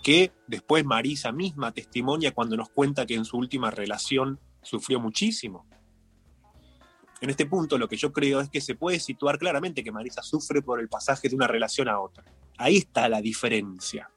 que 0.03 0.31
después 0.47 0.85
Marisa 0.85 1.31
misma 1.31 1.71
testimonia 1.71 2.33
cuando 2.33 2.57
nos 2.57 2.69
cuenta 2.69 3.05
que 3.05 3.15
en 3.15 3.25
su 3.25 3.37
última 3.37 3.71
relación 3.71 4.39
sufrió 4.61 4.99
muchísimo. 4.99 5.65
En 7.19 7.29
este 7.29 7.45
punto 7.45 7.77
lo 7.77 7.87
que 7.87 7.97
yo 7.97 8.13
creo 8.13 8.41
es 8.41 8.49
que 8.49 8.61
se 8.61 8.75
puede 8.75 8.99
situar 8.99 9.39
claramente 9.39 9.83
que 9.83 9.91
Marisa 9.91 10.21
sufre 10.21 10.61
por 10.61 10.79
el 10.79 10.87
pasaje 10.87 11.29
de 11.29 11.35
una 11.35 11.47
relación 11.47 11.87
a 11.87 11.99
otra. 11.99 12.23
Ahí 12.57 12.77
está 12.77 13.09
la 13.09 13.21
diferencia. 13.21 14.11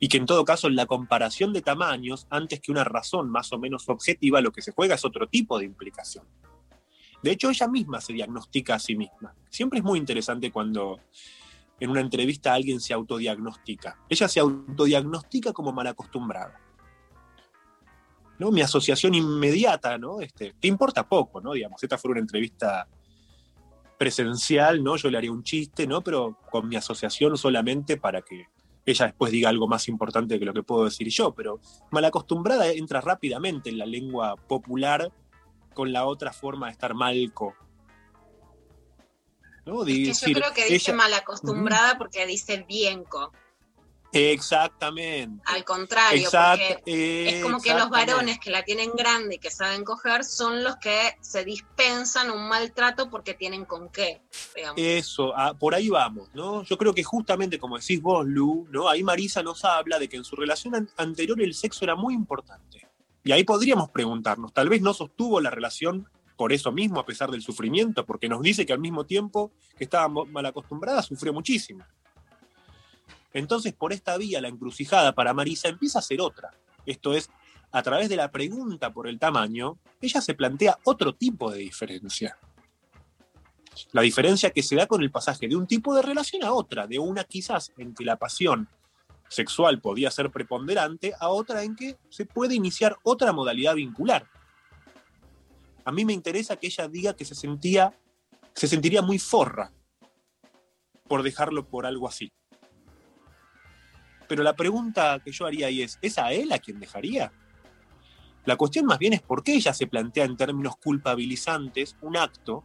Y 0.00 0.08
que 0.08 0.16
en 0.16 0.26
todo 0.26 0.44
caso 0.44 0.68
la 0.68 0.86
comparación 0.86 1.52
de 1.52 1.62
tamaños, 1.62 2.26
antes 2.30 2.60
que 2.60 2.72
una 2.72 2.84
razón 2.84 3.30
más 3.30 3.52
o 3.52 3.58
menos 3.58 3.88
objetiva, 3.88 4.40
lo 4.40 4.50
que 4.50 4.60
se 4.60 4.72
juega 4.72 4.96
es 4.96 5.04
otro 5.04 5.28
tipo 5.28 5.58
de 5.58 5.66
implicación. 5.66 6.26
De 7.22 7.30
hecho, 7.30 7.48
ella 7.48 7.68
misma 7.68 8.00
se 8.02 8.12
diagnostica 8.12 8.74
a 8.74 8.78
sí 8.78 8.96
misma. 8.96 9.34
Siempre 9.48 9.78
es 9.78 9.84
muy 9.84 9.98
interesante 9.98 10.50
cuando 10.50 11.00
en 11.80 11.90
una 11.90 12.00
entrevista 12.00 12.52
alguien 12.52 12.80
se 12.80 12.92
autodiagnostica. 12.92 13.98
Ella 14.08 14.28
se 14.28 14.40
autodiagnostica 14.40 15.52
como 15.52 15.72
mal 15.72 15.86
acostumbrada. 15.86 16.60
¿No? 18.38 18.50
Mi 18.50 18.60
asociación 18.62 19.14
inmediata, 19.14 19.98
¿no? 19.98 20.20
Este, 20.20 20.54
que 20.60 20.68
importa 20.68 21.08
poco, 21.08 21.40
¿no? 21.40 21.52
Digamos, 21.52 21.82
esta 21.82 21.98
fue 21.98 22.10
una 22.12 22.20
entrevista 22.20 22.88
presencial, 23.98 24.82
¿no? 24.82 24.96
Yo 24.96 25.10
le 25.10 25.18
haría 25.18 25.30
un 25.32 25.44
chiste, 25.44 25.86
¿no? 25.86 26.02
Pero 26.02 26.38
con 26.50 26.68
mi 26.68 26.76
asociación 26.76 27.36
solamente 27.36 27.96
para 27.96 28.22
que 28.22 28.46
ella 28.86 29.06
después 29.06 29.32
diga 29.32 29.48
algo 29.48 29.66
más 29.66 29.88
importante 29.88 30.38
que 30.38 30.44
lo 30.44 30.52
que 30.52 30.62
puedo 30.62 30.84
decir 30.84 31.08
yo, 31.08 31.32
pero 31.34 31.60
mal 31.90 32.04
acostumbrada 32.04 32.66
entra 32.70 33.00
rápidamente 33.00 33.70
en 33.70 33.78
la 33.78 33.86
lengua 33.86 34.36
popular 34.36 35.10
con 35.72 35.92
la 35.92 36.04
otra 36.04 36.32
forma 36.32 36.66
de 36.66 36.72
estar 36.72 36.92
malco. 36.94 37.54
¿no? 39.64 39.82
Es 39.86 40.20
que 40.20 40.34
yo 40.34 40.40
creo 40.40 40.52
que 40.52 40.64
dice 40.64 40.90
ella- 40.90 40.94
mal 40.96 41.14
acostumbrada 41.14 41.96
porque 41.96 42.26
dice 42.26 42.64
bienco. 42.68 43.32
Exactamente. 44.14 45.42
Al 45.46 45.64
contrario, 45.64 46.28
Exact- 46.28 46.78
porque 46.78 47.28
es 47.38 47.42
como 47.42 47.60
que 47.60 47.74
los 47.74 47.90
varones 47.90 48.38
que 48.38 48.50
la 48.50 48.62
tienen 48.62 48.92
grande 48.96 49.36
y 49.36 49.38
que 49.38 49.50
saben 49.50 49.84
coger 49.84 50.24
son 50.24 50.62
los 50.62 50.76
que 50.76 51.16
se 51.20 51.44
dispensan 51.44 52.30
un 52.30 52.48
maltrato 52.48 53.10
porque 53.10 53.34
tienen 53.34 53.64
con 53.64 53.88
qué. 53.90 54.22
digamos. 54.54 54.80
Eso, 54.80 55.32
ah, 55.36 55.54
por 55.54 55.74
ahí 55.74 55.88
vamos, 55.88 56.28
¿no? 56.34 56.62
Yo 56.62 56.78
creo 56.78 56.94
que 56.94 57.02
justamente 57.02 57.58
como 57.58 57.78
decís 57.78 58.00
vos, 58.00 58.26
Lu, 58.26 58.66
¿no? 58.70 58.88
Ahí 58.88 59.02
Marisa 59.02 59.42
nos 59.42 59.64
habla 59.64 59.98
de 59.98 60.08
que 60.08 60.16
en 60.16 60.24
su 60.24 60.36
relación 60.36 60.74
an- 60.74 60.90
anterior 60.96 61.40
el 61.40 61.54
sexo 61.54 61.84
era 61.84 61.94
muy 61.96 62.14
importante. 62.14 62.86
Y 63.24 63.32
ahí 63.32 63.42
podríamos 63.44 63.90
preguntarnos, 63.90 64.52
tal 64.52 64.68
vez 64.68 64.82
no 64.82 64.92
sostuvo 64.92 65.40
la 65.40 65.50
relación 65.50 66.08
por 66.36 66.52
eso 66.52 66.72
mismo, 66.72 66.98
a 67.00 67.06
pesar 67.06 67.30
del 67.30 67.42
sufrimiento, 67.42 68.04
porque 68.04 68.28
nos 68.28 68.42
dice 68.42 68.66
que 68.66 68.72
al 68.72 68.80
mismo 68.80 69.04
tiempo 69.06 69.52
que 69.78 69.84
estaba 69.84 70.08
mal 70.08 70.44
acostumbrada, 70.46 71.00
sufrió 71.00 71.32
muchísimo. 71.32 71.84
Entonces, 73.34 73.74
por 73.74 73.92
esta 73.92 74.16
vía, 74.16 74.40
la 74.40 74.48
encrucijada 74.48 75.12
para 75.12 75.34
Marisa 75.34 75.68
empieza 75.68 75.98
a 75.98 76.02
ser 76.02 76.20
otra. 76.20 76.52
Esto 76.86 77.12
es, 77.12 77.28
a 77.72 77.82
través 77.82 78.08
de 78.08 78.16
la 78.16 78.30
pregunta 78.30 78.92
por 78.92 79.08
el 79.08 79.18
tamaño, 79.18 79.76
ella 80.00 80.20
se 80.20 80.34
plantea 80.34 80.78
otro 80.84 81.14
tipo 81.14 81.50
de 81.50 81.58
diferencia. 81.58 82.38
La 83.90 84.02
diferencia 84.02 84.50
que 84.50 84.62
se 84.62 84.76
da 84.76 84.86
con 84.86 85.02
el 85.02 85.10
pasaje 85.10 85.48
de 85.48 85.56
un 85.56 85.66
tipo 85.66 85.94
de 85.94 86.02
relación 86.02 86.44
a 86.44 86.52
otra, 86.52 86.86
de 86.86 87.00
una 87.00 87.24
quizás 87.24 87.72
en 87.76 87.92
que 87.92 88.04
la 88.04 88.16
pasión 88.16 88.68
sexual 89.28 89.80
podía 89.80 90.12
ser 90.12 90.30
preponderante, 90.30 91.12
a 91.18 91.28
otra 91.28 91.64
en 91.64 91.74
que 91.74 91.96
se 92.10 92.26
puede 92.26 92.54
iniciar 92.54 92.96
otra 93.02 93.32
modalidad 93.32 93.74
vincular. 93.74 94.28
A 95.84 95.90
mí 95.90 96.04
me 96.04 96.12
interesa 96.12 96.56
que 96.56 96.68
ella 96.68 96.86
diga 96.86 97.16
que 97.16 97.24
se 97.24 97.34
sentía, 97.34 97.98
se 98.54 98.68
sentiría 98.68 99.02
muy 99.02 99.18
forra 99.18 99.72
por 101.08 101.24
dejarlo 101.24 101.68
por 101.68 101.84
algo 101.84 102.06
así. 102.06 102.32
Pero 104.28 104.42
la 104.42 104.54
pregunta 104.54 105.20
que 105.24 105.32
yo 105.32 105.46
haría 105.46 105.66
ahí 105.66 105.82
es, 105.82 105.98
¿es 106.02 106.18
a 106.18 106.32
él 106.32 106.52
a 106.52 106.58
quien 106.58 106.80
dejaría? 106.80 107.32
La 108.44 108.56
cuestión 108.56 108.86
más 108.86 108.98
bien 108.98 109.14
es 109.14 109.22
por 109.22 109.42
qué 109.42 109.54
ella 109.54 109.72
se 109.72 109.86
plantea 109.86 110.24
en 110.24 110.36
términos 110.36 110.76
culpabilizantes 110.76 111.96
un 112.02 112.16
acto 112.16 112.64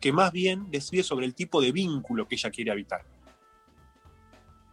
que 0.00 0.12
más 0.12 0.32
bien 0.32 0.70
decide 0.70 1.02
sobre 1.02 1.26
el 1.26 1.34
tipo 1.34 1.60
de 1.60 1.72
vínculo 1.72 2.26
que 2.26 2.34
ella 2.34 2.50
quiere 2.50 2.70
habitar. 2.70 3.04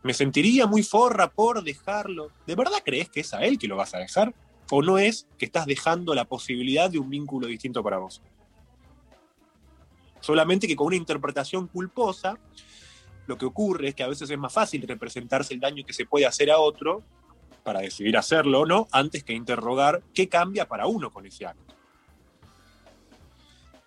Me 0.01 0.14
sentiría 0.14 0.65
muy 0.65 0.84
forra 0.84 1.30
por 1.30 1.64
dejarlo. 1.64 2.31
¿De 2.47 2.56
verdad 2.56 2.81
crees 2.84 3.10
que 3.10 3.19
es 3.19 3.34
a 3.34 3.43
él 3.43 3.60
que 3.60 3.68
lo 3.68 3.76
vas 3.76 3.93
a 3.93 3.99
dejar? 3.99 4.34
¿O 4.72 4.81
no 4.81 4.97
es 4.97 5.27
que 5.38 5.45
estás 5.45 5.65
dejando 5.65 6.15
la 6.15 6.26
posibilidad 6.26 6.89
de 6.89 6.99
un 6.99 7.10
vínculo 7.10 7.47
distinto 7.47 7.84
para 7.84 7.97
vos? 7.97 8.22
Solamente 10.22 10.68
que 10.68 10.76
con 10.76 10.88
una 10.88 10.95
interpretación 10.95 11.68
culposa, 11.68 12.39
lo 13.30 13.38
que 13.38 13.45
ocurre 13.45 13.89
es 13.89 13.95
que 13.95 14.01
a 14.01 14.07
veces 14.07 14.27
es 14.27 14.38
más 14.39 14.51
fácil 14.51 14.81
representarse 14.88 15.53
el 15.53 15.60
daño 15.60 15.85
que 15.85 15.93
se 15.93 16.07
puede 16.07 16.26
hacer 16.26 16.49
a 16.49 16.57
otro 16.57 17.03
para 17.64 17.80
decidir 17.80 18.18
hacerlo 18.18 18.61
o 18.61 18.65
no, 18.65 18.88
antes 18.91 19.23
que 19.23 19.34
interrogar 19.34 20.01
qué 20.15 20.27
cambia 20.27 20.68
para 20.68 20.88
uno 20.88 21.14
con 21.14 21.27
ese 21.27 21.45
acto. 21.45 21.76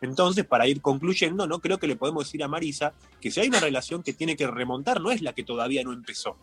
Entonces, 0.00 0.44
para 0.44 0.68
ir 0.68 0.80
concluyendo, 0.80 1.48
no 1.48 1.58
creo 1.58 1.78
que 1.78 1.88
le 1.88 1.96
podemos 1.96 2.24
decir 2.24 2.44
a 2.44 2.48
Marisa 2.48 2.92
que 3.20 3.32
si 3.32 3.40
hay 3.40 3.48
una 3.48 3.58
relación 3.58 4.04
que 4.04 4.12
tiene 4.12 4.36
que 4.36 4.46
remontar, 4.46 5.00
no 5.00 5.10
es 5.10 5.22
la 5.22 5.32
que 5.32 5.42
todavía 5.42 5.82
no 5.82 5.92
empezó, 5.92 6.36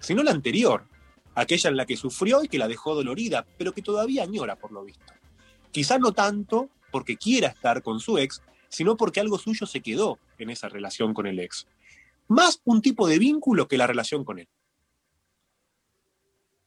sino 0.00 0.24
la 0.24 0.32
anterior, 0.32 0.84
aquella 1.36 1.70
en 1.70 1.76
la 1.76 1.86
que 1.86 1.96
sufrió 1.96 2.42
y 2.42 2.48
que 2.48 2.58
la 2.58 2.66
dejó 2.66 2.96
dolorida, 2.96 3.46
pero 3.58 3.72
que 3.72 3.82
todavía 3.82 4.24
añora 4.24 4.56
por 4.56 4.72
lo 4.72 4.84
visto. 4.84 5.12
Quizá 5.70 5.98
no 5.98 6.10
tanto 6.10 6.68
porque 6.90 7.16
quiera 7.16 7.46
estar 7.46 7.80
con 7.80 8.00
su 8.00 8.18
ex, 8.18 8.42
sino 8.68 8.96
porque 8.96 9.20
algo 9.20 9.38
suyo 9.38 9.66
se 9.66 9.80
quedó 9.82 10.18
en 10.38 10.50
esa 10.50 10.68
relación 10.68 11.14
con 11.14 11.28
el 11.28 11.38
ex. 11.38 11.68
Más 12.32 12.62
un 12.64 12.80
tipo 12.80 13.06
de 13.06 13.18
vínculo 13.18 13.68
que 13.68 13.76
la 13.76 13.86
relación 13.86 14.24
con 14.24 14.38
él. 14.38 14.48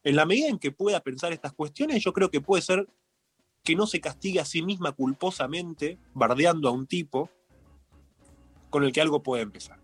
En 0.04 0.16
la 0.16 0.28
medida 0.28 0.48
en 0.48 0.60
que 0.60 0.72
pueda 0.72 1.00
pensar 1.00 1.34
estas 1.34 1.54
cuestiones, 1.54 2.04
yo 2.04 2.14
creo 2.14 2.30
que 2.30 2.40
puede 2.40 2.62
ser 2.62 2.88
que 3.64 3.76
no 3.76 3.88
se 3.88 4.00
castigue 4.00 4.40
a 4.40 4.46
sí 4.46 4.62
misma 4.62 4.92
culposamente, 4.92 5.98
bardeando 6.14 6.70
a 6.70 6.72
un 6.72 6.86
tipo, 6.86 7.32
con 8.70 8.84
el 8.84 8.92
que 8.92 9.02
algo 9.02 9.24
puede 9.24 9.42
empezar. 9.42 9.80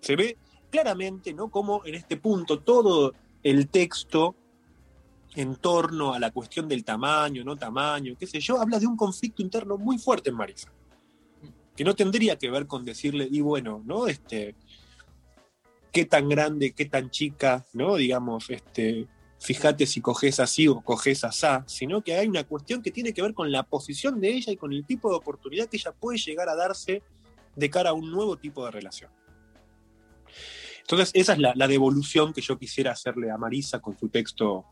Se 0.00 0.16
ve 0.16 0.36
claramente, 0.70 1.32
¿no? 1.32 1.48
Como 1.48 1.84
en 1.84 1.94
este 1.94 2.16
punto 2.16 2.58
todo 2.58 3.14
el 3.44 3.68
texto 3.68 4.34
en 5.36 5.54
torno 5.54 6.14
a 6.14 6.18
la 6.18 6.32
cuestión 6.32 6.68
del 6.68 6.84
tamaño, 6.84 7.44
no 7.44 7.56
tamaño, 7.56 8.16
qué 8.18 8.26
sé 8.26 8.40
yo, 8.40 8.60
habla 8.60 8.80
de 8.80 8.88
un 8.88 8.96
conflicto 8.96 9.40
interno 9.40 9.78
muy 9.78 9.98
fuerte 9.98 10.30
en 10.30 10.36
Marisa. 10.36 10.72
Que 11.76 11.84
no 11.84 11.94
tendría 11.94 12.36
que 12.36 12.50
ver 12.50 12.66
con 12.66 12.84
decirle, 12.84 13.28
y 13.30 13.40
bueno, 13.40 13.82
¿no? 13.84 14.06
Este, 14.06 14.54
qué 15.90 16.04
tan 16.04 16.28
grande, 16.28 16.72
qué 16.72 16.86
tan 16.86 17.10
chica, 17.10 17.64
¿no? 17.72 17.96
Digamos, 17.96 18.50
este, 18.50 19.06
fíjate 19.38 19.86
si 19.86 20.00
coges 20.00 20.40
así 20.40 20.68
o 20.68 20.80
coges 20.80 21.24
asá, 21.24 21.64
sino 21.66 22.02
que 22.02 22.14
hay 22.14 22.28
una 22.28 22.44
cuestión 22.44 22.82
que 22.82 22.90
tiene 22.90 23.12
que 23.12 23.22
ver 23.22 23.34
con 23.34 23.50
la 23.50 23.62
posición 23.62 24.20
de 24.20 24.30
ella 24.30 24.52
y 24.52 24.56
con 24.56 24.72
el 24.72 24.84
tipo 24.84 25.10
de 25.10 25.16
oportunidad 25.16 25.68
que 25.68 25.76
ella 25.76 25.92
puede 25.92 26.18
llegar 26.18 26.48
a 26.48 26.54
darse 26.54 27.02
de 27.56 27.70
cara 27.70 27.90
a 27.90 27.94
un 27.94 28.10
nuevo 28.10 28.36
tipo 28.36 28.64
de 28.64 28.70
relación. 28.70 29.10
Entonces, 30.80 31.10
esa 31.14 31.34
es 31.34 31.38
la, 31.38 31.52
la 31.54 31.68
devolución 31.68 32.32
que 32.32 32.40
yo 32.40 32.58
quisiera 32.58 32.92
hacerle 32.92 33.30
a 33.30 33.36
Marisa 33.36 33.80
con 33.80 33.96
su 33.98 34.08
texto 34.08 34.66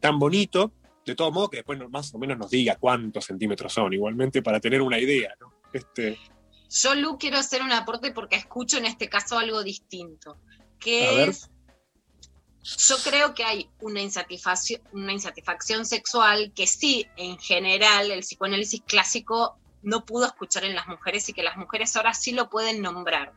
tan 0.00 0.18
bonito, 0.18 0.72
de 1.12 1.16
todo 1.16 1.32
modo 1.32 1.48
que 1.48 1.58
después 1.58 1.78
más 1.90 2.14
o 2.14 2.18
menos 2.18 2.38
nos 2.38 2.50
diga 2.50 2.76
cuántos 2.76 3.24
centímetros 3.24 3.72
son, 3.72 3.92
igualmente 3.92 4.42
para 4.42 4.60
tener 4.60 4.82
una 4.82 4.98
idea, 4.98 5.34
¿no? 5.40 5.52
Este, 5.72 6.18
Yo, 6.70 6.94
Lu, 6.94 7.18
quiero 7.18 7.38
hacer 7.38 7.62
un 7.62 7.72
aporte 7.72 8.12
porque 8.12 8.36
escucho 8.36 8.78
en 8.78 8.84
este 8.84 9.08
caso 9.08 9.38
algo 9.38 9.62
distinto, 9.62 10.32
A 10.32 10.38
que 10.78 11.24
es, 11.24 11.50
yo 12.62 12.96
creo 13.02 13.34
que 13.34 13.44
hay 13.44 13.70
una 13.80 14.00
insatisfacción, 14.00 14.82
una 14.92 15.12
insatisfacción 15.12 15.86
sexual 15.86 16.52
que 16.54 16.66
sí, 16.66 17.06
en 17.16 17.38
general, 17.38 18.10
el 18.10 18.20
psicoanálisis 18.20 18.82
clásico 18.82 19.58
no 19.82 20.04
pudo 20.04 20.26
escuchar 20.26 20.64
en 20.64 20.74
las 20.74 20.86
mujeres 20.86 21.28
y 21.28 21.32
que 21.32 21.42
las 21.42 21.56
mujeres 21.56 21.96
ahora 21.96 22.12
sí 22.12 22.32
lo 22.32 22.50
pueden 22.50 22.82
nombrar. 22.82 23.32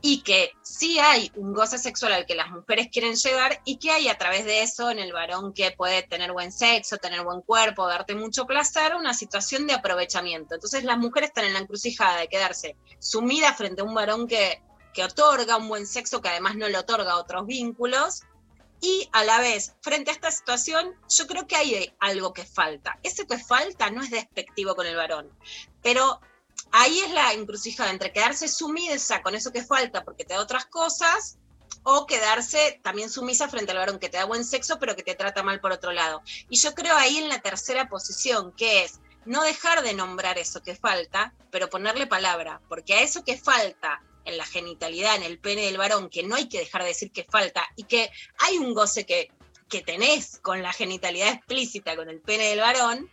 Y 0.00 0.22
que 0.22 0.52
sí 0.62 0.98
hay 1.00 1.32
un 1.34 1.52
goce 1.52 1.76
sexual 1.76 2.12
al 2.12 2.24
que 2.24 2.36
las 2.36 2.50
mujeres 2.50 2.88
quieren 2.92 3.16
llegar 3.16 3.60
y 3.64 3.78
que 3.78 3.90
hay 3.90 4.08
a 4.08 4.16
través 4.16 4.44
de 4.44 4.62
eso 4.62 4.90
en 4.90 5.00
el 5.00 5.12
varón 5.12 5.52
que 5.52 5.72
puede 5.72 6.02
tener 6.02 6.32
buen 6.32 6.52
sexo, 6.52 6.98
tener 6.98 7.24
buen 7.24 7.40
cuerpo, 7.40 7.86
darte 7.88 8.14
mucho 8.14 8.46
placer, 8.46 8.94
una 8.94 9.12
situación 9.12 9.66
de 9.66 9.74
aprovechamiento. 9.74 10.54
Entonces 10.54 10.84
las 10.84 10.98
mujeres 10.98 11.30
están 11.30 11.46
en 11.46 11.54
la 11.54 11.60
encrucijada 11.60 12.20
de 12.20 12.28
quedarse 12.28 12.76
sumidas 13.00 13.56
frente 13.56 13.82
a 13.82 13.84
un 13.84 13.94
varón 13.94 14.28
que, 14.28 14.62
que 14.94 15.02
otorga 15.02 15.56
un 15.56 15.68
buen 15.68 15.86
sexo, 15.86 16.20
que 16.20 16.28
además 16.28 16.54
no 16.56 16.68
le 16.68 16.78
otorga 16.78 17.16
otros 17.16 17.46
vínculos, 17.46 18.22
y 18.80 19.08
a 19.12 19.24
la 19.24 19.40
vez, 19.40 19.74
frente 19.80 20.10
a 20.10 20.14
esta 20.14 20.30
situación, 20.30 20.94
yo 21.08 21.26
creo 21.26 21.46
que 21.46 21.56
hay 21.56 21.92
algo 21.98 22.32
que 22.32 22.44
falta. 22.44 22.98
Ese 23.02 23.26
que 23.26 23.38
falta 23.38 23.90
no 23.90 24.02
es 24.02 24.10
despectivo 24.10 24.74
con 24.76 24.86
el 24.86 24.96
varón, 24.96 25.30
pero 25.82 26.20
ahí 26.72 26.98
es 27.00 27.10
la 27.12 27.32
encrucijada 27.32 27.90
entre 27.90 28.12
quedarse 28.12 28.48
sumisa 28.48 29.22
con 29.22 29.34
eso 29.34 29.52
que 29.52 29.64
falta 29.64 30.04
porque 30.04 30.24
te 30.24 30.34
da 30.34 30.40
otras 30.40 30.66
cosas 30.66 31.38
o 31.82 32.06
quedarse 32.06 32.80
también 32.82 33.10
sumisa 33.10 33.48
frente 33.48 33.72
al 33.72 33.78
varón 33.78 33.98
que 33.98 34.08
te 34.08 34.18
da 34.18 34.24
buen 34.24 34.44
sexo 34.44 34.78
pero 34.78 34.96
que 34.96 35.02
te 35.02 35.14
trata 35.14 35.42
mal 35.42 35.60
por 35.60 35.72
otro 35.72 35.92
lado. 35.92 36.22
Y 36.48 36.58
yo 36.58 36.74
creo 36.74 36.96
ahí 36.96 37.18
en 37.18 37.28
la 37.28 37.40
tercera 37.40 37.88
posición, 37.88 38.52
que 38.52 38.84
es 38.84 39.00
no 39.24 39.42
dejar 39.42 39.82
de 39.82 39.94
nombrar 39.94 40.38
eso 40.38 40.62
que 40.62 40.74
falta, 40.74 41.34
pero 41.50 41.68
ponerle 41.68 42.06
palabra, 42.06 42.60
porque 42.68 42.94
a 42.94 43.02
eso 43.02 43.24
que 43.24 43.36
falta 43.36 44.02
en 44.24 44.36
la 44.36 44.44
genitalidad, 44.44 45.16
en 45.16 45.22
el 45.22 45.38
pene 45.38 45.66
del 45.66 45.78
varón, 45.78 46.10
que 46.10 46.22
no 46.22 46.36
hay 46.36 46.48
que 46.48 46.58
dejar 46.58 46.82
de 46.82 46.88
decir 46.88 47.10
que 47.10 47.24
falta 47.24 47.66
y 47.76 47.84
que 47.84 48.10
hay 48.38 48.58
un 48.58 48.74
goce 48.74 49.06
que, 49.06 49.30
que 49.68 49.80
tenés 49.80 50.38
con 50.40 50.62
la 50.62 50.72
genitalidad 50.72 51.32
explícita, 51.32 51.96
con 51.96 52.08
el 52.08 52.20
pene 52.20 52.50
del 52.50 52.60
varón, 52.60 53.10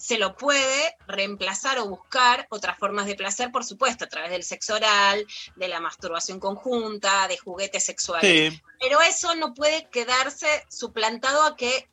se 0.00 0.16
lo 0.16 0.34
puede 0.34 0.96
reemplazar 1.06 1.78
o 1.78 1.86
buscar 1.86 2.46
otras 2.48 2.78
formas 2.78 3.04
de 3.04 3.16
placer, 3.16 3.52
por 3.52 3.66
supuesto, 3.66 4.06
a 4.06 4.08
través 4.08 4.30
del 4.30 4.42
sexo 4.42 4.76
oral, 4.76 5.26
de 5.56 5.68
la 5.68 5.78
masturbación 5.78 6.40
conjunta, 6.40 7.28
de 7.28 7.36
juguetes 7.36 7.84
sexuales. 7.84 8.54
Sí. 8.54 8.62
Pero 8.80 9.02
eso 9.02 9.34
no 9.34 9.52
puede 9.52 9.90
quedarse 9.90 10.46
suplantado 10.70 11.42
a 11.42 11.54
que 11.54 11.86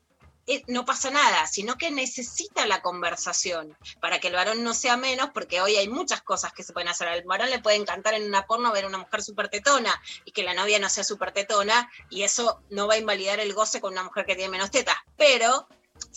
eh, 0.47 0.63
no 0.67 0.85
pasa 0.85 1.11
nada, 1.11 1.47
sino 1.47 1.77
que 1.77 1.91
necesita 1.91 2.65
la 2.65 2.81
conversación 2.81 3.77
para 3.99 4.19
que 4.19 4.29
el 4.29 4.35
varón 4.35 4.63
no 4.63 4.73
sea 4.73 4.95
menos, 4.95 5.31
porque 5.33 5.59
hoy 5.59 5.75
hay 5.75 5.89
muchas 5.89 6.21
cosas 6.21 6.53
que 6.53 6.63
se 6.63 6.71
pueden 6.71 6.87
hacer. 6.87 7.09
Al 7.09 7.23
varón 7.23 7.49
le 7.49 7.59
puede 7.59 7.75
encantar 7.75 8.13
en 8.13 8.23
una 8.23 8.45
porno 8.45 8.71
ver 8.71 8.85
a 8.85 8.87
una 8.87 8.99
mujer 8.99 9.21
súper 9.21 9.49
tetona 9.49 10.01
y 10.23 10.31
que 10.31 10.43
la 10.43 10.53
novia 10.53 10.79
no 10.79 10.87
sea 10.87 11.03
súper 11.03 11.33
tetona, 11.33 11.91
y 12.09 12.23
eso 12.23 12.61
no 12.69 12.87
va 12.87 12.93
a 12.93 12.99
invalidar 12.99 13.41
el 13.41 13.53
goce 13.53 13.81
con 13.81 13.91
una 13.91 14.03
mujer 14.03 14.25
que 14.25 14.35
tiene 14.35 14.51
menos 14.51 14.71
tetas. 14.71 14.95
Pero 15.17 15.67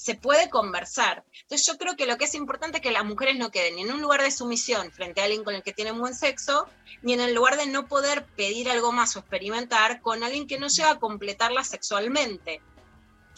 se 0.01 0.15
puede 0.15 0.49
conversar. 0.49 1.25
Entonces 1.43 1.67
yo 1.67 1.77
creo 1.77 1.95
que 1.95 2.07
lo 2.07 2.17
que 2.17 2.25
es 2.25 2.35
importante 2.35 2.79
es 2.79 2.83
que 2.83 2.91
las 2.91 3.05
mujeres 3.05 3.37
no 3.37 3.51
queden 3.51 3.77
ni 3.77 3.83
en 3.83 3.93
un 3.93 4.01
lugar 4.01 4.23
de 4.23 4.31
sumisión 4.31 4.91
frente 4.93 5.21
a 5.21 5.25
alguien 5.25 5.45
con 5.45 5.55
el 5.55 5.63
que 5.63 5.75
tienen 5.75 5.99
buen 5.99 6.15
sexo, 6.15 6.67
ni 7.03 7.13
en 7.13 7.21
el 7.21 7.35
lugar 7.35 7.59
de 7.59 7.67
no 7.67 7.87
poder 7.87 8.25
pedir 8.37 8.71
algo 8.71 8.93
más 8.93 9.15
o 9.17 9.19
experimentar 9.19 10.01
con 10.01 10.25
alguien 10.25 10.47
que 10.47 10.59
no 10.59 10.69
llega 10.69 10.91
a 10.93 10.99
completarla 10.99 11.65
sexualmente. 11.65 12.63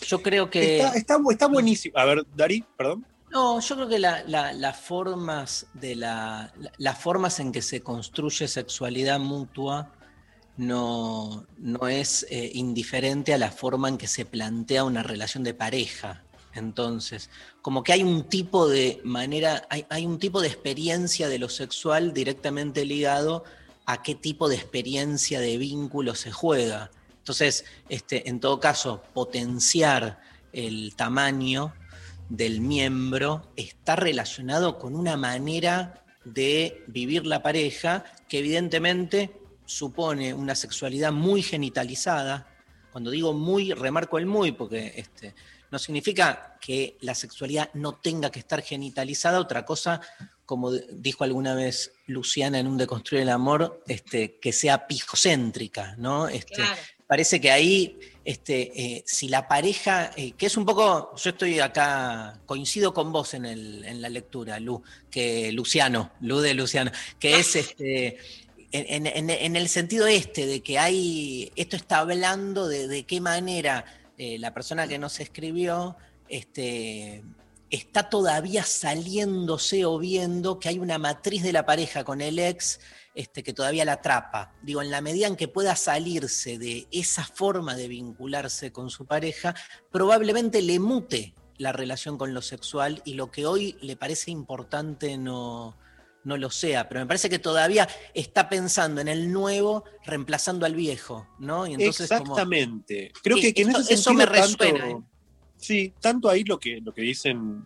Yo 0.06 0.22
creo 0.22 0.51
que. 0.51 0.76
Está, 0.78 0.94
está, 0.97 1.18
está 1.30 1.47
buenísimo. 1.48 1.98
A 1.98 2.05
ver, 2.05 2.24
Dari, 2.34 2.64
perdón. 2.76 3.05
No, 3.30 3.59
yo 3.60 3.74
creo 3.76 3.89
que 3.89 3.98
la- 3.98 4.22
la- 4.24 4.52
las 4.52 4.78
formas 4.78 5.66
de 5.74 5.97
la, 5.97 6.52
la- 6.59 6.72
las 6.76 6.98
formas 7.01 7.40
en 7.40 7.51
que 7.51 7.62
se 7.62 7.82
construye 7.82 8.47
sexualidad 8.47 9.18
mutua 9.18 9.90
no, 10.56 11.47
no 11.56 11.89
es 11.89 12.26
eh, 12.30 12.51
indiferente 12.55 13.32
a 13.34 13.39
la 13.39 13.51
forma 13.51 13.89
en 13.89 13.98
que 13.98 14.06
se 14.06 14.24
plantea 14.26 14.84
una 14.84 15.02
relación 15.02 15.43
de 15.44 15.55
pareja. 15.55 16.22
Entonces, 16.54 17.30
como 17.62 17.82
que 17.82 17.92
hay 17.92 18.02
un 18.02 18.24
tipo 18.24 18.68
de 18.68 19.00
manera, 19.04 19.66
hay, 19.70 20.06
un 20.06 20.18
tipo 20.18 20.40
de 20.40 20.48
experiencia 20.48 21.28
de 21.28 21.38
lo 21.38 21.48
sexual 21.48 22.12
directamente 22.12 22.84
ligado 22.84 23.44
a 23.86 24.02
qué 24.02 24.14
tipo 24.14 24.48
de 24.48 24.56
experiencia 24.56 25.40
de 25.40 25.56
vínculo 25.56 26.14
se 26.14 26.30
juega. 26.30 26.90
Entonces, 27.18 27.64
este, 27.88 28.28
en 28.28 28.40
todo 28.40 28.60
caso, 28.60 29.02
potenciar 29.14 30.20
el 30.52 30.94
tamaño 30.94 31.72
del 32.28 32.60
miembro 32.60 33.50
está 33.56 33.96
relacionado 33.96 34.78
con 34.78 34.94
una 34.94 35.16
manera 35.16 36.04
de 36.24 36.84
vivir 36.86 37.26
la 37.26 37.42
pareja 37.42 38.04
que 38.28 38.38
evidentemente 38.38 39.32
supone 39.64 40.34
una 40.34 40.54
sexualidad 40.54 41.12
muy 41.12 41.42
genitalizada. 41.42 42.46
Cuando 42.90 43.10
digo 43.10 43.32
muy, 43.32 43.72
remarco 43.72 44.18
el 44.18 44.26
muy, 44.26 44.52
porque 44.52 44.92
este, 44.96 45.34
no 45.73 45.78
significa 45.78 46.57
que 46.61 46.97
la 47.01 47.15
sexualidad 47.15 47.70
no 47.74 47.94
tenga 47.94 48.31
que 48.31 48.39
estar 48.39 48.62
genitalizada. 48.62 49.40
Otra 49.40 49.65
cosa, 49.65 50.01
como 50.47 50.70
dijo 50.70 51.24
alguna 51.24 51.55
vez 51.55 51.93
Luciana 52.07 52.59
en 52.61 52.66
un 52.69 52.77
Deconstruir 52.78 53.23
el 53.23 53.31
Amor, 53.31 53.82
este, 53.89 54.39
que 54.39 54.53
sea 54.53 54.86
pijocéntrica, 54.86 55.97
¿no? 55.99 56.28
Este, 56.28 56.55
Claro. 56.55 56.77
Parece 57.07 57.40
que 57.43 57.51
ahí, 57.51 57.99
este, 58.24 58.73
eh, 58.74 59.05
si 59.07 59.28
la 59.28 59.47
pareja, 59.47 60.12
eh, 60.16 60.32
que 60.32 60.47
es 60.47 60.57
un 60.57 60.65
poco, 60.65 61.15
yo 61.16 61.31
estoy 61.31 61.59
acá, 61.61 62.40
coincido 62.47 62.94
con 62.94 63.12
vos 63.12 63.35
en, 63.35 63.44
el- 63.44 63.85
en 63.85 64.01
la 64.01 64.09
lectura, 64.09 64.59
Lu, 64.61 64.82
que 65.11 65.53
Luciano, 65.53 66.12
Lu 66.20 66.39
de 66.40 66.55
Luciano, 66.55 66.90
que 67.19 67.39
es 67.39 67.55
este, 67.57 68.16
en, 68.73 69.07
en- 69.07 69.28
en 69.28 69.57
el 69.57 69.69
sentido 69.69 70.07
este, 70.07 70.47
de 70.47 70.61
que 70.62 70.78
hay, 70.78 71.53
esto 71.57 71.77
está 71.77 71.99
hablando 71.99 72.66
de, 72.66 72.89
de 72.89 73.03
qué 73.05 73.20
manera 73.20 73.85
eh, 74.24 74.39
la 74.39 74.55
persona 74.55 74.86
que 74.86 75.01
nos 75.01 75.19
escribió 75.19 75.97
este, 76.28 77.24
está 77.70 78.09
todavía 78.09 78.62
saliéndose 78.62 79.85
o 79.85 79.99
viendo 79.99 80.61
que 80.61 80.69
hay 80.69 80.78
una 80.78 80.97
matriz 80.97 81.43
de 81.43 81.53
la 81.53 81.66
pareja 81.66 82.05
con 82.05 82.20
el 82.20 82.39
ex 82.39 82.78
este, 83.16 83.43
que 83.43 83.53
todavía 83.53 83.85
la 83.85 83.94
atrapa. 83.94 84.55
Digo, 84.62 84.81
en 84.81 84.93
la 84.93 85.01
medida 85.01 85.27
en 85.27 85.35
que 85.35 85.49
pueda 85.49 85.74
salirse 85.74 86.57
de 86.57 86.86
esa 86.93 87.24
forma 87.24 87.74
de 87.74 87.89
vincularse 87.89 88.70
con 88.70 88.90
su 88.90 89.07
pareja, 89.07 89.57
probablemente 89.90 90.62
le 90.62 90.78
mute 90.78 91.35
la 91.59 91.73
relación 91.73 92.16
con 92.16 92.32
lo 92.32 92.43
sexual 92.43 93.03
y 93.05 93.15
lo 93.15 93.32
que 93.32 93.47
hoy 93.47 93.77
le 93.81 93.97
parece 93.97 94.31
importante 94.31 95.19
no, 95.19 95.77
no 96.24 96.36
lo 96.36 96.51
sea. 96.51 96.89
Pero 96.89 97.01
me 97.01 97.07
parece 97.07 97.28
que 97.31 97.39
todavía 97.39 97.89
está 98.15 98.49
pensando 98.49 99.01
en 99.01 99.09
el 99.09 99.32
nuevo 99.32 99.85
reemplazando 100.05 100.66
al 100.66 100.74
viejo, 100.74 101.27
¿no? 101.39 101.66
Y 101.66 101.74
entonces 101.74 102.09
como- 102.09 102.20
Exactamente. 102.23 103.12
Creo 103.23 103.36
Sí, 103.36 103.43
que, 103.43 103.55
que 103.55 103.62
en 103.62 103.70
eso- 103.70 103.81
ese 103.81 103.94
eso 103.94 104.15
me 104.15 104.24
sentido 104.24 104.43
tanto- 104.47 104.65
resuena, 104.65 104.90
¿eh? 104.90 105.03
Sí, 105.57 105.93
tanto 106.01 106.28
ahí 106.28 106.43
lo 106.44 106.59
que, 106.59 106.81
lo 106.81 106.93
que 106.93 107.03
dicen 107.03 107.65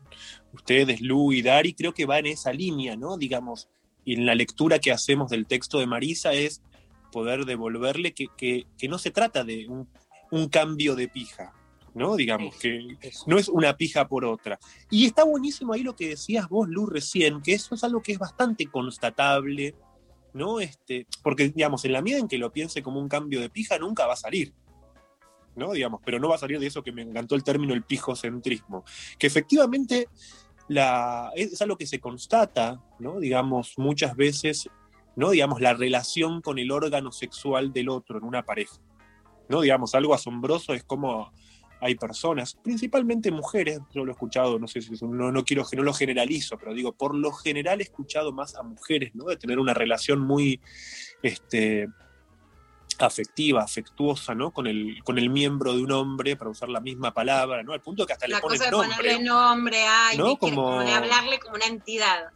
ustedes, 0.52 1.00
Lu 1.00 1.32
y 1.32 1.42
Dari, 1.42 1.72
creo 1.74 1.94
que 1.94 2.04
va 2.06 2.18
en 2.18 2.26
esa 2.26 2.52
línea, 2.52 2.94
¿no? 2.96 3.16
Digamos, 3.16 3.68
y 4.04 4.14
en 4.14 4.26
la 4.26 4.34
lectura 4.34 4.78
que 4.78 4.92
hacemos 4.92 5.30
del 5.30 5.46
texto 5.46 5.78
de 5.78 5.86
Marisa 5.86 6.32
es 6.32 6.62
poder 7.10 7.44
devolverle 7.46 8.12
que, 8.12 8.26
que- 8.36 8.66
que 8.78 8.88
no 8.88 8.98
se 8.98 9.10
trata 9.10 9.44
de 9.44 9.66
un, 9.68 9.88
un 10.30 10.48
cambio 10.48 10.94
de 10.94 11.08
pija, 11.08 11.54
¿no? 11.96 12.14
Digamos, 12.14 12.54
que 12.56 12.98
no 13.26 13.38
es 13.38 13.48
una 13.48 13.74
pija 13.74 14.06
por 14.06 14.26
otra. 14.26 14.58
Y 14.90 15.06
está 15.06 15.24
buenísimo 15.24 15.72
ahí 15.72 15.82
lo 15.82 15.96
que 15.96 16.10
decías 16.10 16.46
vos, 16.46 16.68
Lu, 16.68 16.84
recién, 16.84 17.40
que 17.40 17.54
eso 17.54 17.74
es 17.74 17.82
algo 17.84 18.02
que 18.02 18.12
es 18.12 18.18
bastante 18.18 18.66
constatable, 18.66 19.74
¿no? 20.34 20.60
Este, 20.60 21.06
porque, 21.22 21.48
digamos, 21.48 21.86
en 21.86 21.94
la 21.94 22.02
medida 22.02 22.18
en 22.18 22.28
que 22.28 22.36
lo 22.36 22.52
piense 22.52 22.82
como 22.82 23.00
un 23.00 23.08
cambio 23.08 23.40
de 23.40 23.48
pija, 23.48 23.78
nunca 23.78 24.06
va 24.06 24.12
a 24.12 24.16
salir. 24.16 24.52
¿no? 25.54 25.72
Digamos, 25.72 26.02
pero 26.04 26.18
no 26.18 26.28
va 26.28 26.34
a 26.34 26.38
salir 26.38 26.60
de 26.60 26.66
eso 26.66 26.82
que 26.82 26.92
me 26.92 27.00
encantó 27.00 27.34
el 27.34 27.42
término 27.42 27.72
el 27.72 27.82
pijocentrismo, 27.82 28.84
que 29.18 29.26
efectivamente 29.26 30.10
la, 30.68 31.32
es, 31.34 31.54
es 31.54 31.62
algo 31.62 31.78
que 31.78 31.86
se 31.86 31.98
constata, 31.98 32.78
¿no? 32.98 33.20
Digamos, 33.20 33.72
muchas 33.78 34.14
veces, 34.16 34.68
¿no? 35.14 35.30
Digamos, 35.30 35.62
la 35.62 35.72
relación 35.72 36.42
con 36.42 36.58
el 36.58 36.70
órgano 36.70 37.10
sexual 37.10 37.72
del 37.72 37.88
otro 37.88 38.18
en 38.18 38.24
una 38.24 38.42
pareja, 38.42 38.76
¿no? 39.48 39.62
Digamos, 39.62 39.94
algo 39.94 40.12
asombroso 40.12 40.74
es 40.74 40.84
como 40.84 41.32
hay 41.80 41.94
personas, 41.94 42.54
principalmente 42.54 43.30
mujeres, 43.30 43.80
yo 43.94 44.04
lo 44.04 44.10
he 44.10 44.14
escuchado, 44.14 44.58
no 44.58 44.66
sé 44.66 44.80
si 44.80 44.94
es 44.94 45.02
un- 45.02 45.16
no, 45.18 45.30
no 45.30 45.44
quiero 45.44 45.64
que 45.66 45.76
no 45.76 45.82
lo 45.82 45.92
generalizo, 45.92 46.56
pero 46.58 46.72
digo, 46.72 46.92
por 46.92 47.14
lo 47.14 47.32
general 47.32 47.80
he 47.80 47.84
escuchado 47.84 48.32
más 48.32 48.54
a 48.56 48.62
mujeres, 48.62 49.14
¿no? 49.14 49.24
De 49.26 49.36
tener 49.36 49.58
una 49.58 49.74
relación 49.74 50.20
muy 50.20 50.60
este, 51.22 51.88
afectiva, 52.98 53.62
afectuosa, 53.62 54.34
¿no? 54.34 54.52
Con 54.52 54.66
el, 54.66 55.02
con 55.04 55.18
el 55.18 55.28
miembro 55.28 55.74
de 55.74 55.82
un 55.82 55.92
hombre, 55.92 56.34
para 56.36 56.50
usar 56.50 56.68
la 56.70 56.80
misma 56.80 57.12
palabra, 57.12 57.62
¿no? 57.62 57.72
Al 57.74 57.82
punto 57.82 58.06
que 58.06 58.14
hasta 58.14 58.26
La 58.26 58.36
le 58.36 58.42
ponen 58.42 58.58
cosa 58.58 58.70
de 58.70 58.76
nombre. 58.76 58.96
ponerle 58.96 59.22
nombre, 59.24 59.84
ay, 59.86 60.16
¿no? 60.18 60.36
Como- 60.38 60.54
como 60.64 60.80
de 60.82 60.92
hablarle 60.92 61.38
como 61.38 61.56
una 61.56 61.66
entidad. 61.66 62.30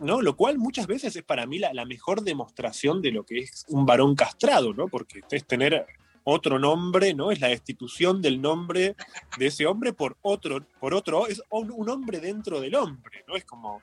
¿no? 0.00 0.20
Lo 0.20 0.36
cual 0.36 0.58
muchas 0.58 0.86
veces 0.88 1.14
es 1.16 1.22
para 1.22 1.46
mí 1.46 1.58
la, 1.60 1.72
la 1.72 1.84
mejor 1.86 2.22
demostración 2.22 3.00
de 3.00 3.12
lo 3.12 3.24
que 3.24 3.38
es 3.38 3.64
un 3.68 3.86
varón 3.86 4.16
castrado, 4.16 4.74
¿no? 4.74 4.88
Porque 4.88 5.20
es 5.30 5.46
tener 5.46 5.86
otro 6.24 6.58
nombre, 6.58 7.14
¿no? 7.14 7.30
Es 7.30 7.40
la 7.40 7.48
destitución 7.48 8.20
del 8.20 8.40
nombre 8.40 8.96
de 9.38 9.46
ese 9.46 9.66
hombre 9.66 9.92
por 9.92 10.16
otro, 10.22 10.66
por 10.80 10.94
otro, 10.94 11.26
es 11.26 11.42
un, 11.50 11.88
hombre 11.88 12.18
dentro 12.20 12.60
del 12.60 12.74
hombre, 12.74 13.24
¿no? 13.28 13.36
Es 13.36 13.44
como, 13.44 13.82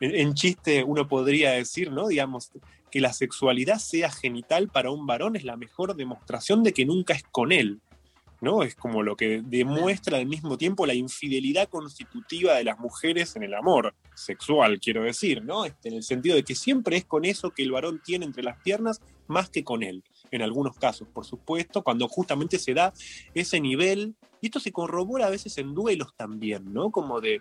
en, 0.00 0.14
en 0.14 0.34
chiste 0.34 0.82
uno 0.82 1.06
podría 1.06 1.52
decir, 1.52 1.92
¿no? 1.92 2.08
Digamos, 2.08 2.50
que 2.90 3.00
la 3.00 3.12
sexualidad 3.12 3.78
sea 3.78 4.10
genital 4.10 4.68
para 4.68 4.90
un 4.90 5.04
varón 5.04 5.36
es 5.36 5.44
la 5.44 5.56
mejor 5.56 5.96
demostración 5.96 6.62
de 6.62 6.72
que 6.72 6.86
nunca 6.86 7.12
es 7.12 7.24
con 7.24 7.52
él, 7.52 7.80
¿no? 8.40 8.62
Es 8.62 8.76
como 8.76 9.02
lo 9.02 9.16
que 9.16 9.42
demuestra 9.44 10.18
al 10.18 10.26
mismo 10.26 10.56
tiempo 10.56 10.86
la 10.86 10.94
infidelidad 10.94 11.68
constitutiva 11.68 12.54
de 12.54 12.62
las 12.62 12.78
mujeres 12.78 13.34
en 13.34 13.42
el 13.42 13.54
amor 13.54 13.94
sexual, 14.14 14.78
quiero 14.78 15.02
decir, 15.02 15.42
¿no? 15.42 15.64
Este, 15.64 15.88
en 15.88 15.96
el 15.96 16.02
sentido 16.04 16.36
de 16.36 16.44
que 16.44 16.54
siempre 16.54 16.96
es 16.96 17.04
con 17.04 17.24
eso 17.24 17.50
que 17.50 17.64
el 17.64 17.72
varón 17.72 18.00
tiene 18.04 18.26
entre 18.26 18.44
las 18.44 18.60
piernas 18.60 19.00
más 19.26 19.50
que 19.50 19.64
con 19.64 19.82
él, 19.82 20.04
en 20.34 20.42
algunos 20.42 20.76
casos, 20.76 21.06
por 21.08 21.24
supuesto, 21.24 21.82
cuando 21.82 22.08
justamente 22.08 22.58
se 22.58 22.74
da 22.74 22.92
ese 23.34 23.60
nivel, 23.60 24.14
y 24.40 24.46
esto 24.46 24.58
se 24.58 24.72
corrobora 24.72 25.26
a 25.26 25.30
veces 25.30 25.56
en 25.58 25.74
duelos 25.74 26.14
también, 26.16 26.72
¿no? 26.72 26.90
Como 26.90 27.20
de, 27.20 27.40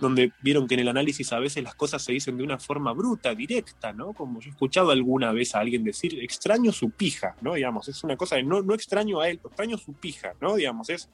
donde 0.00 0.32
vieron 0.42 0.66
que 0.66 0.74
en 0.74 0.80
el 0.80 0.88
análisis 0.88 1.32
a 1.32 1.38
veces 1.38 1.62
las 1.62 1.74
cosas 1.74 2.02
se 2.02 2.12
dicen 2.12 2.36
de 2.36 2.42
una 2.42 2.58
forma 2.58 2.92
bruta, 2.92 3.34
directa, 3.34 3.92
¿no? 3.92 4.12
Como 4.12 4.40
yo 4.40 4.48
he 4.48 4.50
escuchado 4.50 4.90
alguna 4.90 5.32
vez 5.32 5.54
a 5.54 5.60
alguien 5.60 5.84
decir, 5.84 6.18
extraño 6.22 6.72
su 6.72 6.90
pija, 6.90 7.36
¿no? 7.40 7.54
Digamos, 7.54 7.88
es 7.88 8.02
una 8.02 8.16
cosa 8.16 8.36
de 8.36 8.42
no, 8.42 8.60
no 8.60 8.74
extraño 8.74 9.20
a 9.20 9.28
él, 9.28 9.40
extraño 9.44 9.78
su 9.78 9.92
pija, 9.92 10.34
¿no? 10.40 10.56
Digamos, 10.56 10.90
es, 10.90 11.08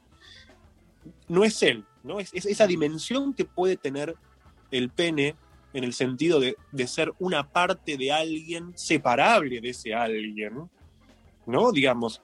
no 1.29 1.45
es 1.45 1.63
él, 1.63 1.85
¿no? 2.03 2.21
Es, 2.21 2.33
es 2.33 2.47
esa 2.47 2.67
dimensión 2.67 3.35
que 3.35 3.45
puede 3.45 3.77
tener 3.77 4.17
el 4.71 4.89
pene 4.89 5.37
en 5.75 5.85
el 5.85 5.93
sentido 5.93 6.41
de, 6.41 6.57
de 6.71 6.87
ser 6.87 7.13
una 7.19 7.49
parte 7.49 7.97
de 7.97 8.13
alguien 8.13 8.73
separable 8.77 9.61
de 9.61 9.71
ese 9.71 9.95
alguien, 9.95 10.71
¿no? 11.47 11.73
Digamos, 11.73 12.21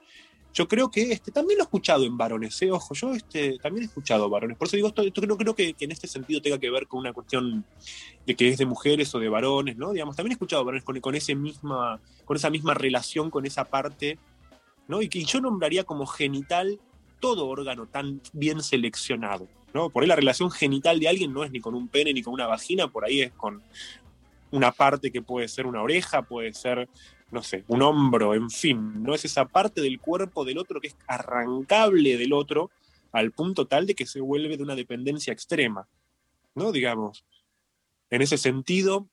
yo 0.54 0.66
creo 0.66 0.90
que 0.90 1.12
este, 1.12 1.30
también 1.30 1.58
lo 1.58 1.64
he 1.64 1.66
escuchado 1.66 2.04
en 2.04 2.16
varones, 2.16 2.60
¿eh? 2.62 2.70
ojo, 2.70 2.94
yo 2.94 3.12
este, 3.12 3.58
también 3.58 3.84
he 3.84 3.86
escuchado 3.86 4.28
varones, 4.28 4.56
por 4.56 4.66
eso 4.66 4.76
digo, 4.76 4.88
esto, 4.88 5.02
esto 5.02 5.20
no 5.22 5.36
creo 5.36 5.54
que, 5.54 5.74
en 5.78 5.92
este 5.92 6.08
sentido 6.08 6.40
tenga 6.40 6.58
que 6.58 6.70
ver 6.70 6.86
con 6.86 7.00
una 7.00 7.12
cuestión 7.12 7.64
de 8.26 8.34
que 8.34 8.48
es 8.48 8.58
de 8.58 8.66
mujeres 8.66 9.14
o 9.14 9.18
de 9.18 9.28
varones, 9.28 9.76
¿no? 9.76 9.92
Digamos, 9.92 10.16
también 10.16 10.32
he 10.32 10.34
escuchado 10.34 10.64
varones 10.64 10.84
con, 10.84 10.98
con, 11.00 11.14
ese 11.14 11.34
misma, 11.34 12.00
con 12.24 12.36
esa 12.36 12.50
misma 12.50 12.74
relación, 12.74 13.30
con 13.30 13.46
esa 13.46 13.64
parte, 13.64 14.18
¿no? 14.88 15.02
Y 15.02 15.08
yo 15.08 15.40
nombraría 15.40 15.84
como 15.84 16.06
genital 16.06 16.80
todo 17.20 17.46
órgano 17.46 17.86
tan 17.86 18.20
bien 18.32 18.62
seleccionado, 18.62 19.48
¿no? 19.74 19.90
Por 19.90 20.02
ahí 20.02 20.08
la 20.08 20.16
relación 20.16 20.50
genital 20.50 20.98
de 20.98 21.08
alguien 21.08 21.32
no 21.32 21.44
es 21.44 21.50
ni 21.50 21.60
con 21.60 21.74
un 21.74 21.88
pene 21.88 22.12
ni 22.12 22.22
con 22.22 22.34
una 22.34 22.46
vagina, 22.46 22.88
por 22.88 23.04
ahí 23.04 23.22
es 23.22 23.32
con 23.32 23.62
una 24.50 24.72
parte 24.72 25.10
que 25.10 25.22
puede 25.22 25.48
ser 25.48 25.66
una 25.66 25.82
oreja, 25.82 26.22
puede 26.22 26.52
ser, 26.52 26.88
no 27.30 27.42
sé, 27.42 27.64
un 27.68 27.82
hombro, 27.82 28.34
en 28.34 28.50
fin, 28.50 29.02
¿no? 29.02 29.14
Es 29.14 29.24
esa 29.24 29.46
parte 29.46 29.80
del 29.80 30.00
cuerpo 30.00 30.44
del 30.44 30.58
otro 30.58 30.80
que 30.80 30.88
es 30.88 30.96
arrancable 31.06 32.16
del 32.16 32.32
otro 32.32 32.70
al 33.12 33.32
punto 33.32 33.66
tal 33.66 33.86
de 33.86 33.94
que 33.94 34.06
se 34.06 34.20
vuelve 34.20 34.56
de 34.56 34.62
una 34.62 34.74
dependencia 34.74 35.32
extrema, 35.32 35.88
¿no? 36.54 36.72
Digamos, 36.72 37.24
en 38.10 38.22
ese 38.22 38.38
sentido, 38.38 39.08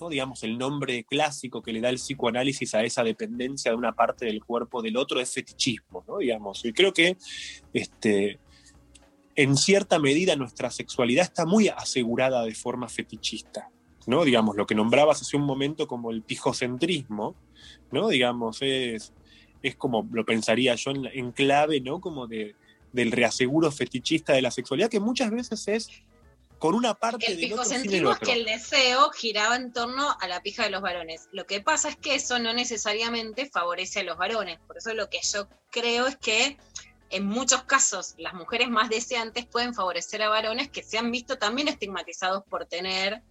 ¿no? 0.00 0.08
digamos, 0.08 0.42
el 0.42 0.58
nombre 0.58 1.04
clásico 1.04 1.62
que 1.62 1.72
le 1.72 1.80
da 1.80 1.90
el 1.90 1.96
psicoanálisis 1.96 2.74
a 2.74 2.82
esa 2.82 3.04
dependencia 3.04 3.70
de 3.70 3.76
una 3.76 3.92
parte 3.92 4.26
del 4.26 4.44
cuerpo 4.44 4.82
del 4.82 4.96
otro 4.96 5.20
es 5.20 5.32
fetichismo, 5.32 6.04
¿no? 6.06 6.18
Digamos, 6.18 6.64
y 6.64 6.72
creo 6.72 6.92
que 6.92 7.16
este, 7.72 8.38
en 9.36 9.56
cierta 9.56 9.98
medida 9.98 10.36
nuestra 10.36 10.70
sexualidad 10.70 11.24
está 11.24 11.44
muy 11.44 11.68
asegurada 11.68 12.44
de 12.44 12.54
forma 12.54 12.88
fetichista, 12.88 13.70
¿no? 14.06 14.24
Digamos, 14.24 14.56
lo 14.56 14.66
que 14.66 14.74
nombrabas 14.74 15.22
hace 15.22 15.36
un 15.36 15.44
momento 15.44 15.86
como 15.86 16.10
el 16.10 16.22
pijocentrismo, 16.22 17.34
¿no? 17.90 18.08
Digamos, 18.08 18.58
es, 18.60 19.12
es 19.62 19.76
como 19.76 20.08
lo 20.12 20.24
pensaría 20.24 20.74
yo 20.74 20.90
en, 20.90 21.06
en 21.06 21.32
clave, 21.32 21.80
¿no? 21.80 22.00
Como 22.00 22.26
de, 22.26 22.54
del 22.92 23.12
reaseguro 23.12 23.70
fetichista 23.72 24.32
de 24.32 24.42
la 24.42 24.50
sexualidad, 24.50 24.88
que 24.88 25.00
muchas 25.00 25.30
veces 25.30 25.68
es 25.68 25.88
con 26.58 26.74
una 26.74 26.94
parte 26.94 27.26
El 27.30 27.40
del 27.40 27.52
otro 27.52 27.64
sin 27.64 27.74
el 27.74 27.82
pijocentrismo 27.82 28.10
es 28.10 28.16
otro. 28.16 28.26
que 28.26 28.38
el 28.38 28.44
deseo 28.46 29.10
giraba 29.10 29.56
en 29.56 29.72
torno 29.72 30.16
a 30.18 30.28
la 30.28 30.40
pija 30.40 30.62
de 30.62 30.70
los 30.70 30.80
varones. 30.80 31.28
Lo 31.32 31.44
que 31.44 31.60
pasa 31.60 31.88
es 31.90 31.96
que 31.96 32.14
eso 32.14 32.38
no 32.38 32.54
necesariamente 32.54 33.50
favorece 33.50 34.00
a 34.00 34.02
los 34.04 34.16
varones. 34.16 34.60
Por 34.66 34.78
eso 34.78 34.94
lo 34.94 35.10
que 35.10 35.18
yo 35.22 35.48
creo 35.70 36.06
es 36.06 36.16
que 36.16 36.56
en 37.14 37.26
muchos 37.26 37.62
casos 37.62 38.14
las 38.18 38.34
mujeres 38.34 38.68
más 38.68 38.88
deseantes 38.88 39.46
pueden 39.46 39.72
favorecer 39.72 40.20
a 40.22 40.28
varones 40.28 40.68
que 40.68 40.82
se 40.82 40.98
han 40.98 41.12
visto 41.12 41.38
también 41.38 41.68
estigmatizados 41.68 42.42
por 42.50 42.66
tener 42.66 43.22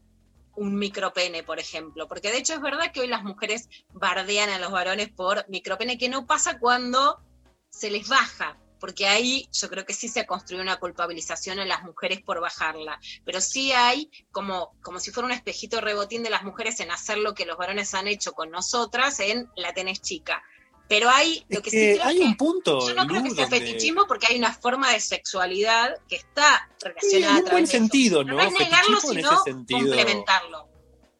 un 0.55 0.75
micropene, 0.75 1.43
por 1.43 1.59
ejemplo. 1.59 2.07
Porque 2.07 2.31
de 2.31 2.37
hecho 2.37 2.53
es 2.53 2.61
verdad 2.61 2.93
que 2.93 3.01
hoy 3.01 3.07
las 3.07 3.23
mujeres 3.23 3.67
bardean 3.91 4.49
a 4.49 4.59
los 4.59 4.71
varones 4.71 5.09
por 5.09 5.45
micropene, 5.49 5.97
que 5.97 6.07
no 6.07 6.25
pasa 6.25 6.59
cuando 6.59 7.21
se 7.69 7.91
les 7.91 8.07
baja, 8.07 8.57
porque 8.79 9.05
ahí 9.07 9.49
yo 9.51 9.69
creo 9.69 9.85
que 9.85 9.93
sí 9.93 10.07
se 10.07 10.21
ha 10.21 10.27
construido 10.27 10.63
una 10.63 10.77
culpabilización 10.77 11.59
en 11.59 11.67
las 11.67 11.83
mujeres 11.83 12.21
por 12.21 12.39
bajarla, 12.39 13.01
pero 13.25 13.41
sí 13.41 13.73
hay 13.73 14.11
como, 14.31 14.77
como 14.81 14.99
si 14.99 15.11
fuera 15.11 15.27
un 15.27 15.33
espejito 15.33 15.81
rebotín 15.81 16.23
de 16.23 16.29
las 16.29 16.43
mujeres 16.43 16.79
en 16.79 16.91
hacer 16.91 17.17
lo 17.17 17.33
que 17.33 17.45
los 17.45 17.57
varones 17.57 17.93
han 17.93 18.07
hecho 18.07 18.31
con 18.31 18.49
nosotras 18.49 19.19
en 19.19 19.49
la 19.57 19.73
tenés 19.73 20.01
chica. 20.01 20.41
Pero 20.89 21.09
hay 21.09 21.45
lo 21.49 21.61
que 21.61 21.69
sí 21.71 21.77
creo 21.77 22.03
hay 22.03 22.17
que- 22.17 22.23
un 22.23 22.35
punto, 22.37 22.87
yo 22.87 22.93
no 22.93 23.07
creo 23.07 23.23
que 23.23 23.31
sea 23.31 23.45
donde- 23.45 23.59
fetichismo 23.59 24.05
porque 24.07 24.27
hay 24.29 24.37
una 24.37 24.53
forma 24.53 24.91
de 24.91 24.99
sexualidad 24.99 25.95
que 26.07 26.17
está 26.17 26.69
Sí, 26.77 26.85
relacionada 26.85 27.31
en 27.39 27.43
a 27.43 27.45
un 27.45 27.51
buen 27.51 27.63
eso. 27.63 27.71
sentido, 27.71 28.23
¿no? 28.23 28.33
No 28.33 28.41
es 28.41 28.51
negarlo, 28.59 28.97
en 28.97 29.15
sino 29.15 29.43
sentido. 29.43 29.79
complementarlo. 29.79 30.67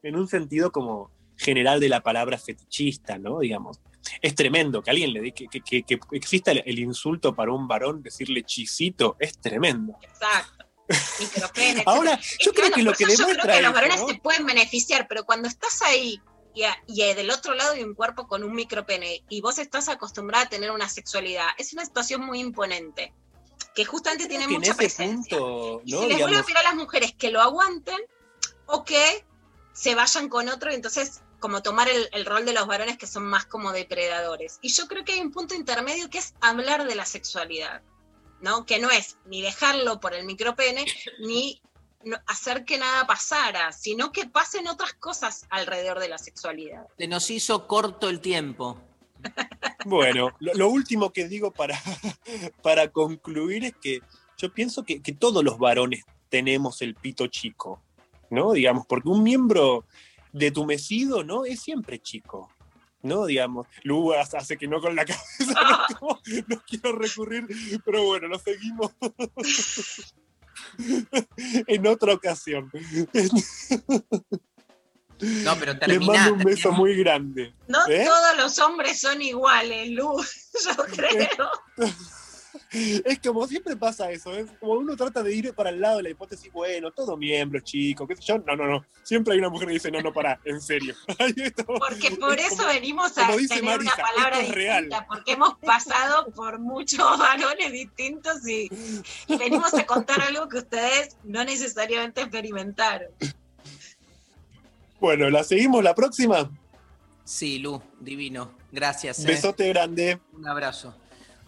en 0.06 0.18
un 0.18 0.27
sentido 0.27 0.69
como 0.72 1.11
general 1.38 1.80
de 1.80 1.88
la 1.88 2.02
palabra 2.02 2.38
fetichista, 2.38 3.18
¿no? 3.18 3.40
Digamos. 3.40 3.80
Es 4.22 4.35
tremendo 4.35 4.84
que 4.84 4.91
alguien 4.91 5.14
le 5.14 5.22
dé 5.22 5.31
que, 5.34 5.48
que, 5.48 5.84
que- 5.84 5.99
exista 6.11 6.52
el, 6.52 6.77
insulto 6.80 7.34
para 7.34 7.53
un 7.53 7.69
varón, 7.69 8.03
decirle 8.03 8.44
chisito, 8.44 9.15
es 9.18 9.38
tremendo. 9.40 9.95
Exacto. 10.02 10.65
Micropene, 11.22 11.84
Ahora, 11.85 12.19
yo 12.40 12.52
creo 12.52 12.69
que 12.72 12.84
lo 12.84 12.91
que 12.94 13.06
eso 13.06 13.14
yo 13.14 13.18
demuestra 13.19 13.44
creo 13.44 13.56
que 13.56 13.61
los 13.61 13.73
varones 13.73 14.02
se 14.06 14.15
pueden 14.19 14.45
beneficiar, 14.45 15.07
pero 15.07 15.23
cuando 15.23 15.48
estás 15.48 15.81
ahí 15.84 16.19
y, 16.54 16.64
a- 16.64 16.78
y 16.88 17.02
del 17.14 17.30
otro 17.32 17.54
lado 17.56 17.74
hay 17.74 17.84
un 17.84 17.96
cuerpo 17.96 18.28
con 18.28 18.44
un 18.44 18.54
micropene 18.54 19.24
y 19.30 19.42
vos 19.42 19.58
estás 19.60 19.90
acostumbrada 19.90 20.46
a 20.46 20.50
tener 20.50 20.72
una 20.72 20.90
sexualidad, 20.90 21.48
es 21.58 21.74
una 21.74 21.86
situación 21.86 22.22
muy 22.26 22.40
imponente, 22.40 23.14
que 23.76 23.86
justamente 23.86 24.28
tiene 24.28 24.46
que 24.48 24.54
mucha 24.54 24.72
ese 24.72 24.78
presencia. 24.78 25.38
punto, 25.38 25.82
Y 25.86 25.92
¿no? 25.94 26.02
se 26.02 26.08
les 26.08 26.18
vuelve 26.20 26.24
a 26.24 26.28
Digamos, 26.28 26.46
pedir 26.46 26.58
a 26.58 26.64
las 26.64 26.76
mujeres 26.76 27.14
que 27.18 27.32
lo 27.32 27.42
aguanten 27.42 28.00
o 28.68 28.84
que 28.84 29.26
se 29.74 29.96
vayan 29.96 30.30
con 30.30 30.48
otro 30.50 30.72
y 30.72 30.76
entonces 30.76 31.22
como 31.40 31.62
tomar 31.62 31.90
el, 31.90 32.08
el 32.14 32.26
rol 32.26 32.46
de 32.46 32.54
los 32.54 32.68
varones 32.68 32.98
que 32.98 33.08
son 33.08 33.24
más 33.26 33.46
como 33.46 33.74
depredadores. 33.74 34.60
Y 34.62 34.70
yo 34.70 34.88
creo 34.88 35.04
que 35.04 35.14
hay 35.14 35.20
un 35.20 35.32
punto 35.32 35.56
intermedio 35.56 36.10
que 36.10 36.20
es 36.20 36.36
hablar 36.40 36.88
de 36.88 36.96
la 36.96 37.06
sexualidad, 37.06 37.82
¿no? 38.40 38.66
Que 38.66 38.80
no 38.80 38.90
es 38.92 39.18
ni 39.26 39.42
dejarlo 39.42 40.00
por 40.00 40.14
el 40.14 40.24
micropene, 40.26 40.86
ni 41.20 41.62
no- 42.06 42.18
hacer 42.28 42.66
que 42.66 42.78
nada 42.78 43.06
pasara, 43.08 43.72
sino 43.72 44.12
que 44.12 44.26
pasen 44.28 44.68
otras 44.68 44.94
cosas 44.94 45.46
alrededor 45.50 46.00
de 46.00 46.10
la 46.10 46.18
sexualidad. 46.18 46.88
Se 46.98 47.08
nos 47.08 47.30
hizo 47.30 47.68
corto 47.68 48.10
el 48.10 48.20
tiempo. 48.20 48.82
Bueno, 49.86 50.32
lo, 50.40 50.54
lo 50.54 50.70
último 50.70 51.12
que 51.14 51.28
digo 51.28 51.52
para, 51.52 51.80
para 52.62 52.90
concluir 52.92 53.64
es 53.66 53.74
que 53.82 54.02
yo 54.38 54.54
pienso 54.54 54.84
que, 54.84 55.02
que 55.02 55.14
todos 55.14 55.44
los 55.44 55.58
varones 55.58 56.04
tenemos 56.30 56.82
el 56.82 56.96
pito 56.96 57.28
chico, 57.28 57.82
¿no? 58.30 58.54
Digamos, 58.54 58.86
porque 58.88 59.08
un 59.10 59.24
miembro 59.24 59.86
detumecido, 60.34 61.24
¿no? 61.24 61.46
Es 61.46 61.62
siempre 61.62 62.00
chico, 62.00 62.50
¿no? 63.02 63.26
Digamos, 63.26 63.68
Lu 63.84 64.12
hace 64.14 64.58
que 64.58 64.68
no 64.68 64.82
con 64.82 64.96
la 64.96 65.06
cabeza, 65.06 65.62
no, 66.02 66.20
no 66.48 66.62
quiero 66.68 66.94
recurrir, 66.98 67.48
pero 67.86 68.04
bueno, 68.04 68.28
lo 68.28 68.40
seguimos 68.40 68.92
en 71.68 71.88
otra 71.88 72.14
ocasión. 72.14 72.72
No, 75.20 75.56
pero 75.58 75.74
Les 75.74 75.80
termina. 75.80 76.14
mando 76.14 76.34
un 76.34 76.44
beso 76.44 76.72
muy 76.72 76.95
grande. 76.98 77.54
No 77.68 77.88
¿eh? 77.88 78.04
todos 78.06 78.38
los 78.38 78.60
hombres 78.60 79.00
son 79.00 79.22
iguales, 79.22 79.90
Lu, 79.91 80.22
yo 80.66 80.84
creo. 80.88 81.50
Es 83.06 83.20
como 83.20 83.48
siempre 83.48 83.76
pasa 83.76 84.10
eso, 84.12 84.34
es 84.36 84.50
como 84.60 84.74
uno 84.74 84.95
trata 84.95 85.22
de 85.22 85.36
ir 85.36 85.54
para 85.54 85.70
el 85.70 85.80
lado 85.80 85.98
de 85.98 86.04
la 86.04 86.10
hipótesis, 86.10 86.52
bueno, 86.52 86.91
todo 86.91 87.16
miembro, 87.18 87.60
chico, 87.60 88.08
qué 88.08 88.16
sé 88.16 88.24
yo. 88.24 88.40
No, 88.40 88.56
no, 88.56 88.66
no. 88.66 88.84
Siempre 89.04 89.34
hay 89.34 89.40
una 89.40 89.50
mujer 89.50 89.68
que 89.68 89.74
dice, 89.76 89.91
no, 89.91 90.02
no, 90.02 90.12
pará, 90.12 90.40
en 90.45 90.60
serio. 90.60 90.95
Porque 91.66 92.12
por 92.20 92.40
eso 92.40 92.58
Como- 92.58 92.70
venimos 92.70 93.18
a 93.18 93.28
tener 93.28 93.64
Marisa, 93.64 93.94
una 93.95 94.04
palabra 94.04 94.40
es 94.41 94.52
real. 94.52 94.84
distinta, 94.86 95.06
porque 95.08 95.32
hemos 95.34 95.58
pasado 95.60 96.26
por 96.34 96.60
muchos 96.60 97.00
varones 97.20 97.72
distintos 97.72 98.48
y, 98.48 98.70
y 99.28 99.38
venimos 99.38 99.74
a 99.74 99.86
contar 99.86 100.22
algo 100.22 100.48
que 100.50 100.58
ustedes 100.58 101.16
no 101.24 101.44
necesariamente 101.44 102.22
experimentaron. 102.22 103.10
Bueno, 105.00 105.30
¿la 105.30 105.44
seguimos 105.44 105.84
la 105.84 105.94
próxima? 105.94 106.50
Sí, 107.26 107.60
Lu, 107.60 107.82
divino. 108.00 108.52
Gracias. 108.72 109.20
eh. 109.20 109.28
Besote 109.28 109.68
grande. 109.70 110.20
Un 110.34 110.48
abrazo. 110.48 110.95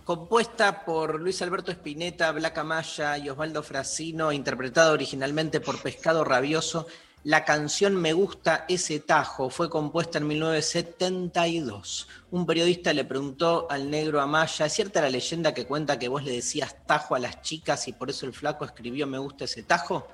Compuesta 0.06 0.86
por 0.86 1.19
Luis 1.19 1.41
Alberto 1.41 1.72
Spinetta, 1.72 2.32
Blanca 2.32 2.64
Maya 2.64 3.18
y 3.18 3.27
Osvaldo 3.27 3.64
Frasino, 3.64 4.32
interpretada 4.32 4.91
originalmente 4.91 5.60
por 5.60 5.82
Pescado 5.82 6.23
Rabioso, 6.23 6.86
la 7.23 7.44
canción 7.44 7.95
Me 7.95 8.14
gusta 8.14 8.65
ese 8.69 8.99
tajo 8.99 9.49
fue 9.49 9.68
compuesta 9.68 10.19
en 10.19 10.27
1972. 10.27 12.07
Un 12.30 12.45
periodista 12.45 12.94
le 12.94 13.03
preguntó 13.03 13.65
al 13.68 13.90
negro 13.90 14.22
Amaya, 14.22 14.68
¿es 14.68 14.73
cierta 14.73 15.02
la 15.02 15.10
leyenda 15.10 15.56
que 15.56 15.65
cuenta 15.65 15.98
que 15.98 16.07
vos 16.07 16.23
le 16.23 16.34
decías 16.34 16.86
tajo 16.86 17.15
a 17.15 17.19
las 17.19 17.41
chicas 17.41 17.88
y 17.88 17.94
por 17.94 18.11
eso 18.11 18.27
el 18.27 18.34
flaco 18.34 18.64
escribió 18.64 19.07
Me 19.07 19.18
gusta 19.18 19.45
ese 19.45 19.64
tajo? 19.64 20.07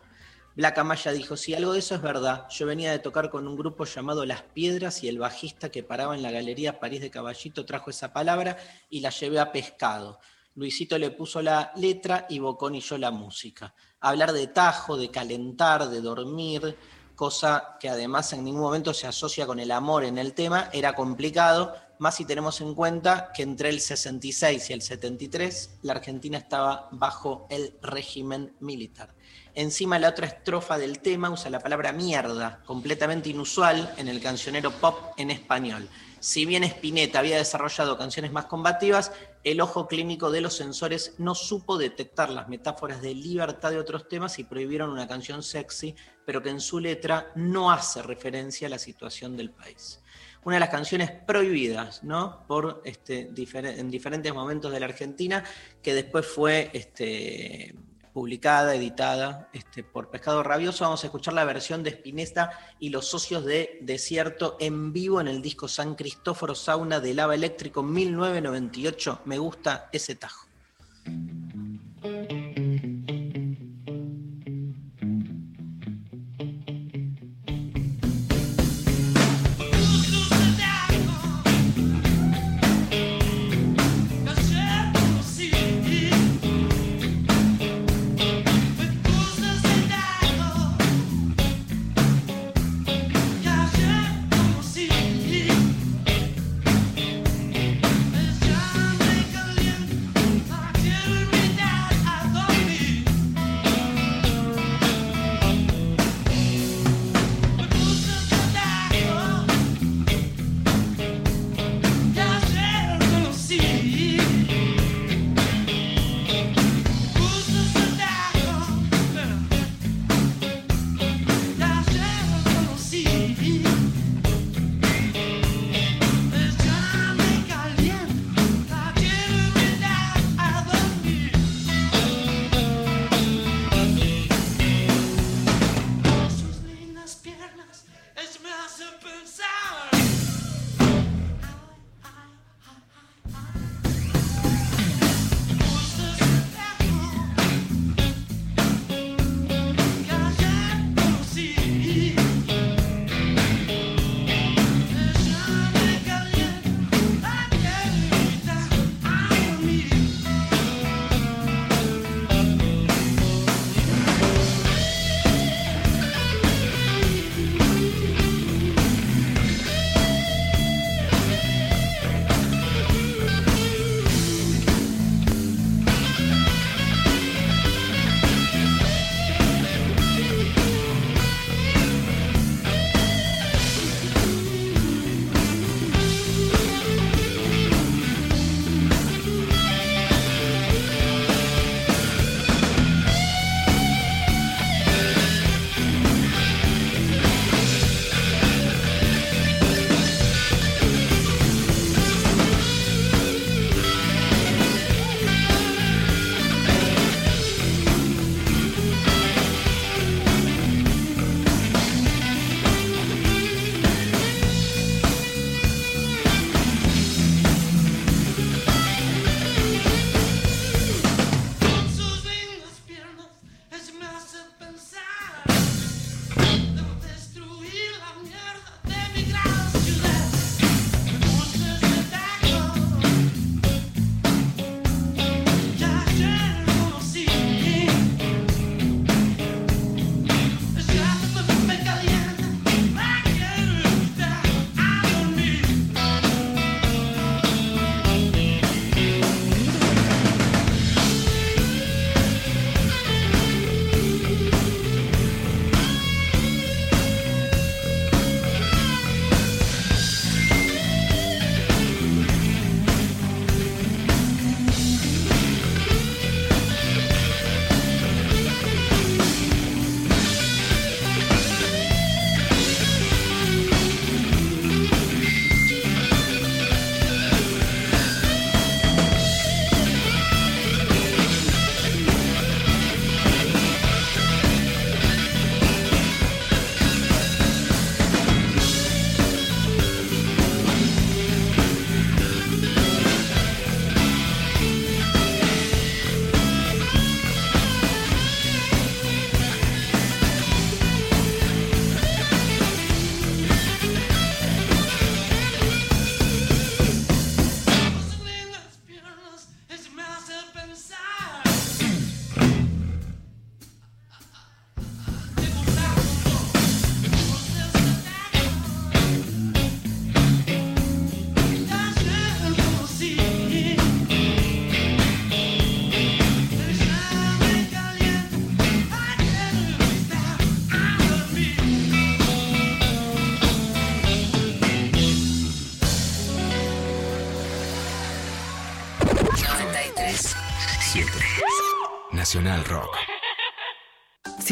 Black 0.54 0.78
Amaya 0.80 1.14
dijo, 1.14 1.38
sí, 1.38 1.54
algo 1.54 1.72
de 1.72 1.80
eso 1.80 1.96
es 1.96 2.02
verdad. 2.02 2.46
Yo 2.50 2.66
venía 2.66 2.92
de 2.92 3.00
tocar 3.00 3.30
con 3.30 3.48
un 3.48 3.56
grupo 3.56 3.86
llamado 3.86 4.26
Las 4.26 4.42
Piedras 4.42 5.02
y 5.02 5.08
el 5.08 5.18
bajista 5.18 5.70
que 5.70 5.82
paraba 5.82 6.14
en 6.14 6.22
la 6.22 6.32
Galería 6.32 6.80
París 6.80 7.00
de 7.00 7.10
Caballito 7.10 7.66
trajo 7.66 7.90
esa 7.90 8.12
palabra 8.12 8.58
y 8.90 9.00
la 9.00 9.12
llevé 9.12 9.40
a 9.40 9.54
pescado. 9.54 10.20
Luisito 10.56 10.98
le 10.98 11.12
puso 11.12 11.42
la 11.42 11.72
letra 11.78 12.26
y 12.30 12.40
Bocón 12.40 12.76
y 12.76 12.82
yo 12.82 12.98
la 12.98 13.12
música. 13.12 13.74
Hablar 14.02 14.34
de 14.34 14.48
tajo, 14.48 14.98
de 14.98 15.10
calentar, 15.10 15.88
de 15.88 16.02
dormir, 16.02 16.76
cosa 17.16 17.78
que 17.80 17.88
además 17.88 18.34
en 18.34 18.44
ningún 18.44 18.62
momento 18.62 18.94
se 18.94 19.08
asocia 19.08 19.46
con 19.46 19.60
el 19.62 19.72
amor 19.72 20.04
en 20.04 20.18
el 20.18 20.34
tema, 20.34 20.70
era 20.74 20.94
complicado, 20.94 21.74
más 22.00 22.16
si 22.16 22.26
tenemos 22.26 22.60
en 22.60 22.76
cuenta 22.76 23.32
que 23.34 23.44
entre 23.44 23.70
el 23.70 23.80
66 23.80 24.70
y 24.70 24.74
el 24.74 24.82
73 24.82 25.78
la 25.84 25.94
Argentina 25.94 26.38
estaba 26.38 26.90
bajo 26.92 27.48
el 27.50 27.78
régimen 27.82 28.54
militar. 28.60 29.16
Encima 29.54 30.00
la 30.00 30.10
otra 30.10 30.28
estrofa 30.28 30.78
del 30.78 31.00
tema 31.00 31.30
usa 31.30 31.50
la 31.50 31.60
palabra 31.60 31.92
mierda, 31.92 32.62
completamente 32.66 33.30
inusual 33.30 33.94
en 33.98 34.08
el 34.08 34.22
cancionero 34.22 34.72
pop 34.72 35.14
en 35.18 35.30
español. 35.30 35.90
Si 36.22 36.46
bien 36.46 36.64
Spinetta 36.64 37.20
había 37.20 37.38
desarrollado 37.38 37.98
canciones 37.98 38.32
más 38.32 38.46
combativas, 38.46 39.12
el 39.44 39.60
ojo 39.60 39.88
clínico 39.88 40.32
de 40.32 40.40
los 40.40 40.56
censores 40.56 41.16
no 41.18 41.36
supo 41.36 41.78
detectar 41.78 42.30
las 42.30 42.48
metáforas 42.48 43.02
de 43.02 43.16
libertad 43.16 43.72
de 43.72 43.80
otros 43.80 44.08
temas 44.08 44.38
y 44.40 44.44
prohibieron 44.44 44.92
una 44.92 45.08
canción 45.08 45.44
sexy, 45.44 45.96
pero 46.26 46.42
que 46.42 46.52
en 46.52 46.62
su 46.62 46.80
letra 46.80 47.32
no 47.36 47.72
hace 47.72 48.04
referencia 48.04 48.68
a 48.68 48.70
la 48.70 48.80
situación 48.80 49.36
del 49.36 49.50
país. 49.50 50.00
Una 50.44 50.58
de 50.58 50.62
las 50.62 50.70
canciones 50.70 51.12
prohibidas, 51.12 52.04
¿no? 52.04 52.46
Por 52.48 52.84
este, 52.86 53.32
en 53.36 53.92
diferentes 53.92 54.34
momentos 54.34 54.72
de 54.72 54.80
la 54.80 54.86
Argentina, 54.86 55.44
que 55.82 55.94
después 55.94 56.26
fue 56.26 56.70
este, 56.74 57.76
publicada, 58.14 58.76
editada 58.76 59.50
este, 59.54 59.84
por 59.84 60.10
Pescado 60.10 60.44
Rabioso. 60.44 60.84
Vamos 60.84 61.04
a 61.04 61.08
escuchar 61.08 61.34
la 61.34 61.46
versión 61.46 61.84
de 61.84 61.92
Spinetta 61.92 62.52
y 62.80 62.90
los 62.90 63.08
socios 63.08 63.46
de 63.46 63.80
Desierto 63.82 64.58
en 64.60 64.94
vivo 64.94 65.22
en 65.22 65.28
el 65.28 65.42
disco 65.42 65.68
San 65.68 65.96
Cristóforo 65.96 66.56
Sauna 66.56 67.00
de 67.00 67.14
Lava 67.14 67.36
Eléctrico 67.36 67.84
1998. 67.84 69.22
Me 69.26 69.38
gusta 69.38 69.90
ese 69.92 70.16
tajo. 70.16 70.48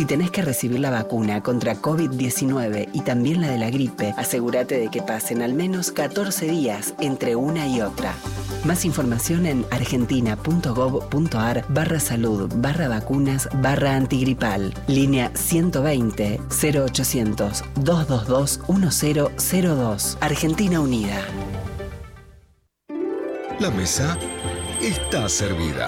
Tenés 0.10 0.32
que 0.32 0.42
recibir 0.42 0.80
la 0.80 0.90
vacuna 0.90 1.44
contra 1.44 1.76
COVID-19 1.76 2.90
y 2.94 3.02
también 3.02 3.42
la 3.42 3.52
de 3.52 3.60
la 3.60 3.70
gripe, 3.70 4.16
asegúrate 4.18 4.80
de 4.80 4.90
que 4.90 5.04
pasen 5.04 5.44
al 5.44 5.54
menos 5.54 5.92
14 5.92 6.48
días 6.48 6.96
entre 7.00 7.36
una 7.36 7.68
y 7.68 7.82
otra. 7.82 8.16
Más 8.66 8.86
información 8.86 9.46
en 9.46 9.68
argentina.gov.ar 9.70 11.64
barra 11.70 12.00
salud 12.00 12.52
barra 12.56 12.88
vacunas 12.88 13.48
barra 13.62 13.96
antigripal. 13.96 14.74
Línea 14.88 15.32
120 15.36 16.42
0800 16.50 17.64
222 17.76 18.62
1002. 18.68 20.18
Argentina 20.22 20.80
Unida. 20.80 21.22
La 23.60 23.70
mesa 23.70 24.18
está 24.82 25.30
servida. 25.30 25.88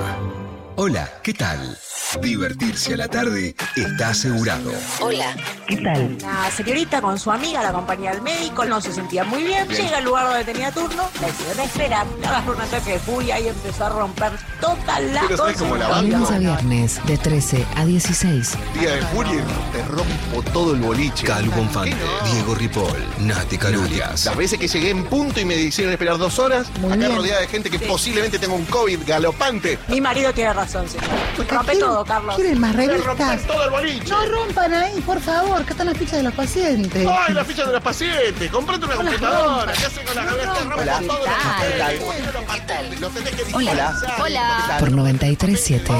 Hola, 0.76 1.10
¿qué 1.24 1.34
tal? 1.34 1.76
Divertirse 2.20 2.94
a 2.94 2.98
la 2.98 3.08
tarde 3.08 3.56
está 3.76 4.10
asegurado. 4.10 4.72
Hola, 5.00 5.34
¿qué 5.66 5.78
tal? 5.78 6.18
La 6.20 6.52
señorita 6.52 7.02
con 7.02 7.18
su 7.18 7.32
amiga 7.32 7.64
la 7.64 7.70
acompaña 7.70 8.12
al 8.12 8.22
médico, 8.22 8.66
no 8.66 8.82
se 8.82 8.92
sentía 8.92 9.24
muy 9.24 9.44
bien, 9.44 9.66
Bien. 9.70 9.84
llega 9.84 9.98
al 10.00 10.04
lugar 10.04 10.28
donde 10.28 10.44
tenía 10.44 10.72
turno, 10.72 11.10
la 11.22 11.30
hicieron 11.30 11.60
esperar, 11.62 12.06
le 12.20 12.28
agarró 12.28 12.54
un 12.54 12.62
ataque 12.62 12.92
de 12.94 13.00
furia 13.00 13.40
y 13.40 13.48
empezó 13.48 13.86
a 13.86 13.90
romper 13.90 14.34
toda 14.60 15.00
la 15.00 15.22
cosa. 15.22 16.02
Lunes 16.02 16.32
a 16.32 16.38
viernes 16.38 17.02
de 17.06 17.18
13 17.18 17.66
a 17.78 17.86
16. 17.86 18.58
Día 18.80 18.96
de 18.96 19.02
julio 19.04 19.42
te 19.72 19.82
rompo 19.84 20.52
todo 20.52 20.74
el 20.74 20.82
boliche. 20.82 21.26
Calu 21.26 21.52
Bonfante, 21.52 21.96
Diego 22.32 22.56
Ripoll, 22.56 23.06
Nati 23.20 23.58
Calurias. 23.58 24.26
Las 24.26 24.36
veces 24.36 24.60
que 24.60 24.68
llegué 24.68 24.90
en 24.90 25.06
punto 25.06 25.40
y 25.40 25.46
me 25.46 25.56
hicieron 25.56 25.94
esperar 25.94 26.18
dos 26.18 26.40
horas, 26.40 26.68
acá 26.92 27.08
rodeada 27.08 27.40
de 27.40 27.48
gente 27.48 27.70
que 27.70 27.80
posiblemente 27.80 28.38
tenga 28.38 28.54
un 28.54 28.66
COVID 28.66 29.00
galopante. 29.08 29.80
Mi 29.88 30.02
marido 30.02 30.34
tiene 30.34 30.52
razón, 30.54 30.88
señor. 30.90 31.06
Rompe 31.50 31.76
todo, 31.78 32.01
Carlos. 32.06 32.36
¿Quieren 32.36 32.60
más 32.60 32.76
revistas? 32.76 33.42
todo 33.48 33.64
el 33.66 33.70
boliche. 33.70 34.10
No 34.10 34.26
rompan 34.26 34.74
ahí, 34.74 35.02
por 35.02 35.20
favor, 35.22 35.64
que 35.66 35.72
están 35.72 35.88
las 35.88 35.98
fichas 35.98 36.18
de 36.18 36.24
los 36.24 36.34
pacientes. 36.34 37.08
¡Ay, 37.10 37.34
la 37.34 37.46
ficha 37.46 37.66
de 37.66 37.74
los 37.74 37.82
pacientes! 37.82 38.52
¡Comprate 38.52 38.86
una 38.86 38.96
computadora! 38.96 39.74
¿Qué 39.74 39.86
hacen 39.86 40.06
con 40.06 40.16
la 40.16 40.26
cabeza? 40.26 40.54
Rompo 40.60 40.78
Hola. 40.82 41.00
todos 41.08 41.20
los 41.20 41.28
¿Qué 41.28 41.78
tal? 41.78 41.98
papeles. 42.46 43.00
Los 43.00 43.14
tenés 43.14 43.36
que 43.36 43.44
Hola. 43.54 43.60
digitalizar. 43.92 44.22
Hola. 44.22 44.76
Por 44.80 44.92
937. 44.92 45.92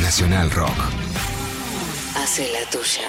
Nacional 0.00 0.50
Rock. 0.50 0.70
Hace 2.16 2.50
la 2.52 2.68
tuya. 2.70 3.08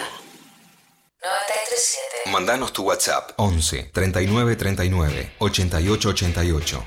937. 1.22 2.32
Mandanos 2.32 2.74
tu 2.74 2.84
WhatsApp 2.84 3.32
11 3.38 3.90
39 3.94 4.56
39 4.56 5.34
88 5.40 6.10
88. 6.10 6.86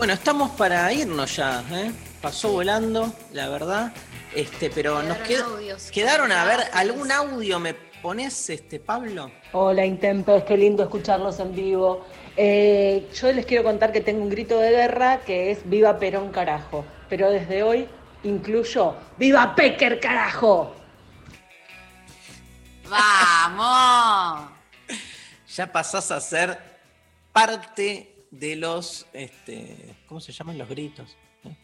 Bueno, 0.00 0.14
estamos 0.14 0.52
para 0.52 0.90
irnos 0.94 1.36
ya, 1.36 1.62
¿eh? 1.72 1.92
Pasó 2.22 2.52
volando, 2.52 3.12
la 3.34 3.50
verdad. 3.50 3.92
Este, 4.34 4.70
pero 4.70 5.02
nos 5.02 5.18
qued- 5.18 5.42
audios. 5.42 5.90
quedaron 5.90 6.32
a 6.32 6.42
ver 6.46 6.60
algún 6.72 7.12
audio, 7.12 7.58
¿me 7.60 7.74
pones, 7.74 8.48
este, 8.48 8.80
Pablo? 8.80 9.30
Hola 9.52 9.84
Intempes, 9.84 10.44
qué 10.44 10.56
lindo 10.56 10.82
escucharlos 10.84 11.38
en 11.40 11.54
vivo. 11.54 12.06
Eh, 12.34 13.10
yo 13.14 13.30
les 13.30 13.44
quiero 13.44 13.62
contar 13.62 13.92
que 13.92 14.00
tengo 14.00 14.22
un 14.22 14.30
grito 14.30 14.58
de 14.58 14.70
guerra 14.70 15.20
que 15.20 15.50
es 15.50 15.68
Viva 15.68 15.98
Perón 15.98 16.30
carajo, 16.32 16.82
pero 17.10 17.30
desde 17.30 17.62
hoy 17.62 17.86
incluyo 18.22 18.94
Viva 19.18 19.54
Pecker 19.54 20.00
carajo. 20.00 20.74
¡Vamos! 22.88 24.48
Ya 25.54 25.70
pasás 25.70 26.10
a 26.10 26.20
ser 26.22 26.56
parte 27.32 28.19
de 28.30 28.56
los, 28.56 29.06
este, 29.12 29.96
¿cómo 30.06 30.20
se 30.20 30.32
llaman 30.32 30.58
los 30.58 30.68
gritos? 30.68 31.16
¿Eh? 31.44 31.56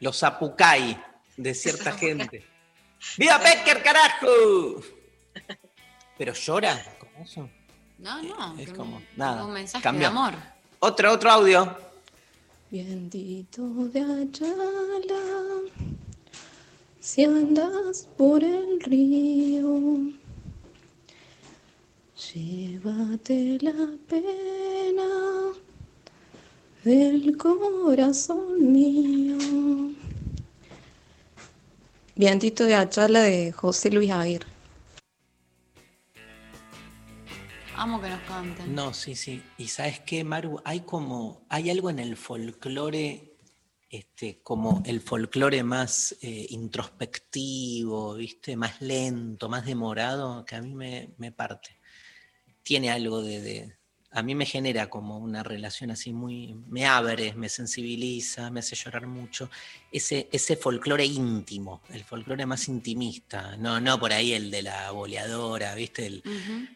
Los 0.00 0.22
apucay 0.22 0.96
de 1.36 1.54
cierta 1.54 1.92
gente. 1.92 2.44
¡Viva 3.18 3.38
Becker, 3.38 3.82
carajo! 3.82 4.80
Pero 6.18 6.32
llora 6.32 6.96
con 6.98 7.08
eso. 7.22 7.50
No, 7.98 8.22
no. 8.22 8.58
Es 8.58 8.72
como, 8.72 8.96
un- 8.98 9.06
nada, 9.16 9.44
Un 9.44 9.52
mensaje 9.52 9.82
cambió. 9.82 10.02
de 10.02 10.06
amor. 10.06 10.34
Otro, 10.80 11.12
otro 11.12 11.30
audio. 11.30 11.76
Vientito 12.70 13.62
de 13.88 14.00
Ayala, 14.00 15.60
si 17.00 17.24
andas 17.24 18.08
por 18.18 18.42
el 18.42 18.80
río, 18.80 20.10
llévate 22.16 23.58
la 23.60 23.74
pena 24.08 25.52
del 26.82 27.36
corazón 27.36 28.72
mío. 28.72 29.36
Vientito 32.14 32.64
de 32.64 32.74
Ayala 32.74 33.20
de 33.20 33.52
José 33.52 33.90
Luis 33.90 34.10
Aguirre. 34.10 34.46
Amo 37.74 38.00
que 38.00 38.08
nos 38.08 38.20
canten. 38.22 38.74
No, 38.74 38.94
sí, 38.94 39.14
sí. 39.14 39.42
Y 39.58 39.68
sabes 39.68 40.00
qué, 40.00 40.24
Maru, 40.24 40.62
hay 40.64 40.80
como, 40.80 41.44
hay 41.50 41.68
algo 41.68 41.90
en 41.90 41.98
el 41.98 42.16
folclore, 42.16 43.36
este, 43.90 44.40
como 44.42 44.82
el 44.86 45.02
folclore 45.02 45.62
más 45.62 46.16
eh, 46.22 46.46
introspectivo, 46.48 48.14
¿viste? 48.14 48.56
Más 48.56 48.80
lento, 48.80 49.50
más 49.50 49.66
demorado, 49.66 50.46
que 50.46 50.56
a 50.56 50.62
mí 50.62 50.74
me, 50.74 51.14
me 51.18 51.32
parte. 51.32 51.75
Tiene 52.66 52.90
algo 52.90 53.22
de, 53.22 53.40
de- 53.40 53.76
a 54.10 54.22
mí 54.22 54.34
me 54.34 54.44
genera 54.44 54.90
como 54.90 55.18
una 55.18 55.44
relación 55.44 55.92
así 55.92 56.12
muy, 56.12 56.54
me 56.68 56.84
abre, 56.84 57.32
me 57.34 57.48
sensibiliza, 57.48 58.50
me 58.50 58.58
hace 58.58 58.74
llorar 58.74 59.06
mucho. 59.06 59.48
Ese, 59.92 60.28
ese 60.32 60.56
folclore 60.56 61.04
íntimo, 61.04 61.80
el 61.90 62.02
folclore 62.02 62.44
más 62.44 62.66
intimista, 62.66 63.56
no, 63.56 63.78
no 63.80 64.00
por 64.00 64.12
ahí 64.12 64.32
el 64.32 64.50
de 64.50 64.62
la 64.62 64.90
boleadora, 64.90 65.76
¿viste? 65.76 66.06
El, 66.06 66.22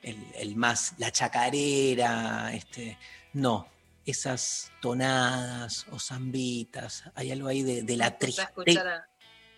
el, 0.02 0.16
el 0.36 0.54
más, 0.54 0.94
la 0.98 1.10
chacarera, 1.10 2.54
este, 2.54 2.96
no, 3.32 3.66
esas 4.06 4.70
tonadas 4.80 5.86
o 5.90 5.98
zambitas, 5.98 7.02
hay 7.16 7.32
algo 7.32 7.48
ahí 7.48 7.62
de, 7.62 7.82
de 7.82 7.96
la 7.96 8.16
tristeza, 8.16 9.06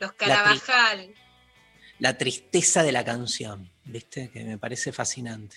los 0.01 0.13
Carabajal. 0.15 1.15
la 1.99 2.17
tristeza 2.17 2.83
de 2.85 2.93
la 2.93 3.05
canción, 3.05 3.71
¿viste? 3.85 4.31
Que 4.31 4.45
me 4.45 4.57
parece 4.57 4.93
fascinante. 4.93 5.57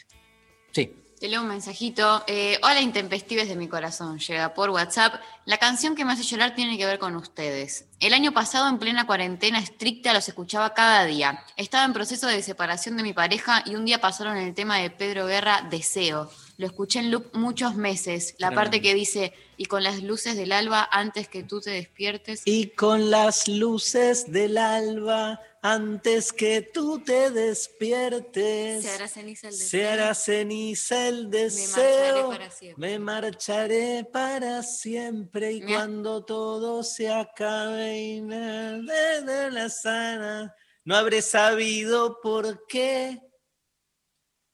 Sí. 0.75 0.93
Te 1.21 1.29
leo 1.29 1.41
un 1.41 1.47
mensajito. 1.47 2.25
Eh, 2.27 2.59
Hola, 2.61 2.81
intempestives 2.81 3.47
de 3.47 3.55
mi 3.55 3.69
corazón. 3.69 4.19
Llega 4.19 4.53
por 4.53 4.71
WhatsApp. 4.71 5.21
La 5.45 5.57
canción 5.57 5.95
que 5.95 6.03
me 6.03 6.11
hace 6.11 6.23
llorar 6.23 6.53
tiene 6.53 6.77
que 6.77 6.85
ver 6.85 6.99
con 6.99 7.15
ustedes. 7.15 7.85
El 8.01 8.13
año 8.13 8.33
pasado, 8.33 8.67
en 8.67 8.77
plena 8.77 9.07
cuarentena 9.07 9.59
estricta, 9.59 10.13
los 10.13 10.27
escuchaba 10.27 10.73
cada 10.73 11.05
día. 11.05 11.45
Estaba 11.55 11.85
en 11.85 11.93
proceso 11.93 12.27
de 12.27 12.43
separación 12.43 12.97
de 12.97 13.03
mi 13.03 13.13
pareja 13.13 13.63
y 13.65 13.75
un 13.75 13.85
día 13.85 14.01
pasaron 14.01 14.35
el 14.35 14.53
tema 14.53 14.75
de 14.79 14.89
Pedro 14.89 15.27
Guerra, 15.27 15.65
Deseo. 15.69 16.29
Lo 16.57 16.67
escuché 16.67 16.99
en 16.99 17.11
loop 17.11 17.33
muchos 17.33 17.75
meses. 17.75 18.35
La 18.37 18.47
Tremendo. 18.47 18.55
parte 18.61 18.81
que 18.81 18.93
dice, 18.93 19.33
y 19.57 19.65
con 19.65 19.83
las 19.83 20.01
luces 20.03 20.37
del 20.37 20.51
alba 20.53 20.87
antes 20.91 21.27
que 21.27 21.43
tú 21.43 21.59
te 21.59 21.71
despiertes. 21.71 22.43
Y 22.45 22.67
con 22.69 23.09
las 23.09 23.47
luces 23.49 24.31
del 24.31 24.57
alba, 24.57 25.41
antes 25.61 26.31
que 26.31 26.61
tú 26.61 26.99
te 26.99 27.29
despiertes, 27.31 28.83
Se 28.83 28.89
hará 28.91 29.07
ceniza 29.07 29.47
el 29.49 29.53
deseo. 29.53 29.69
se 29.69 29.87
hará 29.87 30.13
ceniza 30.15 31.07
el 31.07 31.23
marcharé 31.27 31.43
deseo. 31.43 32.29
para 32.29 32.51
siempre. 32.51 32.87
Me 32.89 32.99
marcharé 32.99 34.07
para 34.11 34.63
siempre 34.63 35.51
y 35.53 35.61
Mira. 35.61 35.79
cuando 35.79 36.23
todo 36.23 36.83
se 36.83 37.11
acabe 37.11 37.97
y 37.99 38.21
nada 38.21 39.21
de 39.21 39.51
la 39.51 39.69
sana, 39.69 40.55
no 40.85 40.95
habré 40.95 41.21
sabido 41.21 42.19
por 42.21 42.65
qué 42.67 43.19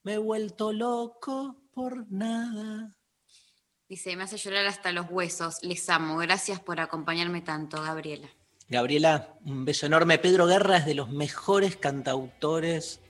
me 0.04 0.14
he 0.14 0.18
vuelto 0.18 0.72
loco 0.74 1.61
por 1.74 2.10
nada. 2.12 2.96
Dice, 3.90 4.16
me 4.16 4.24
hace 4.24 4.38
llorar 4.38 4.66
hasta 4.68 4.92
los 4.92 5.08
huesos. 5.10 5.58
Les 5.64 5.90
amo. 5.90 6.18
Gracias 6.18 6.60
por 6.60 6.80
acompañarme 6.80 7.42
tanto, 7.42 7.82
Gabriela. 7.82 8.30
Gabriela, 8.70 9.36
un 9.46 9.66
beso 9.66 9.86
enorme. 9.86 10.18
Pedro 10.18 10.48
Guerra 10.48 10.78
es 10.78 10.86
de 10.86 10.96
los 10.96 11.10
mejores 11.10 11.76
cantautores 11.76 13.02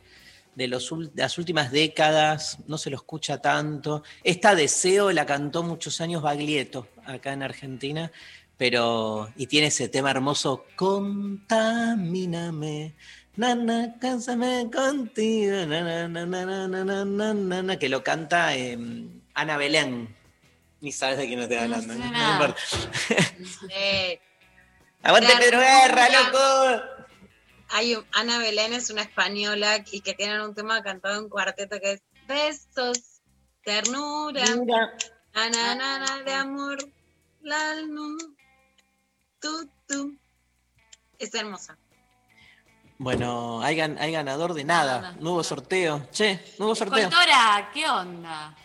de, 0.56 0.68
los, 0.68 0.90
de 0.90 1.22
las 1.22 1.38
últimas 1.38 1.72
décadas, 1.72 2.58
no 2.68 2.78
se 2.78 2.90
lo 2.90 2.98
escucha 2.98 3.42
tanto. 3.42 4.04
Esta 4.24 4.56
Deseo 4.56 5.12
la 5.12 5.26
cantó 5.26 5.64
muchos 5.64 6.02
años 6.02 6.22
Baglietto 6.22 6.90
acá 7.06 7.32
en 7.34 7.44
Argentina, 7.44 8.12
pero 8.58 9.30
y 9.36 9.48
tiene 9.48 9.68
ese 9.68 9.90
tema 9.90 10.12
hermoso, 10.12 10.66
Contamíname. 10.76 12.96
Nana, 13.36 13.96
cásame 14.00 14.70
contigo. 14.72 15.66
Nana, 15.66 16.08
nana, 16.08 16.46
nana, 16.46 16.84
nana, 16.84 17.34
nana 17.34 17.80
que 17.80 17.90
lo 17.90 18.04
canta 18.04 18.56
em, 18.56 19.22
Ana 19.34 19.58
Belén. 19.58 20.16
Ni 20.82 20.92
sabes 20.92 21.18
de 21.18 21.28
quién 21.28 21.40
estoy 21.40 21.58
hablando. 21.58 21.94
No, 21.94 22.12
no 22.12 22.32
importa. 22.34 22.62
Eh, 23.70 24.20
Aguante 25.04 25.34
Pedro 25.40 25.60
Guerra, 25.60 26.08
loco. 26.10 26.84
Hay 27.70 27.96
un, 27.96 28.06
Ana 28.12 28.40
Belén 28.40 28.74
es 28.74 28.90
una 28.90 29.04
española 29.04 29.84
y 29.92 30.02
que 30.02 30.14
tienen 30.14 30.42
un 30.42 30.54
tema 30.54 30.84
cantado 30.84 31.20
en 31.20 31.30
cuarteto 31.30 31.80
que 31.80 31.94
es 31.94 32.02
Besos, 32.28 33.22
ternura, 33.64 34.44
ananana 35.34 36.24
de 36.24 36.34
amor, 36.34 36.78
la, 37.42 37.76
tu, 39.40 39.70
tu. 39.88 40.18
Es 41.18 41.34
hermosa. 41.34 41.78
Bueno, 43.12 43.64
hay, 43.64 43.76
gan- 43.78 43.98
hay 44.00 44.12
ganador 44.12 44.54
de 44.54 44.64
nada. 44.64 45.16
No 45.20 45.32
hubo 45.32 45.44
sorteo. 45.44 46.08
Che, 46.12 46.40
no 46.60 46.66
hubo 46.68 46.76
sorteo. 46.76 47.00
Escoltora, 47.08 47.72
¿qué 47.74 47.90
onda? 47.90 48.56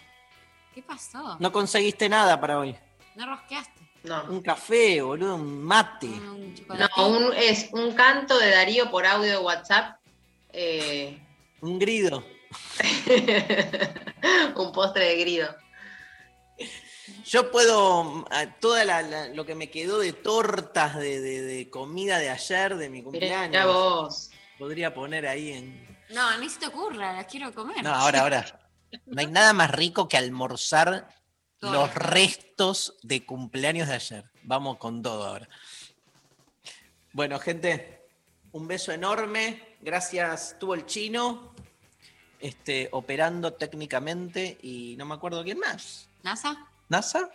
¿Qué 0.75 0.83
pasó? 0.83 1.39
No 1.41 1.51
conseguiste 1.51 2.07
nada 2.07 2.39
para 2.39 2.59
hoy. 2.59 2.77
¿No 3.15 3.25
rosqueaste? 3.25 3.73
No. 4.03 4.25
Un 4.25 4.43
café, 4.43 5.01
boludo, 5.01 5.37
un 5.37 5.65
mate. 5.65 6.09
No, 6.09 7.07
un- 7.09 7.33
es 7.35 7.71
un 7.73 7.93
canto 7.95 8.39
de 8.39 8.51
Darío 8.51 8.91
por 8.91 9.07
audio 9.07 9.31
de 9.31 9.39
WhatsApp. 9.39 9.97
eh, 10.53 11.19
Un 11.63 11.79
grido. 11.79 12.23
un 14.55 14.71
postre 14.73 15.05
de 15.07 15.17
grido. 15.17 15.49
Yo 17.27 17.51
puedo, 17.51 18.25
a 18.31 18.47
toda 18.61 18.85
la, 18.85 19.03
la- 19.03 19.29
lo 19.29 19.45
que 19.45 19.55
me 19.57 19.69
quedó 19.71 19.99
de 19.99 20.13
tortas 20.13 20.97
de, 20.97 21.21
de- 21.21 21.43
de 21.43 21.71
comida 21.71 22.19
de 22.19 22.31
ayer, 22.31 22.77
de 22.77 22.89
mi 22.89 23.03
cumpleaños. 23.03 23.67
Vos. 23.67 24.31
Podría 24.59 24.95
poner 24.95 25.27
ahí 25.27 25.53
en. 25.53 25.99
No, 26.11 26.39
ni 26.39 26.49
se 26.49 26.61
te 26.61 26.67
ocurra, 26.69 27.13
las 27.15 27.27
quiero 27.27 27.53
comer. 27.53 27.83
No, 27.83 27.93
ahora, 27.93 28.21
ahora. 28.23 28.61
No 29.07 29.21
hay 29.21 29.27
nada 29.27 29.53
más 29.53 29.73
rico 29.73 30.09
que 30.09 30.17
almorzar 30.17 31.09
Todo. 31.59 31.73
los 31.73 31.95
restos 31.95 32.95
de 33.03 33.27
cumpleaños 33.27 33.89
de 33.89 33.95
ayer. 33.95 34.31
Vamos 34.45 34.79
con 34.79 35.03
todo 35.03 35.27
ahora. 35.27 35.49
Bueno, 37.13 37.39
gente, 37.41 38.07
un 38.53 38.69
beso 38.69 38.93
enorme. 38.93 39.77
Gracias, 39.81 40.57
tuvo 40.61 40.75
el 40.75 40.87
chino. 40.87 41.55
Este, 42.39 42.89
operando 42.93 43.55
técnicamente 43.55 44.59
y 44.63 44.95
no 44.97 45.07
me 45.07 45.15
acuerdo 45.15 45.43
quién 45.43 45.59
más. 45.59 46.09
¿NASA? 46.23 46.69
¿NASA? 46.89 47.29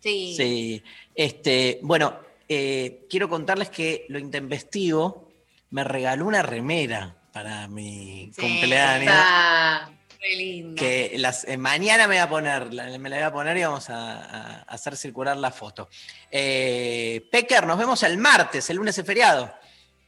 Sí. 0.00 0.34
Sí. 0.36 0.82
Este, 1.14 1.78
bueno, 1.82 2.18
eh, 2.48 3.06
quiero 3.08 3.28
contarles 3.28 3.70
que 3.70 4.06
lo 4.08 4.18
intempestivo 4.18 5.30
me 5.70 5.84
regaló 5.84 6.26
una 6.26 6.42
remera 6.42 7.16
para 7.32 7.68
mi 7.68 8.30
Sí. 8.34 8.40
cumpleaños. 8.40 9.12
Está- 9.14 9.90
Re 10.20 10.36
linda. 10.36 10.78
Que 10.80 11.14
las, 11.18 11.44
eh, 11.48 11.56
mañana 11.56 12.06
me 12.06 12.14
voy 12.14 12.22
a 12.22 12.28
poner, 12.28 12.72
la- 12.72 12.96
me 12.98 13.08
la 13.08 13.16
voy 13.16 13.24
a 13.24 13.32
poner 13.32 13.56
y 13.56 13.64
vamos 13.64 13.90
a, 13.90 14.20
a 14.22 14.62
hacer 14.62 14.96
circular 14.96 15.36
la 15.36 15.50
foto. 15.50 15.88
Eh, 16.30 17.26
Pecker, 17.32 17.66
nos 17.66 17.76
vemos 17.78 18.02
el 18.04 18.18
martes, 18.18 18.70
el 18.70 18.76
lunes 18.76 18.96
es 18.98 19.04
feriado. 19.04 19.52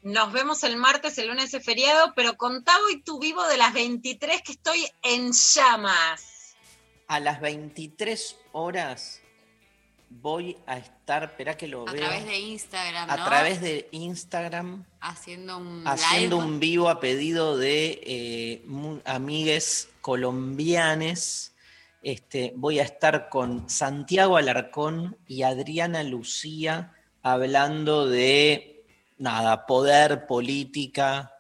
Nos 0.03 0.33
vemos 0.33 0.63
el 0.65 0.77
martes, 0.77 1.17
el 1.19 1.29
lunes 1.29 1.53
es 1.55 1.65
feriado, 1.65 2.13
pero 2.15 2.37
contá 2.37 2.73
hoy 2.87 3.03
tu 3.03 3.19
vivo 3.19 3.45
de 3.49 3.57
las 3.57 3.73
23 3.73 4.43
que 4.43 4.53
estoy 4.53 4.87
en 5.03 5.33
llamas. 5.33 6.34
A 7.15 7.21
las 7.21 7.41
23 7.41 8.37
horas 8.51 9.21
voy 10.11 10.59
a 10.67 10.79
estar, 10.79 11.23
espera 11.23 11.57
que 11.57 11.69
lo 11.69 11.89
A 11.89 11.93
veo. 11.93 12.01
través 12.01 12.27
de 12.27 12.41
Instagram, 12.41 13.09
a 13.09 13.17
¿no? 13.17 13.25
través 13.25 13.61
de 13.61 13.89
Instagram. 13.93 14.85
Haciendo 15.01 15.59
un 15.59 15.87
haciendo 15.87 16.39
live. 16.39 16.49
un 16.49 16.59
vivo 16.59 16.89
a 16.89 16.99
pedido 16.99 17.57
de 17.57 18.01
eh, 18.03 18.65
amigues 19.05 19.91
colombianes. 20.01 21.55
Este, 22.03 22.53
voy 22.57 22.81
a 22.81 22.83
estar 22.83 23.29
con 23.29 23.71
Santiago 23.71 24.37
Alarcón 24.37 25.17
y 25.29 25.45
Adriana 25.45 26.03
Lucía 26.03 26.95
hablando 27.23 28.09
de 28.09 28.85
nada, 29.19 29.67
poder, 29.67 30.27
política, 30.27 31.33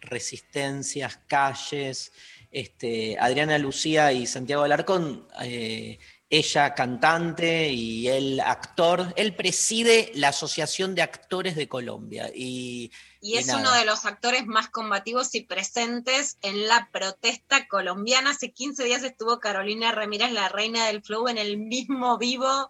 resistencias, 0.00 1.20
calles. 1.28 2.10
Este, 2.50 3.18
Adriana 3.18 3.58
Lucía 3.58 4.12
y 4.12 4.26
Santiago 4.26 4.62
Alarcón, 4.62 5.26
eh, 5.42 5.98
ella 6.28 6.74
cantante 6.74 7.70
y 7.72 8.08
él 8.08 8.40
actor. 8.40 9.12
Él 9.16 9.34
preside 9.34 10.10
la 10.14 10.28
Asociación 10.28 10.94
de 10.94 11.02
Actores 11.02 11.54
de 11.54 11.68
Colombia. 11.68 12.30
Y, 12.34 12.90
Y 13.20 13.36
es 13.36 13.46
nada. 13.46 13.60
uno 13.60 13.72
de 13.72 13.84
los 13.84 14.04
actores 14.06 14.46
más 14.46 14.68
combativos 14.68 15.34
y 15.34 15.42
presentes 15.42 16.38
en 16.42 16.66
la 16.66 16.88
protesta 16.92 17.68
colombiana. 17.68 18.30
Hace 18.30 18.52
15 18.52 18.84
días 18.84 19.04
estuvo 19.04 19.38
Carolina 19.38 19.92
Ramírez, 19.92 20.32
la 20.32 20.48
reina 20.48 20.86
del 20.86 21.02
flow, 21.02 21.28
en 21.28 21.38
el 21.38 21.58
mismo 21.58 22.18
vivo. 22.18 22.68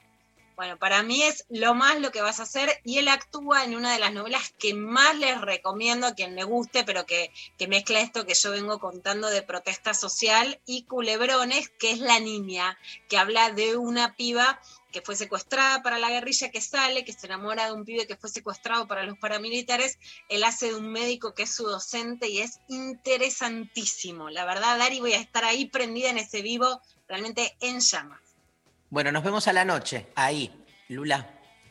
Bueno, 0.56 0.78
para 0.78 1.02
mí 1.02 1.22
es 1.22 1.44
lo 1.50 1.74
más 1.74 2.00
lo 2.00 2.10
que 2.10 2.22
vas 2.22 2.40
a 2.40 2.44
hacer 2.44 2.80
y 2.82 2.96
él 2.96 3.08
actúa 3.08 3.64
en 3.64 3.76
una 3.76 3.92
de 3.92 3.98
las 3.98 4.14
novelas 4.14 4.54
que 4.58 4.72
más 4.72 5.14
les 5.18 5.38
recomiendo 5.38 6.06
a 6.06 6.14
quien 6.14 6.34
le 6.34 6.44
guste, 6.44 6.82
pero 6.82 7.04
que, 7.04 7.30
que 7.58 7.68
mezcla 7.68 8.00
esto 8.00 8.24
que 8.24 8.32
yo 8.32 8.52
vengo 8.52 8.80
contando 8.80 9.28
de 9.28 9.42
protesta 9.42 9.92
social 9.92 10.58
y 10.64 10.84
culebrones, 10.84 11.68
que 11.68 11.90
es 11.90 11.98
La 11.98 12.20
Niña, 12.20 12.78
que 13.06 13.18
habla 13.18 13.50
de 13.50 13.76
una 13.76 14.16
piba 14.16 14.58
que 14.92 15.02
fue 15.02 15.14
secuestrada 15.14 15.82
para 15.82 15.98
la 15.98 16.08
guerrilla, 16.08 16.50
que 16.50 16.62
sale, 16.62 17.04
que 17.04 17.12
se 17.12 17.26
enamora 17.26 17.66
de 17.66 17.72
un 17.72 17.84
pibe 17.84 18.06
que 18.06 18.16
fue 18.16 18.30
secuestrado 18.30 18.88
para 18.88 19.02
los 19.02 19.18
paramilitares, 19.18 19.98
él 20.30 20.42
hace 20.42 20.68
de 20.68 20.76
un 20.76 20.90
médico 20.90 21.34
que 21.34 21.42
es 21.42 21.54
su 21.54 21.64
docente 21.64 22.28
y 22.28 22.38
es 22.38 22.60
interesantísimo. 22.68 24.30
La 24.30 24.46
verdad, 24.46 24.78
Dari, 24.78 25.00
voy 25.00 25.12
a 25.12 25.20
estar 25.20 25.44
ahí 25.44 25.66
prendida 25.66 26.08
en 26.08 26.16
ese 26.16 26.40
vivo, 26.40 26.80
realmente 27.08 27.58
en 27.60 27.80
llamas. 27.80 28.25
Bueno, 28.90 29.10
nos 29.12 29.24
vemos 29.24 29.46
a 29.48 29.52
la 29.52 29.64
noche, 29.64 30.08
ahí, 30.14 30.64
Lula. 30.88 31.28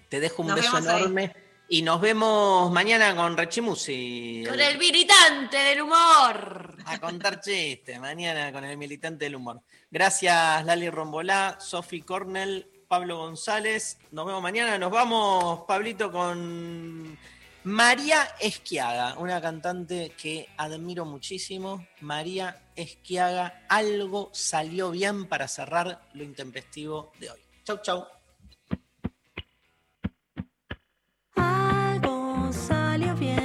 Te 0.10 0.20
dejo 0.20 0.42
un 0.42 0.50
Nos 0.50 0.58
beso 0.58 0.78
ahí. 0.78 0.84
enorme. 0.84 1.34
Y 1.68 1.82
nos 1.82 2.00
vemos 2.00 2.72
mañana 2.72 3.16
con 3.16 3.36
Rechimusi. 3.36 4.44
Con 4.48 4.60
el 4.60 4.78
militante 4.78 5.58
del 5.58 5.82
humor. 5.82 6.78
A 6.86 7.00
contar 7.00 7.42
chistes, 7.42 8.00
mañana 8.00 8.52
con 8.52 8.64
el 8.66 8.78
militante 8.78 9.26
del 9.26 9.36
humor. 9.36 9.62
Gracias, 9.90 10.64
Lali 10.64 10.90
Rombolá, 10.90 11.58
Sofi 11.60 12.02
Cornell, 12.02 12.68
Pablo 12.88 13.18
González. 13.18 13.98
Nos 14.12 14.28
vemos 14.28 14.44
mañana. 14.44 14.78
Nos 14.78 14.92
vamos, 14.92 15.62
Pablito, 15.68 16.12
con 16.12 17.18
María 17.66 18.28
Esquiaga, 18.40 19.18
una 19.18 19.42
cantante 19.42 20.14
que 20.16 20.48
admiro 20.56 21.04
muchísimo. 21.04 21.88
María 22.00 22.62
Esquiaga, 22.76 23.66
algo 23.68 24.30
salió 24.34 24.92
bien 24.92 25.26
para 25.26 25.48
cerrar 25.48 26.08
lo 26.14 26.24
intempestivo 26.24 27.12
de 27.20 27.32
hoy. 27.32 27.40
Chau, 27.64 27.82
chau. 27.82 28.06
Algo 31.36 32.54
salió 32.54 33.16
bien. 33.16 33.45